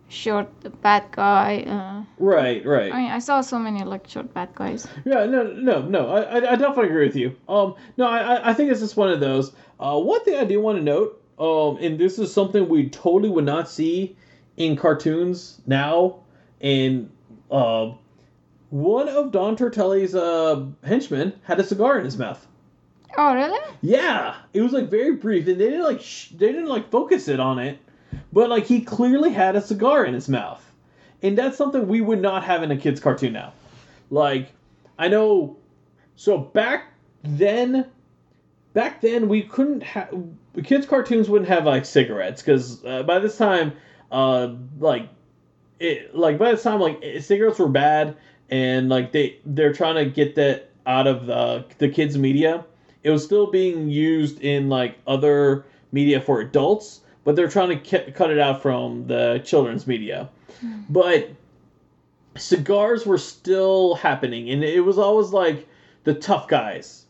short 0.09 0.49
bad 0.83 1.05
guy. 1.13 1.65
Uh, 1.67 2.05
Right, 2.19 2.65
right. 2.65 2.93
I 2.93 2.97
mean, 3.03 3.11
I 3.11 3.19
saw 3.19 3.41
so 3.41 3.59
many 3.59 3.83
like 3.85 4.07
short 4.09 4.33
bad 4.35 4.55
guys. 4.55 4.87
Yeah, 5.05 5.27
no, 5.27 5.43
no, 5.45 5.83
no. 5.83 6.09
I, 6.11 6.53
I, 6.53 6.57
definitely 6.57 6.89
agree 6.89 7.07
with 7.07 7.17
you. 7.17 7.37
Um, 7.49 7.75
no, 7.97 8.07
I, 8.07 8.37
I- 8.37 8.51
I 8.51 8.55
think 8.55 8.71
it's 8.71 8.81
just 8.81 8.97
one 8.97 9.11
of 9.11 9.21
those. 9.21 9.53
Uh, 9.81 9.99
one 9.99 10.23
thing 10.25 10.37
I 10.39 10.45
do 10.45 10.61
want 10.61 10.79
to 10.79 10.85
note, 10.85 11.23
um, 11.39 11.79
and 11.85 11.99
this 11.99 12.19
is 12.19 12.33
something 12.33 12.69
we 12.69 12.89
totally 12.89 13.29
would 13.29 13.45
not 13.45 13.69
see 13.69 14.17
in 14.57 14.77
cartoons 14.77 15.61
now, 15.67 16.21
and 16.61 17.11
uh, 17.51 17.93
one 18.71 19.09
of 19.09 19.33
Don 19.33 19.57
Turtelli's 19.57 20.15
uh 20.15 20.67
henchmen 20.85 21.33
had 21.43 21.61
a 21.61 21.65
cigar 21.65 21.99
in 21.99 22.05
his 22.05 22.19
mouth. 22.19 22.47
Oh, 23.19 23.35
really? 23.35 23.59
Yeah, 23.81 24.37
it 24.53 24.61
was 24.61 24.73
like 24.73 24.91
very 24.91 25.15
brief, 25.17 25.47
and 25.47 25.61
they 25.61 25.71
didn't 25.71 25.85
like 25.85 26.01
sh- 26.01 26.31
they 26.31 26.49
didn't 26.49 26.67
like 26.67 26.91
focus 26.91 27.29
it 27.29 27.41
on 27.41 27.59
it, 27.59 27.79
but 28.33 28.51
like 28.51 28.67
he 28.67 28.83
clearly 28.83 29.31
had 29.31 29.57
a 29.57 29.61
cigar 29.61 30.05
in 30.05 30.13
his 30.15 30.29
mouth, 30.29 30.63
and 31.23 31.39
that's 31.39 31.57
something 31.57 31.89
we 31.89 32.01
would 32.01 32.21
not 32.21 32.45
have 32.45 32.63
in 32.63 32.71
a 32.71 32.77
kids 32.77 33.01
cartoon 33.01 33.33
now. 33.33 33.53
Like, 34.11 34.53
I 34.99 35.09
know, 35.09 35.57
so 36.17 36.37
back 36.37 36.93
then, 37.23 37.87
back 38.75 39.01
then 39.01 39.29
we 39.29 39.43
couldn't 39.43 39.83
have 39.83 40.15
kids 40.65 40.87
cartoons 40.87 41.29
wouldn't 41.29 41.49
have 41.49 41.65
like 41.65 41.85
cigarettes 41.85 42.43
because 42.43 42.85
uh, 42.85 43.03
by 43.03 43.19
this 43.19 43.39
time, 43.39 43.73
uh, 44.11 44.55
like 44.79 45.09
it 45.79 46.15
like 46.15 46.39
by 46.39 46.53
this 46.53 46.63
time 46.63 46.81
like 46.81 47.03
cigarettes 47.21 47.59
were 47.59 47.69
bad 47.69 48.17
and 48.51 48.89
like 48.89 49.13
they 49.13 49.39
they're 49.47 49.73
trying 49.73 49.95
to 49.97 50.05
get 50.05 50.35
that 50.37 50.71
out 50.87 51.07
of 51.07 51.27
the 51.27 51.65
the 51.79 51.89
kids 51.89 52.17
media 52.17 52.65
it 53.03 53.11
was 53.11 53.25
still 53.25 53.51
being 53.51 53.89
used 53.89 54.41
in 54.41 54.69
like 54.69 54.97
other 55.07 55.65
media 55.93 56.21
for 56.21 56.41
adults 56.41 57.01
but 57.25 57.35
they're 57.35 57.49
trying 57.49 57.69
to 57.71 57.77
ki- 57.77 58.13
cut 58.13 58.31
it 58.31 58.39
out 58.39 58.63
from 58.63 59.07
the 59.09 59.41
children's 59.45 59.87
media 59.87 60.29
but 60.91 61.31
cigars 62.37 63.07
were 63.07 63.19
still 63.19 63.95
happening 63.97 64.51
and 64.51 64.63
it 64.63 64.81
was 64.81 64.99
always 64.99 65.31
like 65.31 65.67
the 66.05 66.15
tough 66.15 66.49
guys 66.49 67.07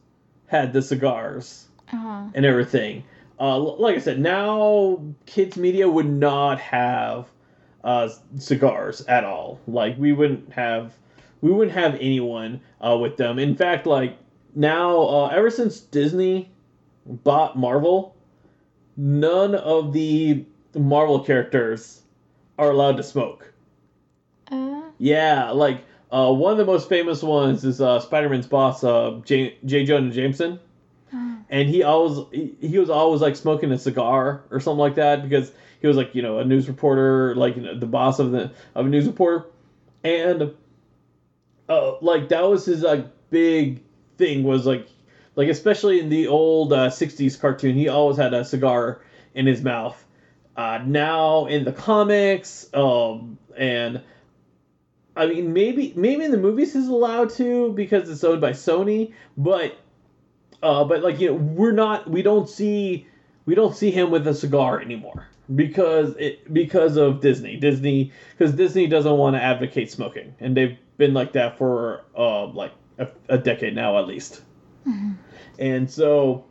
had 0.46 0.72
the 0.72 0.80
cigars 0.82 1.66
Uh-huh. 1.92 2.24
and 2.34 2.44
everything. 2.46 3.02
Uh, 3.38 3.58
like 3.58 3.96
I 3.96 3.98
said, 3.98 4.18
now 4.18 5.02
kids 5.26 5.56
media 5.56 5.88
would 5.88 6.08
not 6.08 6.58
have 6.60 7.26
uh, 7.84 8.08
cigars 8.38 9.02
at 9.06 9.24
all. 9.24 9.60
Like 9.68 9.96
we 9.98 10.12
wouldn't 10.12 10.52
have, 10.52 10.94
we 11.46 11.52
wouldn't 11.52 11.76
have 11.76 11.94
anyone 12.00 12.60
uh, 12.80 12.98
with 13.00 13.16
them. 13.16 13.38
In 13.38 13.54
fact, 13.54 13.86
like 13.86 14.18
now, 14.56 14.98
uh, 14.98 15.26
ever 15.28 15.48
since 15.48 15.78
Disney 15.78 16.50
bought 17.06 17.56
Marvel, 17.56 18.16
none 18.96 19.54
of 19.54 19.92
the 19.92 20.44
Marvel 20.74 21.20
characters 21.20 22.02
are 22.58 22.70
allowed 22.70 22.96
to 22.96 23.04
smoke. 23.04 23.52
Uh, 24.50 24.82
Yeah, 24.98 25.50
like 25.50 25.84
uh, 26.10 26.32
one 26.32 26.50
of 26.50 26.58
the 26.58 26.64
most 26.64 26.88
famous 26.88 27.22
ones 27.22 27.64
is 27.64 27.80
uh, 27.80 28.00
Spider-Man's 28.00 28.48
boss, 28.48 28.82
uh, 28.82 29.20
J. 29.24 29.56
J. 29.64 29.84
Jonah 29.84 30.10
Jameson 30.10 30.58
and 31.48 31.68
he 31.68 31.84
always 31.84 32.26
he, 32.32 32.56
he 32.60 32.78
was 32.80 32.90
always 32.90 33.20
like 33.20 33.36
smoking 33.36 33.70
a 33.70 33.78
cigar 33.78 34.42
or 34.50 34.58
something 34.58 34.80
like 34.80 34.96
that 34.96 35.22
because 35.22 35.52
he 35.80 35.86
was 35.86 35.96
like 35.96 36.12
you 36.12 36.22
know 36.22 36.40
a 36.40 36.44
news 36.44 36.66
reporter 36.66 37.36
like 37.36 37.54
you 37.54 37.62
know, 37.62 37.78
the 37.78 37.86
boss 37.86 38.18
of 38.18 38.32
the 38.32 38.50
of 38.74 38.86
a 38.86 38.88
news 38.88 39.06
reporter 39.06 39.46
and 40.02 40.52
uh 41.68 41.96
like 42.00 42.28
that 42.28 42.42
was 42.48 42.64
his 42.64 42.82
like 42.82 43.06
big 43.30 43.82
thing 44.18 44.42
was 44.42 44.66
like 44.66 44.86
like 45.34 45.48
especially 45.48 46.00
in 46.00 46.08
the 46.08 46.28
old 46.28 46.72
uh, 46.72 46.88
60s 46.88 47.38
cartoon 47.38 47.74
he 47.74 47.88
always 47.88 48.16
had 48.16 48.32
a 48.34 48.44
cigar 48.44 49.00
in 49.34 49.46
his 49.46 49.62
mouth 49.62 50.04
uh 50.56 50.80
now 50.84 51.46
in 51.46 51.64
the 51.64 51.72
comics 51.72 52.72
um 52.74 53.38
and 53.56 54.00
I 55.16 55.26
mean 55.26 55.52
maybe 55.52 55.92
maybe 55.96 56.24
in 56.24 56.30
the 56.30 56.38
movies 56.38 56.72
he's 56.74 56.88
allowed 56.88 57.30
to 57.30 57.72
because 57.72 58.08
it's 58.08 58.22
owned 58.22 58.40
by 58.40 58.50
Sony 58.50 59.12
but 59.36 59.76
uh, 60.62 60.84
but 60.84 61.02
like 61.02 61.20
you 61.20 61.28
know, 61.28 61.34
we're 61.34 61.72
not. 61.72 62.08
We 62.10 62.22
don't 62.22 62.48
see. 62.48 63.06
We 63.44 63.54
don't 63.54 63.76
see 63.76 63.90
him 63.90 64.10
with 64.10 64.26
a 64.26 64.34
cigar 64.34 64.80
anymore 64.80 65.28
because 65.54 66.16
it 66.16 66.52
because 66.52 66.96
of 66.96 67.20
Disney. 67.20 67.56
Disney 67.56 68.12
because 68.36 68.54
Disney 68.54 68.86
doesn't 68.86 69.16
want 69.16 69.36
to 69.36 69.42
advocate 69.42 69.90
smoking, 69.90 70.34
and 70.40 70.56
they've 70.56 70.76
been 70.96 71.14
like 71.14 71.32
that 71.32 71.58
for 71.58 72.04
uh 72.16 72.46
like 72.46 72.72
a, 72.98 73.08
a 73.28 73.38
decade 73.38 73.74
now 73.74 73.98
at 73.98 74.06
least. 74.06 74.42
And 75.58 75.90
so, 75.90 76.44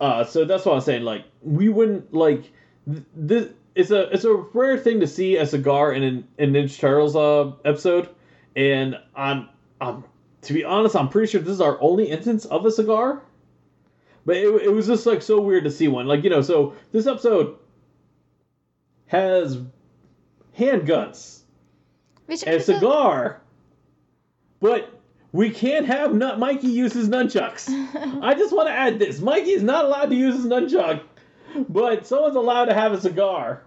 uh, 0.00 0.24
so 0.24 0.44
that's 0.44 0.64
what 0.64 0.74
I'm 0.74 0.80
saying. 0.80 1.02
Like 1.02 1.24
we 1.42 1.68
wouldn't 1.68 2.12
like 2.14 2.52
th- 2.86 3.04
this. 3.14 3.48
It's 3.74 3.90
a 3.90 4.12
it's 4.12 4.24
a 4.24 4.34
rare 4.34 4.76
thing 4.78 5.00
to 5.00 5.06
see 5.06 5.36
a 5.36 5.46
cigar 5.46 5.92
in 5.92 6.02
an 6.02 6.28
in 6.38 6.52
Ninja 6.52 6.78
Turtles 6.78 7.14
uh 7.14 7.52
episode, 7.64 8.08
and 8.56 8.96
I'm 9.14 9.48
I'm 9.80 10.04
to 10.42 10.52
be 10.52 10.64
honest, 10.64 10.96
I'm 10.96 11.08
pretty 11.08 11.30
sure 11.30 11.40
this 11.40 11.52
is 11.52 11.60
our 11.60 11.80
only 11.80 12.10
instance 12.10 12.44
of 12.44 12.64
a 12.64 12.70
cigar. 12.70 13.22
But 14.24 14.36
it, 14.36 14.48
it 14.62 14.72
was 14.72 14.86
just 14.86 15.06
like 15.06 15.22
so 15.22 15.40
weird 15.40 15.64
to 15.64 15.70
see 15.70 15.88
one. 15.88 16.06
Like, 16.06 16.22
you 16.22 16.30
know, 16.30 16.42
so 16.42 16.74
this 16.92 17.06
episode 17.06 17.56
has 19.06 19.58
handguns 20.58 21.40
which 22.26 22.42
and 22.44 22.56
a 22.56 22.60
cigar, 22.60 23.40
but 24.60 25.00
we 25.32 25.50
can't 25.50 25.86
have 25.86 26.14
Mikey 26.14 26.68
use 26.68 26.92
his 26.92 27.08
nunchucks. 27.08 27.68
I 28.22 28.34
just 28.34 28.54
want 28.54 28.68
to 28.68 28.72
add 28.72 28.98
this 28.98 29.20
Mikey 29.20 29.50
is 29.50 29.62
not 29.62 29.84
allowed 29.84 30.10
to 30.10 30.16
use 30.16 30.36
his 30.36 30.46
nunchuck, 30.46 31.02
but 31.68 32.06
someone's 32.06 32.36
allowed 32.36 32.66
to 32.66 32.74
have 32.74 32.92
a 32.92 33.00
cigar. 33.00 33.62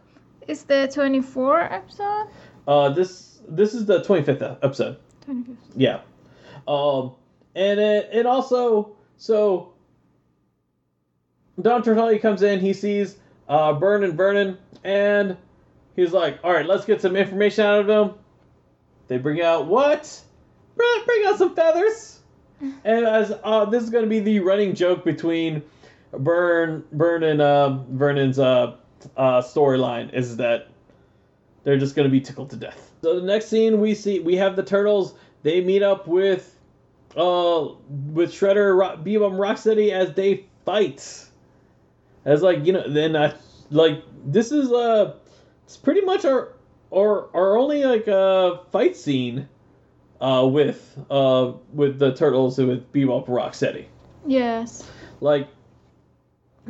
It's 0.47 0.63
the 0.63 0.89
24 0.91 1.61
episode? 1.61 2.27
Uh, 2.67 2.89
this 2.89 3.39
this 3.47 3.73
is 3.73 3.85
the 3.85 4.01
25th 4.01 4.57
episode. 4.63 4.97
25th. 5.27 5.55
Yeah. 5.75 6.01
Um, 6.67 7.13
and 7.55 7.79
it, 7.79 8.09
and 8.11 8.27
also, 8.27 8.95
so 9.17 9.73
Don 11.61 11.83
Turtelli 11.83 12.21
comes 12.21 12.41
in, 12.41 12.59
he 12.59 12.73
sees 12.73 13.17
uh, 13.49 13.73
Burne 13.73 14.03
and 14.03 14.15
Vernon, 14.15 14.57
and 14.83 15.37
he's 15.95 16.13
like, 16.13 16.39
all 16.43 16.53
right, 16.53 16.65
let's 16.65 16.85
get 16.85 17.01
some 17.01 17.15
information 17.15 17.65
out 17.65 17.81
of 17.81 17.87
them. 17.87 18.13
They 19.07 19.17
bring 19.17 19.41
out 19.41 19.67
what? 19.67 20.21
Bring, 20.75 21.25
out 21.25 21.37
some 21.37 21.55
feathers. 21.55 22.19
And 22.83 23.05
as 23.05 23.33
uh, 23.43 23.65
this 23.65 23.83
is 23.83 23.89
going 23.89 24.03
to 24.03 24.09
be 24.09 24.19
the 24.19 24.39
running 24.39 24.75
joke 24.75 25.03
between 25.03 25.63
Burne, 26.11 26.83
Burne 26.91 27.23
and 27.23 27.41
uh, 27.41 27.79
Vernon's 27.89 28.39
uh, 28.39 28.75
uh, 29.17 29.41
storyline 29.41 30.13
is 30.13 30.37
that 30.37 30.67
they're 31.63 31.77
just 31.77 31.95
going 31.95 32.07
to 32.07 32.11
be 32.11 32.21
tickled 32.21 32.49
to 32.51 32.55
death. 32.55 32.91
So 33.01 33.19
the 33.19 33.25
next 33.25 33.47
scene 33.47 33.79
we 33.79 33.95
see, 33.95 34.19
we 34.19 34.35
have 34.35 34.55
the 34.55 34.63
turtles. 34.63 35.15
They 35.43 35.61
meet 35.61 35.81
up 35.81 36.07
with, 36.07 36.55
uh, 37.15 37.69
with 38.13 38.31
Shredder, 38.31 38.77
Ro- 38.77 38.97
Bebop, 38.97 39.33
Rocksteady 39.33 39.91
as 39.91 40.13
they 40.13 40.45
fight. 40.65 41.27
As 42.25 42.41
like 42.43 42.65
you 42.65 42.73
know, 42.73 42.87
then 42.87 43.15
I 43.15 43.33
like 43.71 44.03
this 44.25 44.51
is 44.51 44.71
uh, 44.71 45.15
it's 45.63 45.77
pretty 45.77 46.01
much 46.01 46.25
our 46.25 46.53
our 46.93 47.35
our 47.35 47.57
only 47.57 47.83
like 47.83 48.07
uh 48.07 48.57
fight 48.71 48.95
scene, 48.95 49.49
uh 50.21 50.45
with 50.45 50.97
uh 51.09 51.51
with 51.73 51.99
the 51.99 52.13
turtles 52.13 52.59
and 52.59 52.67
with 52.67 52.93
Bebop, 52.93 53.27
and 53.27 53.35
Rocksteady 53.35 53.85
Yes. 54.25 54.87
like 55.19 55.47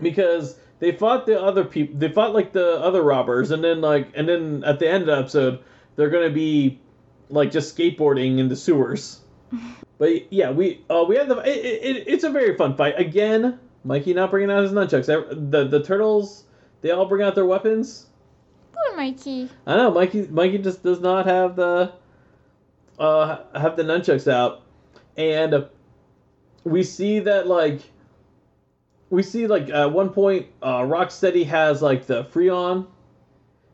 because 0.01 0.55
they 0.79 0.91
fought 0.91 1.25
the 1.25 1.39
other 1.39 1.63
people 1.65 1.97
they 1.99 2.09
fought 2.09 2.33
like 2.33 2.53
the 2.53 2.79
other 2.79 3.01
robbers 3.03 3.51
and 3.51 3.63
then 3.63 3.81
like 3.81 4.07
and 4.15 4.27
then 4.27 4.63
at 4.63 4.79
the 4.79 4.87
end 4.89 5.01
of 5.03 5.07
the 5.07 5.17
episode 5.17 5.59
they're 5.95 6.09
gonna 6.09 6.29
be 6.29 6.79
like 7.29 7.51
just 7.51 7.77
skateboarding 7.77 8.39
in 8.39 8.47
the 8.47 8.55
sewers 8.55 9.19
but 9.97 10.31
yeah 10.31 10.49
we 10.51 10.83
uh 10.89 11.03
we 11.07 11.15
have 11.17 11.27
the 11.27 11.37
it, 11.39 11.57
it, 11.97 12.03
it's 12.07 12.23
a 12.23 12.29
very 12.29 12.55
fun 12.55 12.75
fight 12.75 12.97
again 12.97 13.59
mikey 13.83 14.13
not 14.13 14.31
bringing 14.31 14.49
out 14.49 14.63
his 14.63 14.71
nunchucks 14.71 15.07
the 15.51 15.67
the 15.67 15.83
turtles 15.83 16.45
they 16.81 16.91
all 16.91 17.05
bring 17.05 17.21
out 17.21 17.35
their 17.35 17.45
weapons 17.45 18.07
Poor 18.73 18.95
Mikey. 18.95 19.49
I 19.67 19.75
know 19.75 19.91
Mikey. 19.91 20.27
Mikey 20.27 20.57
just 20.59 20.81
does 20.81 21.01
not 21.01 21.25
have 21.27 21.55
the 21.57 21.91
uh 23.01 23.59
have 23.59 23.75
the 23.75 23.83
nunchucks 23.83 24.31
out, 24.31 24.61
and 25.17 25.65
we 26.63 26.83
see 26.83 27.19
that 27.19 27.47
like 27.47 27.81
we 29.09 29.23
see 29.23 29.47
like 29.47 29.69
at 29.69 29.91
one 29.91 30.09
point 30.09 30.47
uh, 30.61 30.81
Rocksteady 30.81 31.45
has 31.47 31.81
like 31.81 32.05
the 32.05 32.23
Freon 32.25 32.85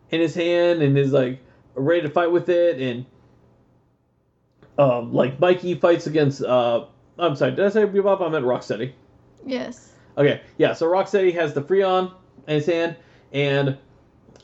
in 0.10 0.22
his 0.22 0.34
hand 0.34 0.82
and 0.82 0.98
is 0.98 1.12
like 1.12 1.40
ready 1.76 2.02
to 2.02 2.10
fight 2.10 2.32
with 2.32 2.50
it, 2.50 2.80
and 2.82 3.06
um 4.78 5.14
like 5.14 5.40
Mikey 5.40 5.76
fights 5.76 6.08
against 6.08 6.42
uh 6.42 6.86
I'm 7.20 7.36
sorry 7.36 7.52
did 7.52 7.66
I 7.66 7.70
say 7.70 7.86
Bebop? 7.86 8.22
I 8.22 8.30
meant 8.30 8.46
Rocksteady. 8.46 8.94
Yes. 9.46 9.92
Okay, 10.18 10.42
yeah. 10.58 10.74
So 10.74 10.88
Rocksteady 10.88 11.34
has 11.34 11.54
the 11.54 11.62
Freon 11.62 12.12
in 12.48 12.56
his 12.56 12.66
hand, 12.66 12.96
and 13.32 13.78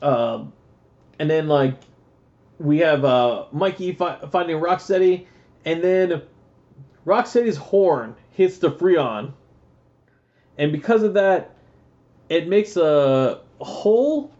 um, 0.01 0.53
and 1.19 1.30
then 1.30 1.47
like 1.47 1.76
we 2.59 2.80
have 2.80 3.03
uh 3.05 3.45
Mikey 3.51 3.93
fi- 3.93 4.19
finding 4.31 4.57
Rocksteady, 4.57 5.25
and 5.65 5.84
then 5.84 6.21
Rocksteady's 7.05 7.57
horn 7.57 8.15
hits 8.31 8.57
the 8.57 8.71
Freon, 8.71 9.34
and 10.57 10.71
because 10.71 11.03
of 11.03 11.15
that, 11.15 11.55
it 12.30 12.47
makes 12.47 12.77
a 12.77 13.41
hole 13.59 14.31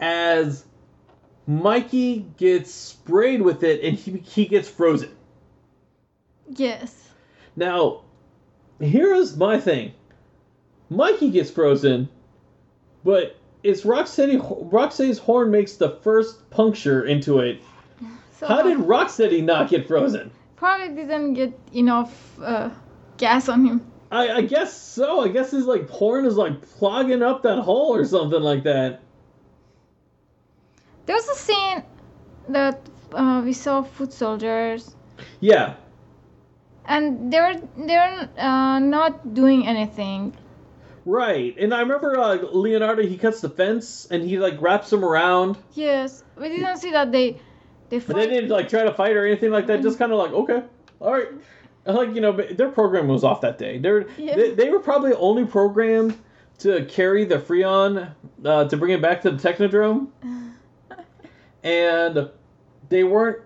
as 0.00 0.64
Mikey 1.46 2.26
gets 2.36 2.72
sprayed 2.72 3.42
with 3.42 3.62
it 3.62 3.82
and 3.82 3.96
he, 3.96 4.18
he 4.18 4.46
gets 4.46 4.68
frozen. 4.68 5.10
Yes. 6.48 7.08
Now, 7.56 8.02
here 8.80 9.14
is 9.14 9.36
my 9.36 9.58
thing. 9.58 9.92
Mikey 10.88 11.30
gets 11.30 11.50
frozen, 11.50 12.08
but 13.04 13.36
it's 13.62 13.82
Rocksteady. 13.82 14.38
Rocksteady's 14.70 15.18
horn 15.18 15.50
makes 15.50 15.74
the 15.76 15.90
first 16.02 16.48
puncture 16.50 17.04
into 17.04 17.38
it. 17.40 17.60
So 18.38 18.48
How 18.48 18.62
did 18.62 18.78
Rocksteady 18.78 19.42
not 19.44 19.70
get 19.70 19.86
frozen? 19.86 20.30
probably 20.56 20.88
didn't 20.94 21.34
get 21.34 21.56
enough 21.72 22.38
uh, 22.40 22.70
gas 23.16 23.48
on 23.48 23.64
him. 23.64 23.80
I, 24.10 24.28
I 24.30 24.42
guess 24.42 24.72
so. 24.76 25.20
I 25.20 25.28
guess 25.28 25.50
his 25.52 25.64
like 25.66 25.88
horn 25.88 26.24
is 26.24 26.36
like 26.36 26.60
clogging 26.78 27.22
up 27.22 27.42
that 27.42 27.58
hole 27.60 27.94
or 27.94 28.04
something 28.04 28.40
like 28.42 28.64
that. 28.64 29.00
There 31.06 31.16
was 31.16 31.28
a 31.28 31.34
scene 31.34 31.82
that 32.48 32.80
uh, 33.12 33.42
we 33.44 33.52
saw 33.52 33.82
foot 33.82 34.12
soldiers, 34.12 34.94
Yeah, 35.40 35.74
and 36.86 37.32
they're 37.32 37.60
they're 37.76 38.28
uh, 38.38 38.78
not 38.80 39.34
doing 39.34 39.66
anything. 39.66 40.34
Right. 41.04 41.56
And 41.58 41.72
I 41.74 41.80
remember 41.80 42.18
uh, 42.18 42.36
Leonardo. 42.36 43.02
He 43.06 43.16
cuts 43.16 43.40
the 43.40 43.48
fence 43.50 44.06
and 44.10 44.22
he 44.24 44.38
like 44.38 44.60
wraps 44.60 44.90
them 44.90 45.04
around. 45.04 45.56
Yes, 45.74 46.22
we 46.36 46.48
didn't 46.48 46.76
see 46.78 46.90
that 46.92 47.12
they 47.12 47.40
they 47.88 47.98
But 47.98 48.16
they 48.16 48.26
didn't 48.26 48.50
like 48.50 48.68
try 48.68 48.84
to 48.84 48.94
fight 48.94 49.16
or 49.16 49.26
anything 49.26 49.50
like 49.50 49.66
that. 49.66 49.82
Just 49.82 49.98
kind 49.98 50.12
of 50.12 50.18
like 50.18 50.32
okay, 50.32 50.62
all 51.00 51.12
right. 51.12 51.28
Like 51.84 52.14
you 52.14 52.20
know, 52.20 52.32
their 52.32 52.68
program 52.70 53.08
was 53.08 53.24
off 53.24 53.40
that 53.40 53.58
day. 53.58 53.78
They're, 53.78 54.06
Yeah. 54.16 54.36
they 54.36 54.54
they 54.54 54.70
were 54.70 54.78
probably 54.78 55.12
only 55.14 55.44
programmed 55.44 56.16
to 56.60 56.84
carry 56.86 57.24
the 57.24 57.38
Freon 57.38 58.12
uh, 58.44 58.68
to 58.68 58.76
bring 58.76 58.92
it 58.92 59.02
back 59.02 59.22
to 59.22 59.32
the 59.32 59.36
Technodrome, 59.36 60.08
and 61.64 62.30
they 62.88 63.04
weren't 63.04 63.40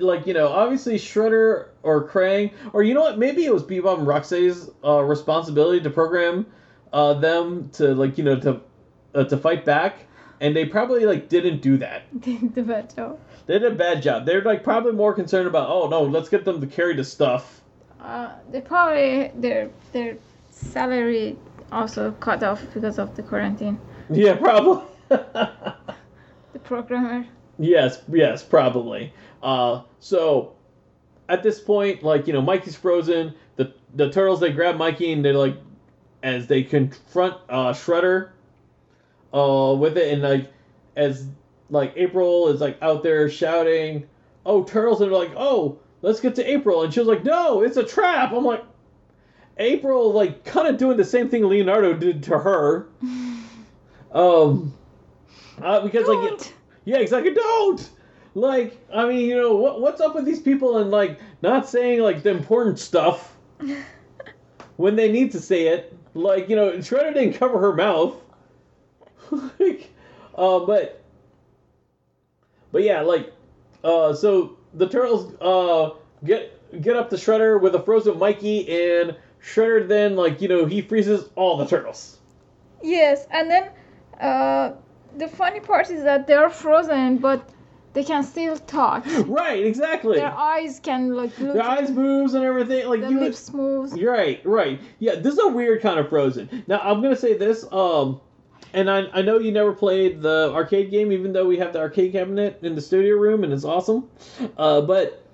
like 0.00 0.26
you 0.26 0.34
know 0.34 0.48
obviously 0.48 0.96
Shredder 0.96 1.68
or 1.82 2.08
Krang 2.08 2.52
or 2.72 2.82
you 2.82 2.94
know 2.94 3.00
what 3.02 3.18
maybe 3.18 3.44
it 3.44 3.52
was 3.52 3.62
Bebop 3.62 3.98
and 3.98 4.06
Rocksteady's 4.06 4.70
uh, 4.84 5.02
responsibility 5.02 5.80
to 5.80 5.90
program 5.90 6.46
uh, 6.92 7.14
them 7.14 7.68
to 7.74 7.94
like 7.94 8.18
you 8.18 8.24
know 8.24 8.38
to 8.40 8.60
uh, 9.14 9.24
to 9.24 9.36
fight 9.36 9.64
back, 9.64 9.98
and 10.40 10.54
they 10.54 10.64
probably 10.64 11.06
like 11.06 11.28
didn't 11.28 11.60
do 11.62 11.76
that. 11.78 12.02
did 12.20 12.54
the 12.54 12.62
bad 12.62 12.94
job. 12.94 13.18
They 13.46 13.58
did 13.58 13.72
a 13.72 13.74
bad 13.74 14.02
job. 14.02 14.26
They're 14.26 14.42
like 14.42 14.64
probably 14.64 14.92
more 14.92 15.14
concerned 15.14 15.46
about 15.46 15.68
oh 15.68 15.88
no, 15.88 16.02
let's 16.02 16.28
get 16.28 16.44
them 16.44 16.60
to 16.60 16.66
carry 16.66 16.94
the 16.94 17.04
stuff. 17.04 17.60
Uh, 18.00 18.32
they 18.50 18.60
probably 18.60 19.30
their 19.34 19.70
their 19.92 20.16
salary 20.50 21.36
also 21.72 22.12
cut 22.12 22.42
off 22.42 22.62
because 22.72 22.98
of 22.98 23.14
the 23.16 23.22
quarantine. 23.22 23.78
Yeah, 24.10 24.36
probably. 24.36 24.84
The 26.52 26.58
programmer. 26.64 27.26
yes, 27.58 28.02
yes, 28.08 28.42
probably. 28.42 29.12
Uh, 29.42 29.82
so 30.00 30.54
at 31.28 31.42
this 31.42 31.60
point, 31.60 32.02
like 32.02 32.26
you 32.26 32.32
know, 32.32 32.40
Mikey's 32.42 32.76
frozen. 32.76 33.34
The 33.56 33.72
the 33.94 34.10
turtles 34.10 34.40
they 34.40 34.52
grab 34.52 34.76
Mikey 34.76 35.12
and 35.12 35.24
they 35.24 35.32
like 35.32 35.56
as 36.22 36.46
they 36.46 36.62
confront 36.62 37.34
uh, 37.48 37.72
Shredder 37.72 38.30
uh, 39.32 39.74
with 39.78 39.96
it, 39.96 40.12
and 40.12 40.22
like 40.22 40.52
as 40.96 41.26
like 41.70 41.92
April 41.96 42.48
is 42.48 42.60
like 42.60 42.78
out 42.82 43.02
there 43.02 43.28
shouting, 43.28 44.06
"Oh, 44.44 44.64
turtles!" 44.64 45.00
and 45.00 45.10
they're 45.10 45.18
like, 45.18 45.34
"Oh, 45.36 45.78
let's 46.02 46.20
get 46.20 46.34
to 46.36 46.50
April," 46.50 46.82
and 46.82 46.92
she 46.92 47.00
was 47.00 47.08
like, 47.08 47.24
"No, 47.24 47.62
it's 47.62 47.76
a 47.76 47.84
trap." 47.84 48.32
I'm 48.32 48.44
like. 48.44 48.64
April, 49.58 50.12
like, 50.12 50.44
kind 50.44 50.68
of 50.68 50.76
doing 50.76 50.98
the 50.98 51.04
same 51.04 51.30
thing 51.30 51.42
Leonardo 51.42 51.94
did 51.94 52.22
to 52.24 52.38
her. 52.38 52.88
Um, 54.12 54.72
uh, 55.62 55.80
because 55.80 56.06
like, 56.08 56.30
Don't. 56.30 56.54
yeah, 56.84 56.98
exactly. 56.98 57.34
Don't. 57.34 57.90
Like, 58.34 58.78
I 58.92 59.06
mean, 59.06 59.20
you 59.20 59.36
know, 59.36 59.54
what 59.56 59.80
what's 59.80 60.00
up 60.00 60.14
with 60.14 60.24
these 60.24 60.40
people 60.40 60.78
and 60.78 60.90
like 60.90 61.20
not 61.42 61.68
saying 61.68 62.00
like 62.00 62.22
the 62.22 62.30
important 62.30 62.78
stuff 62.78 63.36
when 64.76 64.96
they 64.96 65.10
need 65.10 65.32
to 65.32 65.40
say 65.40 65.68
it? 65.68 65.95
Like, 66.16 66.48
you 66.48 66.56
know, 66.56 66.72
Shredder 66.78 67.14
didn't 67.14 67.34
cover 67.34 67.60
her 67.60 67.74
mouth. 67.74 68.16
like, 69.30 69.90
uh, 70.34 70.60
but, 70.60 71.02
but 72.72 72.82
yeah, 72.82 73.02
like, 73.02 73.32
uh, 73.84 74.12
so 74.14 74.56
the 74.74 74.88
turtles 74.88 75.34
uh 75.40 75.90
get 76.24 76.52
get 76.82 76.96
up 76.96 77.10
to 77.10 77.16
Shredder 77.16 77.60
with 77.60 77.74
a 77.74 77.82
frozen 77.82 78.18
Mikey, 78.18 78.68
and 78.68 79.16
Shredder 79.42 79.88
then 79.88 80.16
like 80.16 80.40
you 80.40 80.48
know 80.48 80.66
he 80.66 80.82
freezes 80.82 81.28
all 81.34 81.56
the 81.56 81.66
turtles. 81.66 82.18
Yes, 82.82 83.26
and 83.30 83.50
then 83.50 83.70
uh, 84.20 84.72
the 85.16 85.28
funny 85.28 85.60
part 85.60 85.90
is 85.90 86.02
that 86.04 86.26
they're 86.26 86.50
frozen, 86.50 87.18
but 87.18 87.48
they 87.96 88.04
can 88.04 88.22
still 88.22 88.58
talk. 88.58 89.06
Right, 89.26 89.64
exactly. 89.64 90.18
Their 90.18 90.36
eyes 90.36 90.80
can 90.80 91.14
like 91.14 91.36
look. 91.38 91.54
Their 91.54 91.62
eyes 91.62 91.90
moves 91.90 92.34
and 92.34 92.44
everything. 92.44 92.86
Like 92.88 93.00
the 93.00 93.08
you, 93.08 93.20
lips 93.20 93.52
move. 93.54 93.96
You're 93.96 94.12
right, 94.12 94.40
right. 94.44 94.78
Yeah, 94.98 95.14
this 95.14 95.32
is 95.32 95.40
a 95.42 95.48
weird 95.48 95.80
kind 95.80 95.98
of 95.98 96.10
Frozen. 96.10 96.64
Now 96.66 96.80
I'm 96.80 97.00
gonna 97.00 97.16
say 97.16 97.38
this, 97.38 97.64
um, 97.72 98.20
and 98.74 98.90
I, 98.90 99.06
I 99.14 99.22
know 99.22 99.38
you 99.38 99.50
never 99.50 99.72
played 99.72 100.20
the 100.20 100.52
arcade 100.52 100.90
game, 100.90 101.10
even 101.10 101.32
though 101.32 101.46
we 101.46 101.56
have 101.56 101.72
the 101.72 101.78
arcade 101.80 102.12
cabinet 102.12 102.58
in 102.60 102.74
the 102.74 102.82
studio 102.82 103.16
room 103.16 103.44
and 103.44 103.52
it's 103.52 103.64
awesome. 103.64 104.10
Uh, 104.58 104.82
but 104.82 105.24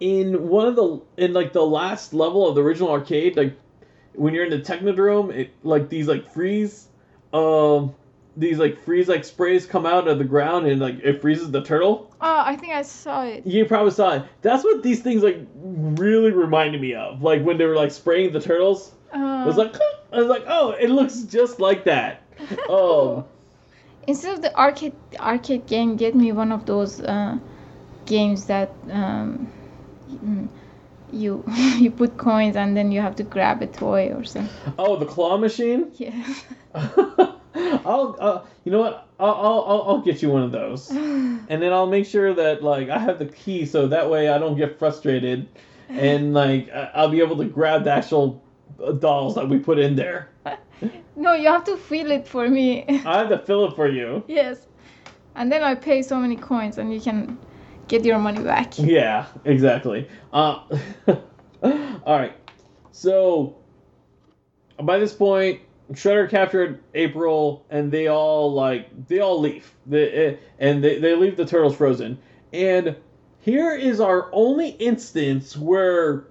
in 0.00 0.48
one 0.48 0.66
of 0.66 0.74
the 0.74 1.00
in 1.16 1.32
like 1.32 1.52
the 1.52 1.64
last 1.64 2.12
level 2.12 2.48
of 2.48 2.56
the 2.56 2.62
original 2.62 2.90
arcade, 2.90 3.36
like 3.36 3.56
when 4.14 4.34
you're 4.34 4.44
in 4.44 4.50
the 4.50 4.58
Technodrome, 4.58 5.32
it 5.32 5.52
like 5.62 5.88
these 5.88 6.08
like 6.08 6.32
freeze, 6.32 6.88
um, 7.32 7.94
these 8.36 8.58
like 8.58 8.78
freeze 8.84 9.08
like 9.08 9.24
sprays 9.24 9.66
come 9.66 9.86
out 9.86 10.06
of 10.08 10.18
the 10.18 10.24
ground 10.24 10.66
and 10.66 10.80
like 10.80 10.98
it 11.02 11.20
freezes 11.20 11.50
the 11.50 11.62
turtle. 11.62 12.14
Oh, 12.20 12.42
I 12.44 12.56
think 12.56 12.72
I 12.72 12.82
saw 12.82 13.24
it. 13.24 13.46
You 13.46 13.64
probably 13.64 13.92
saw 13.92 14.14
it. 14.14 14.24
That's 14.42 14.62
what 14.62 14.82
these 14.82 15.00
things 15.02 15.22
like 15.22 15.38
really 15.54 16.32
reminded 16.32 16.80
me 16.80 16.94
of. 16.94 17.22
Like 17.22 17.42
when 17.42 17.56
they 17.56 17.64
were 17.64 17.74
like 17.74 17.90
spraying 17.90 18.32
the 18.32 18.40
turtles. 18.40 18.92
Uh, 19.12 19.18
I 19.18 19.46
was 19.46 19.56
like, 19.56 19.74
I 20.12 20.18
was 20.18 20.26
like, 20.26 20.44
oh, 20.46 20.70
it 20.72 20.90
looks 20.90 21.22
just 21.22 21.60
like 21.60 21.84
that. 21.84 22.22
oh. 22.68 23.24
Instead 24.06 24.34
of 24.34 24.42
the 24.42 24.54
arcade 24.56 24.94
arcade 25.18 25.66
game, 25.66 25.96
get 25.96 26.14
me 26.14 26.32
one 26.32 26.52
of 26.52 26.66
those 26.66 27.00
uh, 27.00 27.38
games 28.04 28.46
that 28.46 28.70
um, 28.90 29.50
mm, 30.10 30.48
you 31.10 31.42
you 31.78 31.90
put 31.90 32.18
coins 32.18 32.56
and 32.56 32.76
then 32.76 32.92
you 32.92 33.00
have 33.00 33.16
to 33.16 33.22
grab 33.22 33.62
a 33.62 33.66
toy 33.66 34.12
or 34.12 34.24
something. 34.24 34.54
oh, 34.78 34.96
the 34.96 35.06
claw 35.06 35.38
machine. 35.38 35.90
Yeah. 35.94 36.34
I'll, 37.86 38.16
uh, 38.20 38.44
you 38.64 38.72
know 38.72 38.80
what? 38.80 39.08
I'll, 39.18 39.34
I'll, 39.34 39.84
I'll, 39.88 40.00
get 40.02 40.20
you 40.20 40.28
one 40.28 40.42
of 40.42 40.52
those, 40.52 40.90
and 40.90 41.48
then 41.48 41.72
I'll 41.72 41.86
make 41.86 42.04
sure 42.04 42.34
that 42.34 42.62
like 42.62 42.90
I 42.90 42.98
have 42.98 43.18
the 43.18 43.26
key, 43.26 43.64
so 43.64 43.86
that 43.88 44.10
way 44.10 44.28
I 44.28 44.36
don't 44.36 44.56
get 44.56 44.78
frustrated, 44.78 45.48
and 45.88 46.34
like 46.42 46.70
I'll 46.70 47.08
be 47.08 47.20
able 47.20 47.36
to 47.38 47.46
grab 47.46 47.84
the 47.84 47.92
actual 47.92 48.44
uh, 48.82 48.92
dolls 48.92 49.36
that 49.36 49.48
we 49.48 49.58
put 49.58 49.78
in 49.78 49.96
there. 49.96 50.28
no, 51.16 51.32
you 51.32 51.48
have 51.48 51.64
to 51.64 51.78
fill 51.78 52.10
it 52.10 52.28
for 52.28 52.46
me. 52.46 52.84
I 53.06 53.18
have 53.18 53.30
to 53.30 53.38
fill 53.38 53.66
it 53.68 53.74
for 53.74 53.88
you. 53.88 54.22
yes. 54.28 54.66
And 55.34 55.52
then 55.52 55.62
I 55.62 55.74
pay 55.74 56.02
so 56.02 56.18
many 56.18 56.34
coins 56.34 56.78
and 56.78 56.92
you 56.92 57.00
can 57.00 57.38
get 57.88 58.04
your 58.04 58.18
money 58.18 58.42
back. 58.42 58.78
Yeah, 58.78 59.26
exactly. 59.44 60.08
Uh, 60.32 60.64
all 61.62 62.18
right. 62.18 62.34
So 62.90 63.58
by 64.82 64.98
this 64.98 65.12
point, 65.12 65.60
Shredder 65.92 66.28
captured 66.28 66.82
April, 66.94 67.64
and 67.70 67.92
they 67.92 68.08
all 68.08 68.52
like 68.52 69.06
they 69.08 69.20
all 69.20 69.40
leave. 69.40 69.72
They, 69.86 70.10
eh, 70.10 70.36
and 70.58 70.82
they, 70.82 70.98
they 70.98 71.14
leave 71.14 71.36
the 71.36 71.46
turtles 71.46 71.76
frozen. 71.76 72.18
And 72.52 72.96
here 73.40 73.74
is 73.74 74.00
our 74.00 74.28
only 74.32 74.70
instance 74.70 75.56
where 75.56 76.24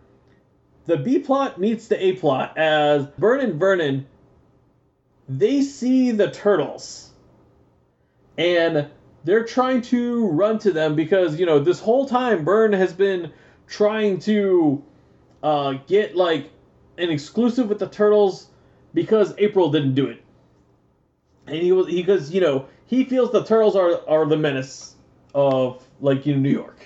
the 0.86 0.98
B 0.98 1.20
plot 1.20 1.60
meets 1.60 1.88
the 1.88 2.04
A 2.04 2.14
plot 2.14 2.58
as 2.58 3.06
Burne 3.18 3.42
and 3.42 3.60
Vernon 3.60 4.08
they 5.28 5.62
see 5.62 6.12
the 6.12 6.30
turtles 6.30 7.12
and 8.38 8.88
they're 9.24 9.44
trying 9.44 9.82
to 9.82 10.28
run 10.28 10.60
to 10.60 10.72
them 10.72 10.96
because 10.96 11.40
you 11.40 11.46
know 11.46 11.60
this 11.60 11.80
whole 11.80 12.06
time 12.06 12.44
Burne 12.44 12.74
has 12.74 12.94
been 12.94 13.32
trying 13.68 14.20
to 14.20 14.84
uh, 15.42 15.74
get 15.88 16.16
like 16.16 16.52
an 16.98 17.10
exclusive 17.10 17.68
with 17.70 17.80
the 17.80 17.88
turtles 17.88 18.50
because 18.96 19.36
April 19.38 19.70
didn't 19.70 19.94
do 19.94 20.08
it, 20.08 20.24
and 21.46 21.58
he 21.58 21.72
was 21.72 21.86
because 21.86 22.34
you 22.34 22.42
know 22.42 22.66
he 22.88 23.04
feels 23.04 23.32
the 23.32 23.44
turtles 23.44 23.76
are 23.76 24.02
are 24.10 24.26
the 24.26 24.38
menace 24.38 24.96
of 25.36 25.86
like 26.02 26.26
you 26.26 26.34
know, 26.34 26.40
New 26.42 26.50
York, 26.50 26.80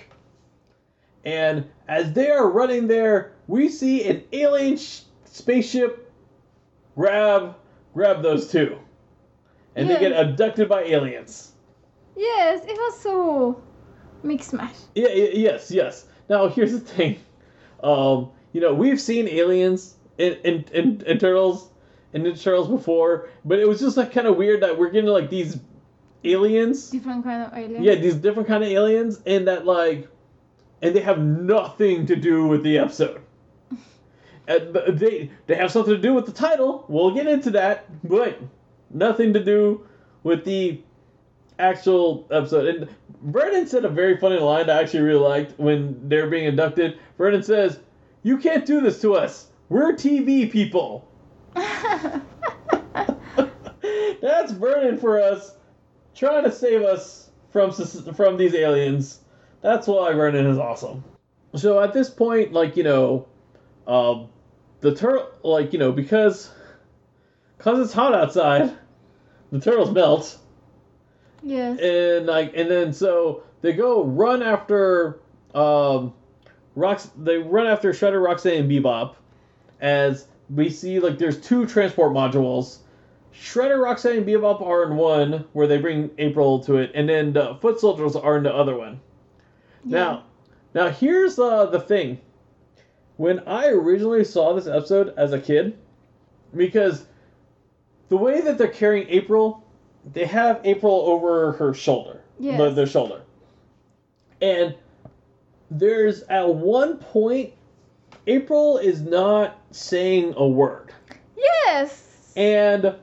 and 1.24 1.64
as 1.88 2.12
they 2.12 2.30
are 2.30 2.50
running 2.50 2.88
there, 2.88 3.32
we 3.46 3.68
see 3.68 4.06
an 4.06 4.24
alien 4.32 4.76
sh- 4.76 5.00
spaceship 5.24 6.12
grab 6.96 7.56
grab 7.94 8.22
those 8.22 8.50
two, 8.50 8.76
and 9.76 9.88
they 9.88 9.98
get 9.98 10.12
abducted 10.12 10.68
by 10.68 10.82
aliens. 10.82 11.52
Yes, 12.16 12.64
it 12.64 12.76
was 12.76 13.00
so 13.00 13.62
mix 14.22 14.52
mash. 14.52 14.74
Yeah, 14.94 15.08
yes, 15.08 15.70
yes. 15.70 16.06
Now 16.28 16.48
here's 16.48 16.72
the 16.72 16.80
thing. 16.80 17.20
Um, 17.82 18.30
you 18.52 18.60
know, 18.60 18.74
we've 18.74 19.00
seen 19.00 19.28
aliens 19.28 19.94
in 20.18 20.34
in, 20.44 20.64
in, 20.72 21.02
in 21.06 21.18
Turtles 21.18 21.70
in 22.12 22.22
Ninja 22.22 22.42
Turtles 22.42 22.68
before, 22.68 23.28
but 23.44 23.58
it 23.58 23.68
was 23.68 23.80
just 23.80 23.96
like 23.96 24.12
kind 24.12 24.26
of 24.26 24.36
weird 24.36 24.62
that 24.62 24.76
we're 24.76 24.90
getting 24.90 25.10
like 25.10 25.30
these 25.30 25.58
aliens. 26.24 26.90
Different 26.90 27.24
kind 27.24 27.42
of 27.42 27.56
aliens. 27.56 27.84
Yeah, 27.84 27.94
these 27.94 28.14
different 28.14 28.48
kind 28.48 28.64
of 28.64 28.70
aliens, 28.70 29.20
and 29.26 29.46
that 29.48 29.66
like, 29.66 30.08
and 30.82 30.94
they 30.94 31.00
have 31.00 31.18
nothing 31.18 32.06
to 32.06 32.16
do 32.16 32.46
with 32.46 32.62
the 32.62 32.78
episode. 32.78 33.20
And 34.48 34.74
they 34.98 35.30
they 35.46 35.54
have 35.54 35.70
something 35.70 35.94
to 35.94 36.00
do 36.00 36.12
with 36.12 36.26
the 36.26 36.32
title. 36.32 36.84
We'll 36.88 37.12
get 37.12 37.28
into 37.28 37.50
that, 37.50 37.84
but 38.02 38.40
nothing 38.90 39.32
to 39.34 39.44
do 39.44 39.86
with 40.24 40.44
the 40.44 40.80
actual 41.60 42.26
episode. 42.32 42.66
And 42.66 42.88
Vernon 43.22 43.68
said 43.68 43.84
a 43.84 43.88
very 43.88 44.16
funny 44.16 44.40
line 44.40 44.66
that 44.66 44.76
I 44.76 44.82
actually 44.82 45.02
really 45.02 45.20
liked 45.20 45.56
when 45.60 46.08
they're 46.08 46.28
being 46.28 46.46
inducted. 46.46 46.98
Vernon 47.16 47.44
says, 47.44 47.78
"You 48.24 48.38
can't 48.38 48.66
do 48.66 48.80
this 48.80 49.00
to 49.02 49.14
us. 49.14 49.50
We're 49.68 49.92
TV 49.92 50.50
people." 50.50 51.06
That's 54.20 54.52
Vernon 54.52 54.98
for 54.98 55.20
us, 55.20 55.54
trying 56.14 56.44
to 56.44 56.52
save 56.52 56.82
us 56.82 57.30
from 57.50 57.72
from 57.72 58.36
these 58.36 58.54
aliens. 58.54 59.20
That's 59.62 59.86
why 59.86 60.12
Vernon 60.12 60.46
is 60.46 60.58
awesome. 60.58 61.04
So 61.56 61.80
at 61.80 61.92
this 61.92 62.10
point, 62.10 62.52
like 62.52 62.76
you 62.76 62.84
know, 62.84 63.26
um, 63.86 64.28
the 64.80 64.94
turtle, 64.94 65.28
like 65.42 65.72
you 65.72 65.78
know, 65.78 65.92
because 65.92 66.50
because 67.58 67.80
it's 67.80 67.92
hot 67.92 68.14
outside, 68.14 68.72
the 69.50 69.60
turtles 69.60 69.90
melt, 69.90 70.38
yes. 71.42 71.78
and 71.80 72.26
like 72.26 72.52
and 72.54 72.70
then 72.70 72.92
so 72.92 73.42
they 73.62 73.72
go 73.72 74.04
run 74.04 74.42
after 74.42 75.20
um, 75.54 76.14
rocks. 76.74 77.10
They 77.16 77.38
run 77.38 77.66
after 77.66 77.92
Shredder, 77.92 78.24
Roxanne, 78.24 78.60
and 78.60 78.70
Bebop, 78.70 79.14
as 79.80 80.26
we 80.54 80.68
see 80.70 80.98
like 81.00 81.18
there's 81.18 81.40
two 81.40 81.66
transport 81.66 82.12
modules. 82.12 82.78
Shredder, 83.32 83.82
Roxanne, 83.82 84.18
and 84.18 84.26
Bebop 84.26 84.60
are 84.60 84.84
in 84.90 84.96
one 84.96 85.44
where 85.52 85.66
they 85.66 85.78
bring 85.78 86.10
April 86.18 86.58
to 86.64 86.76
it, 86.78 86.90
and 86.94 87.08
then 87.08 87.32
the 87.32 87.54
foot 87.60 87.78
soldiers 87.80 88.16
are 88.16 88.36
in 88.36 88.42
the 88.42 88.52
other 88.54 88.76
one. 88.76 89.00
Now, 89.84 90.24
now 90.74 90.88
here's 90.90 91.38
uh, 91.38 91.66
the 91.66 91.80
thing. 91.80 92.20
When 93.16 93.38
I 93.40 93.68
originally 93.68 94.24
saw 94.24 94.52
this 94.54 94.66
episode 94.66 95.14
as 95.16 95.32
a 95.32 95.40
kid, 95.40 95.78
because 96.56 97.06
the 98.08 98.16
way 98.16 98.40
that 98.40 98.58
they're 98.58 98.66
carrying 98.68 99.08
April, 99.08 99.64
they 100.12 100.24
have 100.26 100.60
April 100.64 100.92
over 101.06 101.52
her 101.52 101.72
shoulder, 101.72 102.22
Yes. 102.38 102.58
the, 102.58 102.70
their 102.70 102.86
shoulder, 102.86 103.22
and 104.42 104.74
there's 105.70 106.22
at 106.24 106.52
one 106.52 106.96
point, 106.96 107.52
April 108.30 108.78
is 108.78 109.00
not 109.00 109.58
saying 109.72 110.34
a 110.36 110.46
word, 110.46 110.92
Yes. 111.36 112.32
and 112.36 112.94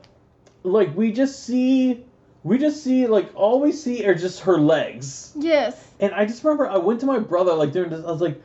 like 0.62 0.94
we 0.96 1.12
just 1.12 1.44
see, 1.44 2.04
we 2.44 2.58
just 2.58 2.82
see 2.82 3.06
like 3.06 3.30
all 3.34 3.60
we 3.60 3.72
see 3.72 4.04
are 4.06 4.14
just 4.14 4.40
her 4.40 4.58
legs. 4.58 5.32
yes. 5.36 5.76
And 6.00 6.14
I 6.14 6.24
just 6.26 6.42
remember 6.44 6.68
I 6.68 6.78
went 6.78 7.00
to 7.00 7.06
my 7.06 7.18
brother 7.18 7.52
like 7.54 7.72
during 7.72 7.90
this. 7.90 8.04
I 8.04 8.10
was 8.10 8.20
like, 8.20 8.40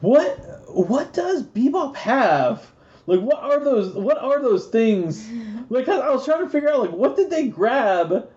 "What? 0.00 0.28
What 0.68 1.12
does 1.14 1.42
Bebop 1.42 1.96
have? 1.96 2.64
Like, 3.06 3.20
what 3.20 3.38
are 3.42 3.58
those? 3.58 3.94
What 3.94 4.18
are 4.18 4.40
those 4.40 4.66
things? 4.68 5.26
Like, 5.70 5.86
I 5.88 5.96
I 5.98 6.10
was 6.10 6.24
trying 6.24 6.44
to 6.44 6.48
figure 6.48 6.70
out 6.70 6.80
like 6.80 6.92
what 6.92 7.14
did 7.16 7.28
they 7.28 7.48
grab 7.48 8.28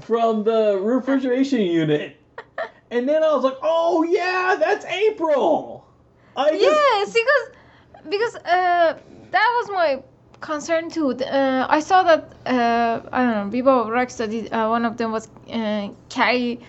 from 0.00 0.42
the 0.44 0.76
refrigeration 0.80 1.60
unit? 1.60 2.16
And 2.90 3.08
then 3.08 3.22
I 3.24 3.32
was 3.34 3.42
like, 3.44 3.58
"Oh 3.62 4.02
yeah, 4.04 4.56
that's 4.58 4.84
April." 4.86 5.84
I 6.36 6.50
just, 6.50 6.62
Yes, 6.62 7.12
because 7.12 7.44
because 8.08 8.34
uh, 8.36 8.98
that 9.30 9.48
was 9.60 9.70
my 9.70 10.02
concern 10.40 10.90
too. 10.90 11.10
Uh, 11.12 11.66
I 11.68 11.80
saw 11.80 12.02
that 12.02 12.32
uh, 12.46 13.00
I 13.12 13.22
don't 13.24 13.50
know, 13.50 13.58
Bebop 13.58 13.86
Rocksteady, 13.88 14.52
uh, 14.52 14.68
one 14.68 14.84
of 14.84 14.96
them 14.96 15.12
was 15.12 15.28
uh, 15.50 15.88
carry 16.08 16.60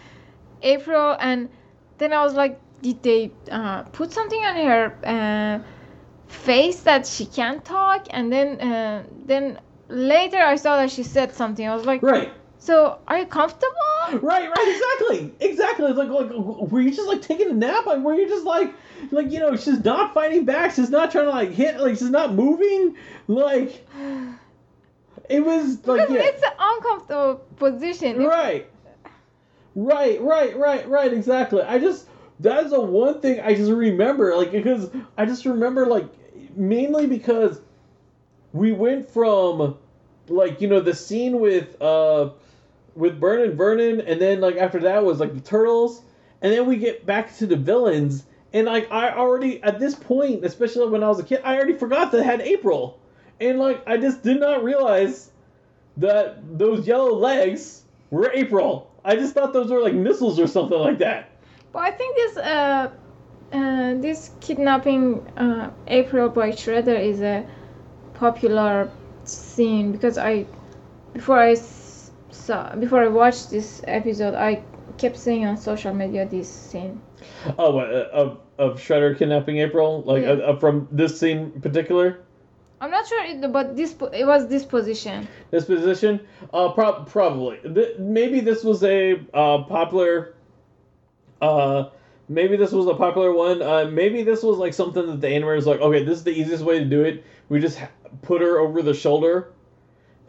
April, 0.62 1.18
and 1.20 1.50
then 1.98 2.14
I 2.14 2.24
was 2.24 2.34
like, 2.34 2.60
did 2.82 3.04
they 3.04 3.32
uh, 3.52 3.84
put 3.84 4.12
something 4.12 4.40
on 4.40 4.56
her 4.56 4.84
uh, 5.04 5.60
face 6.28 6.82
that 6.82 7.06
she 7.08 7.26
can't 7.26 7.64
talk? 7.66 8.08
And 8.12 8.32
then 8.32 8.62
uh, 8.62 9.04
then 9.26 9.60
later 9.90 10.38
I 10.38 10.56
saw 10.56 10.78
that 10.78 10.92
she 10.92 11.04
said 11.04 11.34
something. 11.34 11.68
I 11.68 11.76
was 11.76 11.86
like, 11.86 12.02
right. 12.02 12.32
So 12.66 13.00
are 13.08 13.20
you 13.20 13.26
comfortable? 13.28 13.72
Right, 14.12 14.50
right, 14.50 14.68
exactly, 14.68 15.32
exactly. 15.40 15.86
It's 15.88 15.98
like, 15.98 16.10
like, 16.10 16.32
were 16.32 16.82
you 16.82 16.92
just 16.92 17.08
like 17.08 17.22
taking 17.22 17.50
a 17.50 17.54
nap? 17.54 17.86
Like, 17.86 18.00
were 18.00 18.16
you 18.16 18.28
just 18.28 18.46
like, 18.46 18.74
like, 19.12 19.32
you 19.32 19.40
know, 19.40 19.56
she's 19.56 19.84
not 19.84 20.14
fighting 20.14 20.46
back. 20.46 20.74
She's 20.74 20.90
not 20.90 21.12
trying 21.12 21.26
to 21.26 21.32
like 21.32 21.52
hit. 21.52 21.80
Like, 21.80 21.98
she's 21.98 22.10
not 22.10 22.34
moving. 22.34 22.96
Like, 23.28 23.88
it 25.30 25.46
was 25.46 25.86
like, 25.88 26.10
yeah, 26.10 26.22
it's 26.22 26.44
an 26.44 26.52
uncomfortable 26.60 27.36
position. 27.58 28.24
Right, 28.24 28.68
right, 29.76 30.22
right, 30.22 30.58
right, 30.58 30.90
right. 30.90 31.14
Exactly. 31.14 31.62
I 31.62 31.80
just 31.80 32.08
that's 32.40 32.72
the 32.72 32.82
one 32.82 33.22
thing 33.22 33.40
I 33.42 33.54
just 33.54 33.72
remember, 33.72 34.36
like, 34.36 34.52
because 34.52 34.90
I 35.18 35.26
just 35.26 35.46
remember, 35.46 35.86
like, 35.86 36.06
mainly 36.56 37.08
because 37.08 37.62
we 38.54 38.72
went 38.72 39.10
from, 39.10 39.78
like, 40.28 40.62
you 40.62 40.68
know, 40.68 40.80
the 40.80 40.96
scene 40.96 41.40
with 41.40 41.80
uh 41.82 42.32
with 42.96 43.20
Vernon 43.20 43.56
Vernon, 43.56 44.02
and 44.02 44.22
then 44.22 44.42
like 44.42 44.56
after 44.56 44.80
that 44.80 45.04
was 45.04 45.20
like 45.20 45.34
the 45.34 45.42
turtles, 45.42 46.02
and 46.42 46.52
then 46.52 46.66
we 46.66 46.78
get 46.78 47.06
back 47.06 47.36
to 47.38 47.46
the 47.46 47.56
villains, 47.56 48.24
and 48.54 48.66
like 48.66 48.92
I 48.92 49.12
already 49.12 49.62
at 49.64 49.80
this 49.80 49.96
point, 49.96 50.46
especially 50.46 50.88
when 50.90 51.04
I 51.04 51.10
was 51.10 51.20
a 51.20 51.24
kid, 51.24 51.42
I 51.44 51.56
already 51.56 51.74
forgot 51.74 52.12
that 52.12 52.24
had 52.24 52.42
April, 52.42 53.00
and 53.40 53.60
like 53.60 53.88
I 53.88 53.98
just 53.98 54.24
did 54.24 54.40
not 54.40 54.64
realize 54.64 55.32
that 55.98 56.58
those 56.58 56.88
yellow 56.88 57.14
legs 57.14 57.84
were 58.10 58.32
April. 58.34 58.92
I 59.04 59.16
just 59.16 59.34
thought 59.34 59.54
those 59.54 59.70
were 59.70 59.82
like 59.82 59.94
missiles 59.94 60.40
or 60.40 60.48
something 60.48 60.78
like 60.78 60.98
that. 61.00 61.30
But 61.72 61.80
I 61.80 61.92
think 61.92 62.16
this 62.16 62.38
uh, 62.38 62.92
uh, 63.52 63.94
this 63.96 64.32
kidnapping 64.40 65.28
uh, 65.38 65.72
April 65.88 66.30
by 66.30 66.52
Shredder 66.52 67.00
is 67.00 67.22
a 67.22 67.46
popular 68.14 68.90
scene 69.26 69.92
because 69.92 70.18
I 70.18 70.46
before 71.14 71.40
I 71.40 71.56
saw 72.46 72.76
before 72.76 73.02
I 73.04 73.08
watched 73.08 73.50
this 73.50 73.82
episode 73.88 74.36
I 74.36 74.62
kept 74.98 75.18
seeing 75.18 75.46
on 75.46 75.58
social 75.58 75.94
media 75.94 76.28
this 76.28 76.50
scene. 76.50 77.02
Oh, 77.58 77.72
what, 77.76 77.94
uh, 77.94 78.10
of 78.14 78.40
of 78.58 78.80
Shredder 78.80 79.18
kidnapping 79.18 79.58
April, 79.58 80.04
like 80.06 80.24
Yeah. 80.24 80.32
uh, 80.32 80.54
uh, 80.54 80.60
from 80.60 80.88
this 80.92 81.20
scene 81.20 81.52
in 81.56 81.62
particular. 81.62 82.20
I'm 82.82 82.92
not 82.92 83.08
sure, 83.08 83.24
it, 83.24 83.52
but 83.52 83.76
this 83.76 83.96
it 84.14 84.26
was 84.26 84.48
this 84.48 84.64
position. 84.66 85.28
this 85.52 85.66
position? 85.66 86.20
Uh, 86.54 86.70
prob- 86.72 87.08
probably. 87.10 87.58
Th- 87.64 87.98
maybe 87.98 88.42
this 88.42 88.64
was 88.64 88.84
a 88.84 89.20
uh, 89.34 89.64
popular. 89.64 90.36
Uh, 91.42 91.90
maybe 92.30 92.56
this 92.58 92.72
was 92.72 92.86
a 92.88 92.94
popular 92.96 93.32
one. 93.32 93.62
Uh, 93.62 93.86
maybe 93.86 94.24
this 94.24 94.44
was 94.44 94.58
like 94.58 94.74
something 94.74 95.06
that 95.08 95.22
the 95.22 95.28
animator 95.28 95.56
was 95.56 95.66
like, 95.68 95.82
okay, 95.82 96.04
this 96.04 96.18
is 96.20 96.24
the 96.24 96.32
easiest 96.32 96.64
way 96.64 96.80
to 96.80 96.86
do 96.86 97.02
it. 97.04 97.24
We 97.50 97.60
just 97.60 97.80
ha- 97.80 97.90
put 98.22 98.42
her 98.42 98.60
over 98.60 98.82
the 98.82 98.94
shoulder, 98.94 99.52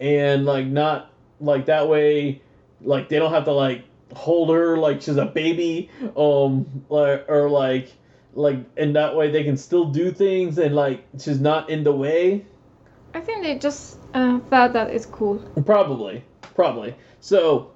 and 0.01 0.45
like 0.45 0.67
not 0.67 1.11
like 1.41 1.67
that 1.67 1.89
way, 1.89 2.43
like 2.81 3.09
they 3.09 3.19
don't 3.19 3.33
have 3.33 3.45
to 3.45 3.53
like 3.53 3.85
hold 4.15 4.51
her 4.51 4.77
like 4.77 5.03
she's 5.03 5.17
a 5.17 5.27
baby, 5.27 5.91
um, 6.17 6.85
or, 6.89 7.25
or 7.29 7.51
like 7.51 7.93
like 8.35 8.59
and 8.77 8.95
that 8.97 9.17
way 9.17 9.31
they 9.31 9.45
can 9.45 9.57
still 9.57 9.87
do 9.87 10.13
things 10.13 10.59
and 10.59 10.75
like 10.75 11.05
she's 11.19 11.41
not 11.41 11.71
in 11.71 11.85
the 11.85 11.93
way. 11.93 12.45
I 13.15 13.21
think 13.21 13.43
they 13.43 13.59
just 13.59 13.99
uh, 14.15 14.41
thought 14.51 14.75
that 14.75 14.91
it's 14.91 15.07
cool. 15.07 15.39
Probably, 15.65 16.23
probably. 16.55 16.95
So, 17.21 17.73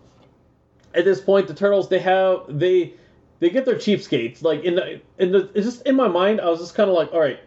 at 0.94 1.04
this 1.04 1.20
point, 1.20 1.48
the 1.48 1.54
turtles 1.54 1.88
they 1.88 1.98
have 2.00 2.44
they 2.48 2.94
they 3.40 3.50
get 3.50 3.64
their 3.64 3.76
cheapskates. 3.76 4.42
Like 4.42 4.64
in 4.64 4.74
the 4.74 5.00
in 5.18 5.32
the 5.32 5.50
it's 5.54 5.66
just 5.66 5.86
in 5.86 5.96
my 5.96 6.08
mind, 6.08 6.40
I 6.40 6.48
was 6.48 6.60
just 6.60 6.74
kind 6.74 6.90
of 6.90 6.94
like, 6.96 7.12
all 7.12 7.20
right. 7.20 7.40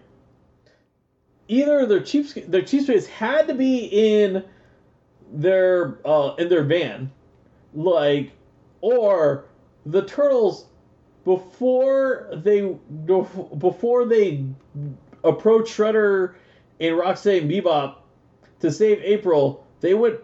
Either 1.48 1.85
their 1.85 1.99
cheap 1.99 2.34
their 2.48 2.61
cheapskates 2.61 3.06
had 3.06 3.48
to 3.48 3.53
be 3.53 3.85
in 3.85 4.44
their 5.34 5.97
uh 6.05 6.35
in 6.38 6.47
their 6.47 6.64
van, 6.64 7.11
like, 7.73 8.31
or 8.81 9.45
the 9.85 10.05
turtles 10.05 10.65
before 11.26 12.30
they 12.34 12.61
before 13.57 14.05
they 14.05 14.45
approach 15.23 15.69
Shredder 15.69 16.35
and 16.80 16.97
Roxanne 16.97 17.43
and 17.43 17.51
Bebop 17.51 17.95
to 18.60 18.72
save 18.72 19.01
April, 19.01 19.65
they 19.81 19.93
went 19.93 20.19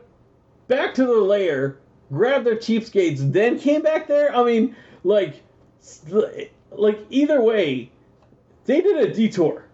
back 0.68 0.94
to 0.96 1.06
their 1.06 1.16
lair, 1.18 1.78
grabbed 2.12 2.46
their 2.46 2.56
cheapskates, 2.56 3.34
then 3.34 3.60
came 3.60 3.82
back 3.82 4.08
there. 4.08 4.36
I 4.36 4.44
mean, 4.44 4.76
like, 5.04 5.42
like 6.72 7.00
either 7.10 7.42
way, 7.42 7.92
they 8.66 8.82
did 8.82 8.98
a 8.98 9.14
detour. 9.14 9.66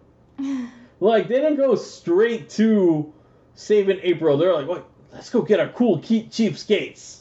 like 1.00 1.28
they 1.28 1.36
didn't 1.36 1.56
go 1.56 1.74
straight 1.74 2.48
to 2.50 3.12
saving 3.54 4.00
April. 4.02 4.38
They're 4.38 4.54
like, 4.54 4.68
wait, 4.68 4.82
let's 5.12 5.30
go 5.30 5.42
get 5.42 5.60
our 5.60 5.68
cool 5.68 5.98
key- 5.98 6.28
cheapskates. 6.30 7.20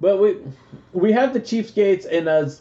but 0.00 0.18
we 0.20 0.36
we 0.92 1.12
have 1.12 1.32
the 1.32 1.40
cheapskates, 1.40 2.06
and 2.10 2.28
as 2.28 2.60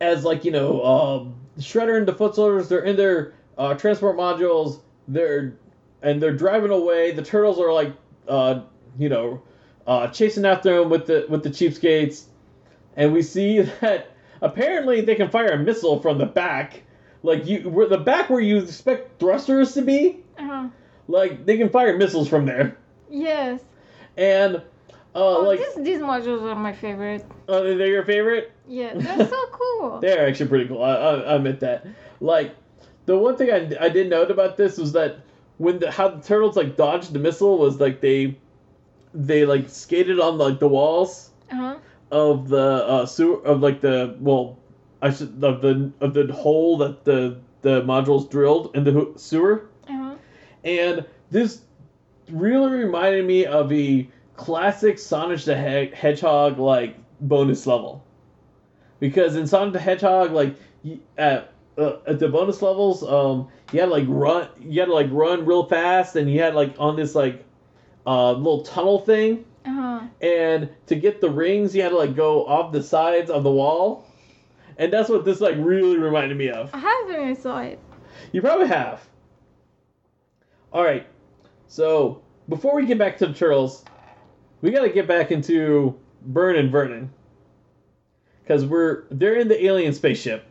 as 0.00 0.24
like 0.24 0.44
you 0.44 0.50
know, 0.50 0.84
um, 0.84 1.34
Shredder 1.58 1.96
and 1.96 2.06
the 2.06 2.14
Foot 2.14 2.34
Soldiers, 2.34 2.68
they're 2.68 2.84
in 2.84 2.96
their 2.96 3.34
uh, 3.58 3.74
transport 3.74 4.16
modules. 4.16 4.80
They're 5.08 5.54
and 6.02 6.22
they're 6.22 6.34
driving 6.34 6.70
away. 6.70 7.12
The 7.12 7.22
turtles 7.22 7.58
are 7.58 7.72
like, 7.72 7.92
uh, 8.26 8.62
you 8.98 9.08
know, 9.08 9.42
uh, 9.86 10.08
chasing 10.08 10.44
after 10.44 10.78
them 10.78 10.90
with 10.90 11.06
the 11.06 11.26
with 11.28 11.42
the 11.42 11.50
cheapskates, 11.50 12.24
and 12.96 13.12
we 13.12 13.22
see 13.22 13.60
that 13.80 14.10
apparently 14.40 15.02
they 15.02 15.14
can 15.14 15.30
fire 15.30 15.48
a 15.52 15.58
missile 15.58 16.00
from 16.00 16.18
the 16.18 16.26
back, 16.26 16.82
like 17.22 17.46
you 17.46 17.68
where 17.68 17.88
the 17.88 17.98
back 17.98 18.30
where 18.30 18.40
you 18.40 18.58
expect 18.58 19.20
thrusters 19.20 19.74
to 19.74 19.82
be. 19.82 20.18
Uh-huh. 20.38 20.68
Like 21.10 21.44
they 21.46 21.56
can 21.58 21.68
fire 21.70 21.96
missiles 21.96 22.28
from 22.28 22.46
there, 22.46 22.76
Yes. 23.10 23.60
and 24.16 24.56
uh, 24.56 24.62
Oh, 25.14 25.42
like 25.42 25.58
these 25.58 25.84
these 25.84 25.98
modules 26.00 26.42
are 26.42 26.54
my 26.54 26.72
favorite. 26.72 27.24
uh, 27.48 27.60
they're 27.62 27.86
your 27.88 28.04
favorite. 28.04 28.52
Yeah, 28.68 28.94
they're 28.94 29.26
so 29.28 29.46
cool. 29.52 29.98
They're 30.00 30.26
actually 30.28 30.48
pretty 30.48 30.68
cool. 30.68 30.82
I, 30.82 30.92
I, 30.94 31.14
I 31.32 31.34
admit 31.36 31.60
that. 31.60 31.86
Like, 32.20 32.54
the 33.06 33.16
one 33.18 33.36
thing 33.36 33.50
I, 33.50 33.86
I 33.86 33.88
did 33.88 34.08
note 34.08 34.30
about 34.30 34.56
this 34.56 34.78
was 34.78 34.92
that 34.92 35.18
when 35.58 35.78
the 35.80 35.90
how 35.90 36.08
the 36.08 36.22
turtles 36.22 36.56
like 36.56 36.76
dodged 36.76 37.12
the 37.12 37.18
missile 37.18 37.58
was 37.58 37.80
like 37.80 38.00
they 38.00 38.36
they 39.12 39.44
like 39.44 39.68
skated 39.68 40.20
on 40.20 40.38
like 40.38 40.60
the 40.60 40.68
walls 40.68 41.30
Uh-huh. 41.50 41.76
of 42.12 42.48
the 42.48 42.86
uh, 42.86 43.06
sewer 43.06 43.42
of 43.44 43.60
like 43.60 43.80
the 43.80 44.14
well 44.20 44.56
I 45.02 45.10
should 45.10 45.42
of 45.42 45.60
the 45.62 45.90
of 46.00 46.14
the 46.14 46.32
hole 46.32 46.78
that 46.78 47.04
the 47.04 47.38
the 47.62 47.82
modules 47.82 48.30
drilled 48.30 48.76
in 48.76 48.84
the 48.84 48.92
ho- 48.92 49.12
sewer. 49.16 49.66
And 50.64 51.04
this 51.30 51.62
really 52.30 52.70
reminded 52.72 53.26
me 53.26 53.46
of 53.46 53.72
a 53.72 54.08
classic 54.36 54.98
Sonic 54.98 55.40
the 55.42 55.54
Hedgehog 55.56 56.58
like 56.58 56.96
bonus 57.20 57.66
level. 57.66 58.04
Because 58.98 59.36
in 59.36 59.46
Sonic 59.46 59.72
the 59.74 59.80
Hedgehog, 59.80 60.32
like 60.32 60.54
at 61.18 61.52
uh, 61.78 61.96
at 62.06 62.18
the 62.18 62.28
bonus 62.28 62.60
levels, 62.62 63.02
um, 63.02 63.48
you 63.72 63.80
had 63.80 63.86
to, 63.86 63.92
like 63.92 64.04
run, 64.08 64.48
you 64.60 64.80
had 64.80 64.86
to 64.86 64.94
like 64.94 65.08
run 65.10 65.46
real 65.46 65.64
fast, 65.64 66.16
and 66.16 66.30
you 66.30 66.40
had 66.40 66.54
like 66.54 66.74
on 66.78 66.96
this 66.96 67.14
like 67.14 67.44
uh 68.06 68.32
little 68.32 68.62
tunnel 68.62 68.98
thing, 68.98 69.44
Uh-huh. 69.64 70.00
and 70.20 70.68
to 70.86 70.94
get 70.96 71.20
the 71.20 71.30
rings, 71.30 71.74
you 71.74 71.82
had 71.82 71.90
to 71.90 71.96
like 71.96 72.14
go 72.14 72.46
off 72.46 72.72
the 72.72 72.82
sides 72.82 73.30
of 73.30 73.42
the 73.44 73.50
wall, 73.50 74.06
and 74.76 74.92
that's 74.92 75.08
what 75.08 75.24
this 75.24 75.40
like 75.40 75.54
really 75.58 75.96
reminded 75.98 76.36
me 76.36 76.50
of. 76.50 76.70
I 76.74 76.78
haven't 76.78 77.14
even 77.14 77.36
saw 77.36 77.60
it. 77.60 77.78
You 78.32 78.42
probably 78.42 78.66
have. 78.68 79.06
All 80.72 80.84
right. 80.84 81.06
So 81.68 82.22
before 82.48 82.74
we 82.74 82.86
get 82.86 82.98
back 82.98 83.18
to 83.18 83.26
the 83.26 83.34
turtles, 83.34 83.84
we 84.60 84.70
got 84.70 84.82
to 84.82 84.90
get 84.90 85.06
back 85.06 85.30
into 85.30 85.98
Burne 86.22 86.56
and 86.56 86.70
Vernon, 86.70 87.10
because 88.42 88.64
we're 88.66 89.04
they're 89.10 89.36
in 89.36 89.48
the 89.48 89.64
alien 89.64 89.92
spaceship, 89.92 90.44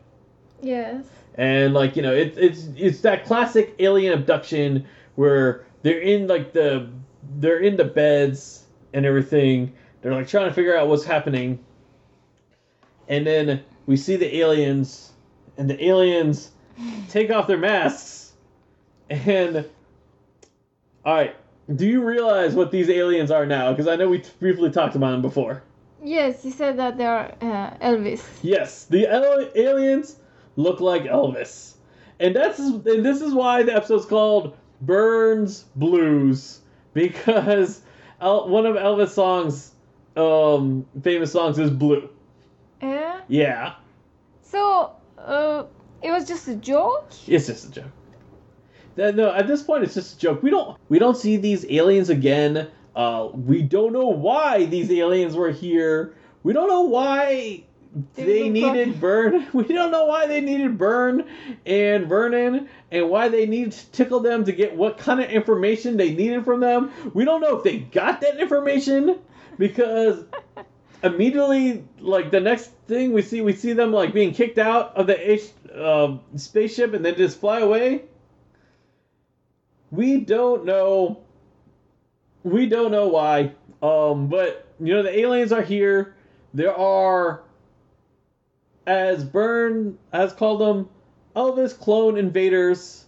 Yes. 0.61 1.05
and 1.35 1.73
like 1.73 1.95
you 1.95 2.01
know, 2.01 2.13
it's 2.13 2.37
it's 2.37 2.67
it's 2.75 3.01
that 3.01 3.25
classic 3.25 3.75
alien 3.79 4.13
abduction 4.13 4.85
where 5.15 5.65
they're 5.83 5.99
in 5.99 6.27
like 6.27 6.53
the 6.53 6.89
they're 7.37 7.59
in 7.59 7.77
the 7.77 7.85
beds 7.85 8.63
and 8.93 9.05
everything. 9.05 9.73
They're 10.01 10.13
like 10.13 10.27
trying 10.27 10.47
to 10.49 10.53
figure 10.53 10.75
out 10.75 10.87
what's 10.87 11.03
happening, 11.03 11.59
and 13.07 13.27
then 13.27 13.63
we 13.85 13.95
see 13.97 14.15
the 14.15 14.37
aliens, 14.37 15.11
and 15.57 15.69
the 15.69 15.83
aliens 15.85 16.51
take 17.09 17.29
off 17.29 17.45
their 17.47 17.57
masks, 17.57 18.31
and 19.09 19.65
all 21.09 21.15
right. 21.15 21.35
Do 21.75 21.87
you 21.87 22.03
realize 22.03 22.53
what 22.53 22.69
these 22.71 22.87
aliens 22.87 23.31
are 23.31 23.45
now? 23.45 23.71
Because 23.71 23.87
I 23.87 23.95
know 23.95 24.09
we 24.09 24.19
t- 24.19 24.29
briefly 24.39 24.69
talked 24.69 24.95
about 24.95 25.11
them 25.11 25.23
before. 25.23 25.63
Yes, 26.03 26.45
you 26.45 26.51
said 26.51 26.77
that 26.77 26.97
they're 26.99 27.33
uh, 27.41 27.71
Elvis. 27.81 28.23
Yes, 28.43 28.85
the 28.85 29.07
al- 29.07 29.49
aliens 29.55 30.17
look 30.55 30.79
like 30.81 31.03
Elvis, 31.03 31.73
and 32.19 32.35
that's 32.35 32.59
and 32.59 32.83
this 33.03 33.21
is 33.21 33.33
why 33.33 33.63
the 33.63 33.73
episode's 33.75 34.05
called 34.05 34.55
Burne's 34.81 35.63
Blues 35.75 36.59
because 36.93 37.81
El- 38.21 38.47
one 38.49 38.67
of 38.67 38.75
Elvis' 38.75 39.09
songs, 39.09 39.71
um, 40.15 40.85
famous 41.01 41.31
songs 41.31 41.57
is 41.57 41.71
Blue. 41.71 42.07
Yeah. 42.83 43.21
Yeah, 43.27 43.73
So, 44.43 44.91
uh, 45.17 45.63
it 46.03 46.11
was 46.11 46.27
just 46.27 46.47
a 46.47 46.55
joke. 46.55 47.09
it's 47.27 47.47
just 47.47 47.65
a 47.67 47.71
joke. 47.71 47.91
No, 49.11 49.31
at 49.33 49.47
this 49.47 49.63
point, 49.63 49.83
it's 49.83 49.93
just 49.93 50.17
a 50.17 50.19
joke. 50.19 50.43
We 50.43 50.49
don't 50.51 50.77
we 50.89 50.99
don't 50.99 51.17
see 51.17 51.37
these 51.37 51.65
aliens 51.69 52.09
again. 52.09 52.67
Uh, 52.95 53.29
we 53.33 53.61
don't 53.61 53.93
know 53.93 54.07
why 54.07 54.65
these 54.65 54.91
aliens 54.91 55.35
were 55.35 55.51
here. 55.51 56.15
We 56.43 56.53
don't 56.53 56.67
know 56.67 56.81
why 56.81 57.63
They 58.15 58.25
they 58.25 58.49
needed 58.49 58.99
Burne. 58.99 59.47
We 59.53 59.63
don't 59.65 59.91
know 59.91 60.05
why 60.05 60.27
they 60.27 60.41
needed 60.41 60.77
Burne 60.77 61.25
and 61.65 62.07
Vernon 62.07 62.69
and 62.91 63.09
why 63.09 63.29
they 63.29 63.45
needed 63.45 63.71
to 63.73 63.91
tickle 63.91 64.19
them 64.19 64.43
to 64.45 64.51
get 64.51 64.75
what 64.75 64.97
kind 64.97 65.19
of 65.21 65.29
information 65.29 65.97
they 65.97 66.13
needed 66.13 66.45
from 66.45 66.59
them. 66.59 66.91
We 67.13 67.25
don't 67.25 67.41
know 67.41 67.57
if 67.57 67.63
they 67.63 67.79
got 67.79 68.21
that 68.21 68.39
information 68.39 69.19
because 69.57 70.23
immediately, 71.03 71.85
like 71.99 72.31
the 72.31 72.39
next 72.41 72.71
thing 72.87 73.13
we 73.13 73.21
see, 73.21 73.41
we 73.41 73.53
see 73.53 73.73
them 73.73 73.91
like 73.93 74.13
being 74.13 74.33
kicked 74.33 74.57
out 74.57 74.95
of 74.95 75.07
the 75.07 75.31
H, 75.31 75.43
uh, 75.73 76.17
spaceship 76.35 76.93
and 76.93 77.05
then 77.05 77.15
just 77.15 77.39
fly 77.39 77.59
away. 77.59 78.03
We 79.91 80.19
don't 80.19 80.65
know. 80.65 81.21
We 82.43 82.67
don't 82.67 82.91
know 82.91 83.07
why. 83.07 83.53
Um, 83.81 84.27
but 84.27 84.67
you 84.79 84.93
know 84.93 85.03
the 85.03 85.19
aliens 85.19 85.51
are 85.51 85.61
here. 85.61 86.15
There 86.53 86.75
are 86.75 87.43
as 88.89 89.23
Burne 89.23 89.99
has 90.11 90.33
called 90.33 90.61
them, 90.61 90.89
Elvis 91.35 91.77
clone 91.77 92.17
invaders. 92.17 93.05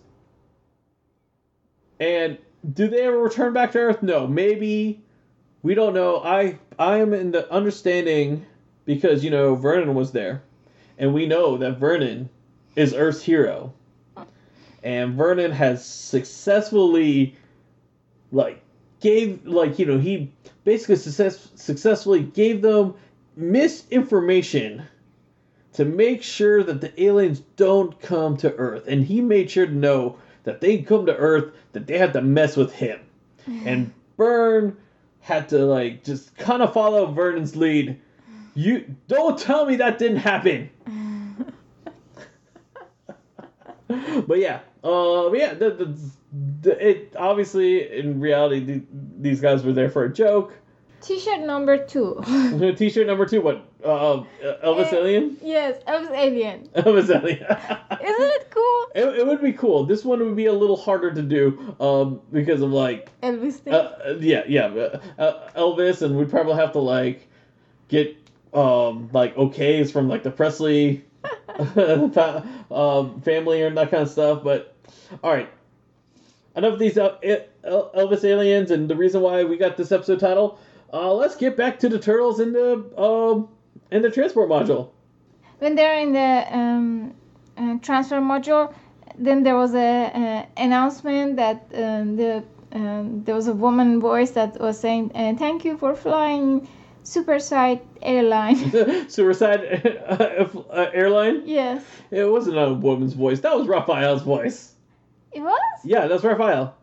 And 2.00 2.38
do 2.74 2.88
they 2.88 3.02
ever 3.02 3.18
return 3.18 3.54
back 3.54 3.72
to 3.72 3.80
Earth? 3.80 4.04
No, 4.04 4.28
maybe. 4.28 5.02
We 5.64 5.74
don't 5.74 5.94
know. 5.94 6.18
I 6.24 6.60
I 6.78 6.98
am 6.98 7.14
in 7.14 7.32
the 7.32 7.52
understanding 7.52 8.46
because 8.86 9.24
you 9.24 9.32
know 9.32 9.56
Vernon 9.56 9.96
was 9.96 10.12
there, 10.12 10.44
and 10.98 11.14
we 11.14 11.26
know 11.26 11.58
that 11.58 11.80
Vernon 11.80 12.30
is 12.76 12.94
Earth's 12.94 13.24
hero, 13.24 13.74
and 14.84 15.16
Vernon 15.16 15.52
has 15.52 15.86
successfully, 15.86 17.36
like, 18.32 18.62
gave 19.00 19.46
like 19.46 19.80
you 19.80 19.86
know 19.86 19.98
he 19.98 20.32
basically 20.64 20.96
success, 20.96 21.50
successfully 21.56 22.22
gave 22.24 22.62
them 22.62 22.94
misinformation 23.36 24.84
to 25.74 25.86
make 25.86 26.22
sure 26.22 26.64
that 26.64 26.82
the 26.82 27.02
aliens 27.02 27.42
don't 27.56 28.00
come 28.02 28.38
to 28.38 28.54
Earth. 28.56 28.88
And 28.88 29.06
he 29.06 29.22
made 29.22 29.50
sure 29.50 29.66
to 29.66 29.74
know 29.74 30.18
that 30.44 30.62
they 30.62 30.80
come 30.80 31.06
to 31.06 31.16
Earth, 31.16 31.54
that 31.72 31.88
they 31.88 31.98
have 31.98 32.14
to 32.14 32.22
mess 32.22 32.58
with 32.58 32.74
him. 32.74 33.00
and 33.66 33.92
Burne 34.18 34.78
had 35.22 35.50
to 35.50 35.60
like 35.60 36.04
just 36.04 36.36
kind 36.38 36.62
of 36.62 36.74
follow 36.74 37.06
Vernon's 37.12 37.56
lead. 37.56 38.00
You 38.54 38.96
don't 39.08 39.40
tell 39.40 39.66
me 39.66 39.78
that 39.78 39.98
didn't 39.98 40.18
happen. 40.18 40.70
but 44.28 44.40
yeah, 44.40 44.60
uh, 44.84 45.32
yeah, 45.34 45.54
the, 45.54 45.70
the, 45.72 45.98
the, 46.62 46.90
it 46.90 47.16
obviously 47.18 47.98
in 48.00 48.20
reality 48.20 48.60
the, 48.60 48.82
these 49.20 49.42
guys 49.42 49.64
were 49.64 49.74
there 49.74 49.90
for 49.90 50.04
a 50.06 50.14
joke. 50.14 50.54
T-shirt 51.02 51.40
number 51.40 51.84
two. 51.84 52.22
T-shirt 52.78 53.08
number 53.08 53.26
two, 53.26 53.42
what? 53.42 53.66
Uh, 53.84 54.24
Elvis 54.64 54.94
Eh. 54.94 54.98
Alien. 54.98 55.38
yes, 55.42 55.82
Elvis 55.88 56.12
Alien. 56.12 56.68
Elvis 56.76 57.10
Alien. 57.10 57.40
Isn't 57.42 58.32
it 58.32 58.52
cool? 58.52 58.86
It, 58.94 59.20
it 59.20 59.26
would 59.26 59.42
be 59.42 59.52
cool. 59.54 59.84
This 59.86 60.06
one 60.06 60.20
would 60.20 60.36
be 60.36 60.46
a 60.46 60.54
little 60.54 60.78
harder 60.78 61.12
to 61.12 61.22
do 61.24 61.76
um, 61.80 62.22
because 62.32 62.62
of 62.62 62.70
like 62.72 63.10
Elvis 63.22 63.60
uh, 63.68 63.72
uh, 63.76 64.18
yeah 64.20 64.44
yeah 64.48 64.66
uh, 64.66 65.00
uh, 65.18 65.50
Elvis 65.56 66.04
and 66.04 66.16
we'd 66.16 66.30
probably 66.30 66.54
have 66.54 66.72
to 66.74 66.80
like 66.80 67.28
get 67.88 68.16
um, 68.54 69.10
like 69.12 69.36
okays 69.36 69.92
from 69.92 70.08
like 70.08 70.22
the 70.22 70.30
Presley 70.32 71.04
um, 72.70 73.22
family 73.22 73.64
and 73.64 73.78
that 73.78 73.90
kind 73.90 74.04
of 74.04 74.10
stuff. 74.10 74.44
But 74.44 74.71
all 75.24 75.32
right, 75.32 75.50
enough 76.56 76.74
of 76.74 76.80
these 76.80 76.98
uh, 76.98 77.18
Elvis 77.64 78.24
aliens 78.24 78.72
and 78.72 78.90
the 78.90 78.96
reason 78.96 79.22
why 79.22 79.44
we 79.44 79.58
got 79.58 79.78
this 79.78 79.92
episode 79.92 80.20
title. 80.20 80.60
Uh, 80.94 81.14
let's 81.14 81.36
get 81.36 81.56
back 81.56 81.80
to 81.80 81.90
the 81.90 81.98
turtles 82.00 82.40
in 82.40 82.52
the 82.54 82.84
um, 83.02 83.48
in 83.92 84.02
the 84.02 84.10
transport 84.12 84.50
module. 84.50 84.90
when 85.60 85.76
they're 85.76 86.00
in 86.00 86.12
the 86.14 86.48
um, 86.58 87.14
uh, 87.58 87.78
transfer 87.82 88.20
module, 88.20 88.74
then 89.18 89.44
there 89.44 89.56
was 89.56 89.74
a 89.76 90.12
uh, 90.14 90.46
announcement 90.58 91.36
that 91.38 91.66
um, 91.76 92.16
the 92.18 92.44
um, 92.74 93.24
there 93.26 93.36
was 93.36 93.48
a 93.48 93.54
woman 93.54 94.00
voice 94.00 94.32
that 94.32 94.60
was 94.60 94.80
saying, 94.80 95.12
uh, 95.16 95.36
"Thank 95.38 95.64
you 95.66 95.78
for 95.78 95.96
flying 95.96 96.68
Superside 97.04 97.82
Airline." 98.02 99.08
Suicide 99.10 99.62
uh, 100.08 100.88
airline. 100.94 101.44
yes, 101.46 101.84
It 102.12 102.26
wasn't 102.26 102.58
a 102.58 102.74
woman's 102.74 103.14
voice. 103.14 103.40
That 103.42 103.56
was 103.58 103.68
Raphael's 103.68 104.24
voice. 104.24 104.74
It 105.32 105.42
was. 105.42 105.60
Yeah, 105.84 106.08
that's 106.08 106.24
Raphael. 106.24 106.76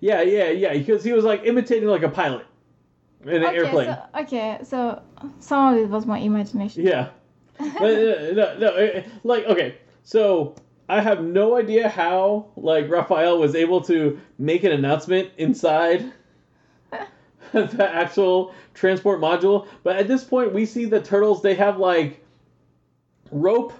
Yeah, 0.00 0.22
yeah, 0.22 0.50
yeah. 0.50 0.72
Because 0.72 1.04
he 1.04 1.12
was 1.12 1.24
like 1.24 1.44
imitating 1.44 1.88
like 1.88 2.02
a 2.02 2.08
pilot 2.08 2.46
in 3.22 3.28
an 3.28 3.44
okay, 3.44 3.56
airplane. 3.56 3.86
So, 3.86 4.20
okay, 4.20 4.58
so 4.64 5.02
some 5.40 5.74
of 5.74 5.80
it 5.80 5.88
was 5.88 6.06
my 6.06 6.18
imagination. 6.18 6.84
Yeah. 6.84 7.10
but 7.58 7.68
uh, 7.68 8.32
no, 8.32 8.58
no, 8.58 8.68
uh, 8.68 9.02
like 9.22 9.44
okay, 9.46 9.78
so 10.02 10.56
I 10.88 11.00
have 11.00 11.22
no 11.22 11.56
idea 11.56 11.88
how 11.88 12.46
like 12.56 12.90
Raphael 12.90 13.38
was 13.38 13.54
able 13.54 13.80
to 13.82 14.20
make 14.38 14.64
an 14.64 14.72
announcement 14.72 15.30
inside 15.38 16.12
the 17.52 17.88
actual 17.88 18.52
transport 18.74 19.20
module, 19.20 19.68
but 19.84 19.96
at 19.96 20.08
this 20.08 20.24
point 20.24 20.52
we 20.52 20.66
see 20.66 20.86
the 20.86 21.00
turtles 21.00 21.40
they 21.42 21.54
have 21.54 21.78
like 21.78 22.24
rope 23.30 23.72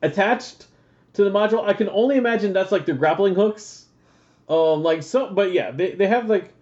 attached 0.00 0.66
to 1.14 1.24
the 1.24 1.30
module. 1.30 1.64
I 1.64 1.72
can 1.72 1.88
only 1.88 2.16
imagine 2.16 2.52
that's 2.52 2.72
like 2.72 2.86
the 2.86 2.94
grappling 2.94 3.34
hooks. 3.34 3.86
Um 4.48 4.82
like 4.82 5.02
so 5.02 5.32
but 5.32 5.52
yeah, 5.52 5.70
they, 5.70 5.92
they 5.92 6.06
have 6.06 6.28
like 6.28 6.54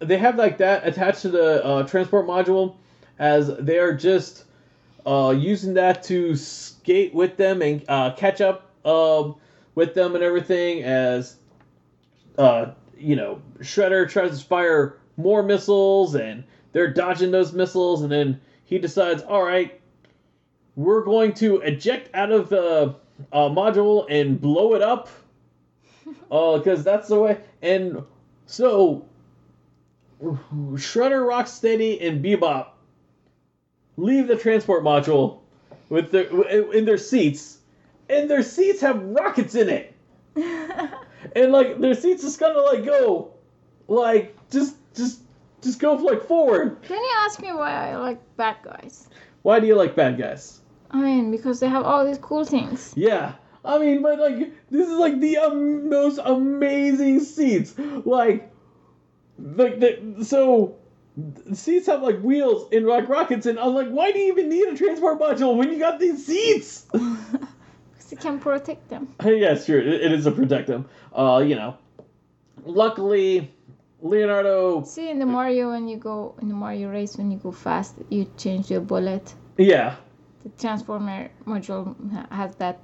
they 0.00 0.18
have 0.18 0.36
like 0.36 0.58
that 0.58 0.86
attached 0.86 1.22
to 1.22 1.28
the 1.28 1.64
uh, 1.64 1.82
transport 1.84 2.26
module 2.26 2.76
as 3.18 3.48
they 3.58 3.78
are 3.78 3.92
just 3.92 4.44
uh, 5.06 5.34
using 5.36 5.74
that 5.74 6.02
to 6.04 6.36
skate 6.36 7.14
with 7.14 7.36
them 7.36 7.62
and 7.62 7.84
uh, 7.88 8.10
catch 8.10 8.40
up 8.40 8.70
um, 8.86 9.34
with 9.74 9.94
them 9.94 10.14
and 10.14 10.22
everything 10.22 10.82
as 10.82 11.36
uh, 12.36 12.66
you 12.96 13.16
know 13.16 13.40
shredder 13.60 14.08
tries 14.08 14.38
to 14.40 14.46
fire 14.46 14.96
more 15.16 15.42
missiles 15.42 16.14
and 16.14 16.44
they're 16.72 16.92
dodging 16.92 17.30
those 17.30 17.52
missiles 17.52 18.02
and 18.02 18.12
then 18.12 18.40
he 18.64 18.78
decides 18.78 19.22
all 19.22 19.42
right 19.42 19.77
we're 20.78 21.02
going 21.02 21.34
to 21.34 21.56
eject 21.62 22.08
out 22.14 22.30
of 22.30 22.48
the 22.48 22.94
uh, 23.32 23.48
module 23.48 24.06
and 24.08 24.40
blow 24.40 24.74
it 24.74 24.82
up 24.82 25.08
because 26.28 26.84
that's 26.84 27.08
the 27.08 27.18
way 27.18 27.36
and 27.60 28.04
so 28.46 29.04
Shredder, 30.22 31.26
Rocksteady, 31.28 32.04
and 32.06 32.24
Bebop 32.24 32.68
leave 33.96 34.26
the 34.28 34.36
transport 34.36 34.82
module 34.82 35.40
with 35.88 36.10
their 36.10 36.24
in 36.72 36.84
their 36.84 36.98
seats, 36.98 37.58
and 38.08 38.28
their 38.28 38.42
seats 38.42 38.80
have 38.80 39.00
rockets 39.02 39.54
in 39.54 39.68
it, 39.68 39.94
and 41.36 41.52
like 41.52 41.80
their 41.80 41.94
seats 41.94 42.22
just 42.22 42.40
kind 42.40 42.56
of 42.56 42.64
like 42.64 42.84
go, 42.84 43.32
like 43.86 44.36
just 44.50 44.76
just 44.94 45.20
just 45.62 45.78
go 45.78 45.94
like 45.94 46.24
forward. 46.24 46.82
Can 46.82 46.98
you 46.98 47.12
ask 47.20 47.40
me 47.40 47.52
why 47.52 47.90
I 47.90 47.96
like 47.96 48.18
bad 48.36 48.56
guys? 48.64 49.08
Why 49.42 49.60
do 49.60 49.68
you 49.68 49.76
like 49.76 49.94
bad 49.94 50.18
guys? 50.18 50.60
I 50.90 51.00
mean, 51.00 51.30
because 51.30 51.60
they 51.60 51.68
have 51.68 51.84
all 51.84 52.04
these 52.04 52.18
cool 52.18 52.44
things. 52.44 52.92
Yeah. 52.96 53.34
I 53.64 53.78
mean, 53.78 54.02
but 54.02 54.18
like 54.18 54.38
this 54.70 54.88
is 54.88 54.96
like 54.98 55.20
the 55.20 55.38
um, 55.38 55.90
most 55.90 56.18
amazing 56.24 57.20
seats. 57.20 57.74
Like 58.04 58.50
like 59.38 59.80
the 59.80 60.24
so 60.24 60.76
seats 61.52 61.86
have 61.86 62.02
like 62.02 62.20
wheels 62.20 62.68
and 62.72 62.86
like 62.86 63.08
rockets 63.08 63.46
and 63.46 63.58
I'm 63.58 63.74
like, 63.74 63.88
why 63.88 64.12
do 64.12 64.18
you 64.18 64.32
even 64.32 64.48
need 64.48 64.68
a 64.68 64.76
transport 64.76 65.18
module 65.20 65.56
when 65.56 65.70
you 65.72 65.78
got 65.78 65.98
these 65.98 66.24
seats? 66.26 66.86
Because 67.92 68.12
it 68.12 68.20
can 68.20 68.38
protect 68.38 68.88
them. 68.88 69.08
yeah, 69.24 69.54
sure, 69.58 69.80
it, 69.80 69.86
it 69.88 70.12
is 70.12 70.24
to 70.24 70.30
protect 70.30 70.68
them. 70.68 70.88
Uh, 71.12 71.44
you 71.44 71.56
know, 71.56 71.76
luckily 72.64 73.52
Leonardo. 74.00 74.84
See, 74.84 75.10
in 75.10 75.18
the 75.18 75.26
Mario, 75.26 75.70
when 75.70 75.88
you 75.88 75.96
go 75.96 76.34
in 76.40 76.48
the 76.48 76.54
Mario 76.54 76.88
race, 76.90 77.16
when 77.16 77.30
you 77.30 77.38
go 77.38 77.50
fast, 77.52 77.96
you 78.08 78.30
change 78.36 78.70
your 78.70 78.80
bullet. 78.80 79.34
Yeah, 79.56 79.96
transformer 80.58 81.30
module 81.46 81.94
has 82.30 82.54
that. 82.56 82.80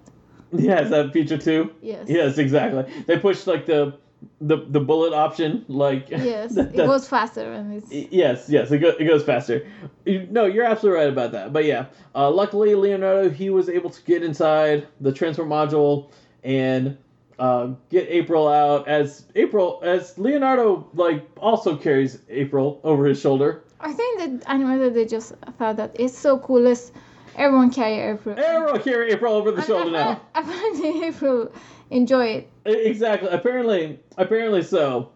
yeah, 0.52 0.80
is 0.82 0.90
that 0.90 1.12
feature 1.12 1.38
too? 1.38 1.72
Yes. 1.80 2.08
Yes, 2.08 2.38
exactly. 2.38 2.84
They 3.06 3.18
pushed 3.18 3.46
like 3.46 3.66
the 3.66 3.98
the 4.40 4.58
the 4.68 4.80
bullet 4.80 5.12
option, 5.12 5.64
like 5.68 6.10
Yes, 6.10 6.56
it 6.56 6.74
goes 6.76 7.08
faster 7.08 7.52
and 7.52 7.74
it's. 7.74 7.90
Yes, 7.90 8.48
yes, 8.48 8.70
it, 8.70 8.78
go, 8.78 8.88
it 8.88 9.04
goes 9.04 9.22
faster. 9.24 9.66
No, 10.06 10.46
you're 10.46 10.64
absolutely 10.64 11.00
right 11.00 11.08
about 11.08 11.32
that. 11.32 11.52
But 11.52 11.64
yeah, 11.64 11.86
uh, 12.14 12.30
luckily 12.30 12.74
Leonardo 12.74 13.30
he 13.30 13.50
was 13.50 13.68
able 13.68 13.90
to 13.90 14.02
get 14.02 14.22
inside 14.22 14.86
the 15.00 15.12
transfer 15.12 15.44
module 15.44 16.10
and 16.42 16.96
uh, 17.38 17.68
get 17.90 18.08
April 18.08 18.48
out 18.48 18.86
as 18.88 19.24
April 19.34 19.80
as 19.82 20.16
Leonardo 20.18 20.88
like 20.94 21.26
also 21.38 21.76
carries 21.76 22.18
April 22.28 22.80
over 22.84 23.06
his 23.06 23.20
shoulder. 23.20 23.62
I 23.80 23.92
think 23.92 24.18
that 24.18 24.48
animator 24.48 24.92
they 24.92 25.04
just 25.04 25.34
thought 25.58 25.76
that 25.76 25.96
it's 25.98 26.16
so 26.16 26.38
cool. 26.38 26.60
Let's 26.60 26.92
everyone 27.36 27.70
carry 27.70 27.98
April. 28.00 28.38
Everyone 28.38 28.82
carry 28.82 29.10
April 29.12 29.34
over 29.34 29.50
the 29.50 29.62
shoulder 29.62 29.90
now. 29.90 30.20
appa- 30.34 30.48
Apparently, 30.50 31.04
April 31.06 31.52
enjoy 31.90 32.26
it. 32.26 32.50
Exactly. 32.64 33.28
Apparently, 33.30 33.98
apparently 34.16 34.62
so. 34.62 35.10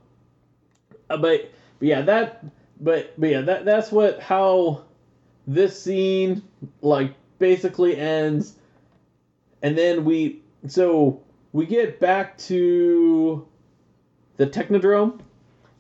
Uh, 1.10 1.16
but, 1.16 1.50
but 1.78 1.88
yeah, 1.88 2.02
that. 2.02 2.44
But 2.80 3.18
but 3.20 3.28
yeah, 3.30 3.40
that 3.40 3.64
that's 3.64 3.90
what 3.90 4.20
how 4.20 4.84
this 5.48 5.80
scene 5.82 6.42
like 6.80 7.14
basically 7.40 7.96
ends, 7.96 8.54
and 9.62 9.76
then 9.76 10.04
we 10.04 10.42
so 10.68 11.20
we 11.52 11.66
get 11.66 11.98
back 11.98 12.38
to 12.38 13.46
the 14.36 14.46
Technodrome, 14.46 15.18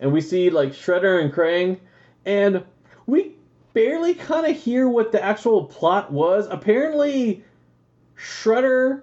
and 0.00 0.12
we 0.12 0.20
see 0.20 0.50
like 0.50 0.70
Shredder 0.72 1.22
and 1.22 1.32
Krang, 1.32 1.78
and 2.26 2.64
we 3.06 3.36
barely 3.72 4.14
kind 4.14 4.46
of 4.46 4.56
hear 4.56 4.88
what 4.88 5.12
the 5.12 5.22
actual 5.22 5.64
plot 5.64 6.12
was. 6.12 6.46
Apparently, 6.50 7.44
Shredder 8.16 9.02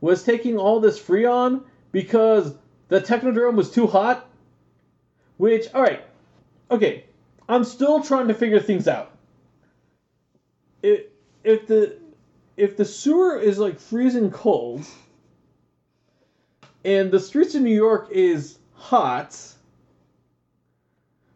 was 0.00 0.22
taking 0.22 0.56
all 0.56 0.80
this 0.80 1.00
Freon 1.00 1.62
because 1.92 2.54
the 2.88 3.00
Technodrome 3.00 3.54
was 3.54 3.70
too 3.70 3.86
hot. 3.86 4.28
Which, 5.36 5.72
alright, 5.74 6.04
okay, 6.70 7.04
I'm 7.48 7.64
still 7.64 8.02
trying 8.02 8.28
to 8.28 8.34
figure 8.34 8.60
things 8.60 8.88
out. 8.88 9.12
If, 10.82 11.02
if 11.44 11.66
the 11.66 11.96
if 12.56 12.76
the 12.76 12.84
sewer 12.84 13.38
is 13.38 13.58
like 13.58 13.78
freezing 13.78 14.32
cold 14.32 14.84
and 16.84 17.10
the 17.10 17.20
streets 17.20 17.54
of 17.54 17.62
New 17.62 17.74
York 17.74 18.08
is 18.10 18.58
hot, 18.74 19.40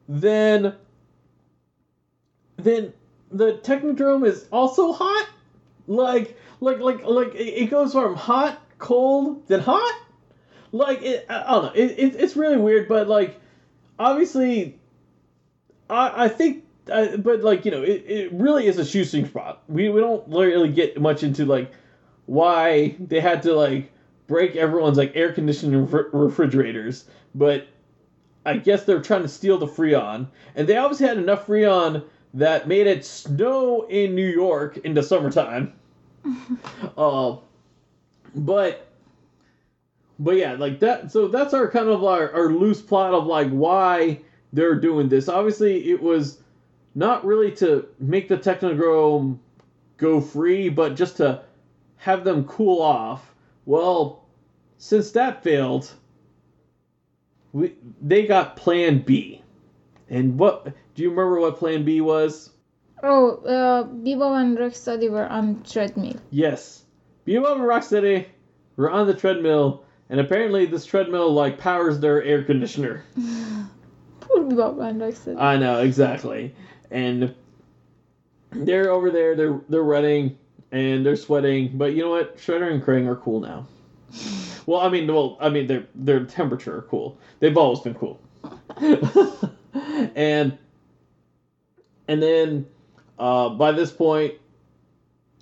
then 0.09 0.75
then 2.63 2.93
the 3.31 3.55
Technodrome 3.55 4.27
is 4.27 4.47
also 4.53 4.93
hot? 4.93 5.29
Like 5.87 6.39
like 6.61 6.79
like 6.79 7.05
like 7.05 7.35
it 7.35 7.71
goes 7.71 7.93
from 7.93 8.15
hot, 8.15 8.61
cold, 8.79 9.47
then 9.49 9.61
hot? 9.61 10.01
Like 10.71 11.03
it 11.03 11.27
I 11.29 11.51
don't 11.51 11.65
know. 11.65 11.73
It, 11.75 11.99
it 11.99 12.15
it's 12.17 12.37
really 12.37 12.57
weird, 12.57 12.89
but 12.89 13.09
like 13.09 13.41
obviously 13.99 14.79
I 15.91 16.25
I 16.25 16.29
think 16.29 16.65
but 16.85 17.43
like 17.43 17.65
you 17.65 17.71
know 17.71 17.83
it, 17.83 18.05
it 18.07 18.33
really 18.33 18.67
is 18.67 18.79
a 18.79 18.85
shoestring 18.85 19.27
spot. 19.27 19.63
We 19.69 19.89
we 19.89 20.01
don't 20.01 20.27
really 20.29 20.73
get 20.73 21.01
much 21.01 21.23
into 21.23 21.45
like 21.45 21.73
why 22.27 22.97
they 22.99 23.21
had 23.21 23.43
to 23.43 23.55
like 23.55 23.93
break 24.27 24.57
everyone's 24.57 24.99
like 24.99 25.13
air 25.15 25.33
conditioning 25.33 25.87
refri- 25.87 26.09
refrigerators, 26.13 27.05
but 27.35 27.67
I 28.45 28.57
guess 28.57 28.85
they're 28.85 29.01
trying 29.03 29.23
to 29.23 29.29
steal 29.29 29.59
the 29.59 29.67
Freon, 29.67 30.29
and 30.55 30.67
they 30.67 30.77
obviously 30.77 31.07
had 31.07 31.19
enough 31.19 31.47
Freon 31.47 32.05
that 32.35 32.69
made 32.69 32.87
it 32.87 33.05
snow 33.05 33.83
in 33.89 34.15
New 34.15 34.29
York 34.29 34.79
in 34.79 34.95
the 34.95 35.03
summertime. 35.03 35.75
uh, 36.97 37.37
but 38.35 38.89
but 40.19 40.37
yeah, 40.37 40.53
like 40.55 40.81
that. 40.81 41.11
So 41.11 41.29
that's 41.29 41.53
our 41.53 41.69
kind 41.69 41.89
of 41.89 42.05
our, 42.05 42.31
our 42.33 42.53
loose 42.53 42.81
plot 42.81 43.13
of 43.13 43.27
like 43.27 43.51
why 43.51 44.21
they're 44.53 44.77
doing 44.77 45.09
this. 45.09 45.29
Obviously, 45.29 45.91
it 45.91 46.01
was 46.01 46.39
not 46.95 47.25
really 47.25 47.51
to 47.53 47.87
make 47.99 48.29
the 48.29 48.37
Technodrome 48.37 49.39
go 49.97 50.21
free, 50.21 50.69
but 50.69 50.95
just 50.95 51.17
to 51.19 51.43
have 51.97 52.25
them 52.25 52.45
cool 52.45 52.81
off. 52.81 53.35
Well, 53.65 54.25
since 54.79 55.11
that 55.13 55.43
failed, 55.43 55.93
we 57.53 57.75
they 58.01 58.27
got 58.27 58.57
Plan 58.57 59.01
B. 59.01 59.43
And 60.09 60.39
what 60.39 60.75
do 60.95 61.03
you 61.03 61.11
remember 61.11 61.41
what 61.41 61.59
Plan 61.59 61.85
B 61.85 62.01
was? 62.01 62.51
Oh, 63.03 63.37
uh, 63.39 63.85
Bebop 63.85 64.41
and 64.41 64.59
Rocksteady 64.59 65.11
were 65.11 65.27
on 65.27 65.63
treadmill. 65.65 66.17
Yes, 66.31 66.85
Bebop 67.27 67.53
and 67.57 67.63
Rocksteady 67.63 68.27
were 68.77 68.91
on 68.91 69.07
the 69.07 69.15
treadmill, 69.15 69.85
and 70.09 70.21
apparently 70.21 70.67
this 70.67 70.85
treadmill 70.85 71.33
like 71.33 71.59
powers 71.59 71.99
their 71.99 72.23
air 72.23 72.45
conditioner. 72.45 73.05
Poor 74.21 74.45
Bebop 74.45 74.89
and 74.89 75.01
Rocksteady. 75.01 75.41
I 75.41 75.57
know 75.57 75.81
exactly, 75.81 76.55
and 76.91 77.35
they're 78.53 78.91
over 78.91 79.11
there. 79.11 79.35
They're 79.35 79.61
they're 79.69 79.83
running 79.83 80.39
and 80.71 81.05
they're 81.05 81.17
sweating. 81.17 81.77
But 81.77 81.95
you 81.95 82.03
know 82.03 82.11
what? 82.11 82.39
Shredder 82.39 82.73
and 82.73 82.83
Krang 82.83 83.07
are 83.07 83.17
cool 83.17 83.41
now. 83.41 83.67
Well, 84.65 84.79
I 84.79 84.91
mean, 84.91 85.13
well, 85.13 85.37
I 85.41 85.49
mean, 85.49 85.67
their 85.67 85.89
their 85.93 86.25
temperature 86.25 86.77
are 86.77 86.83
cool. 86.83 87.19
They've 87.41 87.57
always 87.57 87.81
been 87.81 87.95
cool. 87.95 88.21
and 90.15 90.57
and 92.09 92.23
then 92.23 92.67
uh, 93.19 93.51
by 93.51 93.73
this 93.73 93.93
point, 93.93 94.35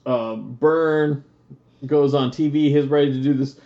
uh, 0.06 0.36
Burne 0.36 1.24
goes 1.86 2.14
on 2.14 2.30
TV. 2.30 2.70
He's 2.70 2.86
ready 2.86 3.12
to 3.12 3.22
do 3.22 3.34
this 3.34 3.58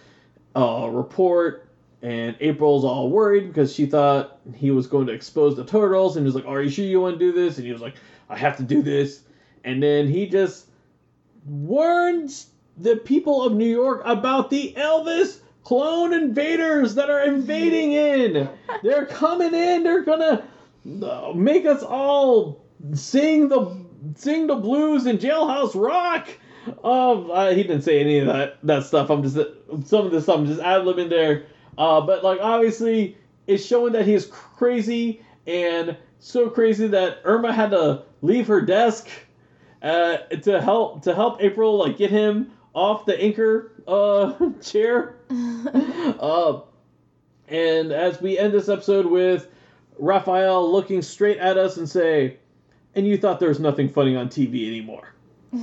uh, 0.54 0.88
report, 0.90 1.68
and 2.02 2.36
April's 2.40 2.84
all 2.84 3.10
worried 3.10 3.48
because 3.48 3.72
she 3.72 3.86
thought 3.86 4.38
he 4.54 4.70
was 4.70 4.86
going 4.86 5.06
to 5.06 5.12
expose 5.12 5.56
the 5.56 5.64
turtles, 5.64 6.16
and 6.16 6.26
he's 6.26 6.34
like, 6.34 6.46
"Are 6.46 6.62
you 6.62 6.70
sure 6.70 6.84
you 6.84 7.00
want 7.00 7.18
to 7.18 7.18
do 7.18 7.32
this?" 7.32 7.56
And 7.58 7.66
he 7.66 7.72
was 7.72 7.82
like, 7.82 7.94
"I 8.28 8.36
have 8.36 8.56
to 8.58 8.62
do 8.62 8.82
this." 8.82 9.22
And 9.64 9.82
then 9.82 10.08
he 10.08 10.28
just 10.28 10.66
warns 11.46 12.50
the 12.76 12.96
people 12.96 13.42
of 13.42 13.54
New 13.54 13.68
York 13.68 14.02
about 14.04 14.50
the 14.50 14.74
Elvis 14.76 15.40
clone 15.62 16.12
invaders 16.12 16.94
that 16.94 17.10
are 17.10 17.24
invading 17.24 17.92
in. 17.92 18.48
They're 18.82 19.06
coming 19.06 19.54
in. 19.54 19.82
They're 19.82 20.02
gonna 20.02 20.46
uh, 21.02 21.32
make 21.34 21.64
us 21.64 21.82
all 21.82 22.64
sing 22.93 23.48
the 23.48 23.77
sing 24.15 24.47
the 24.47 24.56
blues 24.56 25.06
in 25.06 25.19
Jailhouse 25.19 25.74
Rock. 25.74 26.28
Um, 26.82 27.31
uh, 27.31 27.51
he 27.51 27.62
didn't 27.62 27.82
say 27.82 28.01
any 28.01 28.19
of 28.19 28.27
that 28.27 28.59
that 28.65 28.85
stuff. 28.85 29.11
I'm 29.11 29.23
just 29.23 29.36
some 29.86 30.06
of 30.06 30.12
this 30.12 30.24
stuff 30.24 30.39
I'm 30.39 30.47
just 30.47 30.61
ad 30.61 30.82
libbing 30.82 31.11
there. 31.11 31.47
Uh, 31.77 32.01
but 32.01 32.23
like 32.23 32.40
obviously, 32.40 33.16
it's 33.47 33.65
showing 33.65 33.93
that 33.93 34.06
he's 34.06 34.27
crazy 34.27 35.23
and 35.47 35.97
so 36.19 36.48
crazy 36.48 36.86
that 36.89 37.19
Irma 37.24 37.52
had 37.52 37.70
to 37.70 38.02
leave 38.23 38.47
her 38.47 38.61
desk 38.61 39.09
uh, 39.82 40.16
to 40.43 40.61
help 40.61 41.02
to 41.02 41.15
help 41.15 41.43
April 41.43 41.77
like 41.77 41.98
get 41.98 42.11
him 42.11 42.52
off 42.74 43.05
the 43.06 43.20
anchor 43.20 43.73
uh, 43.86 44.32
chair. 44.62 45.16
uh, 45.31 46.61
and 47.48 47.93
as 47.93 48.20
we 48.20 48.39
end 48.39 48.55
this 48.55 48.69
episode 48.69 49.06
with 49.06 49.48
Raphael 49.98 50.70
looking 50.70 51.02
straight 51.02 51.39
at 51.39 51.59
us 51.59 51.77
and 51.77 51.89
say, 51.89 52.39
"And 52.94 53.06
you 53.06 53.16
thought 53.16 53.40
there 53.40 53.48
was 53.48 53.60
nothing 53.60 53.88
funny 53.88 54.16
on 54.16 54.28
TV 54.28 54.68
anymore." 54.68 55.14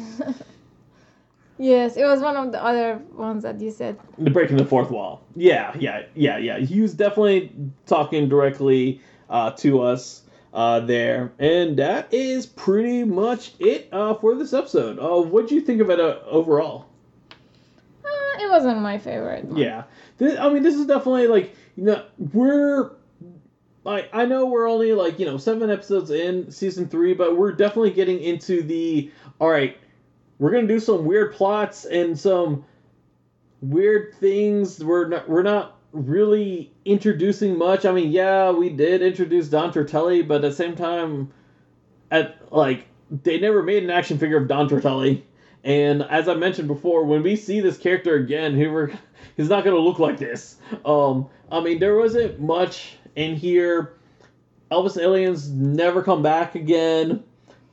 yes, 1.57 1.97
it 1.97 2.03
was 2.03 2.21
one 2.21 2.37
of 2.37 2.51
the 2.51 2.63
other 2.63 3.01
ones 3.13 3.43
that 3.43 3.59
you 3.59 3.71
said. 3.71 3.99
The 4.17 4.29
breaking 4.29 4.57
the 4.57 4.65
fourth 4.65 4.89
wall. 4.89 5.23
Yeah, 5.35 5.75
yeah, 5.77 6.03
yeah, 6.15 6.37
yeah. 6.37 6.59
He 6.59 6.81
was 6.81 6.93
definitely 6.93 7.51
talking 7.85 8.29
directly 8.29 9.01
uh, 9.29 9.51
to 9.51 9.81
us 9.81 10.23
uh, 10.53 10.81
there, 10.81 11.31
and 11.39 11.77
that 11.77 12.13
is 12.13 12.45
pretty 12.45 13.03
much 13.03 13.53
it 13.59 13.89
uh, 13.91 14.15
for 14.15 14.35
this 14.35 14.53
episode. 14.53 14.99
Uh, 14.99 15.21
what 15.21 15.47
do 15.47 15.55
you 15.55 15.61
think 15.61 15.81
of 15.81 15.89
it 15.89 15.99
uh, 15.99 16.19
overall? 16.25 16.87
Uh, 18.03 18.43
it 18.43 18.49
wasn't 18.49 18.79
my 18.81 18.97
favorite. 18.97 19.45
One. 19.45 19.57
Yeah, 19.57 19.83
this, 20.17 20.37
I 20.37 20.51
mean, 20.51 20.63
this 20.63 20.75
is 20.75 20.85
definitely 20.85 21.27
like 21.27 21.55
you 21.75 21.85
know 21.85 22.05
we're. 22.33 22.91
I, 23.85 24.07
I 24.13 24.25
know 24.25 24.45
we're 24.45 24.69
only 24.69 24.93
like 24.93 25.19
you 25.19 25.25
know 25.25 25.37
seven 25.37 25.69
episodes 25.69 26.11
in 26.11 26.51
season 26.51 26.87
three, 26.87 27.13
but 27.13 27.37
we're 27.37 27.51
definitely 27.51 27.91
getting 27.91 28.19
into 28.19 28.61
the 28.61 29.11
all 29.39 29.49
right. 29.49 29.77
We're 30.39 30.51
gonna 30.51 30.67
do 30.67 30.79
some 30.79 31.05
weird 31.05 31.33
plots 31.33 31.85
and 31.85 32.17
some 32.17 32.65
weird 33.61 34.15
things. 34.15 34.83
We're 34.83 35.07
not 35.07 35.29
we're 35.29 35.43
not 35.43 35.77
really 35.93 36.71
introducing 36.85 37.57
much. 37.57 37.85
I 37.85 37.91
mean, 37.91 38.11
yeah, 38.11 38.51
we 38.51 38.69
did 38.69 39.01
introduce 39.01 39.47
Don 39.47 39.73
Turtelli, 39.73 40.27
but 40.27 40.35
at 40.35 40.41
the 40.41 40.53
same 40.53 40.75
time, 40.75 41.31
at 42.11 42.37
like 42.51 42.87
they 43.23 43.39
never 43.39 43.63
made 43.63 43.83
an 43.83 43.89
action 43.89 44.17
figure 44.17 44.37
of 44.37 44.47
Don 44.47 44.69
Turtelli. 44.69 45.23
And 45.63 46.01
as 46.03 46.27
I 46.27 46.33
mentioned 46.33 46.67
before, 46.67 47.05
when 47.05 47.21
we 47.21 47.35
see 47.35 47.59
this 47.59 47.77
character 47.77 48.15
again, 48.15 48.55
he 48.55 48.65
were, 48.67 48.91
he's 49.37 49.49
not 49.49 49.63
gonna 49.63 49.77
look 49.77 49.99
like 49.99 50.17
this. 50.17 50.57
Um, 50.85 51.29
I 51.51 51.61
mean, 51.61 51.79
there 51.79 51.97
wasn't 51.97 52.39
much 52.39 52.97
in 53.15 53.35
here. 53.35 53.93
Elvis 54.71 55.01
aliens 55.01 55.49
never 55.49 56.01
come 56.01 56.21
back 56.23 56.55
again. 56.55 57.23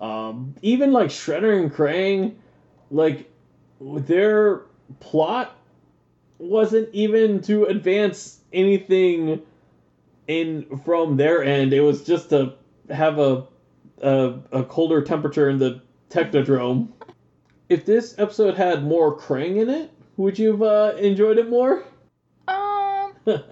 Um, 0.01 0.55
even 0.62 0.93
like 0.93 1.09
Shredder 1.09 1.60
and 1.60 1.73
Krang, 1.73 2.35
like 2.90 3.31
their 3.81 4.62
plot 5.01 5.56
wasn't 6.39 6.89
even 6.93 7.40
to 7.43 7.65
advance 7.65 8.40
anything 8.52 9.43
in 10.27 10.78
from 10.85 11.16
their 11.16 11.43
end. 11.43 11.73
It 11.73 11.81
was 11.81 12.05
just 12.05 12.31
to 12.31 12.55
have 12.90 13.19
a 13.19 13.47
a, 14.02 14.35
a 14.52 14.62
colder 14.65 15.02
temperature 15.02 15.48
in 15.48 15.59
the 15.59 15.81
Technodrome. 16.10 16.89
If 17.69 17.85
this 17.85 18.15
episode 18.19 18.55
had 18.55 18.85
more 18.85 19.19
Krang 19.19 19.60
in 19.60 19.69
it, 19.69 19.90
would 20.16 20.39
you 20.39 20.52
have 20.52 20.62
uh, 20.62 20.97
enjoyed 20.98 21.39
it 21.39 21.51
more? 21.51 21.85
Um, 22.47 23.12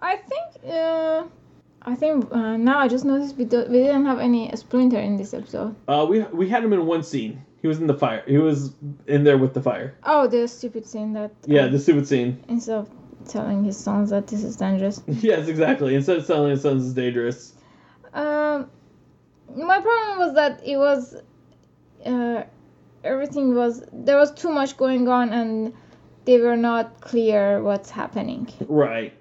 I 0.00 0.16
think. 0.16 0.47
Uh, 0.66 1.24
I 1.82 1.94
think 1.94 2.30
uh, 2.32 2.56
now 2.56 2.78
I 2.78 2.88
just 2.88 3.04
noticed 3.04 3.36
we, 3.36 3.44
do, 3.44 3.64
we 3.68 3.78
didn't 3.78 4.06
have 4.06 4.18
any 4.18 4.54
Splinter 4.56 4.98
in 4.98 5.16
this 5.16 5.32
episode. 5.32 5.74
Uh, 5.86 6.06
we 6.08 6.20
we 6.22 6.48
had 6.48 6.64
him 6.64 6.72
in 6.72 6.86
one 6.86 7.02
scene. 7.02 7.44
He 7.60 7.68
was 7.68 7.80
in 7.80 7.86
the 7.86 7.94
fire. 7.94 8.22
He 8.26 8.38
was 8.38 8.72
in 9.06 9.24
there 9.24 9.38
with 9.38 9.54
the 9.54 9.62
fire. 9.62 9.96
Oh, 10.04 10.26
the 10.26 10.46
stupid 10.46 10.86
scene 10.86 11.12
that. 11.14 11.32
Yeah, 11.46 11.66
the 11.68 11.78
stupid 11.78 12.06
scene. 12.06 12.42
Instead 12.48 12.78
of 12.78 12.90
telling 13.28 13.64
his 13.64 13.76
sons 13.76 14.10
that 14.10 14.26
this 14.26 14.42
is 14.42 14.56
dangerous. 14.56 15.02
yes, 15.08 15.48
exactly. 15.48 15.94
Instead 15.94 16.18
of 16.18 16.26
telling 16.26 16.50
his 16.50 16.62
sons 16.62 16.84
it's 16.84 16.94
dangerous. 16.94 17.54
Um, 18.12 18.70
my 19.54 19.80
problem 19.80 20.18
was 20.18 20.34
that 20.34 20.62
it 20.66 20.76
was, 20.76 21.16
uh, 22.04 22.42
everything 23.04 23.54
was 23.54 23.84
there 23.92 24.16
was 24.16 24.32
too 24.32 24.50
much 24.50 24.76
going 24.76 25.08
on 25.08 25.32
and 25.32 25.72
they 26.24 26.38
were 26.38 26.56
not 26.56 27.00
clear 27.00 27.62
what's 27.62 27.90
happening. 27.90 28.48
Right. 28.68 29.14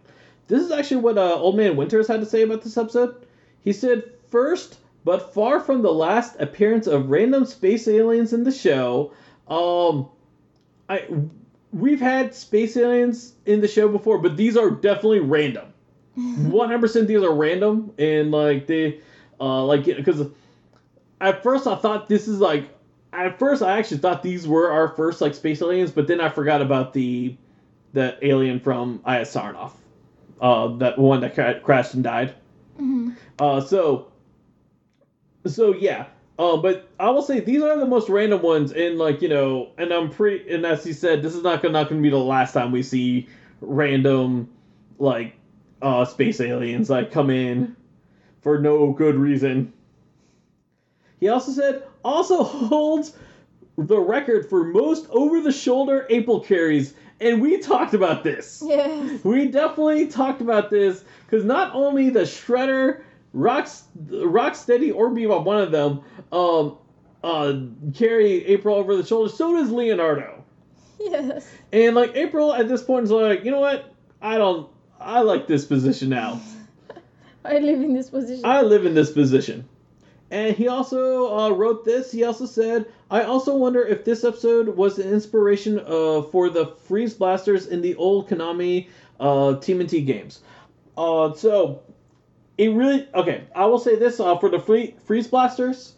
This 0.48 0.62
is 0.62 0.72
actually 0.72 1.02
what 1.02 1.18
uh, 1.18 1.36
Old 1.36 1.58
Man 1.58 1.76
Winters 1.76 2.08
had 2.08 2.22
to 2.22 2.26
say 2.26 2.42
about 2.42 2.62
this 2.62 2.78
episode. 2.78 3.26
He 3.64 3.74
said, 3.74 4.04
first, 4.30 4.78
but 5.04 5.34
far 5.34 5.60
from 5.60 5.82
the 5.82 5.92
last 5.92 6.40
appearance 6.40 6.88
of 6.88 7.10
random 7.10 7.46
space 7.46 7.88
aliens 7.88 8.34
in 8.34 8.44
the 8.44 8.52
show, 8.52 9.14
um, 9.48 10.10
I 10.90 11.06
we've 11.72 12.00
had 12.00 12.34
space 12.34 12.78
aliens 12.78 13.34
in 13.46 13.62
the 13.62 13.68
show 13.68 13.88
before, 13.88 14.20
but 14.20 14.38
these 14.38 14.58
are 14.58 14.72
definitely 14.72 15.20
random. 15.20 15.74
One 16.16 16.70
hundred 16.70 16.82
percent, 16.82 17.08
these 17.08 17.24
are 17.24 17.34
random, 17.34 17.94
and 17.98 18.32
like 18.32 18.68
they, 18.68 19.00
uh, 19.40 19.64
like 19.66 19.86
because 19.86 20.28
at 21.22 21.44
first 21.44 21.68
I 21.68 21.76
thought 21.76 22.08
this 22.08 22.28
is 22.28 22.40
like 22.40 22.70
at 23.14 23.40
first 23.40 23.62
I 23.62 23.78
actually 23.78 24.00
thought 24.00 24.24
these 24.24 24.48
were 24.48 24.72
our 24.72 24.90
first 24.90 25.22
like 25.22 25.36
space 25.36 25.62
aliens, 25.62 25.92
but 25.92 26.08
then 26.08 26.20
I 26.20 26.30
forgot 26.30 26.62
about 26.62 26.94
the 26.94 27.36
the 27.94 28.18
alien 28.22 28.60
from 28.60 28.96
IS 29.08 29.34
Sarnoff, 29.34 29.72
uh, 30.42 30.68
that 30.78 30.98
one 30.98 31.22
that 31.22 31.34
cra- 31.34 31.60
crashed 31.60 31.94
and 31.94 32.04
died. 32.04 32.36
Mm-hmm. 32.76 33.12
Uh, 33.40 33.62
so 33.62 34.12
so 35.46 35.74
yeah. 35.74 36.08
Um, 36.40 36.62
but 36.62 36.88
I 37.00 37.10
will 37.10 37.24
say 37.24 37.40
these 37.40 37.64
are 37.64 37.80
the 37.80 37.86
most 37.86 38.10
random 38.10 38.44
ones, 38.44 38.72
and 38.72 38.98
like 38.98 39.22
you 39.22 39.30
know, 39.30 39.72
and 39.78 39.92
I'm 39.92 40.12
pretty, 40.12 40.54
and 40.54 40.66
as 40.66 40.84
he 40.84 40.94
said, 40.94 41.24
this 41.24 41.34
is 41.34 41.42
not 41.42 41.62
gonna 41.62 41.74
not 41.74 41.90
gonna 41.90 42.02
be 42.02 42.10
the 42.10 42.18
last 42.18 42.54
time 42.54 42.72
we 42.72 42.84
see 42.84 43.28
random, 43.60 44.50
like, 45.00 45.34
uh, 45.82 46.06
space 46.06 46.40
aliens 46.40 46.90
like 46.90 47.12
come 47.12 47.32
in 47.32 47.76
for 48.42 48.60
no 48.60 48.92
good 48.92 49.16
reason. 49.16 49.74
He 51.20 51.30
also 51.30 51.52
said 51.52 51.84
also 52.06 52.44
holds 52.44 53.14
the 53.78 54.00
record 54.00 54.50
for 54.50 54.64
most 54.64 55.08
over-the-shoulder 55.10 56.08
April 56.10 56.40
carries, 56.40 56.94
and 57.20 57.42
we 57.42 57.60
talked 57.60 57.94
about 57.94 58.24
this. 58.24 58.62
Yes. 58.66 59.24
We 59.24 59.48
definitely 59.48 60.08
talked 60.08 60.42
about 60.42 60.70
this 60.70 61.04
because 61.26 61.46
not 61.46 61.74
only 61.74 62.10
the 62.10 62.22
Shredder 62.22 63.02
Rock, 63.34 63.68
Rocksteady 64.08 64.94
or 64.94 65.10
Bebop, 65.10 65.44
one 65.44 65.62
of 65.62 65.72
them, 65.72 66.02
um, 66.32 66.78
uh, 67.24 67.60
carry 67.94 68.46
April 68.46 68.76
over 68.76 68.96
the 68.96 69.06
shoulder. 69.06 69.30
So 69.30 69.56
does 69.56 69.72
Leonardo. 69.72 70.44
Yes. 71.00 71.48
And 71.72 71.96
like 71.96 72.16
April 72.16 72.54
at 72.54 72.68
this 72.68 72.84
point 72.84 73.06
is 73.06 73.12
like, 73.12 73.44
you 73.44 73.52
know 73.52 73.60
what? 73.60 73.94
I 74.22 74.38
don't. 74.38 74.70
I 75.00 75.22
like 75.22 75.48
this 75.48 75.66
position 75.66 76.10
now. 76.10 76.42
I 77.46 77.60
live 77.60 77.82
in 77.82 77.94
this 77.94 78.10
position. 78.10 78.46
I 78.46 78.62
live 78.62 78.86
in 78.86 78.96
this 78.96 79.12
position. 79.12 79.68
And 80.30 80.56
he 80.56 80.68
also 80.68 81.38
uh, 81.38 81.50
wrote 81.52 81.86
this. 81.86 82.12
He 82.12 82.24
also 82.24 82.46
said, 82.46 82.86
I 83.10 83.24
also 83.24 83.56
wonder 83.56 83.82
if 83.84 84.04
this 84.04 84.24
episode 84.24 84.68
was 84.76 85.00
an 85.00 85.10
inspiration 85.10 85.80
uh, 85.80 86.22
for 86.24 86.50
the 86.50 86.68
freeze 86.88 87.14
blasters 87.14 87.68
in 87.68 87.82
the 87.82 87.96
old 87.96 88.28
Konami 88.30 88.90
uh, 89.20 89.56
TMNT 89.60 90.06
games. 90.06 90.42
Uh, 90.98 91.34
so 91.34 91.82
it 92.58 92.70
really 92.70 93.08
okay. 93.14 93.46
I 93.56 93.66
will 93.66 93.80
say 93.80 93.96
this 93.96 94.20
uh, 94.20 94.38
for 94.38 94.50
the 94.50 94.60
free 94.60 94.96
freeze 95.06 95.28
blasters, 95.28 95.94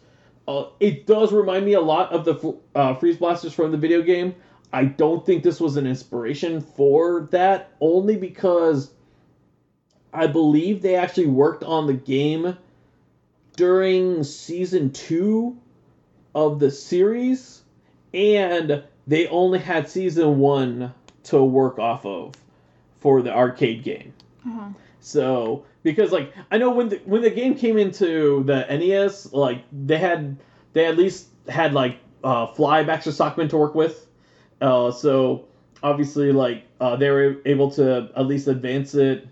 uh, 0.46 0.66
it 0.78 1.06
does 1.06 1.32
remind 1.32 1.64
me 1.64 1.72
a 1.72 1.80
lot 1.80 2.12
of 2.12 2.24
the 2.24 2.56
uh, 2.74 2.94
freeze 2.94 3.16
blasters 3.16 3.52
from 3.52 3.72
the 3.72 3.78
video 3.78 4.02
game. 4.02 4.34
I 4.72 4.84
don't 4.84 5.26
think 5.26 5.42
this 5.42 5.58
was 5.58 5.76
an 5.76 5.86
inspiration 5.86 6.60
for 6.60 7.28
that, 7.32 7.72
only 7.80 8.16
because 8.16 8.92
I 10.12 10.28
believe 10.28 10.82
they 10.82 10.94
actually 10.94 11.26
worked 11.26 11.64
on 11.64 11.88
the 11.88 11.94
game 11.94 12.56
during 13.56 14.24
season 14.24 14.90
two 14.92 15.58
of 16.34 16.58
the 16.58 16.70
series, 16.70 17.62
and 18.14 18.82
they 19.06 19.26
only 19.28 19.58
had 19.58 19.88
season 19.88 20.38
one 20.38 20.94
to 21.24 21.42
work 21.42 21.78
off 21.78 22.06
of 22.06 22.34
for 22.98 23.22
the 23.22 23.34
arcade 23.34 23.82
game. 23.82 24.12
Uh-huh. 24.46 24.68
So 25.00 25.64
because 25.82 26.12
like 26.12 26.32
I 26.50 26.58
know 26.58 26.70
when 26.70 26.90
the 26.90 27.00
when 27.04 27.22
the 27.22 27.30
game 27.30 27.54
came 27.54 27.78
into 27.78 28.44
the 28.44 28.66
NES, 28.68 29.32
like 29.32 29.64
they 29.72 29.98
had 29.98 30.36
they 30.72 30.86
at 30.86 30.96
least 30.96 31.28
had 31.48 31.72
like 31.72 31.98
uh, 32.22 32.46
Fly 32.46 32.82
Baxter 32.84 33.12
Stockman 33.12 33.48
to 33.48 33.56
work 33.56 33.74
with, 33.74 34.06
uh, 34.60 34.90
so 34.90 35.46
obviously 35.82 36.32
like 36.32 36.64
uh, 36.80 36.96
they 36.96 37.10
were 37.10 37.36
able 37.44 37.70
to 37.72 38.10
at 38.14 38.26
least 38.26 38.46
advance 38.46 38.94
it 38.94 39.26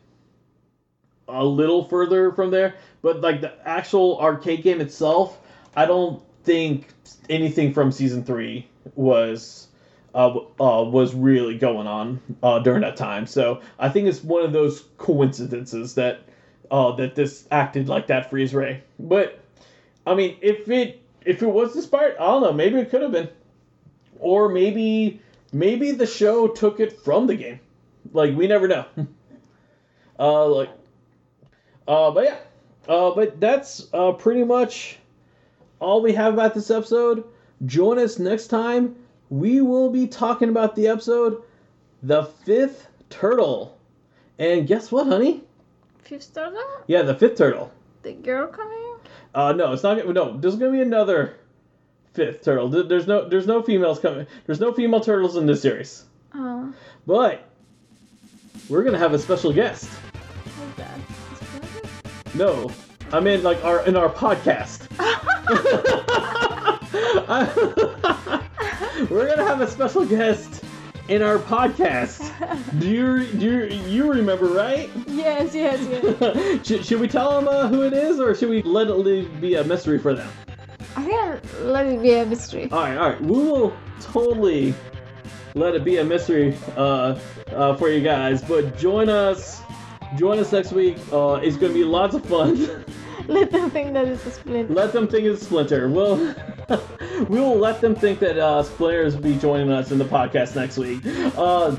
a 1.28 1.44
little 1.44 1.84
further 1.84 2.32
from 2.32 2.50
there. 2.50 2.74
But 3.02 3.20
like 3.20 3.40
the 3.40 3.52
actual 3.66 4.18
arcade 4.20 4.62
game 4.62 4.80
itself, 4.80 5.38
I 5.76 5.86
don't 5.86 6.22
think 6.44 6.88
anything 7.28 7.72
from 7.72 7.92
season 7.92 8.24
three 8.24 8.66
was 8.94 9.68
uh, 10.14 10.36
uh, 10.60 10.82
was 10.84 11.14
really 11.14 11.56
going 11.58 11.86
on 11.86 12.20
uh, 12.42 12.58
during 12.58 12.80
that 12.80 12.96
time. 12.96 13.26
So 13.26 13.60
I 13.78 13.88
think 13.88 14.08
it's 14.08 14.22
one 14.24 14.44
of 14.44 14.52
those 14.52 14.84
coincidences 14.96 15.94
that 15.94 16.20
uh, 16.70 16.92
that 16.96 17.14
this 17.14 17.46
acted 17.50 17.88
like 17.88 18.06
that 18.08 18.30
freeze 18.30 18.54
ray. 18.54 18.82
But 18.98 19.38
I 20.06 20.14
mean, 20.14 20.36
if 20.40 20.68
it 20.68 21.00
if 21.24 21.42
it 21.42 21.46
was 21.46 21.76
inspired, 21.76 22.16
I 22.18 22.26
don't 22.26 22.42
know. 22.42 22.52
Maybe 22.52 22.78
it 22.78 22.90
could 22.90 23.02
have 23.02 23.12
been, 23.12 23.28
or 24.18 24.48
maybe 24.48 25.20
maybe 25.52 25.92
the 25.92 26.06
show 26.06 26.48
took 26.48 26.80
it 26.80 27.00
from 27.00 27.26
the 27.26 27.36
game. 27.36 27.60
Like 28.12 28.34
we 28.34 28.46
never 28.46 28.66
know. 28.66 28.86
uh, 30.18 30.46
like, 30.46 30.70
uh, 31.86 32.10
but 32.10 32.24
yeah, 32.24 32.36
uh, 32.88 33.10
but 33.14 33.38
that's 33.40 33.88
uh, 33.92 34.12
pretty 34.12 34.44
much 34.44 34.98
all 35.80 36.02
we 36.02 36.12
have 36.14 36.34
about 36.34 36.54
this 36.54 36.70
episode. 36.70 37.24
Join 37.66 37.98
us 37.98 38.18
next 38.18 38.48
time. 38.48 38.96
We 39.30 39.60
will 39.60 39.90
be 39.90 40.06
talking 40.06 40.48
about 40.48 40.74
the 40.74 40.88
episode, 40.88 41.42
The 42.02 42.24
Fifth 42.24 42.86
Turtle. 43.10 43.76
And 44.38 44.66
guess 44.66 44.90
what, 44.90 45.06
honey? 45.06 45.42
Fifth 46.04 46.32
turtle? 46.34 46.62
Yeah, 46.86 47.02
the 47.02 47.14
fifth 47.14 47.36
turtle. 47.36 47.70
The 48.02 48.12
girl 48.12 48.46
coming? 48.46 48.96
Uh, 49.34 49.52
no, 49.52 49.72
it's 49.72 49.82
not. 49.82 50.06
No, 50.08 50.36
there's 50.38 50.56
gonna 50.56 50.72
be 50.72 50.80
another 50.80 51.36
fifth 52.14 52.42
turtle. 52.44 52.68
There's 52.68 53.06
no. 53.06 53.28
There's 53.28 53.46
no 53.46 53.62
females 53.62 53.98
coming. 53.98 54.26
There's 54.46 54.60
no 54.60 54.72
female 54.72 55.00
turtles 55.00 55.36
in 55.36 55.44
this 55.46 55.60
series. 55.60 56.04
Oh, 56.34 56.72
But 57.06 57.44
we're 58.68 58.84
gonna 58.84 58.98
have 58.98 59.12
a 59.12 59.18
special 59.18 59.52
guest. 59.52 59.84
what's 59.88 60.76
that? 60.78 60.98
No, 62.34 62.70
I 63.12 63.20
mean 63.20 63.42
like 63.42 63.62
our 63.64 63.84
in 63.86 63.96
our 63.96 64.08
podcast. 64.08 64.88
we're 69.10 69.28
gonna 69.28 69.44
have 69.44 69.60
a 69.60 69.68
special 69.68 70.04
guest 70.04 70.64
in 71.08 71.22
our 71.22 71.38
podcast. 71.38 72.30
Do 72.78 72.88
you 72.88 73.26
do 73.26 73.66
you, 73.66 73.88
you 73.88 74.12
remember 74.12 74.46
right? 74.46 74.90
yes, 75.06 75.54
yes, 75.54 76.14
yes. 76.20 76.60
should, 76.66 76.84
should 76.84 77.00
we 77.00 77.08
tell 77.08 77.40
them 77.40 77.48
uh, 77.48 77.68
who 77.68 77.82
it 77.82 77.92
is, 77.92 78.20
or 78.20 78.34
should 78.34 78.50
we 78.50 78.62
let 78.62 78.88
it 78.88 79.40
be 79.40 79.54
a 79.54 79.64
mystery 79.64 79.98
for 79.98 80.14
them? 80.14 80.30
I 80.96 81.04
think 81.04 81.14
I'll 81.14 81.70
let 81.70 81.86
it 81.86 82.02
be 82.02 82.14
a 82.14 82.26
mystery. 82.26 82.68
All 82.70 82.80
right, 82.80 82.96
all 82.96 83.10
right. 83.10 83.20
We 83.20 83.30
will 83.30 83.76
totally 84.00 84.74
let 85.54 85.74
it 85.74 85.84
be 85.84 85.98
a 85.98 86.04
mystery 86.04 86.56
uh, 86.76 87.18
uh, 87.52 87.76
for 87.76 87.88
you 87.88 88.00
guys. 88.00 88.42
But 88.42 88.76
join 88.76 89.08
us, 89.08 89.62
join 90.16 90.38
us 90.38 90.52
next 90.52 90.72
week. 90.72 90.96
Uh, 91.12 91.40
it's 91.42 91.56
gonna 91.56 91.74
be 91.74 91.84
lots 91.84 92.14
of 92.14 92.24
fun. 92.24 92.84
Let 93.28 93.50
them 93.50 93.70
think 93.70 93.92
that 93.92 94.08
it's 94.08 94.24
a 94.24 94.30
splinter. 94.30 94.72
let 94.72 94.92
them 94.94 95.06
think 95.06 95.26
it's 95.26 95.42
Splinter. 95.42 95.88
We'll 95.90 96.16
we 97.28 97.38
will 97.38 97.58
let 97.58 97.82
them 97.82 97.94
think 97.94 98.20
that 98.20 98.38
uh, 98.38 98.62
Splinter 98.62 99.04
will 99.04 99.20
be 99.20 99.36
joining 99.36 99.70
us 99.70 99.90
in 99.90 99.98
the 99.98 100.04
podcast 100.06 100.56
next 100.56 100.78
week. 100.78 101.02
Uh, 101.36 101.76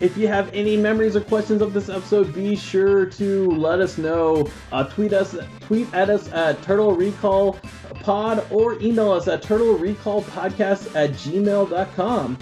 if 0.00 0.16
you 0.16 0.28
have 0.28 0.50
any 0.54 0.78
memories 0.78 1.14
or 1.14 1.20
questions 1.20 1.60
of 1.60 1.74
this 1.74 1.90
episode, 1.90 2.32
be 2.34 2.56
sure 2.56 3.04
to 3.04 3.50
let 3.50 3.80
us 3.80 3.98
know. 3.98 4.48
Uh, 4.72 4.84
tweet 4.84 5.12
us, 5.12 5.36
tweet 5.60 5.92
at 5.92 6.08
us 6.08 6.32
at 6.32 6.62
Turtle 6.62 6.94
Recall 6.94 7.58
Pod, 8.00 8.46
or 8.50 8.80
email 8.80 9.10
us 9.12 9.28
at 9.28 9.42
Turtle 9.42 9.74
Recall 9.74 10.22
Podcast 10.22 10.94
at 10.96 11.10
gmail.com. 11.10 12.38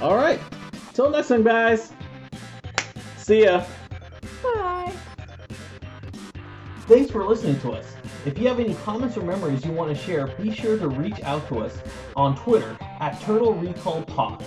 All 0.00 0.16
right, 0.16 0.40
till 0.94 1.10
next 1.10 1.28
time, 1.28 1.44
guys. 1.44 1.92
See 3.18 3.44
ya. 3.44 3.64
Bye. 4.44 4.92
Thanks 6.86 7.10
for 7.10 7.24
listening 7.26 7.58
to 7.60 7.72
us. 7.72 7.86
If 8.26 8.38
you 8.38 8.46
have 8.48 8.60
any 8.60 8.74
comments 8.74 9.16
or 9.16 9.22
memories 9.22 9.64
you 9.64 9.72
want 9.72 9.96
to 9.96 10.02
share, 10.02 10.26
be 10.26 10.52
sure 10.54 10.78
to 10.78 10.88
reach 10.88 11.20
out 11.22 11.48
to 11.48 11.60
us 11.60 11.78
on 12.14 12.36
Twitter 12.36 12.76
at 13.00 13.18
Turtle 13.22 13.54
Recall 13.54 14.02
Pod. 14.02 14.44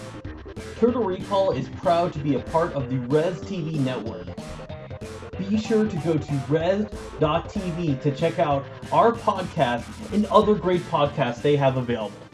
Turtle 0.79 1.03
Recall 1.03 1.51
is 1.51 1.67
proud 1.69 2.13
to 2.13 2.19
be 2.19 2.35
a 2.35 2.39
part 2.39 2.73
of 2.73 2.89
the 2.89 2.97
Res 2.97 3.39
TV 3.39 3.79
network. 3.79 4.27
Be 5.37 5.57
sure 5.57 5.87
to 5.87 5.95
go 5.97 6.17
to 6.17 6.33
res.tv 6.47 8.01
to 8.01 8.11
check 8.11 8.37
out 8.37 8.65
our 8.91 9.11
podcast 9.13 9.85
and 10.13 10.25
other 10.27 10.53
great 10.53 10.81
podcasts 10.81 11.41
they 11.41 11.55
have 11.55 11.77
available. 11.77 12.26